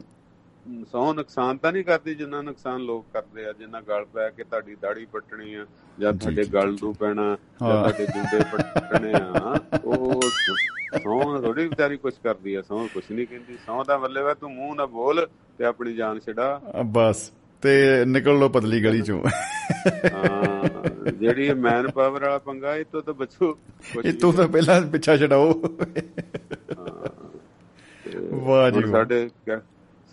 [0.91, 4.76] ਸਹੁੰ ਨੁਕਸਾਨ ਤਾਂ ਨਹੀਂ ਕਰਦੀ ਜਿੰਨਾ ਨੁਕਸਾਨ ਲੋਕ ਕਰਦੇ ਆ ਜਿੰਨਾ ਗਲ ਪੈ ਕੇ ਤੁਹਾਡੀ
[4.82, 5.66] ਦਾੜੀ ਪੱਟਣੀ ਆ
[5.99, 7.24] ਜਾਂ ਤੁਹਾਡੇ ਗਲ ਨੂੰ ਪੈਣਾ
[7.61, 9.56] ਜਾਂ। ਤੁਹਾਡੇ ਜੁੰਡੇ ਪੱਟਣੇ ਆ
[9.86, 14.34] ਉਹ ਸਹੁੰ ਥੋੜੀ ਵਿਚਾਰੀ ਕੁਛ ਕਰਦੀ ਆ ਸਹੁੰ ਕੁਛ ਨਹੀਂ ਕਹਿੰਦੀ। ਸਹੁੰ ਦਾ ਮਤਲਬ ਹੈ
[14.34, 15.28] ਤੂੰ ਮੂੰਹ ਨਾ ਬੋਲ
[15.60, 19.23] ਤੇ ਆਪਣੀ ਜਾਨ ਛਡਾ। ਬਸ। ਤੇ ਨਿਕਲ ਲੋ ਪਤਲੀ ਗਲੀ ਚੋਂ।
[20.14, 23.57] ਹਾਂ ਜਿਹੜੀ ਮੈਨ ਪਾਵਰ ਵਾਲਾ ਪੰਗਾ ਇਹ ਤੋਂ ਤਾਂ ਬਚੋ
[24.06, 25.53] ਇਹ ਤੋਂ ਤਾਂ ਪਹਿਲਾਂ ਪਿੱਛਾ ਛਡਾਓ।
[28.45, 29.30] ਵਾਹ ਜੀ। ਸਾਡੇ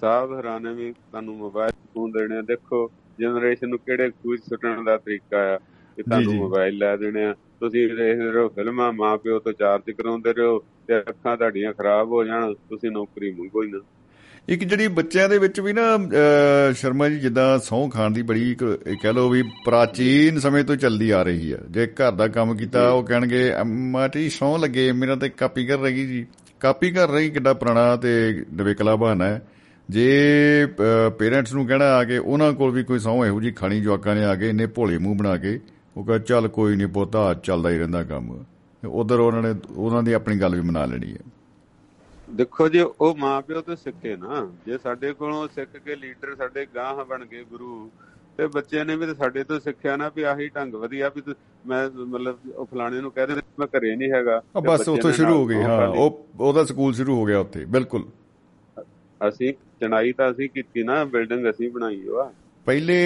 [0.01, 2.91] ਸਾਹਿਬ ਹਰਾਨੇ ਵੀ ਤੁਹਾਨੂੰ ਮੋਬਾਈਲ ਫੋਨ ਦੇਣੇ ਆ। ਦੇਖੋ
[3.21, 5.57] ਜਨਰੇਸ਼ਨ ਨੂੰ ਕਿਹੜੇ ਖੂਜ ਸੁੱਟਣ ਦਾ ਤਰੀਕਾ ਆ
[5.97, 10.33] ਕਿ ਤੁਹਾਨੂੰ। ਮੋਬਾਈਲ ਲੈ ਦੇਣੇ ਆ। ਤੁਸੀਂ ਦੇਖਦੇ ਰਹੋ ਫਿਲਮਾਂ ਮਾਂ ਪਿਓ ਤੋਂ ਚਾਰਜ ਕਰਾਉਂਦੇ
[10.33, 10.59] ਰਹੋ
[10.89, 13.81] ਤੇ ਅੱਖਾਂ ਤੁਹਾਡੀਆਂ ਖਰਾਬ ਹੋ ਜਾਣ ਤੁਸੀਂ ਨੌਕਰੀ ਮੰਗੋ ਹੀ ਨਾ।
[14.49, 15.83] ਇੱਕ ਜਿਹੜੀ ਬੱਚਿਆਂ ਦੇ ਵਿੱਚ ਵੀ ਨਾ
[16.73, 21.23] ਸ਼ਰਮਾ ਜੀ ਜਿੱਦਾਂ ਸਹੁੰ ਖਾਣ ਦੀ ਬੜੀ ਕਹਿ ਲਓ ਵੀ ਪ੍ਰਾਚੀਨ ਸਮੇਂ ਤੋਂ ਚੱਲਦੀ ਆ
[21.23, 25.29] ਰਹੀ ਹੈ ਜੇ ਘਰ ਦਾ ਕੰਮ ਕੀਤਾ ਉਹ ਕਹਿਣਗੇ ਅੰਮਾ ਜੀ ਸਹੁੰ ਲੱਗੇ ਮੇਰਾ ਤੇ
[25.29, 26.27] ਕਾਪੀ ਕਰ ਰਹੀ ਜੀ।
[26.61, 29.43] ਕਾਪੀ ਕਰ ਰਹੀ ਕਿੱਡਾ ਪੁਰਾਣਾ ਤੇ ਨਵੇਕਲਾ ਬਹਾਨਾ ਹੈ।
[29.91, 30.67] ਜੇ
[31.19, 34.25] ਪੇਰੈਂਟਸ ਨੂੰ ਕਹਿਣਾ ਆ ਕੇ ਉਹਨਾਂ ਕੋਲ ਵੀ ਕੋਈ ਸਹੁੰ ਇਹੋ ਜੀ ਖਾਣੀ ਜਵਾਕਾਂ ਨੇ
[34.25, 35.61] ਆ ਕੇ ਇੰਨੇ ਭੋਲੇ ਮੂੰਹ ਬਣਾ ਕੇ
[35.97, 38.45] ਉਹ ਕਹੇ ਚੱਲ ਕੋਈ ਨਹੀਂ ਪੋਤਾ ਚੱਲਦਾ ਹੀ ਰਹਿੰਦਾ ਕੰਮ।
[38.83, 41.19] ਉਧਰ ਉਹਨਾਂ ਨੇ ਉਹਨਾਂ ਦੀ ਆਪਣੀ ਗੱਲ ਵੀ ਮਨਾ ਲੈਣੀ ਹੈ।
[42.31, 46.67] ਦੇਖੋ ਜੀ ਉਹ ਮਾਂ ਪਿਓ ਤੋਂ ਸਿੱਖੇ ਨਾ। ਜੇ ਸਾਡੇ ਕੋਲੋਂ ਸਿੱਖ ਕੇ ਲੀਡਰ ਸਾਡੇ
[46.75, 47.91] ਗਾਂਹ ਬਣ ਗਏ ਗੁਰੂ
[48.39, 51.23] ਤੇ ਬੱਚਿਆਂ ਨੇ ਵੀ ਸਾਡੇ ਤੋਂ ਸਿੱਖਿਆ ਨਾ ਵੀ ਆਹੀ ਢੰਗ ਵਧੀਆ ਵੀ
[51.67, 55.35] ਮੈਂ ਮਤਲਬ ਉਹ ਫਲਾਣੇ ਨੂੰ ਕਹਿ ਦੇ ਮੈਂ ਘਰੇ ਨਹੀਂ ਹੈਗਾ। ਬਸ ਬੱਚੇ ਉੱਥੋਂ ਸ਼ੁਰੂ
[55.35, 58.05] ਹੋ ਗਈ ਹਾਂ। ਉਹ ਉਹਦਾ ਸਕੂਲ ਸ਼ੁਰੂ ਹੋ ਗਿਆ ਉੱਥੇ ਬਿਲਕੁਲ।
[59.29, 62.33] ਅਸੀਂ ਚਣਾਈ ਤਾਂ ਅਸੀਂ ਕੀਤੀ ਨਾ ਬਿਲਡਿੰਗ ਅਸੀਂ ਬਣਾਈ ਓ ਆ।
[62.67, 62.99] ਪਹਿਲੇ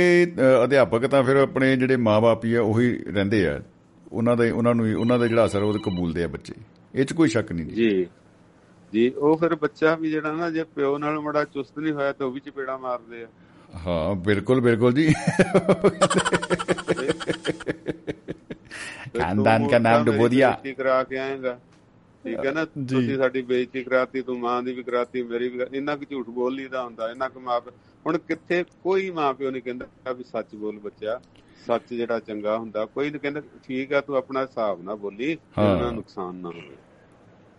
[0.65, 3.61] ਅਧਿਆਪਕ ਤਾਂ ਫਿਰ ਆਪਣੇ ਜਿਹੜੇ ਮਾਪੇ ਹੀ ਆ ਉਹੀ ਰਹਿੰਦੇ ਆ।
[4.13, 6.55] ਉਹਨਾਂ ਦਾ ਉਹਨਾਂ ਨੂੰ ਉਹਨਾਂ ਦਾ ਜਿਹੜਾ ਅਸਰ ਉਹ ਕਬੂਲਦੇ ਆ ਬੱਚੇ।
[6.95, 8.07] ਇਹ 'ਚ ਕੋਈ ਸ਼ੱਕ ਨਹੀਂ ਜੀ।
[8.93, 12.27] ਜੀ ਉਹ ਫਿਰ ਬੱਚਾ ਵੀ ਜਿਹੜਾ ਨਾ ਜੇ ਪਿਓ ਨਾਲ ਮੜਾ ਚੁਸਤ ਨਹੀਂ ਹੋਇਆ ਤਾਂ
[12.27, 13.27] ਉਹ ਵੀ ਚਪੇੜਾ ਮਾਰਦੇ ਆ।
[13.87, 15.13] ਹਾਂ ਬਿਲਕੁਲ ਬਿਲਕੁਲ ਜੀ।
[19.19, 21.59] ਖਾਨਦਾਨ ਕਾ ਨਾਮ ਮੇਰੀ ਡੁਬੋदिया ਬੇਇੱਜ਼ਤੀ ਕਰਾ ਕੇ ਆਏਗਾ।
[22.25, 25.97] ਠੀਕ ਹੈ ਨਾ। ਤੁਸੀਂ ਸਾਡੀ ਬੇਇੱਜ਼ਤੀ ਕਰਾਤੀ ਤੂੰ ਮਾਂ ਦੀ ਵੀ ਕਰਾਤੀ ਮੇਰੀ ਵੀ ਇੰਨਾ
[25.97, 27.61] ਕੁ ਝੂਠ ਬੋਲ ਲਈਦਾ ਹੁੰਦਾ ਇੰਨਾ ਕੁ ਮਾਂ
[28.07, 31.21] ਹੁਣ ਕਿੱਥੇ ਕੋਈ ਮਾਂ ਪਿਓ ਨਹੀਂ ਕਹਿੰਦਾ ਵੀ ਸੱਚ ਬੋਲ ਬੱਚਾ।
[31.67, 35.73] ਸੱਚ ਜਿਹੜਾ ਚੰਗਾ ਹੁੰਦਾ ਕੋਈ ਨਹੀਂ ਕਹਿੰਦਾ ਠੀਕ ਆ ਤੂੰ ਆਪਣਾ ਹਿਸਾਬ ਨਾਲ ਬੋਲੀ ਹਾਂ।
[35.75, 36.77] ਉਹਨਾਂ ਨੁਕਸਾਨ ਨਾ ਹੋਵੇ।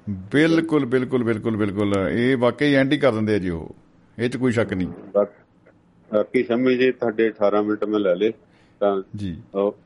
[0.10, 3.76] ਬਿਲਕੁਲ ਬਿਲਕੁਲ ਬਿਲਕੁਲ ਬਿਲਕੁਲ। ਇਹ ਵਾਕਈ ਐਂਟੀ ਕਰ ਦਿੰਦੇ ਆ ਜੀ ਉਹ।
[4.20, 8.34] ਇਹ 'ਚ ਕੋਈ ਸ਼ੱਕ ਨਹੀਂ। ਬਾਕ- ਸਮਝ ਜੇ ਤੁਹਾਡੇ 18 ਮਿੰਟ ਮੈਂ ਲੈ ਲੇ
[8.80, 9.78] ਤਾਂ ਜੀ। ਉਹ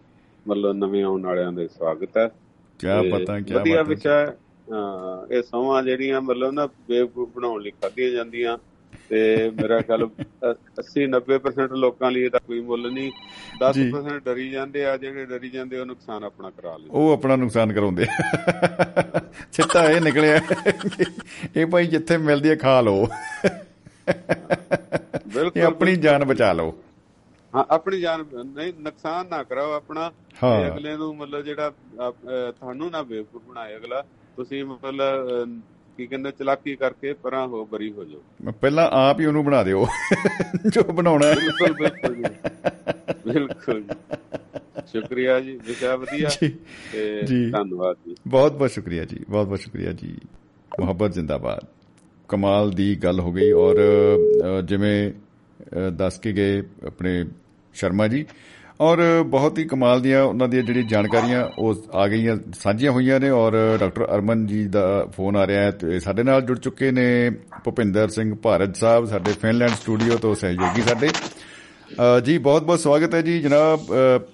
[0.48, 2.28] ਮਤਲਬ ਨਵੇਂ ਆਉਣ ਵਾਲਿਆਂ ਦੇ ਸਵਾਗਤ ਹੈ।
[2.80, 4.34] ਕੀ ਪਤਾ ਕੀ ਵਧੀਆ।
[4.74, 8.58] ਹਾਂ, ਇਹ ਸੌਵਾਂ ਜਿਹੜੀਆਂ ਮਤਲਬ ਨਾ ਬੇਵਕੂਫ ਬਣਾਉਣ ਲਈ ਖਾਧੀਆਂ ਜਾਂਦੀਆਂ।
[9.10, 10.04] ਤੇ ਮੇਰਾ ਖਿਆਲ
[10.82, 13.12] 80 90% ਲੋਕਾਂ ਲਈ ਇਹਦਾ ਕੋਈ ਮੁੱਲ ਨਹੀਂ।
[13.62, 17.74] 10% ਡਰੀ ਜਾਂਦੇ ਆ ਜਿਹੜੇ ਡਰੀ ਜਾਂਦੇ ਉਹ ਨੁਕਸਾਨ ਆਪਣਾ ਕਰਾ ਲੈਂਦੇ ਉਹ ਆਪਣਾ ਨੁਕਸਾਨ
[17.74, 18.06] ਕਰਾਉਂਦੇ
[19.52, 20.40] ਸਿੱਟਾ ਇਹ ਨਿਕਲਿਆ
[21.56, 23.08] ਇਹ ਭਾਈ ਜਿੱਥੇ ਮਿਲਦੀ ਹੈ ਖਾ ਲਓ।
[25.28, 26.74] ਬਿਲਕੁਲ ਇਹ ਆਪਣੀ ਜਾਨ ਬਚਾ ਲਓ।
[27.54, 30.12] ਹਾਂ ਆਪਣੀ ਜਾਨ ਨਹੀਂ ਨੁਕਸਾਨ ਨਾ ਕਰਾਓ ਆਪਣਾ।
[30.68, 31.72] ਅਗਲੇ ਨੂੰ ਮਤਲਬ ਜਿਹੜਾ
[32.52, 34.02] ਤੁਹਾਨੂੰ ਨਾ ਬੇਵਕੂਫ ਬਣਾਏ ਅਗਲਾ।
[34.36, 35.60] ਤੁਸੀਂ ਮਤਲਬ
[35.98, 39.88] ਕੀ ਕਹਿੰਦੇ ਚਲਾਕੀ ਕਰਕੇ ਪਰਾਂ ਹੋ ਬਰੀ ਹੋ ਜਾਓ। ਪਹਿਲਾਂ ਆਪ ਹੀ ਉਹਨੂੰ ਬਣਾ ਦਿਓ
[40.68, 42.26] ਜੋ ਬਣਾਉਣਾ ਹੈ। ਬਿਲਕੁਲ ਬਿਲਕੁਲ
[43.34, 43.84] ਬਿਲਕੁਲ
[44.86, 46.30] ਸ਼ੁਕਰੀਆ ਜੀ ਵਿਸ਼ਾ ਵਧੀਆ।
[46.92, 50.18] ਤੇ। ਧੰਨਵਾਦ ਜੀ। ਬਹੁਤ ਬਹੁਤ ਸ਼ੁਕਰੀਆ ਜੀ ਬਹੁਤ ਬਹੁਤ ਸ਼ੁਕਰੀਆ ਜੀ।
[50.80, 51.66] ਮੁਹੱਬਤ ਜਿੰਦਾਬਾਦ।
[52.28, 53.76] ਕਮਾਲ ਦੀ ਗੱਲ ਹੋ ਗਈ ਔਰ
[54.66, 55.12] ਜਿਵੇਂ
[55.94, 57.26] ਦੱਸ ਕੇ ਗਏ ਆਪਣੇ
[57.74, 58.26] ਸ਼ਰਮਾ ਜੀ
[58.80, 63.30] ਔਰ ਬਹੁਤ ਹੀ ਕਮਾਲ ਦੀਆਂ ਉਹਨਾਂ ਦੀਆਂ ਜਿਹੜੀ ਜਾਣਕਾਰੀਆਂ ਉਹ ਆ ਗਈਆਂ ਸਾਂਝੀਆਂ ਹੋਈਆਂ ਨੇ
[63.30, 64.84] ਔਰ ਡਾਕਟਰ ਅਰਮਨ ਜੀ ਦਾ
[65.16, 67.06] ਫੋਨ ਆ ਰਿਹਾ ਹੈ ਤੇ ਸਾਡੇ ਨਾਲ ਜੁੜ ਚੁੱਕੇ ਨੇ
[67.64, 71.10] ਭੁਪਿੰਦਰ ਸਿੰਘ ਭਾਰਤ ਸਾਹਿਬ ਸਾਡੇ ਫਿਨਲੈਂਡ ਸਟੂਡੀਓ ਤੋਂ ਸਹਿਯੋਗੀ ਸਾਡੇ।
[72.26, 73.86] ਜੀ ਬਹੁਤ ਬਹੁਤ ਸਵਾਗਤ ਹੈ ਜੀ ਜਨਾਬ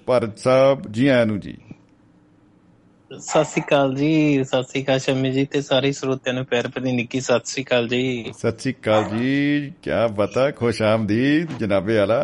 [0.06, 1.56] ਭਾਰਤ ਸਾਹਿਬ ਜੀ ਆਇਆਂ ਨੂੰ ਜੀ।
[3.10, 6.92] ਸਤਿ ਸ੍ਰੀ ਅਕਾਲ ਜੀ ਸਤਿ ਸ੍ਰੀ ਅਕਾਲ ਸ਼ਮੀ ਜੀ ਤੇ ਸਾਰੇ ਸਰੋਤਿਆਂ ਨੂੰ ਪਿਆਰ ਭਰੀ
[6.92, 12.22] ਨਿੱਕੀ ਸਤਿ ਸ੍ਰੀ ਅਕਾਲ ਜੀ। ਸਤਿ ਸ਼੍ਰੀ ਅਕਾਲ ਜੀ ਕੀ ਬਤਾ ਖੁਸ਼ ਆਮਦੀਦ ਜਨਾਬੇ ਆਲਾ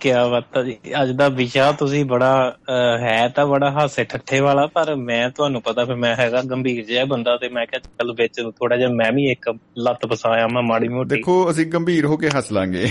[0.00, 2.56] ਕੀ ਬਾਤ ਹੈ ਜੀ। ਅੱਜ ਦਾ ਵਿਸ਼ਾ ਤੁਸੀਂ ਬੜਾ
[3.00, 7.04] ਹੈ ਤਾਂ ਬੜਾ ਹਾਸੇ ਠੱਠੇ ਵਾਲਾ ਪਰ ਮੈਂ ਤੁਹਾਨੂੰ ਪਤਾ ਫਿਰ ਮੈਂ ਹੈਗਾ ਗੰਭੀਰ ਜਿਹਾ
[7.04, 10.88] ਬੰਦਾ ਤੇ ਮੈਂ ਕਿਹਾ ਚੱਲ ਵਿੱਚ ਥੋੜਾ ਜਿਹਾ ਮੈਂ ਵੀ ਇੱਕ ਲੱਤ ਫਸਾਇਆ ਮੈਂ ਮਾੜੀ
[10.88, 12.90] ਮੋਟੀ। ਦੇਖੋ ਅਸੀਂ ਗੰਭੀਰ ਹੋ ਕੇ ਹੱਸ ਲਾਂਗੇ।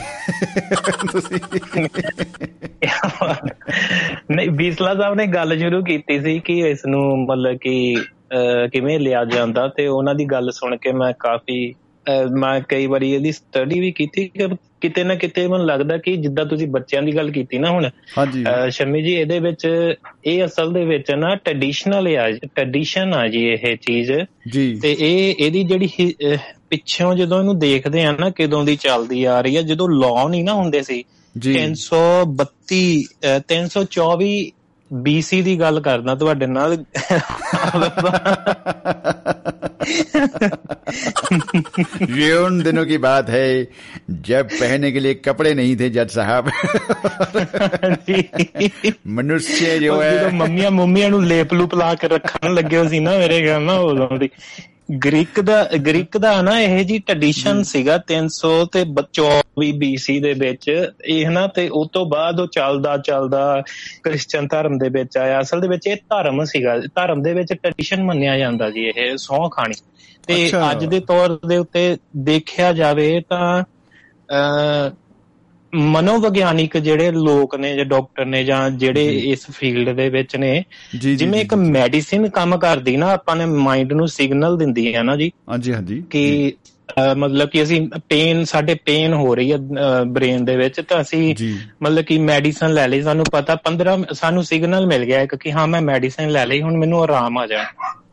[1.12, 1.40] ਤੁਸੀਂ
[4.32, 7.96] ਨਹੀਂ ਬੀਸਲਾ ਸਾਹਿਬ ਨੇ ਗੱਲ ਸ਼ੁਰੂ ਕੀਤੀ ਸੀ ਕਿ ਇਸ ਨੂੰ ਮਤਲਬ ਕਿ
[8.74, 11.74] ਕਿਵੇਂ ਲਿਆ ਜਾਂਦਾ ਤੇ ਉਹਨਾਂ ਦੀ ਗੱਲ ਸੁਣ ਕੇ ਮੈਂ ਕਾਫੀ
[12.40, 14.48] ਮੈਂ ਕਈ ਵਾਰੀ ਇਹਦੀ ਸਟੱਡੀ ਵੀ ਕੀਤੀ ਕਿ
[14.82, 17.90] ਕਿਤੇ ਨਾ ਕਿਤੇ ਮੈਨੂੰ ਲੱਗਦਾ ਕਿ ਜਿੱਦਾਂ ਤੁਸੀਂ ਬੱਚਿਆਂ ਦੀ ਗੱਲ ਕੀਤੀ ਨਾ ਹੁਣ
[18.70, 19.94] ਸ਼ਮੀ ਜੀ ਇਹਦੇ ਵਿੱਚ
[20.26, 24.12] ਇਹ ਅਸਲ ਦੇ ਵਿੱਚ ਨਾ ਟ੍ਰੈਡੀਸ਼ਨਲ ਆ ਟ੍ਰੈਡੀਸ਼ਨ ਆ ਜੀ ਇਹ ਚੀਜ਼।
[24.82, 26.14] ਤੇ ਇਹ ਇਹਦੀ ਜਿਹੜੀ
[26.70, 30.44] ਪਿੱਛੋਂ ਜਦੋਂ ਇਹਨੂੰ ਦੇਖਦੇ ਆ ਨਾ ਕਦੋਂ ਦੀ ਚੱਲਦੀ ਆ ਰਹੀ ਆ ਜਦੋਂ ਲਾਅ ਨਹੀਂ
[30.44, 31.04] ਨਾ ਹੁੰਦੇ ਸੀ
[31.38, 34.52] ਜੀ। 332 ਅਹ 324
[34.91, 36.77] BC ਦੀ ਗੱਲ ਕਰਦਾ ਤੁਹਾਡੇ ਨਾਲ
[42.13, 43.47] ये उन दिनों की बात है
[44.23, 46.51] जब पहनने के लिए कपड़े नहीं थे जज साहब
[49.13, 52.89] मनुष्य जो ਉਹ ਜਦੋਂ है ਮੰਮੀਆਂ ਮੁੰਮੀਆਂ ਨੂੰ ਲੇਪ ਲੂਪ ਲਾ ਕੇ ਰੱਖਣ ਲੱਗੇ ਹੋਏ
[52.89, 54.29] ਸੀ ਨਾ ਮੇਰੇ ਖਿਆਲ ਨਾਲ ਉਦੋਂ ਦੀ
[55.06, 58.84] ਗ੍ਰੀਕ ਦਾ ਗ੍ਰੀਕ ਦਾ ਨਾ ਇਹ ਜੀ ਟ੍ਰੈਡੀਸ਼ਨ ਸੀਗਾ 300 ਤੇ
[59.14, 63.64] 24 BC ਦੇ ਵਿੱਚ। ਇਹ ਨਾ ਤੇ ਉਸ ਤੋਂ ਬਾਅਦ ਉਹ ਚੱਲਦਾ ਚੱਲਦਾ
[64.04, 68.04] ਕ੍ਰਿਸਚੀਅਨ ਧਰਮ ਦੇ ਵਿੱਚ ਆਇਆ। ਅਸਲ ਦੇ ਵਿੱਚ ਇਹ ਧਰਮ ਸੀਗਾ। ਧਰਮ ਦੇ ਵਿੱਚ ਟ੍ਰੈਡੀਸ਼ਨ
[68.04, 69.74] ਮੰਨਿਆ ਜਾਂਦਾ ਜੀ ਇਹ ਸਹੁੰ ਖਾਣੀ।
[70.28, 73.64] ਤੇ। ਅੱਜ ਦੇ ਤੌਰ ਦੇ ਉੱਤੇ ਦੇਖਿਆ ਜਾਵੇ ਤਾਂ
[74.30, 74.90] ਅ
[75.76, 80.64] ਮਨੋਵਿਗਿਆਨਿਕ ਜਿਹੜੇ ਲੋਕ ਨੇ ਜਾਂ ਡਾਕਟਰ ਨੇ ਜਾਂ ਜਿਹੜੇ ਇਸ ਫੀਲਡ ਦੇ ਵਿੱਚ ਨੇ
[80.96, 85.32] ਜਿਵੇਂ ਇੱਕ ਮੈਡੀਸਿਨ ਕੰਮ ਕਰਦੀ ਨਾ ਆਪਾਂ ਨੇ ਮਾਈਂਡ ਨੂੰ ਸਿਗਨਲ ਦਿੰਦੀ ਹੈ ਨਾ ਜੀ।
[85.50, 86.54] ਹਾਂਜੀ ਹਾਂਜੀ। ਕਿ
[87.18, 89.58] ਮਤਲਬ ਕਿ ਅਸੀਂ ਪੇਨ ਸਾਡੇ ਪੇਨ ਹੋ ਰਹੀ ਹੈ
[90.06, 91.36] ਬ੍ਰੇਨ ਦੇ ਵਿੱਚ ਤਾਂ ਅਸੀਂ
[91.82, 95.82] ਮਤਲਬ ਕਿ ਮੈਡੀਸਨ ਲੈ ਲਈ ਸਾਨੂੰ ਪਤਾ 15 ਸਾਨੂੰ ਸਿਗਨਲ ਮਿਲ ਗਿਆ ਕਿ ਹਾਂ ਮੈਂ
[95.82, 97.64] ਮੈਡੀਸਨ ਲੈ ਲਈ ਹੁਣ ਮੈਨੂੰ ਆਰਾਮ ਆ ਜਾ।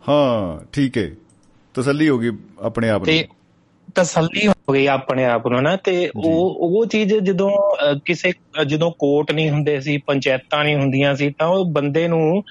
[0.08, 1.10] ਹਾਂ ਠੀਕ ਹੈ।
[1.74, 3.43] ਤਸੱਲੀ ਹੋ ਗਈ ਆਪਣੇ ਆਪ ਨੂੰ।
[3.94, 8.32] ਤਸੱਲੀ ਹੋ ਗਈ ਆਪਣੇ ਆਪ ਨੂੰ ਨਾ ਤੇ ਉਹ ਉਹ ਚੀਜ਼ ਜਦੋਂ ਕਿਸੇ
[8.66, 12.44] ਜਦੋਂ ਕੋਰਟ ਨਹੀਂ ਹੁੰਦੇ ਸੀ ਪੰਚਾਇਤਾਂ ਨਹੀਂ ਹੁੰਦੀਆਂ ਸੀ ਤਾਂ ਉਹ ਬੰਦੇ ਨੂੰ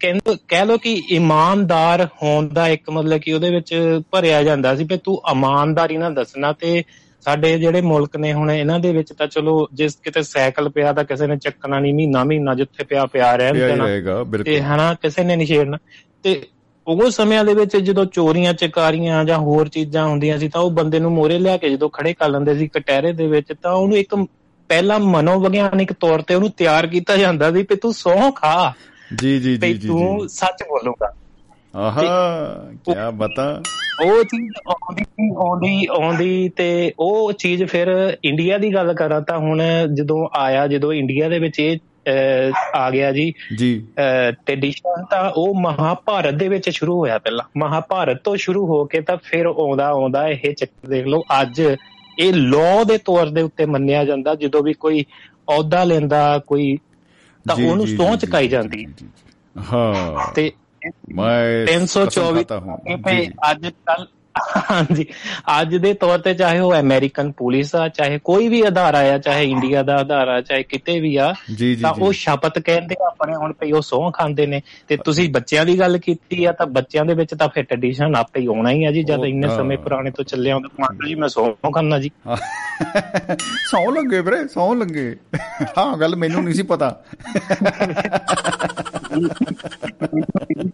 [0.00, 4.84] ਕਹਿੰਦੇ ਕਹਿ ਲੋ ਕਿ ਇਮਾਨਦਾਰ ਹੋਣ ਦਾ ਇੱਕ ਮਤਲਬ ਕਿ ਉਹਦੇ ਵਿੱਚ ਭਰਿਆ ਜਾਂਦਾ ਸੀ
[4.84, 6.82] ਵੀ ਤੂੰ ਇਮਾਨਦਾਰੀ ਨਾਲ ਦੱਸਣਾ ਤੇ
[7.20, 11.04] ਸਾਡੇ ਜਿਹੜੇ ਮੁਲਕ ਨੇ ਹੁਣ ਇਹਨਾਂ ਦੇ ਵਿੱਚ ਤਾਂ ਚਲੋ ਜਿਸ ਕਿਤੇ ਸਾਈਕਲ ਪਿਆ ਤਾਂ
[11.04, 13.86] ਕਿਸੇ ਨੇ ਚੱਕਣਾ ਨਹੀਂ ਮਹੀਨਾ ਮਹੀਨਾ ਜਿੱਥੇ ਪਿਆ ਪਿਆ ਰਹਿਣ ਦੇਣਾ।
[14.44, 15.78] ਤੇ ਹਨਾ ਕਿਸੇ ਨੇ ਨਹੀਂ ਛੇੜਨਾ।
[16.22, 16.46] ਤੇ
[16.88, 21.00] ਉਹ ਸਮਿਆਂ ਦੇ ਵਿੱਚ ਜਦੋਂ ਚੋਰੀਆਂ ਚਕਾਰੀਆਂ ਜਾਂ ਹੋਰ ਚੀਜ਼ਾਂ ਹੁੰਦੀਆਂ ਸੀ ਤਾਂ ਉਹ ਬੰਦੇ
[21.00, 24.14] ਨੂੰ ਮੋਰੇ ਲਿਆ ਕੇ ਜਦੋਂ ਖੜੇ ਕਰ ਲੈਂਦੇ ਸੀ ਕਟਹਿਰੇ ਦੇ ਵਿੱਚ ਤਾਂ ਉਹਨੂੰ ਇੱਕ
[24.68, 28.72] ਪਹਿਲਾ ਮਨੋਵਿਗਿਆਨਿਕ ਤੌਰ ਤੇ ਉਹਨੂੰ ਤਿਆਰ ਕੀਤਾ ਜਾਂਦਾ ਸੀ ਕਿ ਤੂੰ ਸਹੁੰ ਖਾ।
[29.16, 31.14] ਜੀ ਜੀ ਜੀ ਜੀ ਤੂੰ ਸੱਚ ਬੋਲੂਗਾ।
[31.76, 32.00] ਆਹਾ
[32.84, 33.62] ਕੀ ਬਤਾ।
[34.06, 35.04] ਉਹ ਚੀਜ਼ ਆਉਂਦੀ
[35.36, 39.62] ਆਉਂਦੀ ਆਉਂਦੀ ਤੇ ਉਹ ਚੀਜ਼ ਫਿਰ ਇੰਡੀਆ ਦੀ ਗੱਲ ਕਰਾਂ ਤਾਂ ਹੁਣ
[39.94, 41.78] ਜਦੋਂ ਆਇਆ ਜਦੋਂ ਇੰਡੀਆ ਦੇ ਵਿੱਚ ਇਹ
[42.74, 43.86] ਆ ਗਿਆ ਜੀ। ਜੀ।
[44.46, 49.00] ਤੇ ਡਿਸ਼ਨ ਤਾਂ ਉਹ ਮਹਾਭਾਰਤ ਦੇ ਵਿੱਚ ਸ਼ੁਰੂ ਹੋਇਆ ਪਹਿਲਾਂ। ਮਹਾਭਾਰਤ ਤੋਂ ਸ਼ੁਰੂ ਹੋ ਕੇ
[49.00, 51.62] ਤਾਂ ਫਿਰ ਆਉਂਦਾ ਆਉਂਦਾ ਇਹ ਚੱਕਰ ਦੇਖ ਲਓ ਅੱਜ
[52.18, 55.02] ਇਹ ਲਾਅ ਦੇ ਤੌਰ ਦੇ ਉੱਤੇ ਮੰਨਿਆ ਜਾਂਦਾ ਜਦੋਂ ਵੀ ਕੋਈ
[55.48, 56.78] ਅਹੁਦਾ ਲੈਂਦਾ ਕੋਈ
[57.48, 58.86] ਤਾਂ ਉਹਨੂੰ ਸੋਚ ਕਾਈ ਜਾਂਦੀ।
[59.72, 60.52] ਹਾਂ। ਤੇ
[61.14, 62.44] ਮੈਂ 324
[62.96, 64.06] ਤੇ ਅੱਜ ਕੱਲ
[64.70, 65.06] ਹਾਂਜੀ।
[65.60, 69.44] ਅੱਜ ਦੇ ਤੌਰ ਤੇ ਚਾਹੇ ਉਹ ਅਮਰੀਕਨ ਪੁਲਿਸ ਆ ਚਾਹੇ ਕੋਈ ਵੀ ਅਧਾਰਾ ਆ ਚਾਹੇ
[69.44, 71.32] ਇੰਡੀਆ ਦਾ ਅਧਾਰਾ ਚਾਹੇ ਕਿਤੇ ਵੀ ਆ
[71.82, 75.78] ਤਾਂ ਉਹ ਸ਼ਬਦ ਕਹਿੰਦੇ ਆਪਣੇ ਹੁਣ ਭਈ ਉਹ ਸਹੁੰ ਖਾਂਦੇ ਨੇ। ਤੇ ਤੁਸੀਂ ਬੱਚਿਆਂ ਦੀ
[75.78, 78.90] ਗੱਲ ਕੀਤੀ ਆ ਤਾਂ ਬੱਚਿਆਂ ਦੇ ਵਿੱਚ ਤਾਂ ਫਿਰ ਟ੍ਰੈਡੀਸ਼ਨ ਆਪੇ ਹੀ ਆਉਣਾ ਹੀ ਆ
[78.90, 82.10] ਜੀ ਜਦ ਇੰਨੇ ਸਮੇਂ ਪੁਰਾਣੇ ਤੋਂ ਚੱਲੇ ਆਉਂਦੇ ਮਾਤਾ ਜੀ ਮੈਂ ਸਹੁੰ ਖਾਂਦਾ ਜੀ।
[83.70, 85.14] ਸੌ ਲੱਗੇ ਵੀਰੇ ਸੌ ਲੱਗੇ।
[85.78, 86.88] ਹਾਂ ਗੱਲ ਮੈਨੂੰ ਨਹੀਂ ਸੀ ਪਤਾ।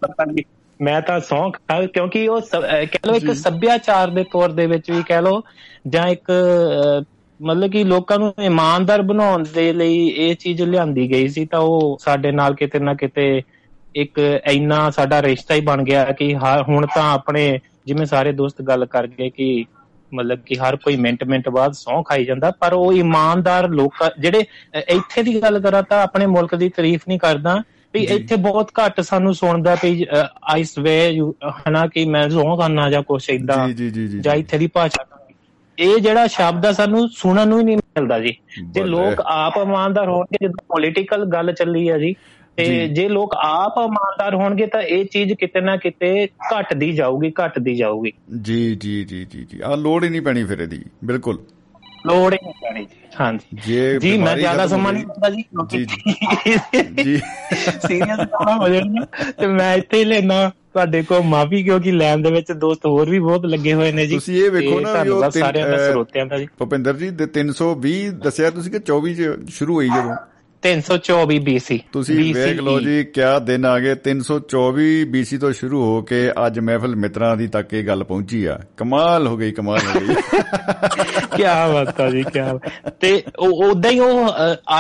[0.01, 0.45] ਪਤਾ ਨਹੀਂ
[0.81, 5.03] ਮੈਂ ਤਾਂ ਖਾ ਕਿਉਂਕਿ ਉਹ ਸ- ਕਹਿ ਲਓ ਇੱਕ ਸੱਭਿਆਚਾਰ ਦੇ ਤੌਰ ਦੇ ਵਿੱਚ ਵੀ
[5.03, 5.43] ਕਹਿ ਲਓ
[5.89, 6.31] ਜਾਂ ਇੱਕ
[7.41, 11.97] ਮਤਲਬ ਕਿ ਲੋਕਾਂ ਨੂੰ ਇਮਾਨਦਾਰ ਬਣਾਉਣ ਦੇ ਲਈ ਇਹ ਚੀਜ਼ ਲਿਆਂਦੀ ਗਈ ਸੀ ਤਾਂ ਉਹ
[12.01, 13.43] ਸਾਡੇ ਨਾਲ ਕਿਤੇ ਨਾ ਕਿਤੇ
[13.95, 14.19] ਇੱਕ
[14.51, 16.35] ਇੰਨਾ ਸਾਡਾ ਰਿਸ਼ਤਾ ਹੀ ਬਣ ਗਿਆ ਕਿ
[16.69, 19.65] ਹੁਣ ਤਾਂ ਆਪਣੇ ਜਿਵੇਂ ਸਾਰੇ ਦੋਸਤ ਗੱਲ ਕਰ ਗਏ ਕਿ
[20.13, 24.45] ਮਤਲਬ ਕਿ ਹਰ ਕੋਈ ਮਿੰਟ ਮਿੰਟ ਬਾਅਦ ਸਹੁੰ ਖਾਈ ਜਾਂਦਾ ਪਰ ਉਹ ਇਮਾਨਦਾਰ ਲੋਕ ਜਿਹੜੇ
[24.89, 27.63] ਇੱਥੇ ਦੀ ਗੱਲ ਕਰਾਂ ਤਾਂ ਆਪਣੇ ਮੁਲਕ ਦੀ ਤਾਰੀਫ ਨਹੀਂ ਕਰਦਾ
[27.95, 30.07] ਵੀ ਇੱਥੇ ਬਹੁਤ ਘੱਟ ਸਾਨੂੰ ਸੁਣਦਾ ਵੀ
[30.53, 30.97] ਆਈਸ ਵੇ
[31.69, 34.67] ਹਨਾ ਕਿ ਮੈਂ ਸਹੁੰ ਖਾਨਾ ਜਾਂ ਕੁਛ ਏਦਾਂ ਜੀ ਜੀ ਜੀ ਜੀ ਜਾਂ ਇੱਥੇ ਦੀ
[34.67, 35.05] ਭਾਸ਼ਾ।
[35.79, 38.33] ਇਹ ਜਿਹੜਾ ਸ਼ਬਦ ਆ ਸਾਨੂੰ ਸੁਣਨ ਨੂੰ ਹੀ ਨਹੀਂ ਮਿਲਦਾ ਜੀ।
[38.71, 42.15] ਜੇ। ਲੋਕ ਆਪ ਇਮਾਨਦਾਰ ਹੋਣਗੇ ਜਦੋਂ ਪੋਲੀਟੀਕਲ ਗੱਲ ਚੱਲੀ ਆ ਜੀ
[42.57, 47.33] ਤੇ ਜੀ। ਜੇ ਲੋਕ ਆਪ ਇਮਾਨਦਾਰ ਹੋਣਗੇ ਤਾਂ ਇਹ ਚੀਜ਼ ਕਿਤੇ ਨਾ ਕਿਤੇ ਘਟਦੀ ਜਾਊਗੀ
[47.41, 48.13] ਘਟਦੀ ਜਾਊਗੀ।
[48.43, 51.39] ਜੀ ਜੀ ਜੀ ਜੀ ਜੀ। ਆ ਲੋੜ ਹੀ ਨਹੀਂ ਪੈਣੀ ਫਿਰ ਇਹਦੀ ਬਿਲਕੁਲ।
[52.07, 55.85] ਲੋੜ ਹੀ ਨਹੀਂ ਪੈਣੀ ਜੀ। ਹਾਂਜੀ। ਜੇ ਜੀ ਮੈਂ ਜ਼ਿਆਦਾ ਸਮਾਂ ਨਹੀਂ ਹੁੰਦਾ ਜੀ
[57.05, 57.21] ਜੀ
[57.89, 62.31] ਸੀਰੀਅਸ ਕੰਮ ਹੋ ਜਾਣਾ। ਤੇ ਮੈਂ ਇੱਥੇ ਹੀ ਲੈਣਾ ਤੁਹਾਡੇ ਕੋਲ ਮਾਫੀ ਕਿਉਂਕਿ ਲੈਣ ਦੇ
[62.31, 65.31] ਵਿੱਚ ਦੋਸਤ ਹੋਰ ਵੀ ਬਹੁਤ ਲੱਗੇ ਹੋਏ ਨੇ ਜੀ। ਤੁਸੀਂ ਇਹ ਵੇਖੋ ਨਾ ਵੀ ਉਹ
[65.31, 69.75] ਸਾਰਿਆਂ ਦਾ ਸਰੋਤਿਆਂ ਦਾ ਜੀ। ਭੁਪਿੰਦਰ ਜੀ ਦੇ 320 ਦੱਸਿਆ ਤੁਸੀਂ ਕਿ 24 ਚ ਸ਼ੁਰੂ
[69.75, 70.17] ਹੋਈ ਜਦੋਂ?
[70.65, 76.03] 324 BC ਤੁਸੀਂ ਵੇਖ ਲਓ ਜੀ ਕਿਆ ਦਿਨ ਆ ਗਏ। 324 BC ਤੋਂ ਸ਼ੁਰੂ ਹੋ
[76.03, 80.01] ਕੇ ਅੱਜ ਮਹਿਫਲ ਮਿੱਤਰਾਂ ਦੀ ਤੱਕ ਇਹ ਗੱਲ ਪਹੁੰਚੀ ਆ। ਕਮਾਲ ਹੋ ਗਈ ਕਮਾਲ ਹੋ
[80.01, 80.15] ਗਈ।
[81.37, 82.41] ਕੀ ਬਾਤ ਆ ਜੀ ਕੀ
[83.01, 84.29] ਤੇ ਉਦਾਂ ਹੀ ਉਹ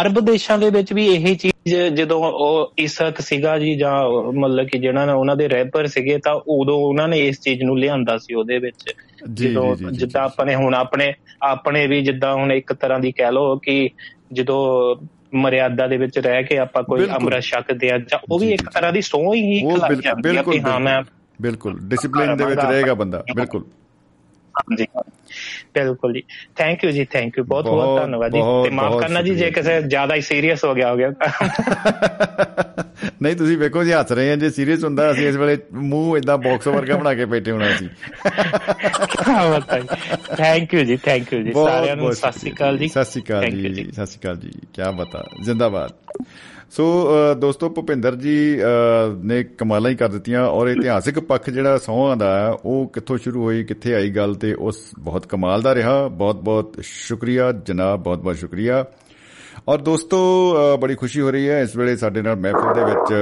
[0.00, 4.78] ਅਰਬ ਦੇਸ਼ਾਂ ਦੇ ਵਿੱਚ ਵੀ ਇਹੀ ਚੀਜ਼ ਜਦੋਂ ਉਹ ਇਸਕ ਸੀਗਾ ਜੀ ਜਾਂ ਮਤਲਬ ਕਿ
[4.78, 8.34] ਜਿਹੜਾ ਨਾ ਉਹਨਾਂ ਦੇ ਰੈਪਰ ਸੀਗੇ ਤਾਂ ਉਦੋਂ ਉਹਨਾਂ ਨੇ ਇਸ ਚੀਜ਼ ਨੂੰ ਲਿਆਂਦਾ ਸੀ
[8.34, 8.94] ਉਹਦੇ ਵਿੱਚ।
[9.32, 13.56] ਜਦੋਂ ਜਿੱਦਾਂ ਆਪਾਂ ਨੇ ਹੁਣ ਆਪਣੇ ਆਪਣੇ ਵੀ ਜਿੱਦਾਂ ਹੁਣ ਇੱਕ ਤਰ੍ਹਾਂ ਦੀ ਕਹਿ ਲਓ
[13.56, 13.90] ਕਿ
[14.32, 14.94] ਜਦੋਂ
[15.34, 18.92] ਮਰਿਆਦਾ ਦੇ ਵਿੱਚ ਰਹਿ ਕੇ ਆਪਾਂ ਕੋਈ। ਅੰਮ੍ਰਿਤ ਛਕਦੇ ਆ ਜਾਂ ਉਹ ਵੀ ਇੱਕ ਤਰ੍ਹਾਂ
[18.92, 21.02] ਦੀ ਸੋਹ ਹੀ ਖਿਲਾ ਜਾਂਦੀ ਆ ਕਿ ਹਾਂ ਮੈਂ
[21.42, 23.64] ਬਿਲਕੁਲ ਡਿਸਪਲਿਨ ਦੇ ਵਿੱਚ। ਰਹੇਗਾ ਬੰਦਾ ਬਿਲਕੁਲ
[24.58, 24.86] ਹਾਂਜੀ।
[25.74, 26.22] ਬਿਲਕੁਲ ਜੀ।
[26.56, 29.80] ਥੈਂਕ ਯੂ ਜੀ ਥੈਂਕ ਯੂ ਬਹੁਤ ਬਹੁਤ ਧੰਨਵਾਦ ਜੀ। ਤੇ ਮਾਫ ਕਰਨਾ ਜੀ ਜੇ। ਕਿਸੇ
[29.82, 31.10] ਜ਼ਿਆਦਾ ਹੀ ਸੀਰੀਅਸ ਹੋ ਗਿਆ ਹੋ ਗਿਆ
[33.22, 36.38] ਨਹੀਂ ਤੁਸੀਂ ਵੇਖੋ ਜੀ ਹੱਸ ਰਹੇ ਆ। ਜੇ ਸੀਰੀਅਸ ਹੁੰਦਾ ਅਸੀਂ ਇਸ ਵੇਲੇ ਮੂੰਹ ਇਦਾਂ
[36.38, 37.88] ਬਾਕਸ ਵਰਗਾ ਬਣਾ ਕੇ ਬੈਠੇ ਹੋਣਾ ਸੀ
[40.36, 43.50] ਥੈਂਕ ਯੂ ਜੀ। ਥੈਂਕ ਯੂ ਜੀ ਸਾਰਿਆਂ ਨੂੰ ਸਤਿ ਸ੍ਰੀ ਅਕਾਲ ਜੀ। ਸਤਿ ਸ੍ਰੀ ਅਕਾਲ
[43.50, 45.92] ਜੀ ਸਤਿ ਸ੍ਰੀ ਅਕਾਲ ਜੀ। ਕੀ ਬਤਾ ਜਿੰਦਾਬਾਦ।
[46.76, 48.58] ਸੋ ਦੋਸਤੋ ਭੁਪਿੰਦਰ ਜੀ
[49.22, 53.64] ਨੇ ਕਮਾਲਾਂ ਹੀ ਕਰ ਦਿੱਤੀਆਂ ਔਰ ਇਤਿਹਾਸਿਕ ਪੱਖ ਜਿਹੜਾ ਸੌਹਾਂ ਦਾ ਉਹ ਕਿੱਥੋਂ ਸ਼ੁਰੂ ਹੋਈ
[53.64, 58.36] ਕਿੱਥੇ ਆਈ ਗੱਲ ਤੇ ਉਸ ਬਹੁਤ ਕਮਾਲ ਦਾ ਰਿਹਾ। ਬਹੁਤ ਬਹੁਤ ਸ਼ੁਕਰੀਆ ਜਨਾਬ ਬਹੁਤ ਬਹੁਤ
[58.36, 58.84] ਸ਼ੁਕਰੀਆ।
[59.68, 60.18] ਔਰ ਦੋਸਤੋ
[60.80, 63.14] ਬੜੀ ਖੁਸ਼ੀ ਹੋ ਰਹੀ ਹੈ ਇਸ ਵੇਲੇ ਸਾਡੇ ਨਾਲ ਮਹਿਫਿਲ ਦੇ ਵਿੱਚ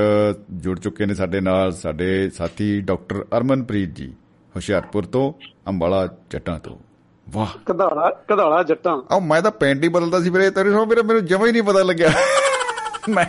[0.53, 4.13] ਜੁੜ ਚੁੱਕੇ ਨੇ ਸਾਡੇ ਨਾਲ ਸਾਡੇ ਸਾਥੀ ਡਾਕਟਰ ਅਰਮਨਪ੍ਰੀਤ ਜੀ
[4.57, 5.33] ਹੁਸ਼ਿਆਰਪੁਰ ਤੋਂ
[5.69, 6.77] ਅੰਬਾਲਾ ਜੱਟਾਂ ਤੋਂ।
[7.31, 7.59] ਵਾਹ!
[7.67, 11.25] ਕਧਾਲਾ ਕਧਾਲਾ ਜੱਟਾਂ। ਆ ਮੈਂ ਤਾਂ ਪੈਂਟ ਹੀ ਬਦਲਦਾ ਸੀ ਵੀਰੇ ਤੇਰੇ ਸੋ ਵੀਰੇ ਮੈਨੂੰ
[11.25, 12.11] ਜਮਾ ਹੀ ਨਹੀਂ ਪਤਾ ਲੱਗਿਆ।
[13.09, 13.25] ਮੈਂ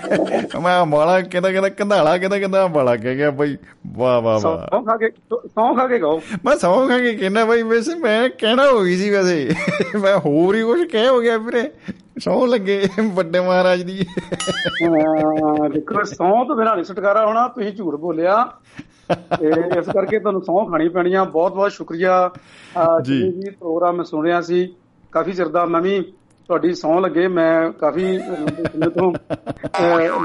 [0.61, 4.83] ਮੈਂ ਅੰਬਾਲਾ ਕਹਿੰਦਾ ਕਹਿੰਦਾ ਕੰਧਾਲਾ ਕਹਿੰਦਾ ਕਹਿੰਦਾ ਅੰਬਾਲਾ ਕਹਿ ਗਿਆ ਬਈ ਵਾਹ ਵਾਹ ਵਾਹ। ਸੌਂ
[4.83, 5.09] ਖਾ ਕੇ
[5.47, 8.95] ਸੌਂ ਖਾ ਕੇ ਗਾਓ ਮੈਂ ਸੌਂ ਖਾ ਕੇ ਕਹਿੰਦਾ ਬਈ ਵੈਸੇ ਮੈਂ ਕਹਿਣਾ ਹੋ ਗਈ
[8.97, 9.55] ਸੀ ਵੈਸੇ।
[9.99, 11.71] ਮੈਂ ਹੋਰ ਹੀ ਕੁਝ ਕਹਿ ਹੋ ਗਿਆ ਵੀਰੇ।
[12.19, 14.05] ਸੌਂ ਲੱਗੇ ਵੱਡੇ ਮਹਾਰਾਜ ਦੀ।
[15.73, 18.51] ਦੇਖੋ ਸੌਂ ਤੋਂ ਬਿਨਾਂ ਨਹੀਂ ਛੁਟਕਾਰਾ ਹੋਣਾ ਤੁਸੀਂ ਝੂਠ ਬੋਲਿਆ।
[19.77, 22.31] ਇਸ ਕਰਕੇ ਤੁਹਾਨੂੰ ਸੌਂ ਖਾਣੀ ਪੈਣੀ ਆ। ਬਹੁਤ ਬਹੁਤ ਸ਼ੁਕਰੀਆ
[23.01, 24.73] ਜੀ। ਵੀ ਪ੍ਰੋਗਰਾਮ ਸੁਣਿਆ ਸੀ
[25.11, 26.13] ਕਾਫੀ ਚਿਰ ਦਾ ਮੈਂ ਵੀ
[26.47, 29.13] ਤੁਹਾਡੀ ਸੌਂ ਲੱਗੇ ਮੈਂ ਕਾਫੀ ਲੰਬੇ ਸਮੇਂ ਤੋਂ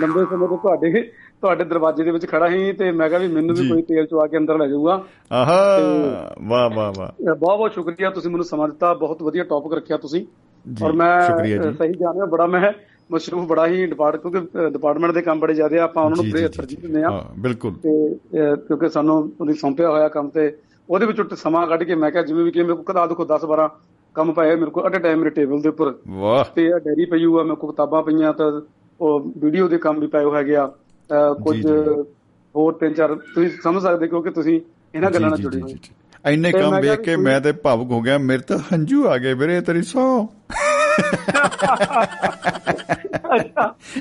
[0.00, 1.02] ਲੰਬੇ ਸਮੇਂ ਤੋਂ ਤੁਹਾਡੇ
[1.40, 4.26] ਤੁਹਾਡੇ ਦਰਵਾਜ਼ੇ ਦੇ ਵਿੱਚ ਖੜਾ ਸੀ ਤੇ ਮੈਂ ਕਿਹਾ ਵੀ ਮੈਨੂੰ ਵੀ। ਕੋਈ ਤੇਲ ਚਵਾ
[4.26, 5.78] ਕੇ ਅੰਦਰ ਲੈ ਜਾਊਗਾ। ਆਹਾ
[6.42, 10.26] ਵਾਹ ਵਾਹ ਵਾਹ। ਬਹੁਤ ਬਹੁਤ ਸ਼ੁਕਰੀਆ ਤੁਸੀਂ ਮੈਨੂੰ ਸਮਾਂ ਦਿੱਤਾ ਬਹੁਤ ਵਧੀਆ ਟੌਪਿਕ ਰੱਖਿਆ ਤੁਸੀਂ।
[10.84, 11.20] ਔਰ ਮੈਂ
[11.72, 12.72] ਸਹੀ ਜਾਣਿਆ ਬੜਾ ਮੈਂ
[13.12, 16.78] ਮਸ਼ਰੂਫ ਬੜਾ ਹੀ ਡਿਪਾਰਟ ਕਿਉਂਕਿ ਡਿਪਾਰਟਮੈਂਟ ਦੇ ਕੰਮ ਬੜੇ ਜ਼ਿਆਦੇ ਆ ਆਪਾਂ ਉਹਨਾਂ ਨੂੰ ਤਰਜੀਹ
[16.82, 18.16] ਦਿੰਦੇ ਆ। ਹਾਂ ਬਿਲਕੁਲ। ਤੇ
[18.56, 20.56] ਕਿਉਂਕਿ ਸਾਨੂੰ ਉਹਦੀ ਸੌਂਪਿਆ ਹੋਇਆ ਕੰਮ ਤੇ
[20.90, 23.38] ਉਹਦੇ ਵਿੱਚੋਂ ਸਮਾਂ ਕੱਢ ਕੇ ਮੈਂ ਕਿਹਾ ਜਿਵੇਂ ਵੀ ਕਿ ਮੇਰੇ ਕੋਲ ਕਦਾ ਦੇਖੋ 10
[23.46, 23.68] 12
[24.18, 27.04] ਕੰਮ ਪਏ ਆ ਮੇਰੇ ਕੋਲ ਅਟ ਟਾਈਮ ਮੇਰੇ ਟੇਬਲ ਦੇ ਉੱਪਰ। ਵਾਹ। ਤੇ ਇਹ ਡੈਰੀ
[27.04, 28.60] ਪਈ ਹੋਊ ਆ ਮੇਰੇ ਕੋਲ ਕਿਤਾਬਾਂ ਪਈਆਂ ਤਾਂ
[29.00, 31.66] ਉਹ ਵੀਡੀਓ ਦੇ ਕੰਮ ਵੀ ਪਏ ਹੋ ਹੈਗੇ ਆ। ਅ, ਕੁਝ।
[32.54, 34.60] ਹੋਰ ਤਿੰਨ ਚਾਰ ਤੁਸੀਂ ਸਮਝ ਸਕਦੇ ਕਿਉਂਕਿ ਤੁਸੀਂ
[34.94, 35.78] ਇਹਨਾਂ ਗੱਲਾਂ ਨਾਲ ਜੁੜੇ ਜੀ।
[36.26, 39.60] ਇੰਨੇ ਕੰਮ ਵੇਖ ਕੇ ਮੈਂ ਤੇ ਭਾਵੁਕ ਹੋ ਗਿਆ ਮੇਰੇ ਤਾਂ ਹੰਝੂ ਆ ਗਏ ਵੀਰੇ
[39.60, 40.26] ਤੇਰੀ ਸੌ।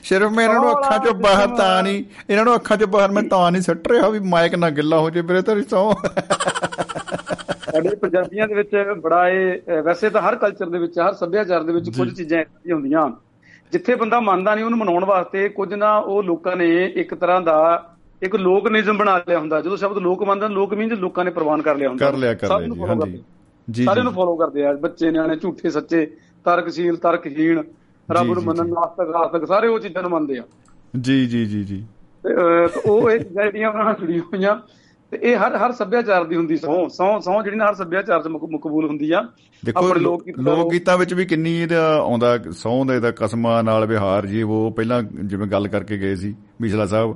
[0.04, 3.24] ਸਿਰਫ ਮੈਂ ਇਹਨਾਂ ਨੂੰ ਅੱਖਾਂ ਚੋਂ ਬਾਹਰ ਤਾਂ ਨਹੀਂ ਇਹਨਾਂ ਨੂੰ ਅੱਖਾਂ ਚੋਂ ਬਾਹਰ ਮੈਂ
[3.24, 5.94] ਤਾਂ ਨਹੀਂ ਸੱਟ ਰਿਹਾ ਵੀ ਮਾਈਕ ਨਾ ਗਿੱਲਾ ਹੋ ਜੇ ਵੀਰੇ ਤੇਰੀ ਸੌ।
[7.84, 11.74] ਸਾਡੇ ਪੰਜਾਬੀਆਂ ਦੇ ਵਿੱਚ ਬੜਾ ਇਹ ਵੈਸੇ ਤਾਂ ਹਰ ਕਲਚਰ ਦੇ ਵਿੱਚ ਹਰ ਸੱਭਿਆਚਾਰ ਦੇ
[11.74, 13.12] ਵਿੱਚ ਕੁਝ ਚੀਜ਼ਾਂ ਇਦਾਂ ਦੀਆਂ ਹੁੰਦੀਆਂ।
[13.72, 17.90] ਜਿੱਥੇ ਬੰਦਾ ਮੰਨਦਾ ਨਹੀਂ ਉਹਨੂੰ ਮਨਾਉਣ ਵਾਸਤੇ ਕੁਝ ਨਾ ਉਹ ਲੋਕਾਂ ਨੇ ਇੱਕ ਤਰ੍ਹਾਂ ਦਾ
[18.24, 21.62] ਇੱਕ ਲੋਕ ਨਿਯਮ ਬਣਾ ਲਿਆ ਹੁੰਦਾ। ਜਦੋਂ ਸ਼ਬਦ ਲੋਕ ਮੰਨਦੇ ਲੋਕ ਮੀਨਸ ਲੋਕਾਂ ਨੇ ਪ੍ਰਵਾਨ
[21.62, 23.24] ਕਰ ਲਿਆ ਹੁੰਦਾ। ਕਰ ਲਿਆ ਕਰ ਲਿਆ ਜੀ। ਹਾਂਜੀ।
[23.72, 26.06] ਜੀ ਸਾਰਿਆਂ ਨੂੰ ਫੋਲੋ ਕਰਦੇ ਆ। ਬੱਚੇ ਨਿਆਣੇ ਝੂਠੇ ਸੱਚੇ
[26.46, 27.62] ਤਰਕਸ਼ੀਲ ਤਰਕਹੀਣ
[28.12, 30.44] ਰੱਬ ਨੂੰ ਮੰਨਣ। ਨਾਸਤਕ ਆਸਤਕ ਸਾਰੇ ਉਹ ਚੀਜ਼ਾਂ ਨੂੰ ਮੰਨਦੇ ਆ।
[31.02, 31.86] ਜੀ ਜੀ ਜੀ ਜੀ।
[32.86, 34.56] ਉਹ ਇਹ ਜਿਹੜੀਆਂ ਉਹਨਾਂ ਨਾਲ ਜੁੜੀਆਂ ਹੋਈਆਂ
[35.12, 38.28] ਤੇ ਇਹ ਹਰ ਹਰ ਸੱਭਿਆਚਾਰ ਦੀ ਹੁੰਦੀ ਸਹੁੰ ਸਹੁੰ ਸਹੁੰ ਜਿਹੜੀ ਨਾ ਹਰ ਸੱਭਿਆਚਾਰ 'ਚ
[38.28, 39.22] ਮਕ- ਮਕਬੂਲ ਹੁੰਦੀ ਆ।
[39.66, 44.42] ਦੇਖੋ ਲੋਕ ਗੀਤਾਂ ਵਿੱਚ ਵੀ ਕਿੰਨੀ ਇਹਦਾ ਆਉਂਦਾ ਸੌਂ ਦੇ ਦਾ ਕਸਮਾਂ ਨਾਲ ਵਿਹਾਰ ਜੀ
[44.42, 47.16] ਉਹ ਪਹਿਲਾਂ ਜਿਵੇਂ ਗੱਲ ਕਰਕੇ ਗਏ ਸੀ ਬਿਸ਼ਲਾ ਸਾਹਿਬ।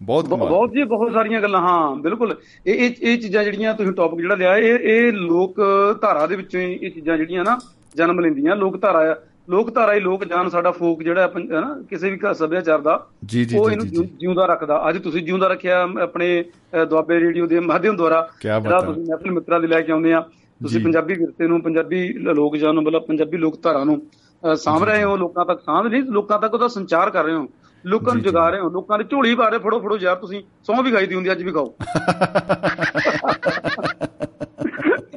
[0.00, 2.36] ਬਹੁਤ ਬਹੁਤ ਜੀ ਬਹੁਤ ਸਾਰੀਆਂ ਗੱਲਾਂ ਹਾਂ ਬਿਲਕੁਲ।
[2.66, 5.60] ਇਹ ਇਹ ਇਹ ਚੀਜ਼ਾਂ ਜਿਹੜੀਆਂ ਤੁਸੀਂ ਟੌਪਿਕ ਜਿਹੜਾ ਲਿਆ ਇਹ ਇਹ ਲੋਕ
[6.02, 7.58] ਧਾਰਾ ਦੇ ਵਿੱਚੋਂ ਇਹ ਚੀਜ਼ਾਂ ਜਿਹੜੀਆਂ ਨਾ
[7.96, 9.14] ਜਨਮ ਲੈਂਦੀਆਂ। ਲੋਕ ਧਾਰਾ ਆ
[9.48, 13.06] ਲੋਕ ਧਾਰਾ ਹੀ ਲੋਕ ਜਾਨ ਸਾਡਾ ਫੋਕ ਜਿਹੜਾ ਹੈ ਨਾ ਕਿਸੇ ਵੀ ਸੱਭਿਆਚਾਰ ਦਾ
[13.54, 13.86] ਉਹ ਇਹਨੂੰ
[14.18, 16.44] ਜਿਉਂਦਾ ਰੱਖਦਾ ਅੱਜ ਤੁਸੀਂ ਜਿਉਂਦਾ ਰੱਖਿਆ ਆਪਣੇ
[16.88, 18.28] ਦੁਆਬੇ ਰੇਡੀਓ ਦੇ ਮਾਧਿਅਮ ਦੁਆਰਾ
[18.60, 20.20] ਜਿਹੜਾ। ਤੁਸੀਂ ਮਹਿਫਿਲ ਮਿੱਤਰਾਂ ਦੇ ਲੈ ਕੇ ਆਉਂਦੇ ਆ
[20.60, 24.00] ਤੁਸੀਂ। ਪੰਜਾਬੀ ਵਿਰਸੇ ਨੂੰ ਪੰਜਾਬੀ ਲੋਕ ਜਾਨ ਨੂੰ ਮਤਲਬ ਪੰਜਾਬੀ ਲੋਕ ਧਾਰਾ ਨੂੰ
[24.42, 27.46] ਸਾਂਭ ਰਹੇ ਹੋ ਲੋਕਾਂ ਤੱਕ ਸਾਂਭ ਨਹੀਂ ਲੋਕਾਂ ਤੱਕ ਉਹਦਾ ਸੰਚਾਰ ਕਰ ਰਹੇ ਹੋ
[27.84, 30.82] ਲੋਕਾਂ ਨੂੰ। ਜਗਾ ਰਹੇ ਹੋ ਲੋਕਾਂ ਦੀ ਝੋਲੀ ਪਾ ਰਹੇ ਫੜੋ ਫੜੋ ਯਾਰ ਤੁਸੀਂ ਸੌਂ
[30.82, 31.74] ਵੀ ਖਾਈ ਦੀ ਹੁੰਦੀ ਅੱਜ ਵੀ ਖਾਓ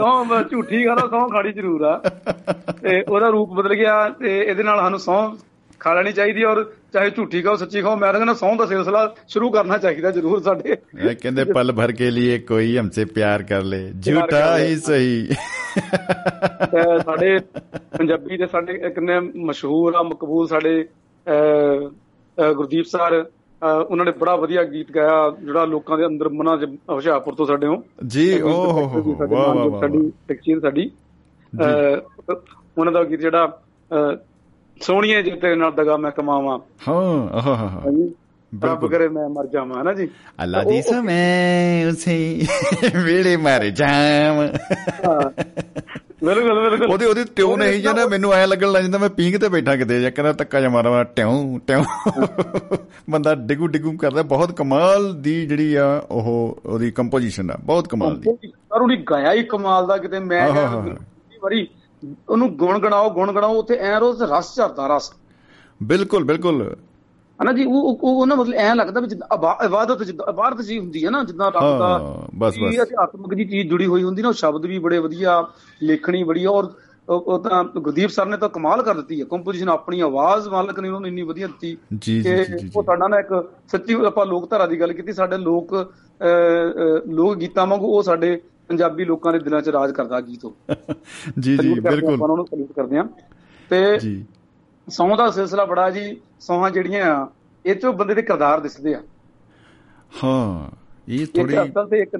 [0.01, 1.97] ਸੌਂ ਝੂਠੀ ਖਾਣਾ ਸੌਂ ਖਾਣੀ ਜ਼ਰੂਰ ਆ।
[2.81, 5.35] ਤੇ ਉਹਦਾ ਰੂਪ ਬਦਲ ਗਿਆ ਤੇ ਇਹਦੇ ਨਾਲ ਸਾਨੂੰ ਸੌਂ
[5.79, 6.63] ਖਾ ਲੈਣੀ ਚਾਹੀਦੀ ਔਰ
[6.93, 10.75] ਚਾਹੇ ਝੂਠੀ ਖਾਓ ਸੱਚੀ ਖਾਓ ਮੈਂ ਕਹਿੰਦਾ ਸੌਂ ਦਾ ਸਿਲਸਿਲਾ ਸ਼ੁਰੂ ਕਰਨਾ ਚਾਹੀਦਾ ਜ਼ਰੂਰ ਸਾਡੇ।
[11.21, 15.27] ਕਹਿੰਦੇ ਪਲ ਭਰ ਕੇ ਲਈ ਕੋਈ ਹਮਸੇ ਪਿਆਰ ਕਰ ਲੇ। ਝੂਠਾ ਹੀ ਸਹੀ।
[17.05, 17.37] ਸਾਡੇ
[17.97, 20.73] ਪੰਜਾਬੀ ਦੇ ਸਾਡੇ ਇੱਕ ਨੇ ਮਸ਼ਹੂਰ ਆ ਮਕਬੂਲ ਸਾਡੇ
[22.37, 23.23] ਗੁਰਦੀਪ ਸਰ
[23.63, 27.67] ਉਹਨਾਂ ਨੇ ਬੜਾ ਵਧੀਆ ਗੀਤ ਗਾਇਆ ਜਿਹੜਾ ਲੋਕਾਂ ਦੇ ਅੰਦਰ ਮਨਾਂ 'ਚ ਹੁਸ਼ਿਆਰਪੁਰ ਤੋਂ ਸਾਡੇ
[27.67, 30.91] ਹੋ। ਜੀ ਓ ਹੋ ਵਾਹ ਵਾਹ ਸਾਡੀ ਤਕਸੀਰ ਸਾਡੀ।
[32.77, 33.61] ਉਹਨਾਂ ਦਾ ਗੀਤ ਜਿਹੜਾ
[34.81, 38.11] ਸੋਹਣੀਏ ਜੇ ਤੇਰੇ ਨਾਲ ਦਗਾ ਮੈਂ ਕਮਾਵਾਂ। ਹਾਂ ਆਹ ਹਾ ਹਾ ਹਾਂਜੀ।
[38.53, 40.07] ਰੱਬ। ਕਰੇ ਮੈਂ ਮਰ ਜਾਵਾਂ ਹੈ ਨਾ ਜੀ?
[40.43, 42.47] ਅੱਲਾ ਦੀ ਸਮੇਂ ਉਸੇ
[43.05, 43.71] ਵੇਲੇ ਮਾਰੇ
[45.05, 45.29] ਹਾਂ।
[46.23, 49.37] ਬਿਲਕੁਲ ਬਿਲਕੁਲ। ਉਹਦੇ ਉਹਦੀ ਟਿਊਨ ਇਹੀ ਜਿਹਾ ਨਾ ਮੈਨੂੰ ਐ ਲੱਗਣ ਲੱਗ ਜਾਂਦਾ ਮੈਂ ਪੀਂਘ
[49.37, 51.83] ਤੇ ਬੈਠਾ ਕਿਤੇ ਜਾਂ ਕਹਿੰਦਾ ਧੱਕਾ ਜਿਹਾ ਮਾਰਾਂ ਟਿਉਂ ਟਿਉਂ।
[53.09, 58.15] ਬੰਦਾ ਡਿਗੂ ਡਿਗੂ ਕਰਦਾ ਬਹੁਤ ਕਮਾਲ ਦੀ ਜਿਹੜੀ ਆ ਉਹ ਉਹਦੀ ਕੰਪੋਜੀਸ਼ਨ ਆ ਬਹੁਤ ਕਮਾਲ
[58.15, 60.47] ਦੀ। ਪਰ ਉਹਨੇ ਗਾਇਆ ਹੀ ਕਮਾਲ ਦਾ ਕਿਤੇ ਮੈਂ
[61.43, 61.67] ਵਾਰੀ
[62.29, 65.11] ਉਹਨੂੰ ਗੁਣ ਗਣਾਓ ਗੁਣ ਗਣਾਓ ਉੱਥੇ ਐ ਰੋਜ਼ ਰਸ ਝਰਦਾ ਰਸ।
[65.83, 66.75] ਬਿਲਕੁਲ ਬਿਲਕੁਲ।
[67.41, 70.77] ਹਨਾ ਜੀ ਉਹ ਉਹ ਉਹਨਾਂ ਮਤਲਬ ਐ ਲੱਗਦਾ ਵੀ ਜਿੱਦਾਂ ਇਬਾ- ਇਬਾਦਤ ਜਿੱਦਾਂ ਇਬਾਦਤ ਜੀ
[70.79, 71.97] ਹੁੰਦੀ ਹੈ ਨਾ ਜਿੱਦਾਂ ਰੱਬ ਦਾ
[72.35, 75.41] ਬਸ, ਬਸ। ਅਧਿਆਤਮਕ ਦੀ ਚੀਜ਼ ਜੁੜੀ ਹੋਈ ਹੁੰਦੀ ਨਾ ਉਹ ਸ਼ਬਦ ਵੀ ਬੜੇ ਵਧੀਆ
[75.81, 76.69] ਲੇਖਣੀ ਬੜੀ ਆ ਔਰ
[77.07, 80.89] ਉਹ ਤਾਂ ਗੁਰਦੀਪ ਸਰ ਨੇ ਤਾਂ ਕਮਾਲ ਕਰ ਦਿੱਤੀ ਹੈ ਕੰਪੋਜੀਸ਼ਨ ਆਪਣੀ ਆਵਾਜ਼ ਮਾਲਕ ਨੇ
[80.89, 83.33] ਉਹਨੂੰ ਇੰਨੀ ਵਧੀਆ ਦਿੱਤੀ ਜੀ, ਜੀ, ਕਿ ਜੀ, ਜੀ, ਜੀ। ਉਹ ਸਾਡਾ ਨਾ ਇੱਕ
[83.71, 85.73] ਸੱਚੀ ਆਪਾਂ ਲੋਕ ਧਾਰਾ ਦੀ ਗੱਲ ਕੀਤੀ ਸਾਡੇ ਲੋਕ
[87.09, 88.35] ਲੋਕ ਗੀਤਾਂ ਵਾਂਗੂ ਉਹ ਸਾਡੇ
[88.69, 90.53] ਪੰਜਾਬੀ ਲੋਕਾਂ ਦੇ ਦਿਲਾਂ 'ਚ ਰਾਜ ਕਰਦਾ ਗੀਤ ਉਹ
[91.39, 93.05] ਜੀ ਜੀ ਬਿਲਕੁਲ ਆਪਾਂ ਉਹਨਾਂ ਨੂੰ ਸਲੂਟ ਕਰਦੇ ਹਾਂ
[93.71, 94.13] ਤੇ ਜੀ
[94.87, 97.27] ਸੌਂ ਦਾ ਸਿਲਸਿਲਾ ਬੜਾ ਜੀ ਸੌਹਾਂ ਜਿਹੜੀਆਂ ਆ
[97.65, 99.01] ਇਹ 'ਚੋਂ ਬੰਦੇ ਦੇ ਕਿਰਦਾਰ ਦਿਸਦੇ ਆ।
[100.23, 100.69] ਹਾਂ
[101.09, 101.55] ਇਹ ਥੋੜੀ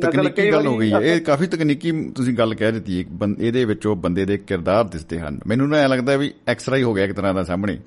[0.01, 2.99] ਤਕਨੀਕੀ ਗੱਲ ਹੋ ਗਈ ਹੈ। ਇਹ ਕਾਫੀ ਤਕਨੀਕੀ ਤੁਸੀਂ ਗੱਲ ਕਹਿ ਦਿੱਤੀ
[3.39, 6.83] ਇਹਦੇ ਵਿੱਚ ਉਹ ਬੰਦੇ ਦੇ ਕਿਰਦਾਰ ਦਿਸਦੇ ਹਨ। ਮੈਨੂੰ ਨਾ ਐ ਲੱਗਦਾ ਵੀ ਐਕਸਰਾ ਹੀ
[6.83, 7.77] ਹੋ ਗਿਆ ਇੱਕ ਤਰ੍ਹਾਂ ਦਾ ਸਾਹਮਣੇ।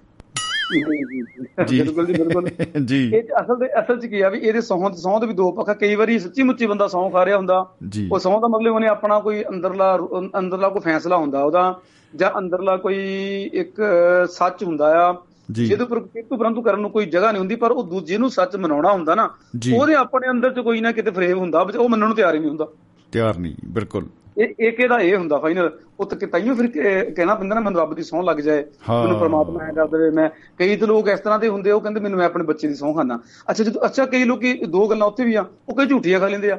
[1.69, 2.49] ਜੀ। ਬਿਲਕੁਲ ਜੀ ਬਿਲਕੁਲ।
[2.85, 5.53] ਜੀ। ਇਹ ਅਸਲ ਦੇ ਅਸਲ ਚ ਕੀ ਆ ਵੀ ਇਹਦੇ ਸੌਂ ਸੌਂ ਦੇ ਵੀ ਦੋ
[5.53, 7.74] ਪੱਖ ਕਈ ਵਾਰੀ ਸੱਚੀ ਮੁੱਚੀ ਬੰਦਾ ਸੌਂ ਖਾ ਰਿਹਾ ਹੁੰਦਾ।
[8.12, 9.99] ਉਹ ਸੌਂ ਦਾ ਮਤਲਬ ਉਹਨੇ ਆਪਣਾ ਕੋਈ ਅੰਦਰਲਾ
[10.39, 11.81] ਅੰਦਰਲਾ ਕੋਈ ਫੈਸਲਾ ਹੁੰਦਾ। ਉਹਦਾ
[12.16, 13.05] ਜਾਂ ਅੰਦਰਲਾ ਕੋਈ
[13.53, 13.82] ਇੱਕ
[14.31, 15.15] ਸੱਚ ਹੁੰਦਾ ਆ।
[15.51, 18.57] ਜਿਹਦੇ ਉੱਪਰ ਕਿਤੋਂ ਪਰੰਤੂ ਕਰਨ ਨੂੰ ਕੋਈ ਜਗ੍ਹਾ ਨਹੀਂ ਹੁੰਦੀ ਪਰ ਉਹ ਦੂਜੇ ਨੂੰ ਸੱਚ
[18.57, 19.31] ਮਨਾਉਣਾ ਹੁੰਦਾ ਨਾ।
[19.74, 22.49] ਉਹਦੇ ਆਪਣੇ ਅੰਦਰ ਚ ਕੋਈ ਨਾ ਕਿਤੇ ਫਰੇਮ ਹੁੰਦਾ ਉਹ ਮੰਨਣ ਨੂੰ ਤਿਆਰ ਹੀ ਨਹੀਂ
[22.49, 22.69] ਹੁੰਦਾ।
[23.12, 24.07] ਤਿਆਰ ਨਹੀਂ ਬਿਲਕੁਲ।
[24.39, 25.70] ਇਹ ਇੱਕ ਇਹਦਾ ਇਹ ਹੁੰਦਾ ਫਾਈਨਲ
[26.01, 29.19] ਉਹ ਤਾਂ ਤਾਈਓ ਫਿਰ ਕਿ- ਕਹਿਣਾ ਪੈਂਦਾ ਨਾ ਮੈਨੂੰ ਰੱਬ ਦੀ ਸੌਂ ਲੱਗ ਜਾਏ। ਮੈਨੂੰ
[29.19, 30.28] ਪ੍ਰਮਾਤਮਾ ਐ ਕਰ ਦੇਵੇ। ਮੈਂ
[30.59, 32.94] ਕਈ ਤਾਂ ਲੋਕ ਇਸ ਤਰ੍ਹਾਂ ਦੇ ਹੁੰਦੇ ਉਹ ਕਹਿੰਦੇ ਮੈਨੂੰ ਮੈਂ ਆਪਣੇ ਬੱਚੇ ਦੀ ਸੌਂ
[32.94, 33.19] ਖਾਣਾ
[33.51, 36.51] ਅੱਛਾ ਜਦੋਂ ਅੱਛਾ ਕਈ ਲੋਕੀ ਦੋ ਗੱਲਾਂ ਉੱਥੇ ਵੀ ਆ ਉਹ ਕਈ ਝੂਠੀਆਂ ਖਾ ਲੈਂਦੇ
[36.51, 36.59] ਆ।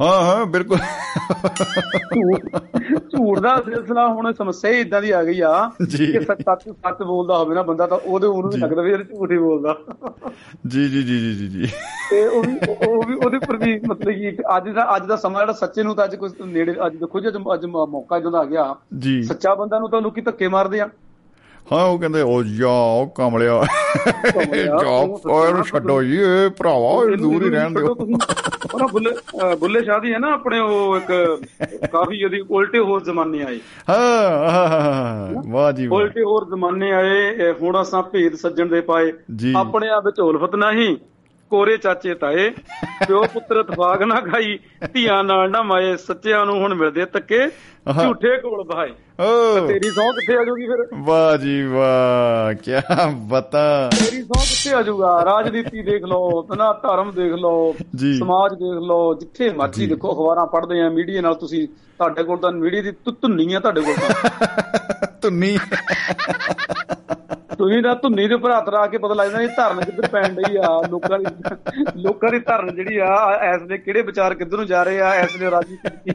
[0.00, 0.78] ਹਾਂ ਹਾਂ ਬਿਲਕੁਲ।
[2.98, 7.02] ਝੂਠ ਦਾ ਸਿਲਸਿਲਾ ਹੁਣ ਸਮੱਸਿਆ ਹੀ ਇਦਾਂ ਦੀ ਆ ਗਈ ਆ। ਕਿ ਸੱਚ ਸੱਚ ਸੱਚ
[7.02, 9.76] ਬੋਲਦਾ ਹੋਵੇ ਨਾ ਬੰਦਾ ਤਾਂ ਉਹਦੇ ਉਹਨੂੰ ਵੀ। ਲੱਗਦਾ ਵੀ ਇਹ ਝੂਠ ਹੀ ਬੋਲਦਾ।
[10.66, 11.66] ਜੀ ਜੀ ਜੀ ਜੀ ਜੀ ਜੀ।
[12.10, 15.40] ਤੇ ਉਹ ਵੀ ਉਹ ਵੀ ਉਹਦੇ ਉੱਪਰ ਵੀ ਮਤਲਬ ਕਿ ਅੱਜ ਦਾ ਅੱਜ ਦਾ ਸਮਾਂ
[15.40, 18.74] ਜਿਹੜਾ ਸੱਚੇ ਨੂੰ ਤਾਂ ਅੱਜ ਕੁਝ ਨੇੜੇ ਅੱਜ ਦੇਖੋ ਜੀ ਅੱਜ ਮੌਕਾ ਜਦੋਂ ਆ ਗਿਆ।
[19.22, 20.88] ਸੱਚਾ ਬੰਦਾ ਨੂੰ ਤਾਂ ਲੋਕੀ ਧੱਕੇ ਮਾਰਦੇ ਆ।
[21.72, 23.62] ਹਾਂ ਉਹ ਕਹਿੰਦੇ ਉਹ ਜਾ ਉਹ ਕਮਲਿਆ।
[24.34, 27.94] ਕਮਲਿਆ, ਜਾ ਉਹ ਛੱਡੋ ਇਹ ਭਰਾਵਾ ਇਹ ਦੂਰ ਹੀ ਰਹਿਣ ਦਿਓ।
[28.74, 29.10] ਉਹ ਨਾ ਬੁੱਲੇ
[29.56, 31.38] ਬੁੱਲੇ ਸ਼ਾਹ ਦੀ ਹੈ ਨਾ ਆਪਣੇ ਉਹ ਇੱਕ
[31.92, 33.58] ਕਾਫੀ ਉਹਦੀ ਉਲਟੇ ਹੋਰ ਜ਼ਮਾਨੇ ਆਏ।
[33.90, 39.12] ਹਾਂ ਵਾਹ ਜੀ ਵਾਹ। ਉਲਟੇ ਹੋਰ ਜ਼ਮਾਨੇ ਆਏ ਹੁਣ ਅਸਾਂ ਭੇਦ ਸੱਜਣ ਦੇ ਪਾਏ।
[39.56, 40.96] ਆਪਣੇ ਆਪ ਵਿੱਚ ਉਲਫਤ ਨਹੀਂ
[41.50, 42.50] ਕੋਰੇ ਚਾਚੇ ਤਾਏ
[43.06, 44.58] ਪਿਓ ਪੁੱਤਰ ਇਤਫਾਕ ਨਾ ਖਾਈ
[44.92, 47.48] ਧੀਆਂ ਨਾਲ ਨਾ ਮਾਏ ਸੱਚਿਆਂ ਨੂੰ ਹੁਣ ਮਿਲਦੇ ਆਹਾ।
[47.88, 50.84] ਝੂਠੇ ਕੋਲ ਓ। ਤੇਰੀ ਸੌਂ ਕਿੱਥੇ ਆ ਜਾਊਗੀ ਫਿਰ?
[50.94, 52.72] ਵਾਹ ਜੀ ਵਾਹ ਕੀ
[53.28, 57.72] ਬਤਾ। ਤੇਰੀ ਸੌਂ ਕਿੱਥੇ ਆ ਜਾਊਗਾ ਰਾਜਨੀਤੀ ਦੇਖ ਲਓ ਤਨਾ ਧਰਮ ਦੇਖ ਲਓ।
[58.18, 62.52] ਸਮਾਜ ਦੇਖ ਲਓ ਜਿੱਥੇ ਮਰਜ਼ੀ। ਦੇਖੋ ਅਖਬਾਰਾਂ ਪੜ੍ਹਦੇ ਆ ਮੀਡੀਆ ਨਾਲ ਤੁਸੀਂ ਤੁਹਾਡੇ ਕੋਲ ਤਾਂ
[62.52, 62.92] ਮੀਡੀਆ ਦੀ
[63.22, 64.08] ਧੁੰਨੀ ਆ ਤੁਹਾਡੇ ਕੋਲ ਤਾਂ।
[65.22, 65.58] ਧੁੰਨੀ।
[67.58, 70.56] ਤੁਸੀਂ ਤਾਂ ਧੁੰਨੀ ਦੇ ਉੱਪਰ ਹੱਥ ਰੱਖ ਕੇ ਪਤਾ ਲੱਗਦਾ ਇਹ ਧਰਨ ਕਿੱਧਰ ਪੈਣ ਡਈ
[70.56, 71.24] ਆ ਲੋਕਾਂ ਦੀ
[71.96, 75.36] ਲੋਕਾਂ ਦੀ ਧਰਨ ਜਿਹੜੀ ਆ ਐਸ ਦੇ ਕਿਹੜੇ ਵਿਚਾਰ ਕਿੱਧਰ ਨੂੰ ਜਾ ਰਹੇ ਆ ਐਸ
[75.36, 76.12] ਦੇ ਰਾਜਨੀਤੀ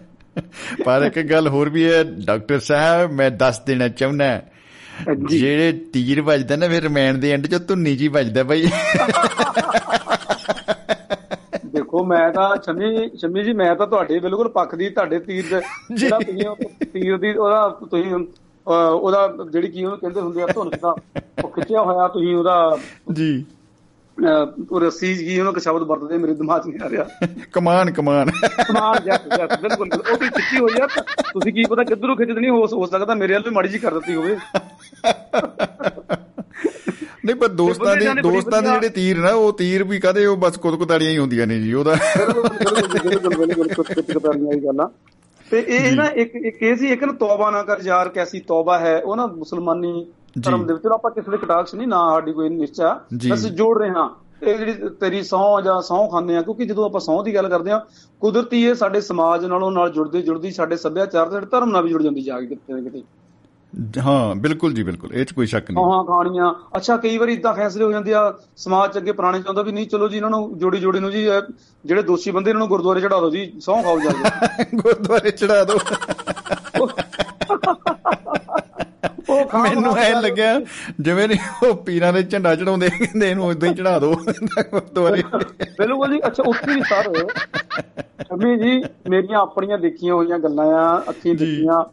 [0.85, 4.41] ਪਰ ਇੱਕ ਗੱਲ ਹੋਰ ਵੀ ਹੈ ਡਾਕਟਰ ਸਾਹਿਬ ਮੈਂ ਦੱਸ ਦੇਣਾ ਚਾਹੁੰਦਾ।
[5.29, 8.67] ਜਿਹੜੇ ਤੀਰ ਵੱਜਦਾ ਨਾ ਫਿਰ ਰਮੈਣ ਦੇ ਐਂਡ ਚ ਧੁੰਨੀ ਜੀ ਵੱਜਦਾ ਬਾਈ।
[11.65, 15.61] ਦੇਖੋ ਮੈਂ ਤਾਂ ਸ਼ਮੀ ਸ਼ਮੀ ਜੀ ਮੈਂ ਤਾਂ ਤੁਹਾਡੇ ਬਿਲਕੁਲ ਪੱਖ ਦੀ ਤੁਹਾਡੇ ਤੀਰ ਦੇ
[15.95, 18.27] ਜਿਹੜਾ ਤੁਸੀਂ ਤੀਰ ਦੀ ਉਹਦਾ ਤੁਸੀਂ
[18.67, 20.95] ਉਹਦਾ ਜਿਹੜੀ ਕੀ ਉਹਨੂੰ ਕਹਿੰਦੇ ਹੁੰਦੇ ਆ ਧੁਨ ਦਾ
[21.43, 22.77] ਉਹ ਖਿੱਚਿਆ ਹੋਇਆ ਤੁਸੀਂ ਉਹਦਾ
[23.13, 23.45] ਜੀ।
[24.17, 27.05] ਅਹ, ਉਹ ਰੱਸੀ ਕੀ ਉਹਨੂੰ ਇੱਕ ਸ਼ਬਦ ਵਰਤਦੇ ਮੇਰੇ ਦਿਮਾਗ ਨਹੀਂ ਆ ਰਿਹਾ।
[27.51, 28.31] ਕਮਾਨ ਕਮਾਨ।
[28.67, 31.03] ਸਮਾਨ ਜੱਸ ਜੱਸ ਬਿਲਕੁਲ। ਉਹ ਤੁਸੀਂ ਖਿੱਚੀ ਹੋਈ ਆ ਤਾਂ
[31.33, 33.93] ਤੁਸੀਂ ਕੀ ਪਤਾ ਕਿੱਧਰੋਂ ਖਿੱਚ ਦੇਣੀ ਹੋ ਹੋ ਸਕਦਾ ਮੇਰੇ ਵੱਲ ਵੀ ਮਾੜੀ ਜੀ ਕਰ
[33.93, 34.37] ਦਿੱਤੀ ਹੋਵੇ।
[37.25, 40.57] ਨਹੀਂ ਪਰ ਦੋਸਤਾਂ ਦੇ ਦੋਸਤਾਂ ਦੇ ਜਿਹੜੇ ਤੀਰ ਨਾ ਉਹ ਤੀਰ ਵੀ ਕਦੇ ਉਹ ਬਸ
[40.57, 44.87] ਕੁੱਤ-ਕੁਤਾੜੀਆਂ ਹੀ ਹੁੰਦੀਆਂ ਨੇ ਜੀ ਉਹਦਾ ਕਤਾਰੀਆਂ ਵਾਲੀ ਗੱਲਾਂ
[45.51, 48.79] ਤੇ ਇਹ ਨਾ ਇੱਕ ਇੱਕ ਇਹ ਸੀ ਇੱਕ ਨਾ ਤੌਬਾ ਨਾ ਕਰ ਯਾਰ ਕੈਸੀ ਤੌਬਾ
[48.79, 50.07] ਹੈ। ਉਹ ਨਾ ਮੁਸਲਮਾਨੀ
[50.41, 53.89] ਧਰਮ ਦੇ ਵਿੱਚ। ਆਪਾਂ ਕਿਸੇ ਦੇ ਕਟਾਕਸ਼ ਨਹੀਂ ਨਾ ਸਾਡੀ ਕੋਈ ਨਿਸ਼ਚਾ। ਬਸ ਜੋੜ ਰਹੇ
[53.89, 54.09] ਹਾਂ।
[54.43, 57.71] ਇਹ ਜਿਹੜੀ ਤੇਰੀ ਸਹੁੰ ਜਾਂ ਸਹੁੰ ਖਾਂਦੇ ਆ ਕਿਉਂਕਿ ਜਦੋਂ ਆਪਾਂ ਸਹੁੰ ਦੀ ਗੱਲ ਕਰਦੇ
[57.71, 57.85] ਆ
[58.19, 62.01] ਕੁਦਰਤੀ ਇਹ ਸਾਡੇ ਸਮਾਜ ਨਾਲੋਂ ਨਾਲ ਜੁੜਦੀ ਜੁੜਦੀ ਸਾਡੇ ਸੱਭਿਆਚਾਰ ਤੇ ਧਰਮ ਨਾਲ ਵੀ ਜੁੜ
[62.03, 63.03] ਜਾਂਦੀ ਜਾ ਕੇ ਕਿਤੇ ਨਾ ਕਿਤੇ।
[64.01, 67.53] ਹਾਂ ਬਿਲਕੁਲ ਜੀ ਬਿਲਕੁਲ। ਇਹ ਚ ਕੋਈ ਸ਼ੱਕ ਨਹੀਂ। ਸੌਹਾਂ ਖਾਣੀਆਂ। ਅੱਛਾ ਕਈ ਵਾਰੀ ਇਦਾਂ
[67.53, 70.57] ਫੈਸਲੇ ਹੋ ਜਾਂਦੇ ਆ ਸਮਾਜ ਚ ਅੱਗੇ ਪੁਰਾਣੇ ਚਾਹੁੰਦਾ ਵੀ ਨਹੀਂ ਚਲੋ ਜੀ ਇਹਨਾਂ ਨੂੰ
[70.57, 71.27] ਜੋੜੀ ਜੋੜੀ ਨੂੰ ਜੀ
[71.85, 75.63] ਜਿਹੜੇ ਦੋਸ਼ੀ ਬੰਦੇ ਇਹਨਾਂ ਨੂੰ ਗੁਰਦੁਆਰੇ ਚੜਾ ਦਿਓ ਜੀ ਸਹੁੰ ਖਾਓ ਜਾ ਕੇ। ਗੁਰਦੁਆਰੇ ਚੜਾ
[75.63, 75.77] ਦੋ
[79.33, 80.59] ਉਹ ਮੈਨੂੰ ਐ ਲੱਗਿਆ
[80.99, 81.27] ਜਿਵੇਂ
[81.67, 84.13] ਉਹ ਪੀਰਾਂ ਦੇ ਝੰਡਾ ਚੜਾਉਂਦੇ ਕਹਿੰਦੇ ਇਹਨੂੰ ਉਦਾਂ ਹੀ ਚੜਾ ਦਿਓ
[84.71, 85.23] ਗੁਰਦੁਆਰੇ।
[85.79, 87.11] ਬਿਲਕੁਲ ਜੀ ਅੱਛਾ ਉੱਥੇ ਵੀ ਸਰ
[88.23, 88.77] ਸ਼ਮੀ ਜੀ
[89.09, 91.83] ਮੇਰੀਆਂ ਆਪਣੀਆਂ ਦੇਖੀਆਂ ਹੋਈਆਂ ਗੱਲਾਂ ਆ ਅੱਖੀਂ। ਦੇਖੀਆਂ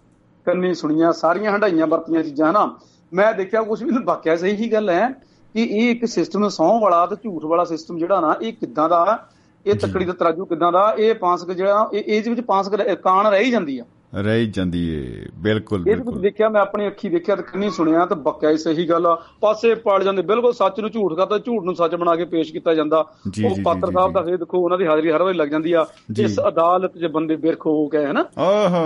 [0.47, 2.65] ਕੰਨੀ ਸੁਣੀਆਂ ਸਾਰੀਆਂ ਹੰਡਾਈਆਂ ਵਰਤੀਆਂ ਚੀਜ਼ਾਂ ਨਾ
[3.13, 5.09] ਮੈਂ ਦੇਖਿਆ ਕੁਝ ਵੀ ਵਾਕਿਆ ਸਹੀ ਹੀ ਗੱਲ ਹੈ
[5.55, 9.29] ਕਿ ਇਹ ਇੱਕ ਸਿਸਟਮ ਸੌਂ ਵਾਲਾ ਤੇ ਝੂਠ ਵਾਲਾ ਸਿਸਟਮ ਜਿਹੜਾ ਨਾ ਇਹ ਕਿੱਦਾਂ ਦਾ
[9.67, 13.45] ਇਹ ਤੱਕੜੀ ਦਾ ਤਰਾਜੂ ਕਿੱਦਾਂ ਦਾ ਇਹ ਪਾਂਸਕ ਜਿਹੜਾ ਇਹ ਇਹਦੇ ਵਿੱਚ ਪਾਂਸਕ ਕਾਣ ਰਹਿ
[13.45, 17.71] ਹੀ ਜਾਂਦੀ ਆ। ਰਹਿ ਜਾਂਦੀ ਏ। ਬਿਲਕੁਲ ਬਿਲਕੁਲ। ਦੇਖਿਆ ਮੈਂ ਆਪਣੀ ਅੱਖੀ ਦੇਖਿਆ ਤੇ ਕੰਨੀ
[17.71, 21.39] ਸੁਣਿਆ ਤੇ ਬੱਕਿਆ ਹੀ ਸਹੀ ਗੱਲ ਆ। ਪਾਸੇ ਪੜ ਜਾਂਦੇ ਬਿਲਕੁਲ ਸੱਚ ਨੂੰ ਝੂਠ ਕਰਦਾ
[21.39, 22.99] ਝੂਠ ਨੂੰ ਸੱਚ ਬਣਾ ਕੇ ਪੇਸ਼ ਕੀਤਾ ਜਾਂਦਾ।
[23.45, 25.87] ਉਹ ਪਾਤਰ ਸਾਹਿਬ। ਦਾ ਫੇਰ ਦੇਖੋ ਉਹਨਾਂ ਦੀ ਹਾਜ਼ਰੀ ਹਰ ਵੇਲੇ ਲੱਗ ਜਾਂਦੀ ਆ।
[26.21, 28.23] ਇਸ ਅਦਾਲਤ 'ਚ ਬੰਦੇ ਬਿਰਖ ਹੋ ਗਏ ਹਨਾ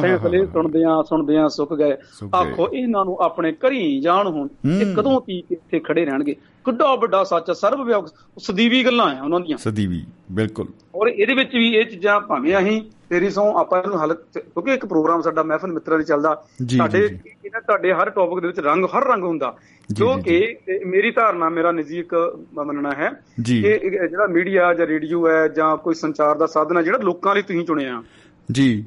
[0.00, 4.94] ਫੈਸਲੇ ਸੁਣਦਿਆਂ ਸੁਣਦਿਆਂ ਸੁੱਕ ਗਏ। ਸੁੱਕ ਗਏ। ਆਖੋ ਇਹਨਾਂ ਨੂੰ ਆਪਣੇ ਘਰੀ ਜਾਣ ਹੁਣ ਇਹ।
[4.96, 6.34] ਕਦੋਂ ਤੀ ਇੱਥੇ ਖੜੇ ਰਹਿਣਗੇ?
[6.64, 11.34] ਕਿੱਡਾ ਵੱਡਾ ਸੱਚ ਆ ਸਰਬ ਵਿਆਪਕ ਸਦੀਵੀ ਗੱਲਾਂ ਆ ਉਹਨਾਂ ਦੀਆਂ। ਸਦੀਵੀ ਬਿਲਕੁਲ। ਔਰ ਇਹਦੇ
[11.34, 12.80] ਵਿੱਚ ਵੀ ਇਹ ਚੀਜ਼ਾਂ ਭਾਵੇਂ ਅਸੀਂ
[13.10, 16.44] ਤੇਰੀ ਸੌ ਆਪਾਂ ਇਹਨੂੰ ਹਲ ਕਿਉਂਕਿ ਇੱਕ ਪ੍ਰੋਗਰਾਮ ਸਾਡਾ ਮਹਿਫਲ ਮਿੱਤਰਾਂ ਦੀ ਚੱਲਦਾ।
[16.78, 19.56] ਸਾਡੇ ਇਹਨਾਂ ਤੁਹਾਡੇ ਹਰ ਟੌਪਿਕ ਦੇ ਵਿੱਚ ਰੰਗ ਹਰ ਰੰਗ ਹੁੰਦਾ।
[19.92, 20.56] ਜੀ, ਕਿ
[20.86, 23.10] ਮੇਰੀ ਧਾਰਨਾ ਮੇਰਾ ਨਿੱਜੀ ਇੱਕ ਮੰਨਣਾ ਹੈ।
[23.46, 23.78] ਕਿ
[24.10, 27.64] ਜਿਹੜਾ ਮੀਡੀਆ ਜਾਂ ਰੇਡੀਓ ਹੈ ਜਾਂ ਕੋਈ ਸੰਚਾਰ ਦਾ ਸਾਧਨ ਹੈ ਜਿਹੜਾ ਲੋਕਾਂ ਲਈ ਤੁਸੀਂ
[27.64, 28.02] ਚੁਣਿਆ।
[28.52, 28.84] ਜੀ।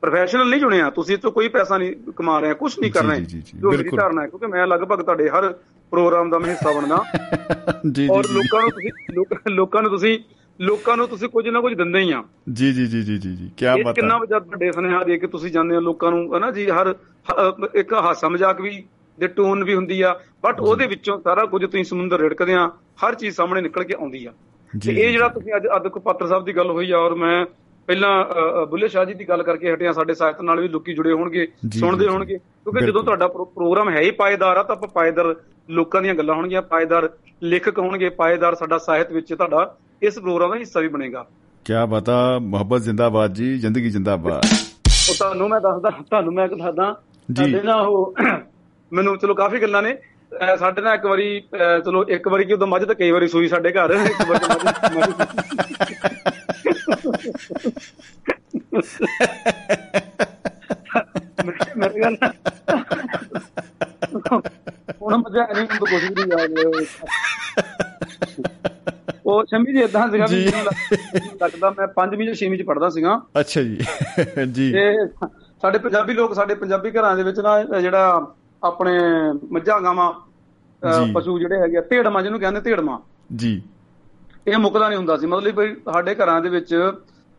[0.00, 3.42] ਪ੍ਰੋਫੈਸ਼ਨਲ ਨਹੀਂ ਚੁਣਿਆ। ਤੁਸੀਂ ਤੋਂ ਕੋਈ ਪੈਸਾ ਨਹੀਂ ਕਮਾ ਰਹੇ ਕੁਝ ਨਹੀਂ ਕਰ ਰਹੇ। ਜੀ,
[3.56, 5.54] ਮੇਰੀ। ਧਾਰਨਾ ਹੈ ਕਿਉਂਕਿ ਮੈਂ ਲਗਭਗ ਤੁਹਾਡੇ ਹਰ
[5.90, 7.04] ਪ੍ਰੋਗਰਾਮ ਦਾ ਮੈਂ ਹਿੱਸਾ ਬਣਦਾ।
[7.92, 8.92] ਜੀ ਜੀ ਔਰ ਲੋਕਾਂ ਨੂੰ ਤੁਸੀਂ
[9.48, 10.18] ਲੋਕਾਂ ਨੂੰ ਤੁਸੀਂ
[10.60, 13.50] ਲੋਕਾਂ ਨੂੰ ਤੁਸੀਂ ਕੁਝ ਨਾ ਕੁਝ ਦਿੰਦੇ ਹੀ ਆ। ਜੀ ਜੀ ਜੀ ਜੀ ਜੀ ਜੀ।
[13.56, 16.50] ਕੀ ਬਾਤ ਕਿੰਨਾ ਹੈ ਵੱਡਾ ਵੱਡੇ ਸੁਨੇਹਾ ਦੇ ਕੇ ਤੁਸੀਂ ਜਾਂਦੇ ਹੋ ਲੋਕਾਂ ਨੂੰ ਹਨਾ
[16.50, 16.70] ਜੀ?
[16.70, 16.94] ਹਰ
[17.74, 18.84] ਇੱਕ ਹਾਸਾ ਮਜ਼ਾਕ ਵੀ
[19.18, 23.14] ਦੇ ਟੋਨ ਵੀ ਹੁੰਦੀ ਆ। ਬਟ ਉਹਦੇ ਵਿੱਚੋਂ ਸਾਰਾ ਕੁਝ ਤੁਸੀਂ ਸਮੁੰਦਰ ਰਿੜਕਦੇ ਆ ਹਰ
[23.14, 24.32] ਚੀਜ਼ ਸਾਹਮਣੇ ਨਿਕਲ ਕੇ ਆਉਂਦੀ ਆ।
[24.86, 27.46] ਤੇ ਇਹ ਜਿਹੜਾ ਤੁਸੀਂ ਅੱਜ ਅਦਕ ਪਾਤਰ ਸਾਹਿਬ ਦੀ ਗੱਲ ਹੋਈ ਆ ਔਰ ਮੈਂ
[27.86, 28.24] ਪਹਿਲਾਂ
[28.66, 31.48] ਬੁੱਲੇ ਸ਼ਾਹ ਜੀ ਦੀ ਗੱਲ ਕਰਕੇ ਹਟਿਆ ਸਾਡੇ ਸਾਹਿਤ ਨਾਲ ਵੀ ਲੋਕੀ ਜੁੜੇ ਹੋਣਗੇ
[31.80, 35.36] ਸੁਣਦੇ। ਹੋਣਗੇ। ਕਿਉਂਕਿ। ਜਦੋਂ ਤੁਹਾਡਾ ਪ੍ਰੋ- ਪ੍ਰੋਗਰਾਮ ਹੈ ਹੀ ਪਾਏਦਾਰ ਆ ਤਾਂ ਆਪਾਂ ਪਾਏਦਾਰ
[35.70, 37.10] ਲੋਕਾਂ ਦੀਆਂ ਗੱਲਾਂ ਹੋਣਗੀਆਂ ਪਾਏਦਾਰ
[37.42, 41.26] ਲੇਖਕ ਹੋਣਗੇ ਪਾਏਦਾਰ ਸਾਡਾ ਸਾਹਿਤ ਵਿੱਚ ਤੁਹਾਡਾ ਇਸ ਪ੍ਰੋਗਰਾਮ ਦਾ ਹਿੱਸਾ ਵੀ ਬਣੇਗਾ।
[41.64, 44.44] ਕੀ ਬਤਾ ਮੁਹੱਬਤ ਜ਼ਿੰਦਾਬਾਦ ਜੀ ਜ਼ਿੰਦਗੀ ਜ਼ਿੰਦਾਬਾਦ।
[45.10, 47.02] ਉਹ ਤੁਹਾਨੂੰ ਮੈਂ ਦੱਸਦਾ ਤੁਹਾਨੂੰ ਮੈਂ ਦੱਸਦਾ।
[47.36, 48.14] ਸਾਡੇ ਨਾਲ ਉਹ
[48.92, 49.98] ਮੈਨੂੰ ਚਲੋ ਕਾਫੀ ਗੱਲਾਂ ਨੇ।
[50.58, 51.42] ਸਾਡੇ ਨਾਲ ਇੱਕ ਵਾਰੀ
[51.84, 54.40] ਚਲੋ ਇੱਕ ਵਾਰੀ ਕਿ ਉਦੋਂ ਮੱਝ ਤਾਂ ਕਈ ਵਾਰੀ ਸੂਈ ਸਾਡੇ ਘਰ। ਇੱਕ ਵਾਰੀ
[61.76, 62.16] ਮੇਰੇ ਗੱਲ
[65.02, 66.50] ਹੁਣ ਮਜ਼ਾ ਨਹੀਂ ਹੁੰਦਾ ਕੁਝ ਵੀ ਨਹੀਂ ਯਾਦ
[69.26, 70.44] ਉਹ ਸ਼ਮੀ ਜੀ ਇਦਾਂ ਸੀਗਾ ਵੀ
[71.42, 73.78] ਲੱਗਦਾ ਮੈਂ 5ਵੀਂ ਜਾਂ 6ਵੀਂ ਚ ਪੜਦਾ ਸੀਗਾ। ਅੱਛਾ ਜੀ।
[74.52, 75.06] ਜੀ। ਤੇ
[75.62, 78.92] ਸਾਡੇ ਪੰਜਾਬੀ ਲੋਕ ਸਾਡੇ ਪੰਜਾਬੀ ਘਰਾਂ ਦੇ ਵਿੱਚ ਨਾ ਜਿਹੜਾ ਆਪਣੇ
[79.52, 80.12] ਮੱਝਾਂ ਗਾਵਾਂ।
[81.14, 83.02] ਪਸ਼ੂ ਜਿਹੜੇ ਹੈਗੇ ਢੇੜਮਾ ਜਿਹਨੂੰ ਕਹਿੰਦੇ ਢੇੜਮਾ।
[83.36, 83.62] ਜੀ।
[84.46, 86.92] ਇਹ ਮੁੱਕਦਾ ਨਹੀਂ ਹੁੰਦਾ ਸੀ। ਮਤਲਬ ਵੀ ਸਾਡੇ ਘਰਾਂ ਦੇ ਵਿੱਚ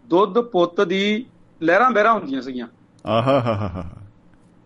[0.06, 1.26] ਦੁੱਧ ਪੁੱਤ ਦੀ
[1.64, 2.68] ਲਹਿਰਾਂ ਬਹਿਰਾਂ ਹੁੰਦੀਆਂ ਸੀਗੀਆਂ।
[3.06, 4.07] ਆਹਾ ਹਾ ਹਾ ਹਾ।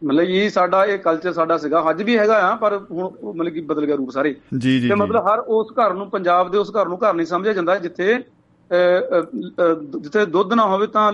[0.04, 3.62] ਮਤਲਬ ਇਹ ਸਾਡਾ ਇਹ ਕਲਚਰ ਸਾਡਾ ਸੀਗਾ। ਅੱਜ ਵੀ ਹੈਗਾ ਆ ਪਰ ਹੁਣ ਮਤਲਬ ਕਿ
[3.62, 6.72] ਬਦਲ ਗਿਆ ਰੂਪ ਸਾਰੇ। ਜੀ ਜੀ ਤੇ। ਮਤਲਬ ਹਰ ਉਸ ਘਰ ਨੂੰ ਪੰਜਾਬ ਦੇ ਉਸ
[6.76, 8.16] ਘਰ ਨੂੰ ਘਰ ਨਹੀਂ ਸਮਝਿਆ ਜਾਂਦਾ। ਜਿੱਥੇ
[10.02, 11.12] ਜਿੱਥੇ ਦੁੱਧ ਨਾ ਹੋਵੇ ਤਾਂ।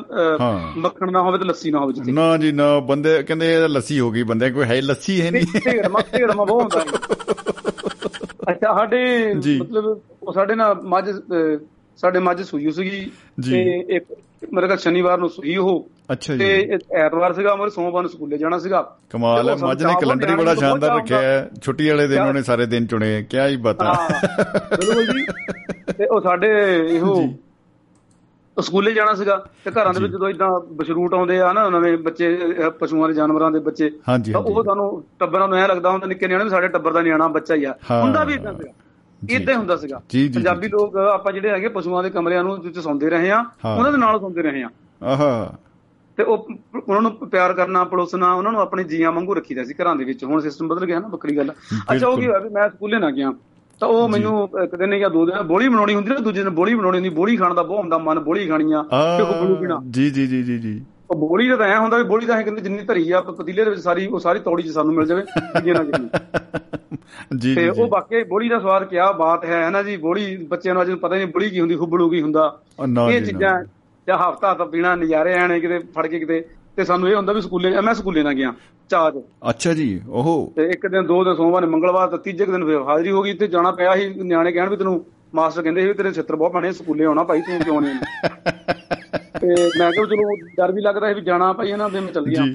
[0.78, 4.00] ਮੱਖਣ ਨਾ ਹੋਵੇ ਤੇ ਲੱਸੀ ਨਾ ਹੋਵੇ ਜਿੱਥੇ। ਨਾ ਜੀ ਨਾ। ਬੰਦੇ ਕਹਿੰਦੇ ਇਹ ਲੱਸੀ
[4.00, 6.86] ਹੋ ਗਈ। ਬੰਦੇ ਕੋਈ ਹੈ ਲੱਸੀ ਹੈ ਨਹੀਂ। ਢੇੜਮਾ ਢੇੜਮਾ ਬਹੁਤ ਹੁੰਦਾ।
[8.52, 11.10] ਅੱਛਾ ਸਾਡੇ। ਮਤਲਬ ਉਹ ਸਾਡੇ ਨਾਲ ਮੱਝ
[11.98, 13.00] ਸਾਡੇ ਮੱਝ ਸੂਈ ਸੀਗੀ।
[13.44, 14.06] ਤੇ ਇੱਕ
[14.54, 18.12] ਮੇਰੇ ਕੋਲ ਸ਼ਨੀਵਾਰ ਨੂੰ ਸੂਈ ਉਹ। ਅੱਛਾ ਤੇ ਜੀ। ਇੱਕ ਐਤਵਾਰ ਸੀਗਾ ਮੇਰੇ ਸੋਮਵਾਰ ਨੂੰ
[18.12, 21.90] ਸਕੂਲੇ ਜਾਣਾ ਸੀਗਾ। ਕਮਾਲ ਤੇ ਹੈ ਮੱਝ ਨੇ ਕੈਲੰਡਰ ਹੀ ਬੜਾ ਸ਼ਾਨਦਾਰ ਰੱਖਿਆ ਹੈ। ਛੁੱਟੀ
[21.90, 23.96] ਵਾਲੇ ਦਿਨ ਉਹਨੇ ਸਾਰੇ ਦਿਨ ਚੁਣੇ ਕਿਆ ਹੀ ਬਤਾ
[24.78, 25.26] ਬਿਲਕੁਲ ਜੀ।
[25.98, 26.48] ਤੇ ਉਹ ਸਾਡੇ
[26.90, 27.16] ਇਹੋ
[28.58, 32.38] ਸਕੂਲੇ ਜਾਣਾ ਸੀਗਾ। ਤੇ ਘਰਾਂ ਦੇ ਵਿੱਚ ਜਦੋਂ ਇਦਾਂ ਬਸ਼ਰੂਟ ਆਉਂਦੇ ਆ ਨਾ ਨਵੇਂ ਬੱਚੇ
[32.80, 36.50] ਪਸ਼ੂਆਂ ਦੇ ਜਾਨਵਰਾਂ ਦੇ ਬੱਚੇ ਤਾਂ। ਉਹ ਸਾਨੂੰ ਟੱਬਰਾਂ ਨੂੰ ਐ ਲੱਗਦਾ ਹੁੰਦਾ ਨਿੱਕੇ ਨਿਆਣੇ
[36.50, 38.72] ਸਾਡੇ ਟੱਬਰ ਦਾ ਨਿਆਣਾ ਬੱਚਾ ਹੀ ਆ। ਹੁੰਦਾ ਵੀ ਇਦਾਂ ਸੀਗਾ।
[39.30, 40.02] ਇਦਾਂ ਹੁੰਦਾ ਸੀਗਾ।
[40.34, 43.46] ਪੰਜਾਬੀ। ਲੋਕ ਆਪਾਂ ਜਿਹੜੇ ਹੈਗੇ ਪਸ਼ੂਆਂ ਦੇ ਕਮਰਿਆਂ ਨੂੰ ਵਿੱਚ ਸੌਂਦੇ ਰਹੇ ਆ।
[43.78, 44.70] ਉਹਨਾਂ ਦੇ ਨਾਲ ਸੌਂਦੇ ਰਹੇ ਆ
[45.04, 45.54] ਆਹਾ।
[46.18, 46.48] ਤੇ ਉਹ
[46.88, 50.24] ਉਹਨਾਂ ਨੂੰ ਪਿਆਰ ਕਰਨਾ ਪਲੋਸਣਾ ਉਹਨਾਂ ਨੂੰ ਆਪਣੇ ਜੀਆਂ ਵਾਂਗੂ ਰੱਖੀਦਾ ਸੀ ਘਰਾਂ ਦੇ ਵਿੱਚ।
[50.24, 51.52] ਹੁਣ ਸਿਸਟਮ ਬਦਲ ਗਿਆ ਨਾ ਵੱਖਰੀ ਗੱਲ।
[51.94, 53.34] ਅੱਛਾ ਉਹ ਕੀ ਹੋਇਆ ਵੀ ਮੈਂ ਸਕੂਲੇ ਨਾ ਗਿਆ
[53.80, 56.76] ਤਾਂ ਉਹ ਮੈਨੂੰ ਇੱਕ ਦਿਨ ਜਾਂ ਦੋ ਦਿਨ ਬੋਲੀ ਬਣਾਉਣੀ ਹੁੰਦੀ ਨਾ ਦੂਜੇ ਦਿਨ ਬੋਲੀ
[56.76, 58.84] ਬਣਾਉਣੀ ਹੁੰਦੀ। ਬੋਲੀ ਖਾਣ ਦਾ ਬਹੁਤ ਹੁੰਦਾ ਮਨ ਬੋਲੀ ਖਾਣੀ ਆ
[59.18, 61.98] ਤੇ ਉਹ ਬਲੂ ਪੀਣਾ ਜੀ ਜੀ ਜੀ ਜੀ ਜੀ। ਉਹ ਬੋਲੀ ਦਾ ਤਾਂ ਐ ਹੁੰਦਾ
[61.98, 64.64] ਵੀ ਬੋਲੀ ਤਾਂ ਐ ਕਹਿੰਦੇ ਜਿੰਨੀ ਧਰੀ ਆ ਪਤੀਲੇ ਦੇ ਵਿੱਚ ਸਾਰੀ ਉਹ ਸਾਰੀ ਤੌੜੀ
[64.64, 65.22] ਚ ਸਾਨੂੰ ਮਿਲ ਜਾਵੇ
[65.54, 65.84] ਕਿੰਨੀ ਨਾ
[67.36, 69.96] ਜੀ ਤੇ ਜੀ ਉਹ ਵਾਕਈ ਬੋਲੀ ਦਾ ਸਵਾਦ ਕਿਆ ਬਾਤ ਹੈ ਹੈ ਨਾ ਜੀ?
[69.98, 72.44] ਬੋਲੀ ਬੱਚਿਆਂ ਨੂੰ ਅੱਜ ਪਤਾ ਨਹੀਂ ਬੋਲੀ ਕੀ ਹੁੰਦੀ ਹੁਬਲੂ ਕੀ ਹੁੰਦਾ।
[72.80, 73.52] ਇਹ ਜੀ। ਚੀਜ਼ਾਂ
[74.08, 76.44] ਜਾਂ ਹਫਤਾ ਤਾਂ ਪੀਣਾ ਨਜ਼ਾਰੇ ਆਣੇ ਕਿਤੇ ਫੜ ਕੇ ਕਿਤੇ।
[76.78, 78.54] ਤੇ ਸਾਨੂੰ ਇਹ ਹੁੰਦਾ ਵੀ ਸਕੂਲੇ ਮੈਂ ਸਕੂਲੇ ਨਾ ਗਿਆ
[78.90, 82.46] ਚਾਹ ਚ ਅੱਛਾ ਜੀ ਉਹ ਤੇ ਇੱਕ ਦਿਨ ਦੋ ਦਿਨ ਸੋਮਵਾਰ ਨੇ ਮੰਗਲਵਾਰ ਤੇ ਤੀਜੇ
[82.46, 85.04] ਦਿਨ ਫਿਰ ਹਾਜ਼ਰੀ ਹੋ ਗਈ ਤੇ ਜਾਣਾ ਪਿਆ ਸੀ। ਨਿਆਣੇ ਕਹਿਣ ਵੀ ਤੈਨੂੰ
[85.36, 87.96] ਮਾਸਟਰ ਕਹਿੰਦੇ ਸੀ ਵੀ ਤੇਰੇ ਛਿੱਤਰ ਬਹੁਤ ਬਣੇ ਸਕੂਲੇ ਆਉਣਾ ਭਾਈ ਤੂੰ ਕਿਉਂ ਨਹੀਂ?
[89.42, 89.48] ਤੇ
[89.80, 92.46] ਮੈਂ ਕਿਹਾ ਚਲੋ ਡਰ ਵੀ ਲੱਗਦਾ ਸੀ ਵੀ ਜਾਣਾ ਭਾਈ ਇਹਨਾਂ ਦੇ ਮੈਂ ਚੱਲ ਗਿਆ।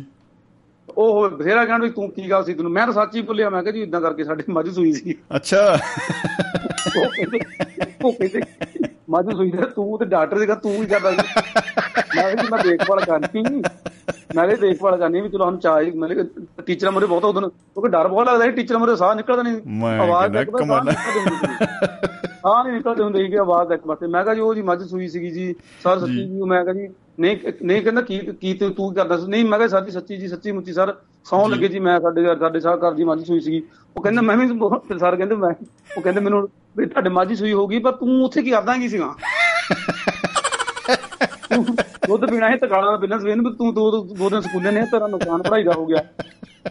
[0.96, 2.72] ਉਹ ਬਥੇਰਾ ਕਹਿਣ ਵੀ ਤੂੰ ਕੀ ਗੱਲ ਸੀ ਤੈਨੂੰ?
[2.72, 5.78] ਮੈਂ ਤਾਂ ਸੱਚ ਹੀ ਭੁੱਲਿਆ ਮੈਂ ਕਿਹਾ ਜੀ ਇਦਾਂ ਕਰਕੇ ਸਾਡੀ ਮੱਝ ਸੂਈ ਸੀ। ਅੱਛਾ।
[6.86, 11.16] ਉਹ ਕਹਿੰਦੇ ਕਹਿੰਦੇ ਮੱਝ ਸੂਈ ਤੇ ਤੂੰ ਤੇ ਡਾਕਟਰ ਸੀਗਾ ਤੂੰ ਹੀ ਕਰਦਾ ਸੀ
[12.16, 13.62] ਮੈਂ ਜੀ ਮੈਂ ਦੇਖਭਾਲ ਕਰਨੀ
[14.36, 16.08] ਮੈਂ ਇਹ ਦੇਖਭਾਲ ਕਰਨੀ ਵੀ ਚਲੋ ਹਮ ਚਾਹ ਮੈਂ
[16.66, 19.98] ਟੀਚਰਾਂ ਮੋਰੇ ਬਹੁਤ ਉਦੋਂ ਕਿਉਂਕਿ ਡਰ ਬਹੁਤ ਲੱਗਦਾ ਸੀ ਟੀਚਰਾਂ ਮੋਰੇ ਸਾਹ ਨਿਕਲਦਾ ਨਹੀਂ ਮੈਂ
[20.00, 24.40] ਆਵਾਜ਼ ਵਾਰ ਕਮਾਲ। ਸਾਹ ਨਹੀਂ ਨਿਕਲਦੇ ਹੁੰਦੇ ਸੀ ਕਿ ਆਵਾਜ਼ ਇੱਕ ਪਾਸੇ ਮੈਂ ਕਿਹਾ ਜੀ
[24.40, 25.54] ਉਹ ਜੀ ਮੱਝ ਸੂਈ ਸੀਗੀ ਜੀ
[25.84, 26.88] ਸਰ ਸੱਚੀ। ਜੀ ਮੈਂ ਕਿਹਾ ਜੀ
[27.18, 30.28] ਨਹੀਂ ਨਹੀਂ ਕਹਿੰਦਾ ਕੀ ਕੀ ਤੂੰ ਕਰਦਾ ਸੀ ਨਹੀਂ ਮੈਂ ਕਿਹਾ ਸਰ ਜੀ ਸੱਚੀ ਜੀ
[30.28, 30.94] ਸੱਚੀ ਮੁੱਚੀ ਸਰ
[31.26, 33.62] ਸੌਂ ਲੱਗੇ ਜੀ ਮੈਂ ਸਾਡੇ ਸਾਡੇ ਸਾਹ ਘਰ ਦੀ ਮੱਝ ਸੂਈ ਸੀਗੀ।
[33.96, 35.50] ਉਹ ਕਹਿੰਦਾ ਮੈਂ ਵੀ ਬਹੁਤ- ਸਰ ਕਹਿੰਦੇ ਮੈਂ
[35.96, 38.88] ਉਹ ਕਹਿੰਦੇ ਮੈਨੂੰ ਵੀ ਤੁਹਾਡੇ ਮੱਝ ਹੀ ਸੂਈ ਹੋਗੀ ਪਰ ਤੂੰ ਉੱਥੇ ਕੀ ਕਰਦਾ ਕੀ
[38.88, 39.14] ਸੀਗਾ?
[42.08, 45.06] ਦੁੱਧ ਪੀਣਾ ਹੈ ਤਕਾਲਾ ਬਿਨਾਂ ਸਵੇਰ ਨੂੰ ਵੀ ਤੂੰ ਦੋ ਦੋ ਦਿਨ ਸਕੂਲੇ ਨੇ ਤੇਰਾ
[45.06, 46.02] ਨੁਕਸਾਨ ਪੜਾਈ ਦਾ ਹੋ ਗਿਆ।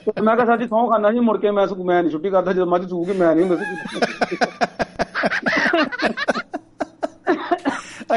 [0.06, 2.54] ਤੇ ਮੈਂ ਕਿਹਾ ਸਰ ਜੀ ਸੌਂ ਖਾਣਾ ਜੀ ਮੁੜ ਕੇ ਮੈਂ ਮੈਂ ਨਹੀਂ ਛੁੱਟੀ ਕਰਦਾ
[2.54, 3.66] ਜਦੋਂ ਮੱਝ ਸੂਗੀ ਮੈਂ ਨਹੀਂ ਹੁੰਦਾ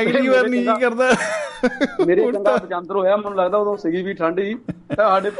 [0.00, 1.10] ਅਗਲੀ ਵਾਰ ਨਹੀਂ ਕਰਦਾ।
[2.06, 4.54] ਮੇਰੇ ਚੰਗਾ ਪਚੰਦਰ ਹੋਇਆ ਮੈਨੂੰ ਲੱਗਦਾ ਉਦੋਂ ਸੀਗੀ ਵੀ ਠੰਡ ਹੀ
[4.96, 5.30] ਸਾਡੇ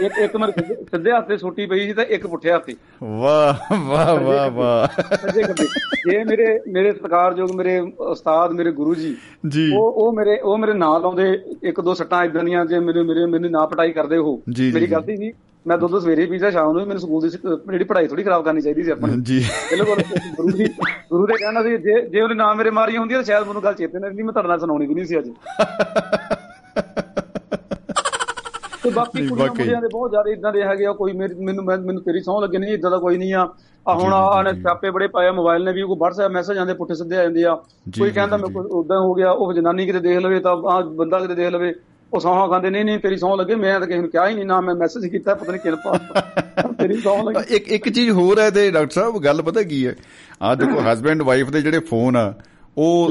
[0.00, 4.50] ਇੱਕ ਇੱਕ ਮੇਰੇ ਸਿੱਧੇ- ਹੱਥੇ ਸੋਟੀ ਪਈ ਸੀ ਤੇ ਇੱਕ ਪੁੱਠੇ ਹੱਥੇ ਵਾਹ ਵਾਹ ਵਾਹ
[4.50, 5.66] ਵਾਹ। ਸੱਜੇ ਖੱਬੇ।
[6.10, 9.16] ਜੇ ਮੇਰੇ ਮੇਰੇ ਸਤਿਕਾਰਯੋਗ ਮੇਰੇ ਉਸਤਾਦ ਮੇਰੇ ਗੁਰੂ ਜੀ
[9.48, 13.02] ਜੀ। ਉਹ ਉਹ ਮੇਰੇ ਉਹ ਮੇਰੇ ਨਾਂ ਲਾਉਂਦੇ ਇੱਕ ਦੋ ਸੱਟਾਂ ਇਦਾਂ ਦੀਆਂ ਜੇ ਮੇਰੇ
[13.02, 14.16] ਮੇਰੇ ਮੈਨੂੰ ਨਾ ਪਟਾਈ ਕਰਦੇ
[14.52, 15.32] ਜੀ, ਮੇਰੀ। ਗਲਤੀ ਸੀ
[15.66, 17.28] ਮੈਂ ਦੁੱਧ ਸਵੇਰੇ ਪੀਦਾ ਸ਼ਾਮ ਨੂੰ ਮੈਨੂੰ ਸਕੂਲ ਦੀ
[17.70, 19.96] ਜਿਹੜੀ ਪੜ੍ਹਾਈ ਥੋੜੀ ਖਰਾਬ ਕਰਨੀ ਚਾਹੀਦੀ ਸੀ ਆਪਣੀ ਜੀ। ਬਿਲਕੁਲ
[20.36, 20.64] ਗੁਰੂ ਜੀ
[21.10, 23.74] ਗੁਰੂ ਦੇ ਕਹਿਣਾ ਸੀ ਜੇ ਜੇ ਉਹਨੇ ਨਾਮ ਮੇਰੇ ਮਾਰੀਆਂ ਹੁੰਦੀਆਂ ਤਾਂ ਸ਼ਾਇਦ ਮੈਨੂੰ ਗੱਲ
[23.74, 25.30] ਚੇਤੇ ਨਹੀਂ ਮੈਂ ਤੁਹਾਡੇ ਨਾਲ ਸੁਣਾਉਣੀ ਵੀ ਨਹੀਂ ਸੀ ਅੱਜ।
[28.82, 32.20] ਤੇ ਬਾਕੀ ਕੁੜੀਆਂ। ਮੁੰਡਿਆਂ ਦੇ ਬਹੁਤ ਜ਼ਿਆਦਾ ਇਦਾਂ ਦੇ ਹੈਗੇ ਆ ਕੋਈ ਮੈਨੂੰ ਮੈਨੂੰ ਤੇਰੀ
[32.20, 33.48] ਸਹੁੰ ਲੱਗੇ ਨਹੀਂ ਇਦਾਂ ਦਾ ਕੋਈ ਨਹੀਂ ਆ।
[33.86, 36.74] ਆ ਹੁਣ ਆ ਨੇ ਛਾਪੇ ਬੜੇ ਪਾਏ ਆ ਮੋਬਾਈਲ ਨੇ ਵੀ ਕੋਈ WhatsApp ਮੈਸੇਜ ਆਉਂਦੇ
[36.74, 37.54] ਪੁੱਠੇ ਸਿੱਧੇ ਆ ਜਾਂਦੇ ਆ।
[37.98, 41.20] ਕੋਈ ਕਹਿੰਦਾ ਮੇਰੇ ਕੋਲ ਉਦਾਂ ਹੋ ਗਿਆ ਉਹ ਜਨਾਨੀ ਕਿਤੇ ਦੇਖ ਲਵੇ ਤਾਂ ਆ ਬੰਦਾ
[41.20, 41.72] ਕਿਤੇ ਦੇਖ ਲਵੇ
[42.12, 44.44] ਉਹ ਸੌਹਾਂ ਖਾਂਦੇ ਨਹੀਂ ਨਹੀਂ ਤੇਰੀ ਸਹੁੰ ਲੱਗੇ ਮੈਂ ਤਾਂ ਕਿਸੇ ਨੂੰ ਕਿਹਾ ਹੀ ਨਹੀਂ
[44.46, 48.50] ਨਾ ਮੈਂ ਮੈਸੇਜ ਕੀਤਾ ਪਤਾ ਨਹੀਂ ਕਿਹਨ ਤੇਰੀ ਸਹੁੰ ਲੱਗੇ। ਇੱਕ ਇੱਕ ਚੀਜ਼ ਹੋਰ ਹੈ
[48.50, 49.94] ਤੇ ਡਾਕਟਰ ਸਾਹਿਬ ਗੱਲ ਪਤਾ ਕੀ ਹੈ?
[50.42, 52.32] ਆ ਦੇਖੋ ਹਸਬੈਂਡ ਵਾਈਫ ਦੇ ਜਿਹੜੇ ਫੋਨ ਆ
[52.76, 53.10] ਉਹ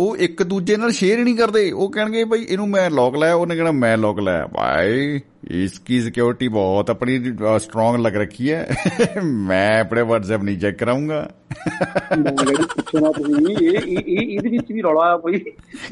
[0.00, 3.34] ਉਹ ਇੱਕ ਦੂਜੇ ਨਾਲ ਸ਼ੇਅਰ ਹੀ ਨਹੀਂ ਕਰਦੇ। ਉਹ ਕਹਿਣਗੇ ਭਾਈ ਇਹਨੂੰ ਮੈਂ ਲੌਕ ਲਾਇਆ
[3.34, 5.20] ਉਹਨੇ ਕਹਿਣਾ ਮੈਂ ਲੌਕ ਲਾਇਆ। ਭਾਈ
[5.50, 8.68] ਇਸ ਕੀ ਸਿਕਿਉਰਿਟੀ ਬਹੁਤ ਆਪਣੀ ਸਟਰੋਂਗ ਲੱਗ ਰੱਖੀ ਹੈ।
[9.24, 13.56] ਮੈਂ ਆਪਣੇ WhatsApp ਨਹੀਂ ਚੈੱਕ ਕਰਾਉਂਗਾ। ਪੁੱਛਣਾ ਤੁਸੀਂ?
[13.56, 15.44] ਇਹ ਇਹ ਇਹਦੇ ਵਿੱਚ ਵੀ ਰੌਲਾ ਆ ਕੋਈ?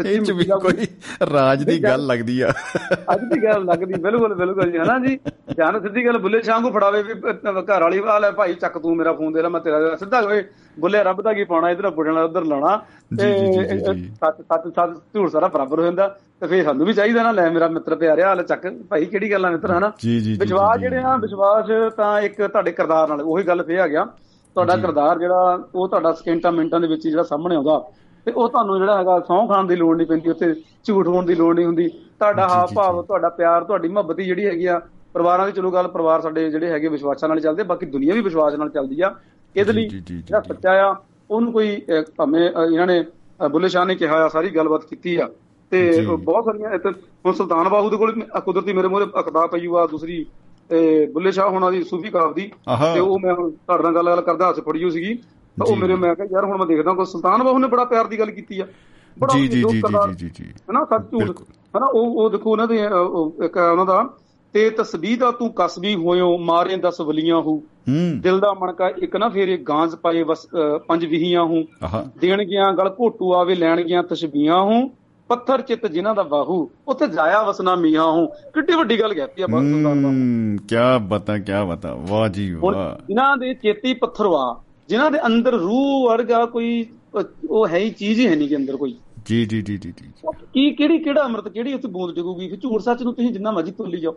[0.07, 0.87] ਇਹ ਚ ਵੀ ਕੋਈ
[1.33, 2.53] ਰਾਜ ਦੀ ਗੱਲ ਲੱਗਦੀ ਆ।
[3.15, 5.19] ਅੱਜ ਦੀ ਗੱਲ ਲੱਗਦੀ ਬਿਲਕੁਲ ਬਿਲਕੁਲ ਜੀ ਹਨਾ ਜੀ?
[5.57, 7.15] ਜਾਨ ਸਿੱਧੀ ਗੱਲ ਬੁੱਲੇ ਸ਼ਾਹ ਨੂੰ ਫੜਾਵੇ ਵੀ
[7.45, 10.21] ਘਰ ਵਾਲੀ ਆ ਲੈ ਭਾਈ ਚੱਕ ਤੂੰ ਮੇਰਾ ਫੋਨ ਦੇ ਲੈ ਮੈਂ ਤੇਰਾ ਸਿੱਧਾ
[10.79, 12.77] ਬੁੱਲੇ ਰੱਬ ਦਾ ਕੀ ਪਾਉਣਾ ਇਧਰ ਬੁੱਢਣਾ ਉਧਰ ਲਾਣਾ
[13.19, 13.33] ਤੇ
[14.21, 16.07] ਸੱਤ ਸੱਤ ਸੱਤ ਝੂਠ ਸਾਰਾ ਬਰਾਬਰ ਹੋ ਜਾਂਦਾ।
[16.41, 19.51] ਤੇ ਫੇਰ ਸਾਨੂੰ ਵੀ ਚਾਹੀਦਾ ਨਾ ਲੈ ਮੇਰਾ ਮਿੱਤਰ ਪਿਆਰਿਆ ਹਾਲ ਚੱਕ। ਭਾਈ ਕਿਹੜੀ ਗੱਲ
[19.51, 19.93] ਮਿੱਤਰ ਹਨਾ?
[20.39, 24.05] ਵਿਸ਼ਵਾਸ ਜਿਹੜੇ ਆ ਵਿਸ਼ਵਾਸ ਤਾਂ ਇੱਕ ਤੁਹਾਡੇ ਕਿਰਦਾਰ ਨਾਲ ਉਹੀ ਗੱਲ ਫੇਰ ਆ ਗਿਆ।
[24.57, 27.79] ਤੁਹਾਡਾ ਕਿਰਦਾਰ ਜਿਹੜਾ ਉਹ ਤੁਹਾਡਾ ਸਕਿੰਟਾਂ ਮਿੰਟਾਂ ਦੇ ਵਿੱਚ ਜਿਹੜਾ ਸਾਹਮਣੇ ਆਉਂਦਾ।
[28.27, 30.53] ਤੇ ਉਹ ਤੁਹਾਨੂੰ ਜਿਹੜਾ ਹੈਗਾ ਸਹੁੰ ਖਾਣ ਦੀ ਲੋੜ ਨਹੀਂ ਪੈਂਦੀ ਉੱਥੇ
[30.85, 34.67] ਝੂਠ ਹੋਣ ਦੀ ਲੋੜ ਨਹੀਂ ਹੁੰਦੀ। ਤੁਹਾਡਾ ਹਾਵ ਭਾਵ ਤੁਹਾਡਾ ਪਿਆਰ ਤੁਹਾਡੀ ਮੁਹੱਬਤ ਜਿਹੜੀ ਹੈਗੀ
[34.67, 34.81] ਆ
[35.15, 38.55] ਪਰਿਵਾਰਾਂ ਦੀ ਚਲੋ ਗੱਲ ਪਰਿਵਾਰ ਸਾਡੇ ਜਿਹੜੇ ਹੈਗੇ ਵਿਸ਼ਵਾਸਾਂ ਨਾਲ ਚੱਲਦੇ ਬਾਕੀ ਦੁਨੀਆ ਵੀ ਵਿਸ਼ਵਾਸ
[38.55, 39.15] ਨਾਲ ਚੱਲਦੀ ਆ।
[39.55, 40.95] ਇਹਦੇ ਲਈ ਜਿਹੜਾ ਸੱਚਾ ਆ
[41.31, 41.81] ਉਹਨੂੰ ਕੋਈ
[42.17, 43.05] ਭਾਵੇਂ ਇਹਨਾਂ ਨੇ
[43.41, 45.29] ਬੁੱਲੇ ਸ਼ਾਹ ਨੇ ਕਿਹਾ ਆ ਸਾਰੀ ਗੱਲਬਾਤ ਕੀਤੀ ਆ
[45.73, 46.91] ਤੇ। ਬਹੁਤ ਸਾਰੀਆਂ ਇੱਥੇ
[47.27, 50.25] ਹੁਣ ਸੁਲਤਾਨ ਬਾਹੂ ਦੇ ਕੋਲ ਕੁਦਰਤੀ ਮੇਰੇ ਮੂਹਰੇ ਅਕਦਾ ਪਈ ਆ ਦੂਸਰੀ
[50.71, 52.51] ਤੇ ਬੁੱਲੇ ਸ਼ਾਹ ਹੋਣਾ ਦੀ ਸੂਫੀ ਕਾਫ ਦੀ।
[52.95, 55.15] ਤੇ ਉਹ ਮੈਂ ਹੁਣ ਤੁਹਾਡੇ ਨਾਲ ਗੱਲ ਗੱਲ ਕਰਦਾ ਹੱਥ ਫੜੀ ਹੋਈ ਸੀਗੀ
[55.57, 58.07] ਤਾਂ ਉਹ। ਮੇਰੇ ਮੈਂ ਕਿਹਾ ਯਾਰ ਹੁਣ ਮੈਂ ਦੇਖਦਾ ਕੋਈ ਸੁਲਤਾਨ ਬਾਹੂ ਨੇ ਬੜਾ ਪਿਆਰ
[58.07, 58.67] ਦੀ ਗੱਲ ਕੀਤੀ ਆ
[59.17, 59.81] ਬੜਾ ਜੀ ਜੀ ਜੋ ਜੀ
[60.19, 61.41] ਜੀ ਜੀ ਹਨਾ ਸੱਚ ਝੂਠ।
[61.77, 62.79] ਹਨਾ ਉਹ ਉਹ ਦੇਖੋ ਉਹਨਾਂ ਦੇ
[63.45, 64.03] ਇੱਕ ਉਹਨਾਂ ਦਾ
[64.55, 67.63] ਤੇ ਤਸਬੀਹ ਦਾ ਤੂੰ ਕਸਬੀ ਹੋਇਓ ਮਾਰੇ ਦਸ ਵਲੀਆਂ ਹੋ।
[68.17, 70.25] ਦਿਲ ਦਾ ਮਣਕਾ ਇੱਕ ਨਾ ਫੇਰੇ ਗਾਂਜ ਪਾਏ
[70.89, 71.65] ਪੰਜ ਵਿਹੀਆਂ ਹੂੰ।
[72.19, 74.91] ਦੇਣ ਗਿਆ ਗਲ ਘੋਟੂ ਆਵੇ ਲੈਣ ਗਿਆ ਤਸ਼ਬੀਹਾਂ ਹੂੰ।
[75.29, 79.47] ਪੱਥਰ ਚਿੱਤ ਜਿਨ੍ਹਾਂ ਦਾ ਬਾਹੂ ਉੱਥੇ ਜਾਇਆ ਵਸਣਾ ਮੀਆਂ ਹੂੰ। ਕਿੱਡੀ ਵੱਡੀ ਗੱਲ ਕਹਿਤੀ ਆ
[79.47, 80.77] ਬਾਤ ਸੁਲਤਾਨ ਹੂੰ ਕੀ
[81.07, 86.45] ਬਤਾ ਕੀ ਬਤਾ। ਵਾਹ ਜੀ ਵਾਹ। ਜਿਨ੍ਹਾਂ ਦੇ ਚੇਤੀ ਪੱਥਰਵਾ ਜਿਨ੍ਹਾਂ ਦੇ ਅੰਦਰ ਰੂਹ ਵਰਗਾ
[86.47, 86.87] ਕੋਈ
[87.51, 88.95] ਉਹ ਹੈ ਹੀ ਚੀਜ਼ ਹੀ ਹੈ ਨਹੀਂ ਕਿ ਅੰਦਰ ਕੋਈ।
[89.27, 90.11] ਜੀ ਜੀ ਜੀ ਜੀ ਜੀ।
[90.53, 92.49] ਕੀ ਕਿਹੜੀ ਕਿਹੜਾ ਅੰਮ੍ਰਿਤ ਕਿਹੜੀ ਉੱਥੇ ਬੂੰਦ ਡਿੱਗੂਗੀ?
[92.49, 94.15] ਫਿਰ ਝੂਠ ਸੱਚ ਨੂੰ ਤੁਸੀਂ ਜਿੰਨਾ ਮਰਜ਼ੀ ਤੋਲੀ ਜਾਓ।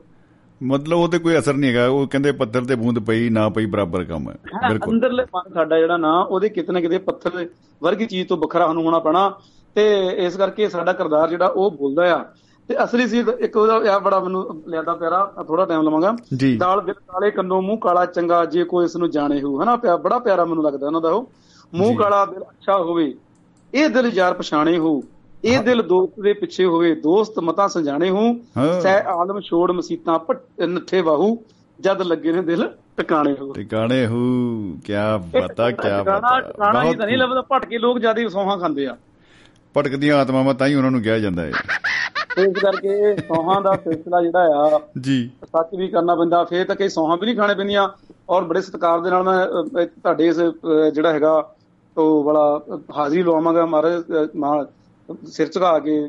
[0.62, 4.04] ਮਤਲਬ ਉਹਤੇ ਕੋਈ ਅਸਰ ਨਹੀਂ ਹੈਗਾ। ਉਹ ਕਹਿੰਦੇ ਪੱਥਰ ਤੇ ਬੂੰਦ ਪਈ ਨਾ ਪਈ ਬਰਾਬਰ
[4.04, 4.36] ਕੰਮ ਹੈ।
[4.70, 7.48] ਬਿਲਕੁਲ। ਅੰਦਰਲੇ ਮਨ ਸਾਡਾ ਜਿਹੜਾ ਨਾ ਉਹਦੇ ਕਿਤੇ ਨਾ ਕਿਤੇ ਪੱਥਰ
[7.82, 9.30] ਵਰਗੀ ਚੀਜ਼ ਤੋਂ ਵੱਖਰਾ ਸਾਨੂੰ ਹੋਣਾ ਪੈਣਾ।
[9.76, 12.24] ਤੇ ਇਸ ਕਰਕੇ ਸਾਡਾ ਕਿਰਦਾਰ ਜਿਹੜਾ ਉਹ ਬੋਲਦਾ ਆ।
[12.70, 16.16] ਤੇ ਅਸਲੀ ਸੀ ਇੱਕ ਉਹਦਾ ਆ ਬੜਾ ਮੈਨੂੰ ਲਿਆਦਾ ਪਿਆਰਾ ਥੋੜਾ ਟਾਈਮ ਲਵਾਂਗਾ।
[16.58, 19.98] ਦਾਲ ਦਿਲ ਕਾਲੇ ਕੰਨੋਂ ਮੂੰਹ ਕਾਲਾ ਚੰਗਾ ਜੇ ਕੋਈ ਇਸ ਨੂੰ ਜਾਣੇ ਹੋ ਹਨਾ ਪਿਆ
[19.98, 21.30] ਬੜਾ ਪਿਆਰਾ ਮੈਨੂੰ ਲੱਗਦਾ ਉਹਨਾਂ ਦਾ ਉਹ।
[21.74, 23.14] ਮੂੰਹ। ਕਾਲਾ ਦਿਲ ਅੱਛਾ ਹੋਵੇ
[23.74, 25.02] ਇਹ ਦਿਲ ਯਾਰ ਪਛਾਣੇ ਹੋ
[25.48, 28.36] ਇਹ ਦਿਲ ਦੋਸਤ ਦੇ ਪਿੱਛੇ ਹੋਵੇ ਦੋਸਤ ਮਤਾਂ ਸੰਜਾਣੇ ਹੋ।
[28.82, 30.20] ਸਹਿ ਆਲਮ ਛੋੜ ਮਸੀਤਾਂ
[30.66, 31.44] ਨੱਠੇ ਬਾਹੂ
[31.80, 34.18] ਜਦ ਲੱਗੇ ਨੇ ਦਿਲ ਟਿਕਾਣੇ ਹੋ। ਟਿਕਾਣੇ ਹੂ।
[34.86, 34.94] ਕੀ
[35.42, 38.98] ਬਤਾ ਕੀ ਬਤਾ। ਟਿਕਾਣਾ ਹੀ ਤਾਂ ਨਹੀਂ ਲੱਭਦਾ ਭਟਕੇ ਲੋਕ ਜ਼ਿਆਦਾ ਸੌਹਾਂ ਖਾਂਦੇ ਆ।
[39.78, 41.52] ਭਟਕਦੀਆਂ ਆਤਮਾਵਾਂ ਤਾਂ ਹੀ ਉਹਨਾਂ ਨੂੰ ਕਿਹਾ ਜਾਂਦਾ ਹੈ।
[42.36, 46.76] ਤੇ ਇਸ ਕਰਕੇ ਸੌਹਾਂ ਦਾ ਸਿਲਸਿਲਾ ਜਿਹੜਾ ਆ ਜੀ। ਸੱਚ ਵੀ ਕਰਨਾ ਪੈਂਦਾ ਫੇਰ ਤਾਂ
[46.76, 47.90] ਕਈ ਸੌਹਾਂ ਵੀ ਨਹੀਂ ਖਾਣੇ ਪੈਂਦੀਆਂ।
[48.30, 50.36] ਔਰ ਬੜੇ ਸਤਿਕਾਰ ਦੇ ਨਾਲ ਮੈਂ ਤੁਹਾਡੇ ਇਸ
[50.94, 51.52] ਜਿਹੜਾ ਹੈਗਾ
[51.98, 52.64] ਉਹ ਬੜਾ
[52.98, 54.04] ਹਾਜ਼ਰੀ ਲਵਾਵਾਂਗਾ ਮਹਾਰਾਜ
[54.36, 54.66] ਮਹਾ-
[55.26, 56.08] ਸਿਰ ਝੁਕਾ ਕੇ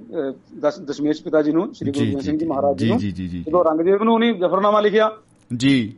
[0.85, 3.45] ਦਸ਼ਮੇਸ਼ ਪਿਤਾ ਜੀ ਨੂੰ ਸ੍ਰੀ ਗੁਰੂ ਗੋਬਿੰਦ ਸਿੰਘ ਜੀ ਮਹਾਰਾਜ ਜੀ ਨੂੰ ਜੀ ਜੀ ਜੀ।
[3.49, 5.11] ਜਦੋਂ ਔਰੰਗਜ਼ੇਬ ਨੂੰ ਉਹਨੇ ਜਫਰਨਾਮਾ ਲਿਖਿਆ।
[5.57, 5.95] ਜੀ।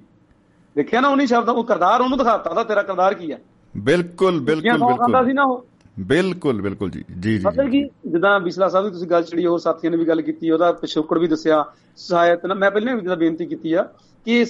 [0.77, 3.39] ਦੇਖਿਆ ਨਾ ਉਹਨੀ ਸ਼ਬਦ ਉਹ ਕਰਦਾਰ ਉਹਨੂੰ ਦਿਖਾਤਾ ਦਾ ਤੇਰਾ ਕਰਦਾਰ ਕੀ ਹੈ
[3.77, 5.67] ਬਿਲਕੁਲ ਕਿੰਨੀਆਂ ਬਿਲਕੁਲ ਸੌਂ ਬਿਲਕੁਲ। ਨਾ ਉਹ।
[6.01, 9.59] ਬਿਲਕੁਲ ਬਿਲਕੁਲ ਜੀ। ਜੀ ਜੀ ਮਤਲਬ ਕਿ ਜਿੱਦਾਂ ਬਿਸਲਾ ਸਾਹਿਬ ਦੀ ਤੁਸੀਂ ਗੱਲ ਛੜੀ ਹੋਰ
[9.59, 11.65] ਸਾਥੀਆਂ ਨੇ ਵੀ ਗੱਲ ਕੀਤੀ ਉਹਦਾ ਪਿਛੋਕੜ ਵੀ ਦੱਸਿਆ।
[11.97, 13.83] ਸਹਾਇਤ ਨਾ ਮੈਂ ਪਹਿਲਾਂ ਵੀ ਜਿੱਦਾਂ ਬੇਨਤੀ ਕੀਤੀ ਆ
[14.25, 14.45] ਕਿ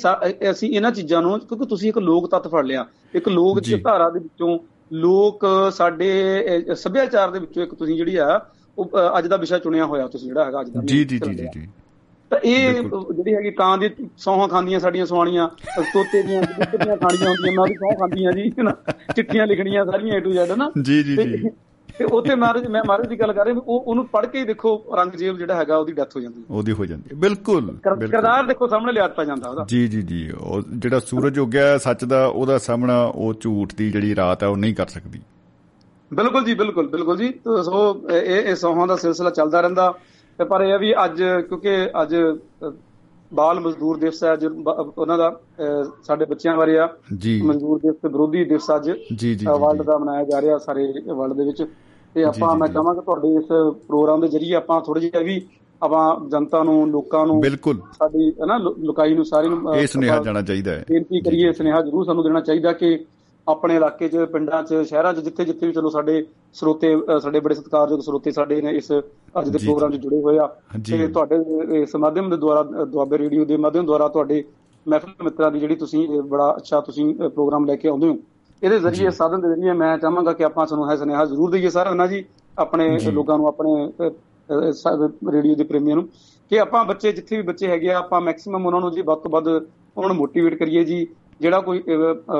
[0.51, 4.11] ਅਸੀਂ ਇਹਨਾਂ ਚੀਜ਼ਾਂ ਨੂੰ ਕਿਉਂਕਿ ਤੁਸੀਂ ਇੱਕ ਲੋਕ ਤੱਤ ਫੜ ਲਿਆ। ਇੱਕ ਲੋਕ ਜੀ। ਧਾਰਾ
[4.11, 4.59] ਦੇ ਵਿੱਚੋਂ
[4.91, 6.11] ਲੋਕ ਸਾਡੇ
[6.75, 8.47] ਸੱਭਿਆਚਾਰ ਦੇ ਵਿੱਚੋਂ ਇੱਕ ਤੁਸੀਂ ਜਿਹੜੀ ਆ
[8.79, 11.69] ਉਹ ਅੱਜ ਦਾ ਵਿਸ਼ਾ ਚੁਣਿਆ ਹੋਇਆ ਤੁਸੀਂ ਜਿਹੜਾ ਹੈਗਾ ਅੱਜ ਦਾ ਜੀ ਜੀ ਜੀ ਜੀ।
[12.31, 15.49] ਤਾਂ ਇਹ। ਜਿਹੜੀ ਹੈਗੀ ਕਾਂ ਦੀ ਸੌਹਾਂ ਖਾਂਦੀਆਂ ਸਾਡੀਆਂ ਸਵਾਣੀਆਂ
[15.93, 18.51] ਤੋਤੇ ਦੀਆਂ ਕਬੂਤਰ ਦੀਆਂ ਖਾਣੀਆਂ ਹੁੰਦੀਆਂ ਮੈਂ ਵੀ ਸੌਂ ਖਾਂਦੀਆਂ ਜੀ
[19.17, 21.51] ਚਿੱਠੀਆਂ ਲਿਖਣੀਆਂ ਸਾਰੀਆਂ ਏ ਟੂ ਜ਼ੈਡ ਨਾ ਜੀ ਜੀ ਜੀ।
[22.01, 24.85] ਤੇ ਉੱਥੇ ਮਹਾਰਾਜ ਮੈਂ ਮਹਾਰਾਜ ਦੀ ਗੱਲ ਕਰ ਰਿਹਾ ਉਹ ਉਹਨੂੰ ਪੜ੍ਹ ਕੇ ਹੀ ਦੇਖੋ
[24.89, 28.21] ਔਰੰਗਜ਼ੇਬ ਜਿਹੜਾ ਹੈਗਾ ਉਹਦੀ ਡੈਥ ਹੋ ਜਾਂਦੀ ਹੈ। ਉਹਦੀ ਹੋ ਜਾਂਦੀ ਹੈ। ਬਿਲਕੁਲ ਕਰ- ਬਿਲਕੁਲ।
[28.21, 32.27] ਕਿਰਦਾਰ ਦੇਖੋ ਸਾਹਮਣੇ ਲਿਆਤਾ ਜਾਂਦਾ ਉਹਦਾ। ਜੀ ਜੀ ਜੀ। ਉਹ ਜਿਹੜਾ ਸੂਰਜ ਉੱਗਿਆ ਸੱਚ ਦਾ
[32.27, 35.21] ਉਹਦਾ ਸਾਹਮਣਾ ਉਹ ਝੂਠ ਦੀ ਜਿਹੜੀ ਰਾਤ ਹੈ ਉਹ ਨਹੀਂ ਕਰ ਸਕਦੀ।
[36.15, 39.95] ਬਿਲਕੁਲ ਜੀ ਬਿਲਕੁਲ ਬਿਲਕੁਲ ਜੀ। ਸੋ ਇਹ ਇਹ ਸੌਹਾਂ ਦਾ ਸਿਲਸਿਲਾ ਚੱਲਦਾ ਰਹਿੰਦਾ।
[40.39, 42.17] ਤੇ ਪਰ ਇਹ ਵੀ ਅੱਜ ਕਿਉਂਕਿ ਅੱਜ
[43.35, 44.37] ਬਾਲ ਮਜ਼ਦੂਰ ਦਿਵਸ ਹੈ
[44.99, 45.41] ਉਹਨਾਂ ਦਾ
[46.03, 49.83] ਸਾਡੇ ਬੱਚਿਆਂ ਬਾਰੇ ਆ। ਜੀ। ਮਜ਼ਦੂਰ ਦਿਵਸ ਤੇ ਵਿਰੋਧੀ ਦਿਵਸ ਅੱਜ ਜੀ ਜੀ ਜੀ ਵਰਲਡ
[49.83, 51.65] ਦਾ ਮਨਾਇਆ ਜਾ ਰਿਹਾ ਸਾਰੇ ਵਰਲਡ ਦੇ ਵਿੱਚ।
[52.15, 53.47] ਤੇ ਆਪਾਂ ਮੈਂ ਜੀ। ਚਾਹਾਂਗਾ ਤੁਹਾਡੇ ਇਸ
[53.89, 55.41] ਪ੍ਰੋਗਰਾਮ ਦੇ ਜ਼ਰੀਏ ਆਪਾਂ ਥੋੜਾ ਜਿਹਾ ਵੀ
[55.83, 60.19] ਆਪਾਂ ਜਨਤਾ ਨੂੰ ਲੋਕਾਂ ਨੂੰ ਬਿਲਕੁਲ। ਸਾਡੀ ਹੈ ਨਾ ਲੁਕਾਈ ਨੂੰ ਸਾਰੀ ਨੂੰ ਇਹ ਸੁਨੇਹਾ
[60.19, 62.99] ਜਾਣਾ ਚਾਹੀਦਾ ਹੈ। ਬੇਨਤੀ ਕਰੀਏ ਸੁਨੇਹਾ ਜ਼ਰੂਰ ਸਾਨੂੰ ਦੇਣਾ ਚਾਹੀਦਾ ਕਿ
[63.47, 67.55] ਆਪਣੇ ਇਲਾਕੇ 'ਚ ਪਿੰਡਾਂ 'ਚ ਸ਼ਹਿਰਾਂ 'ਚ ਜਿੱਥੇ ਜਿੱਥੇ ਵੀ ਚਲੋ ਸਾਡੇ ਸਰੋਤੇ ਸਾਡੇ ਬੜੇ
[67.55, 68.93] ਸਤਿਕਾਰਯੋਗ ਸਰੋਤੇ ਸਾਡੇ ਨੇ ਇਸ
[69.41, 70.47] ਅੱਜ ਦੇ ਪ੍ਰੋਗਰਾਮ 'ਚ ਜੁੜੇ ਹੋਏ ਆ।
[70.91, 71.37] ਤੇ ਤੁਹਾਡੇ
[71.83, 74.45] ਇਸ ਮਾਧਿਅਮ ਦੇ ਦੁਆਰਾ ਦੁਆਬੇ ਰੇਡੀਓ ਦੇ ਮਾਧਿਅਮ ਦੁਆਰਾ ਤੁਹਾਡੇ
[74.89, 78.17] ਮਹਿਫਲ ਮਿੱਤਰਾਂ ਦੀ ਜਿਹੜੀ ਤੁਸੀਂ ਬੜਾ ਅੱਛਾ ਤੁਸੀਂ ਪ੍ਰੋਗਰਾਮ ਲੈ ਕੇ ਆਉਂਦੇ ਹੋ
[78.63, 81.95] ਇਹਦੇ ਜ਼ਰੀਏ ਸਾਧਨ ਦੇ ਜ਼ਰੀਏ ਮੈਂ ਚਾਹਾਂਗਾ ਕਿ ਆਪਾਂ ਤੁਹਾਨੂੰ ਹੈ ਸੁਨੇਹਾ ਜ਼ਰੂਰ ਦਈਏ ਸਾਰਾ
[81.95, 82.25] ਨਾ ਜੀ
[82.59, 83.91] ਆਪਣੇ। ਲੋਕਾਂ ਨੂੰ ਆਪਣੇ
[85.33, 86.09] ਰੇਡੀਓ ਦੇ ਪ੍ਰੇਮੀਆਂ ਨੂੰ
[86.51, 89.31] ਕਿ ਆਪਾਂ ਬੱਚੇ ਜਿੱਥੇ ਵੀ ਬੱਚੇ ਹੈਗੇ ਆ ਆਪਾਂ ਮੈਕਸਿਮਮ ਉਹਨਾਂ ਨੂੰ ਜੀ ਵੱਧ ਤੋਂ
[89.31, 91.07] ਵੱਧ ਉਹਨਾਂ ਨੂੰ ਮੋਟੀਵੇਟ ਕਰੀਏ ਜੀ।
[91.41, 91.83] ਜਿਹੜਾ ਕੋਈ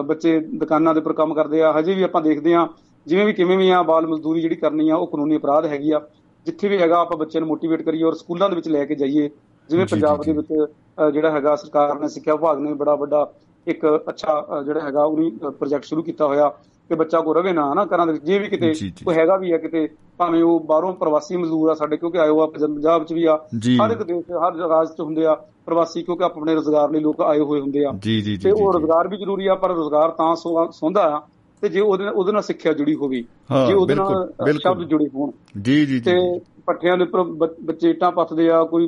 [0.07, 2.67] ਬੱਚੇ ਦੁਕਾਨਾਂ ਦੇ ਉੱਪਰ ਕੰਮ ਕਰਦੇ ਆ ਹਜੇ ਵੀ ਆਪਾਂ ਦੇਖਦੇ ਆ
[3.07, 6.01] ਜਿਵੇਂ ਵੀ ਕਿਵੇਂ ਵੀ ਆ ਬਾਲ ਮਜ਼ਦੂਰੀ ਜਿਹੜੀ ਕਰਨੀ ਆ ਉਹ ਕਾਨੂੰਨੀ ਅਪਰਾਧ ਹੈਗੀ ਆ।
[6.47, 9.29] ਜਿੱਥੇ ਵੀ ਹੈਗਾ ਆਪਾਂ ਬੱਚਿਆਂ ਨੂੰ ਮੋਟੀਵੇਟ ਕਰੀਏ ਔਰ ਸਕੂਲਾਂ ਦੇ ਵਿੱਚ ਲੈ ਕੇ ਜਾਈਏ।
[9.69, 10.49] ਜਿਵੇਂ ਪੰਜਾਬ ਦੇ ਵਿੱਚ
[11.13, 13.25] ਜਿਹੜਾ ਹੈਗਾ ਸਰਕਾਰ ਨੇ ਸਿੱਖਿਆ ਵਿਭਾਗ ਨੇ ਬੜਾ ਵੱਡਾ
[13.67, 16.49] ਇੱਕ ਅੱਛਾ ਜਿਹੜਾ ਹੈਗਾ ਉਹਨੀ ਪ੍ਰੋਜੈਕਟ ਸ਼ੁਰੂ ਕੀਤਾ ਹੋਇਆ
[16.91, 18.73] ਕਿ ਬੱਚਾ ਕੋ ਰਵੇ ਨਾ ਨਾ ਘਰਾਂ ਦੇ ਜੇ ਵੀ ਕਿਤੇ।
[19.05, 19.89] ਕੋਈ ਹੈਗਾ ਵੀ ਹੈ ਕਿਤੇ
[20.19, 23.37] ਭਾਵੇਂ ਉਹ ਬਾਹਰੋਂ ਪ੍ਰਵਾਸੀ ਮਜ਼ਦੂਰ ਆ ਸਾਡੇ ਕਿਉਂਕਿ ਆਏ ਹੋ ਆ ਪੰਜਾਬ 'ਚ ਵੀ ਆ।
[23.83, 25.35] ਹਰ ਇੱਕ ਦੇਸ਼ ਹਰ ਰਾਜ 'ਚ ਹੁੰਦੇ ਆ
[25.67, 27.93] ਪ੍ਰਵਾਸੀ ਕਿਉਂਕਿ ਆਪਣੇ ਰੋਜ਼ਗਾਰ ਲਈ ਲੋਕ ਆਏ ਹੋਏ ਹੁੰਦੇ ਆ
[28.43, 30.35] ਤੇ ਉਹ ਰੋਜ਼ਗਾਰ ਵੀ ਜ਼ਰੂਰੀ ਆ ਪਰ ਰੋਜ਼ਗਾਰ ਤਾਂ
[30.73, 31.21] ਸੌਂਦਾ ਆ
[31.63, 33.21] ਤੇ ਜੇ ਉਹਦੇ ਨਾਲ ਉਹਦੇ ਨਾਲ ਸਿੱਖਿਆ ਜੁੜੀ ਹੋਵੇ
[33.67, 34.29] ਜੇ ਉਹਦੇ ਨਾਲ।
[34.59, 35.31] ਸ਼ਬਦ ਜੁੜੇ ਹੋਣ
[35.63, 36.17] ਜੀ ਜੀ ਤੇ
[36.67, 37.23] ਪੱਠਿਆਂ ਦੇ ਉੱਪਰ
[37.63, 38.87] ਬੱਚੇ ਇੱਟਾਂ ਪੱਥਦੇ ਆ ਕੋਈ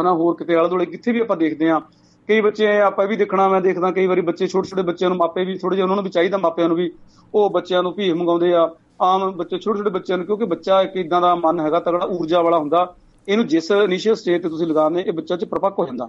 [0.00, 1.80] ਹਨਾ ਹੋਰ ਕਿਤੇ ਆਲੇ ਦੁਆਲੇ ਕਿੱਥੇ ਵੀ ਆਪਾਂ ਦੇਖਦੇ ਆ
[2.28, 5.44] ਕਈ ਬੱਚੇ ਆਪਾਂ ਵੀ ਦੇਖਣਾ ਮੈਂ ਦੇਖਦਾ ਕਈ ਵਾਰੀ ਬੱਚੇ ਛੋਟੇ ਛੋਟੇ ਬੱਚਿਆਂ ਨੂੰ ਮਾਪੇ
[5.44, 6.90] ਵੀ ਥੋੜੇ ਜਿਹਾ ਉਹਨਾਂ ਨੂੰ ਵੀ ਚਾਹੀਦਾ ਮਾਪਿਆਂ ਨੂੰ ਵੀ
[7.34, 8.68] ਉਹ ਬੱਚਿਆਂ ਨੂੰ ਭੀਖ ਮੰਗਾਉਂਦੇ ਆ
[9.02, 12.40] ਆਮ ਬੱਚੇ ਛੋਟੇ ਛੋਟੇ ਬੱਚਿਆਂ ਨੂੰ ਕਿਉਂਕਿ ਬੱਚਾ ਇੱਕ ਇਦਾਂ ਦਾ ਮਨ ਹੈਗਾ ਤਗੜਾ ਊਰਜਾ
[12.42, 12.86] ਵਾਲਾ ਹੁੰਦਾ
[13.28, 16.08] ਇਹਨੂੰ ਜਿਸ ਇਨੀਸ਼ੀਅਲ ਸਟੇਜ ਤੇ ਤੁਸੀਂ ਲਗਾਉਂਦੇ ਇਹ ਬੱਚਾ ਚ ਪ੍ਰਪੱਕ ਹੋ ਜਾਂਦਾ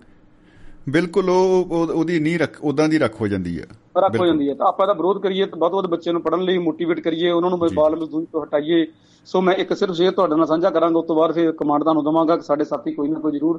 [0.88, 3.66] ਬਿਲਕੁਲ ਉਹ ਉਹ- ਉਹਦੀ ਨੀ ਰੱਖ ਉਦਾਂ ਦੀ ਰੱਖ ਹੋ ਜਾਂਦੀ ਹੈ
[3.98, 6.22] ਰੱਖ ਹੋ। ਜਾਂਦੀ ਹੈ ਤਾਂ ਆਪਾਂ ਇਹਦਾ ਵਿਰੋਧ ਕਰੀਏ ਤਾਂ ਵੱਧ ਤੋਂ ਵੱਧ ਬੱਚੇ ਨੂੰ
[6.22, 8.86] ਪੜ੍ਹਨ ਲਈ ਮੋਟੀਵੇਟ ਕਰੀਏ ਉਹਨਾਂ ਨੂੰ। ਬਾਲ ਮਜ਼ਦੂਰੀ ਤੋਂ ਹਟਾਈਏ
[9.28, 12.04] ਸੋ ਮੈਂ ਇੱਕ ਸਿਰਫ ਸ਼ੇਅਰ ਤੁਹਾਡੇ ਨਾਲ ਸਾਂਝਾ ਕਰਾਂਗਾ ਉਸ ਤੋਂ ਬਾਅਦ ਫਿਰ ਕਮਾਂਡ ਤੁਹਾਨੂੰ
[12.04, 13.58] ਦਵਾਂਗਾ ਕਿ ਸਾਡੇ ਸਾਥੀ ਕੋਈ ਨਾ ਕੋਈ ਜ਼ਰੂਰ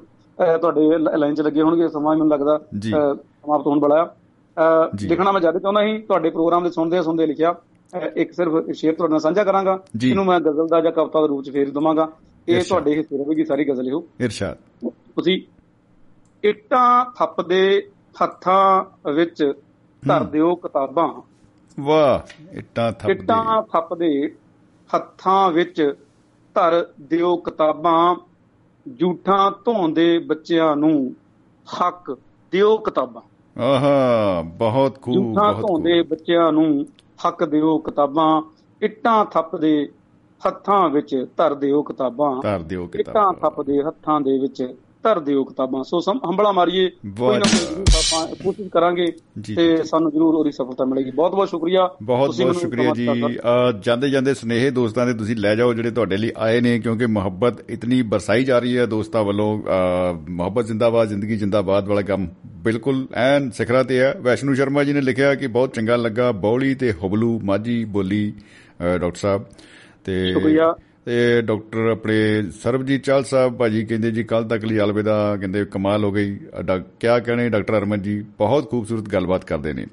[0.59, 4.05] ਤੁਹਾਡੇ ਲਾਈਨ 'ਚ ਲੱਗੇ ਹੋਣਗੇ ਸਮਾਂ ਮੈਨੂੰ ਲੱਗਦਾ ਸਮਾਪਤ ਹੋਣ ਵਾਲਾ
[4.97, 7.55] ਜੀ। ਲਿਖਣਾ ਮੈਂ ਜ਼ਿਆਦਾ ਚਾਹੁੰਦਾ ਸੀ ਤੁਹਾਡੇ ਪ੍ਰੋਗਰਾਮ ਦੇ ਸੁਣਦੇ ਸੁਣਦੇ ਲਿਖਿਆ
[8.17, 11.43] ਇੱਕ ਸਿਰਫ ਸ਼ੇਅਰ ਤੁਹਾਡੇ ਨਾਲ ਸਾਂਝਾ ਕਰਾਂਗਾ। ਇਹਨੂੰ ਮੈਂ ਗਜ਼ਲ ਦਾ ਜਾਂ ਕਵਿਤਾ ਦੇ ਰੂਪ
[11.45, 12.09] 'ਚ ਫੇਰ ਦਵਾਂਗਾ
[12.49, 14.57] ਇਹ। ਤੁਹਾਡੇ ਹਿੱਸੇ ਰਹੇਗੀ ਸਾਰੀ ਗਜ਼ਲ ਇਹੋ ਇਰਸ਼ਾਦ
[15.17, 15.41] ਤੁਸੀਂ
[16.45, 17.61] ਇੱਟਾਂ ਥੱਪਦੇ
[18.23, 19.43] ਹੱਥਾਂ ਵਿੱਚ
[20.03, 21.09] ਧਰ ਹੂੰ। ਦਿਓ ਕਿਤਾਬਾਂ
[21.79, 24.11] ਵਾਹ ਇੱਟਾਂ ਥੱਪਦੇ ਇੱਟਾਂ ਥੱਪਦੇ
[24.95, 25.95] ਹੱਥਾਂ ਵਿੱਚ
[26.55, 28.17] ਧਰ ਦਿਓ ਕਿਤਾਬਾਂ
[29.01, 31.15] ਝੂਠਾਂ ਧੋਂਦੇ ਬੱਚਿਆਂ ਨੂੰ।
[31.67, 32.19] ਹੱਕ
[32.53, 33.23] ਦਿਓ ਕਿਤਾਬਾਂ।
[33.61, 36.87] ਆਹਾ ਬਹੁਤ ਖੂਬ ਝੂਠਾਂ ਧੋਂਦੇ ਬੱਚਿਆਂ ਨੂੰ
[37.27, 38.43] ਹੱਕ ਦਿਓ ਕਿਤਾਬਾਂ
[38.83, 39.89] ਇੱਟਾਂ ਥੱਪਦੇ
[40.47, 45.45] ਹੱਥਾਂ ਵਿੱਚ ਧਰ ਦਿਓ ਕਿਤਾਬਾਂ। ਧਰ ਦਿਓ ਇੱਟਾਂ ਕਿਤਾਬ ਥੱਪਦੇ ਹੱਥਾਂ ਦੇ ਵਿੱਚ ਧਰ ਦਿਓ
[45.45, 49.07] ਕਿਤਾਬਾਂ। ਸੋ ਹੰਬਲਾ ਮਾਰੀਏ ਕੋਈ ਨਾ ਕੋਈ ਕੋਸ਼ਿਸ਼ ਕਰਾਂਗੇ
[49.57, 53.09] ਤੇ। ਸਾਨੂੰ ਜ਼ਰੂਰ ਉਹਦੀ ਸਫਲਤਾ ਮਿਲੇਗੀ। ਬਹੁਤ ਬਹੁਤ ਸ਼ੁਕਰੀਆ। ਬਹੁਤ ਬਹੁਤ ਸ਼ੁਕਰੀਆ ਜੀ।
[53.81, 57.71] ਜਾਂਦੇ ਜਾਂਦੇ ਸੁਨੇਹੇ ਦੋਸਤਾਂ ਦੇ ਤੁਸੀਂ ਲੈ ਜਾਓ ਜਿਹੜੇ ਤੁਹਾਡੇ ਲਈ ਆਏ ਨੇ ਕਿਉਂਕਿ ਮੁਹੱਬਤ
[57.71, 59.51] ਇਤਨੀ ਬਰਸਾਈ ਜਾ ਰਹੀ ਹੈ ਦੋਸਤਾਂ ਵੱਲੋਂ।
[60.31, 62.29] ਮੁਹੱਬਤ ਜ਼ਿੰਦਾਬਾਦ ਜ਼ਿੰਦਗੀ ਜ਼ਿੰਦਾਬਾਦ ਵਾਲਾ ਕੰਮ
[62.65, 66.75] ਬਿਲਕੁਲ ਐਨ ਸਿਖਰਾਂ ਤੇ ਹੈ। ਵੈਸ਼ਨੂ ਸ਼ਰਮਾ ਜੀ ਨੇ ਲਿਖਿਆ ਕਿ ਬਹੁਤ ਚੰਗਾ ਲੱਗਾ ਬੌਲੀ
[66.75, 68.33] ਤੇ ਹਬਲੂ ਮਾਝੀ ਬੋਲੀ
[69.01, 69.45] ਡਾਕਟਰ ਸਾਹਿਬ
[70.05, 70.75] ਤੇ ਸ਼ੁਕਰੀਆ।
[71.05, 76.05] ਤੇ ਡਾਕਟਰ ਆਪਣੇ ਸਰਬਜੀਤ ਚਾਲ ਸਾਹਿਬ ਭਾਜੀ ਕਹਿੰਦੇ ਜੀ ਕੱਲ ਤੱਕ ਲਈ ਅਲਵਿਦਾ ਕਹਿੰਦੇ ਕਮਾਲ
[76.05, 76.41] ਹੋ ਗਈ।
[77.01, 79.87] ਕਿਆ ਕਹਣੇ ਡਾਕਟਰ ਅਰਮਨ ਜੀ ਬਹੁਤ ਖੂਬਸੂਰਤ ਗੱਲਬਾਤ ਕਰਦੇ ਨੇ।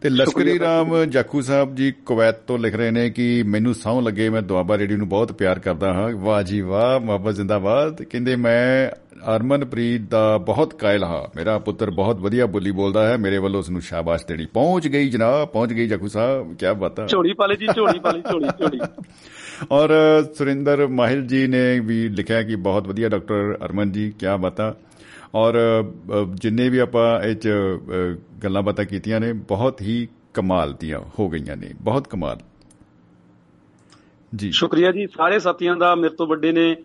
[0.00, 4.28] ਤੇ ਲਸ਼ਕਰੀ ਰਾਮ ਜਾਖੂ ਸਾਹਿਬ ਜੀ ਕੁਵੈਤ ਤੋਂ ਲਿਖ ਰਹੇ ਨੇ ਕਿ ਮੈਨੂੰ ਸਹੁੰ ਲੱਗੇ
[4.28, 8.88] ਮੈਂ ਦੁਆਬਾ ਰੇਡੀਓ ਨੂੰ ਬਹੁਤ ਪਿਆਰ ਕਰਦਾ ਹਾਂ। ਵਾਹ ਜੀ ਵਾਹ ਮੁਹੱਬਤ ਜ਼ਿੰਦਾਬਾਦ। ਕਹਿੰਦੇ ਮੈਂ
[9.36, 13.70] ਅਰਮਨਪ੍ਰੀਤ ਦਾ ਬਹੁਤ ਕਾਇਲ ਹਾਂ। ਮੇਰਾ ਪੁੱਤਰ ਬਹੁਤ ਵਧੀਆ ਬੋਲੀ ਬੋਲਦਾ ਹੈ। ਮੇਰੇ ਵੱਲੋਂ ਉਸ
[13.70, 17.56] ਨੂੰ ਸ਼ਾਬਾਸ਼ ਦੇਣੀ। ਪਹੁੰਚ ਗਈ ਜਨਾਬ ਪਹੁੰਚ ਗਈ ਜਾਖੂ ਸਾਹਿਬ। ਕੀ ਬਾਤ ਹੈ ਝੋਲੀ ਪਾਲੇ
[17.56, 18.80] ਜੀ ਝੋਲੀ ਪਾਲੀ ਝੋਲੀ ਝੋਲੀ।
[19.70, 19.90] ਔਰ
[20.34, 24.72] ਸੁਰਿੰਦਰ ਮਾਹਿਲ ਜੀ ਨੇ ਵੀ ਲਿਖਿਆ ਕਿ ਬਹੁਤ ਵਧੀਆ ਡਾਕਟਰ ਅਰਮਨ ਜੀ ਕੀ ਬਾਤਾਂ।
[25.34, 30.74] ਔਰ ਅ, ਜਿੰਨੇ ਵੀ ਆਪਾਂ ਇਹ ਚ ਅ, ਗੱਲਾਂ ਬਾਤਾਂ ਕੀਤੀਆਂ ਨੇ ਬਹੁਤ ਹੀ ਕਮਾਲ
[30.80, 32.38] ਦੀਆਂ ਹੋ ਗਈਆਂ ਨੇ ਬਹੁਤ ਕਮਾਲ।
[34.36, 36.76] ਜੀ। ਸ਼ੁਕਰੀਆ ਜੀ ਸਾਰੇ ਸਾਥੀਆਂ ਦਾ ਮੇਰੇ ਤੋਂ ਵੱਡੇ ਨੇ।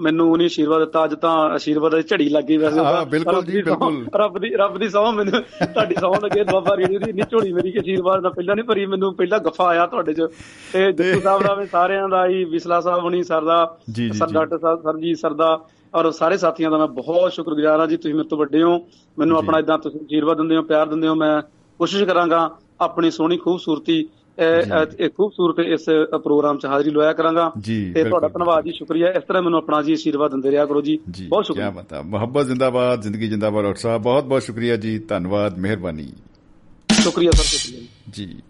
[0.00, 4.04] ਮੈਨੂੰ ਉਹਨੇ ਆਸ਼ੀਰਵਾਦ ਦਿੱਤਾ ਅੱਜ ਤਾਂ ਆਸ਼ੀਰਵਾਦ ਦੀ ਝੜੀ ਲੱਗੀ ਵੈਸੇ ਹਾਂ। ਬਿਲਕੁਲ ਜੀ, ਬਿਲਕੁਲ।
[4.14, 7.70] ਰੱਬ ਦੀ ਰੱਬ ਦੀ ਸਹੁੰ ਮੈਨੂੰ ਤੁਹਾਡੀ ਸਹੁੰ ਲੱਗੇ ਦੁਆਬਾ ਰੇਡੀਓ ਦੀ ਇੰਨੀ ਝੋਲੀ ਮੇਰੀ
[7.72, 10.26] ਕਿ ਆਸ਼ੀਰਵਾਦ ਦਾ ਪਹਿਲਾਂ ਨਹੀਂ ਭਰੀ ਮੈਨੂੰ ਪਹਿਲਾਂ ਗੱਫਾ ਆਇਆ ਤੁਹਾਡੇ ਚ
[10.72, 14.18] ਤੇ ਜੱਟੂ ਸਾਹਿਬ ਦਾ ਵੀ ਸਾਰਿਆਂ ਦਾ ਹੀ ਵਿਸਲਾ ਸਾਹਿਬ ਹੁਣੀ ਸਰ ਦਾ ਜੀ, ਜੀ,
[14.18, 15.58] ਸਰ। ਡਾਕਟਰ ਸਾਹਿਬ ਸਰਜੀਤ ਸਰ ਦਾ
[15.94, 18.78] ਔਰ ਸਾਰੇ ਸਾਥੀਆਂ ਦਾ ਮੈਂ ਬਹੁਤ ਸ਼ੁਕਰਗੁਜ਼ਾਰ ਹਾਂ ਜੀ ਤੁਸੀਂ ਮੇਰੇ ਤੋਂ ਵੱਡੇ ਹੋ
[19.18, 21.42] ਮੈਨੂੰ। ਆਪਣਾ ਇਦਾਂ ਤੁਸੀਂ ਆਸ਼ੀਰਵਾਦ ਦਿੰਦੇ ਹੋ ਪਿਆਰ ਦਿੰਦੇ ਹੋ ਮੈਂ
[21.80, 22.48] ਕੋਸ਼ਿਸ਼ ਕਰਾਂਗਾ
[22.80, 24.08] ਆਪਣੀ ਸੋਹਣੀ ਖੂਬਸੂਰਤੀ
[25.08, 25.84] ਖੂਬਸੂਰਤ ਇਸ
[26.22, 27.52] ਪ੍ਰੋਗਰਾਮ 'ਚ ਹਾਜ਼ਰੀ ਲਵਾਇਆ ਕਰਾਂਗਾ।
[27.94, 30.98] ਤੇ ਤੁਹਾਡਾ ਧੰਨਵਾਦ ਜੀ ਸ਼ੁਕਰੀਆ। ਇਸ ਤਰ੍ਹਾਂ ਮੈਨੂੰ ਆਪਣਾ ਜੀ ਆਸ਼ੀਰਵਾਦ ਦਿੰਦੇ ਰਿਹਾ ਕਰੋ ਜੀ।
[31.28, 35.58] ਬਹੁਤ ਕੀ ਸ਼ੁਕਰੀਆ ਬਾਤਾਂ ਮੁਹੱਬਤ ਜ਼ਿੰਦਾਬਾਦ ਜ਼ਿੰਦਗੀ ਜ਼ਿੰਦਾਬਾਦ ਡਾਕਟਰ ਸਾਹਿਬ। ਬਹੁਤ ਬਹੁਤ ਸ਼ੁਕਰੀਆ ਜੀ। ਧੰਨਵਾਦ
[35.58, 36.12] ਮਿਹਰਬਾਨੀ।
[36.92, 38.42] ਸ਼ੁਕਰੀਆ ਸਰ ਸ਼ੁਕਰੀਆ ਜੀ।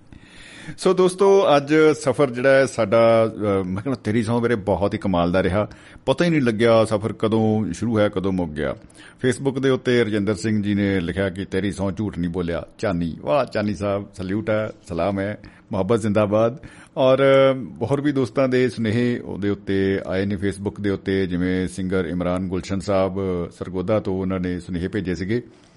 [0.68, 4.94] ਜੀ ਸੋ ਦੋਸਤੋ ਅੱਜ ਸਫ਼ਰ ਜਿਹੜਾ ਹੈ ਸਾਡਾ ਅ, ਮੈਂ ਕਹਿੰਦਾ ਤੇਰੀ ਸੌ ਮੇਰੇ ਬਹੁਤ
[4.94, 5.68] ਹੀ ਕਮਾਲ ਦਾ ਰਿਹਾ।
[6.06, 8.74] ਪਤਾ ਹੀ ਨਹੀਂ ਲੱਗਿਆ ਸਫ਼ਰ ਕਦੋਂ ਸ਼ੁਰੂ ਹੋਇਆ ਕਦੋਂ ਮੁੱਕ ਗਿਆ।
[9.20, 13.16] ਫੇਸਬੁੱਕ ਦੇ ਉੱਤੇ ਰਜਿੰਦਰ ਸਿੰਘ ਜੀ ਨੇ ਲਿਖਿਆ ਕਿ ਤੇਰੀ ਸੌ ਝੂਠ ਨਹੀਂ ਬੋਲਿਆ। ਚਾਨੀ
[13.20, 15.38] ਵਾਹ ਚਾਨੀ ਸਾਹਿਬ ਸਲੂਟ ਹੈ ਸਲਾਮ ਹੈ
[15.72, 16.58] ਮੁਹੱਬਤ ਜ਼ਿੰਦਾਬਾਦ।
[16.96, 21.68] ਔਰ ਅ, ਹੋਰ ਵੀ ਦੋਸਤਾਂ ਦੇ ਸੁਨੇਹੇ ਉਹਦੇ ਉੱਤੇ ਆਏ ਨੇ ਫੇਸਬੁੱਕ ਦੇ ਉੱਤੇ ਜਿਵੇਂ
[21.68, 25.67] ਸਿੰਗਰ ਇਮਰਾਨ ਗੁਲਸ਼ਨ ਸਾਹਿਬ ਅ, ਸਰਗੋਦਾ ਤੋਂ ਉਹਨਾਂ ਨੇ ਸੁਨੇਹੇ ਭੇਜੇ ਸੀਗੇ। ਅ,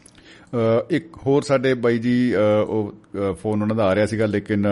[0.89, 2.93] ਇੱਕ ਹੋਰ ਸਾਡੇ ਬਾਈ ਜੀ ਉਹ
[3.41, 4.65] ਫੋਨ ਉਹਨਾਂ ਦਾ ਆ ਰਿਹਾ ਸੀਗਾ, ਲੇਕਿਨ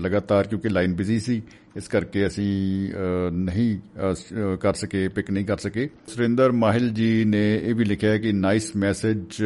[0.00, 1.42] ਲਗਾਤਾਰ ਕਿਉਂਕਿ ਲਾਈਨ ਬਿਜ਼ੀ ਸੀ,
[1.76, 2.92] ਇਸ ਕਰਕੇ ਅਸੀਂ
[3.34, 3.78] ਨਹੀਂ
[4.60, 8.70] ਕਰ ਸਕੇ, ਪਿਕ ਨਹੀਂ ਕਰ ਸਕੇ। ਸੁਰਿੰਦਰ ਮਾਹਿਲ ਜੀ ਨੇ ਇਹ ਵੀ ਲਿਖਿਆ ਕਿ nice
[8.76, 9.42] message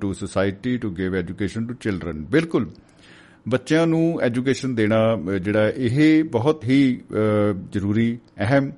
[0.00, 2.70] to society to give education to children ਬਿਲਕੁਲ।
[3.48, 4.98] ਬੱਚਿਆਂ ਨੂੰ ਐਜੂਕੇਸ਼ਨ ਦੇਣਾ
[5.42, 7.00] ਜਿਹੜਾ ਇਹ ਬਹੁਤ ਹੀ
[7.72, 8.72] ਜ਼ਰੂਰੀ, ਅਹਿਮ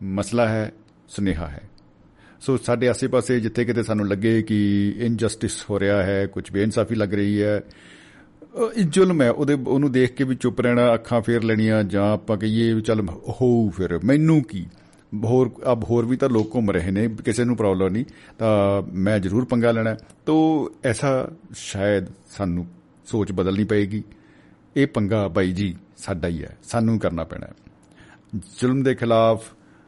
[0.00, 0.72] ਮਸਲਾ ਹੈ,
[1.08, 1.62] ਸੁਨੇਹਾ ਹੈ।
[2.40, 7.14] ਸੋ ਸਾਡੇ ਆਸੇ-ਪਾਸੇ ਜਿੱਥੇ ਕਿਤੇ ਸਾਨੂੰ ਲੱਗੇ ਕਿ ਇਨਜਸਟਿਸ ਹੋ ਰਿਹਾ ਹੈ ਕੁਝ ਬੇਇਨਸਾਫੀ ਲੱਗ
[7.14, 11.42] ਰਹੀ ਹੈ ਅ, ਇਹ ਜ਼ੁਲਮ ਹੈ ਉਹਦੇ ਉਹਨੂੰ ਦੇਖ ਕੇ ਵੀ ਚੁੱਪ ਰਹਿਣਾ ਅੱਖਾਂ ਫੇਰ
[11.42, 14.66] ਲੈਣੀਆਂ ਜਾਂ ਆਪਾਂ ਕਹੀਏ ਵੀ ਚੱਲ ਹੋਊ ਫਿਰ ਮੈਨੂੰ ਕੀ?
[15.24, 18.04] ਹੋਰ ਅਬ ਹੋਰ ਵੀ ਤਾਂ ਲੋਕ ਘੁੰਮ ਰਹੇ ਨੇ ਕਿਸੇ ਨੂੰ ਪ੍ਰੋਬਲਮ ਨਹੀਂ
[18.38, 19.96] ਤਾਂ ਮੈਂ ਜ਼ਰੂਰ ਪੰਗਾ ਲੈਣਾ ਹੈ।
[20.26, 22.66] ਤੋ ਐਸਾ ਸ਼ਾਇਦ ਸਾਨੂੰ
[23.06, 24.02] ਸੋਚ ਬਦਲਣੀ ਪਏਗੀ।
[24.76, 27.52] ਇਹ ਪੰਗਾ ਬਾਈ ਜੀ ਸਾਡਾ ਹੀ ਹੈ ਸਾਨੂੰ ਕਰਨਾ ਪੈਣਾ ਹੈ।
[28.36, 29.44] ਜ਼ੁਲਮ ਦੇ ਖਿਲਾਫ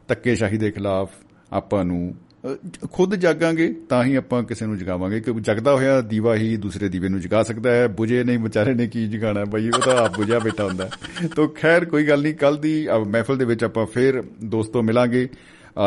[0.07, 1.11] ਧੱਕੇਸ਼ਾਹੀ ਦੇ ਖਿਲਾਫ
[1.53, 2.28] ਆਪਾਂ ਨੂੰ ਅ,
[2.91, 7.09] ਖੁਦ ਜਾਗਾਂਗੇ ਤਾਂ ਹੀ ਆਪਾਂ ਕਿਸੇ ਨੂੰ ਜਗਾਵਾਂਗੇ। ਕਿ ਜਗਦਾ ਹੋਇਆ ਦੀਵਾ ਹੀ ਦੂਸਰੇ ਦੀਵੇ
[7.09, 9.45] ਨੂੰ ਜਗਾ ਸਕਦਾ ਹੈ। ਬੁਝੇ ਨਹੀਂ ਵਿਚਾਰੇ ਨੇ ਕੀ ਜਗਾਣਾ?
[9.45, 12.87] ਬਈ ਉਹ ਤਾਂ ਆਪ ਬੁਝਿਆ ਬੈਠਾ ਹੁੰਦਾ ਹੈ। ਤੋ ਖੈਰ ਕੋਈ ਗੱਲ ਨਹੀਂ ਕੱਲ ਦੀ
[12.91, 15.29] ਅ, ਮਹਿਫਲ ਦੇ ਵਿੱਚ ਆਪਾਂ ਫੇਰ ਦੋਸਤੋ ਮਿਲਾਂਗੇ।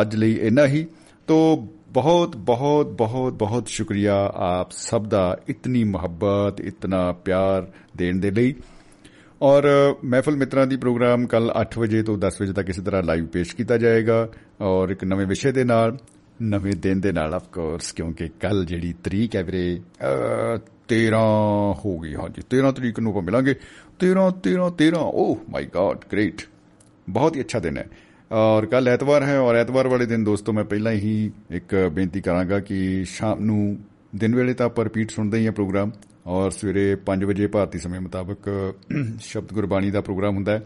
[0.00, 0.86] ਅੱਜ ਲਈ ਇੰਨਾ ਹੀ।
[1.26, 1.56] ਤੋ
[1.88, 8.54] ਬਹੁਤ ਬਹੁਤ ਬਹੁਤ ਬਹੁਤ ਸ਼ੁਕਰੀਆ ਆਪ ਸਭ ਦਾ ਇਤਨੀ ਮੁਹੱਬਤ ਇਤਨਾ ਪਿਆਰ ਦੇਣ ਦੇ ਲਈ।
[9.42, 13.26] ਔਰ ਮਹਿਫਲ ਮਿੱਤਰਾਂ ਦੀ ਪ੍ਰੋਗਰਾਮ ਕੱਲ 8 ਵਜੇ ਤੋਂ 10 ਵਜੇ ਤੱਕ ਇਸੇ ਤਰ੍ਹਾਂ ਲਾਈਵ
[13.26, 14.28] ਪੇਸ਼ ਕੀਤਾ ਜਾਏਗਾ।
[14.60, 15.98] ਔਰ ਇੱਕ ਨਵੇਂ ਵਿਸ਼ੇ ਦੇ ਨਾਲ
[16.42, 21.18] ਨਵੇਂ ਦਿਨ ਦੇ ਨਾਲ ਆਫ ਕੋਰਸ ਕਿਉਂਕਿ ਕੱਲ ਜਿਹੜੀ ਤਰੀਕ ਹੈ ਵੀਰੇ ਅਹ, 13
[21.84, 23.54] ਹੋ ਗਈ ਹਾਂਜੀ 13 ਤਰੀਕ ਨੂੰ ਆਪਾਂ ਮਿਲਾਂਗੇ।
[23.98, 26.42] 13 13 13 ਓਹ ਮਾਈ ਗॉड ਗ੍ਰੇਟ
[27.10, 27.88] ਬਹੁਤ ਹੀ ਅੱਛਾ ਦਿਨ ਹੈ।
[28.32, 32.60] ਔਰ ਕੱਲ ਐਤਵਾਰ ਹੈ ਔਰ ਐਤਵਾਰ ਵਾਲੇ ਦਿਨ ਦੋਸਤੋ ਮੈਂ ਪਹਿਲਾਂ ਹੀ ਇੱਕ ਬੇਨਤੀ ਕਰਾਂਗਾ
[32.60, 33.78] ਕਿ ਸ਼ਾਮ ਨੂੰ
[34.16, 35.90] ਦਿਨ ਵੇਲੇ ਤਾਂ ਆਪਾਂ ਰਿਪੀਟ ਸੁਣਦੇ ਹੀ ਆ ਪ੍ਰੋਗਰਾਮ
[36.26, 38.38] ਔਰ ਸਵੇਰੇ 5 ਵਜੇ ਭਾਰਤੀ ਸਮੇਂ ਮੁਤਾਬਕ
[39.20, 40.62] ਸ਼ਬਦ ਗੁਰਬਾਣੀ ਦਾ ਪ੍ਰੋਗਰਾਮ ਹੁੰਦਾ ਹੈ।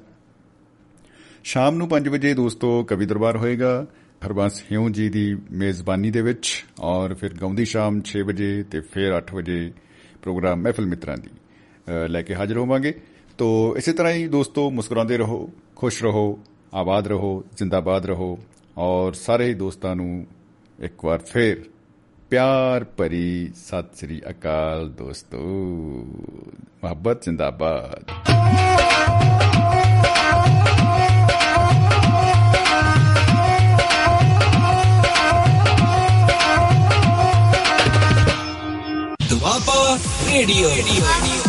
[1.44, 3.86] ਸ਼ਾਮ ਨੂੰ 5 ਵਜੇ ਦੋਸਤੋ ਕਵੀ ਦਰਬਾਰ ਹੋਏਗਾ।
[4.24, 9.16] ਹਰਬੰਸ ਹਿਉ ਜੀ ਦੀ ਮੇਜ਼ਬਾਨੀ ਦੇ ਵਿੱਚ ਔਰ ਫਿਰ ਗਾਉਂਦੀ ਸ਼ਾਮ 6 ਵਜੇ ਤੇ ਫਿਰ
[9.18, 9.72] 8 ਵਜੇ
[10.22, 12.94] ਪ੍ਰੋਗਰਾਮ ਮਹਿਫਲ ਮਿੱਤਰਾਂ ਦੀ ਅ, ਲੈ ਕੇ ਹਾਜ਼ਰ ਹੋਵਾਂਗੇ।
[13.38, 16.38] ਤੋ ਇਸੇ ਤਰ੍ਹਾਂ ਹੀ ਦੋਸਤੋ ਮੁਸਕਰਾਉਂਦੇ ਰਹੋ ਖੁਸ਼ ਰਹੋ
[16.74, 18.38] ਆਬਾਦ ਰਹੋ ਜ਼ਿੰਦਾਬਾਦ ਰਹੋ
[18.78, 20.26] ਔਰ ਸਾਰੇ ਹੀ ਦੋਸਤਾਂ ਨੂੰ
[20.80, 21.62] ਇੱਕ ਵਾਰ ਫਿਰ
[22.30, 25.38] ਪਿਆਰ ਭਰੀ ਸਤਿ ਸ੍ਰੀ ਅਕਾਲ ਦੋਸਤੋ।
[26.82, 28.10] ਮੁਹੱਬਤ ਜ਼ਿੰਦਾਬਾਦ।
[40.36, 41.45] ਦੁਆਬਾ ਰੇਡੀਓ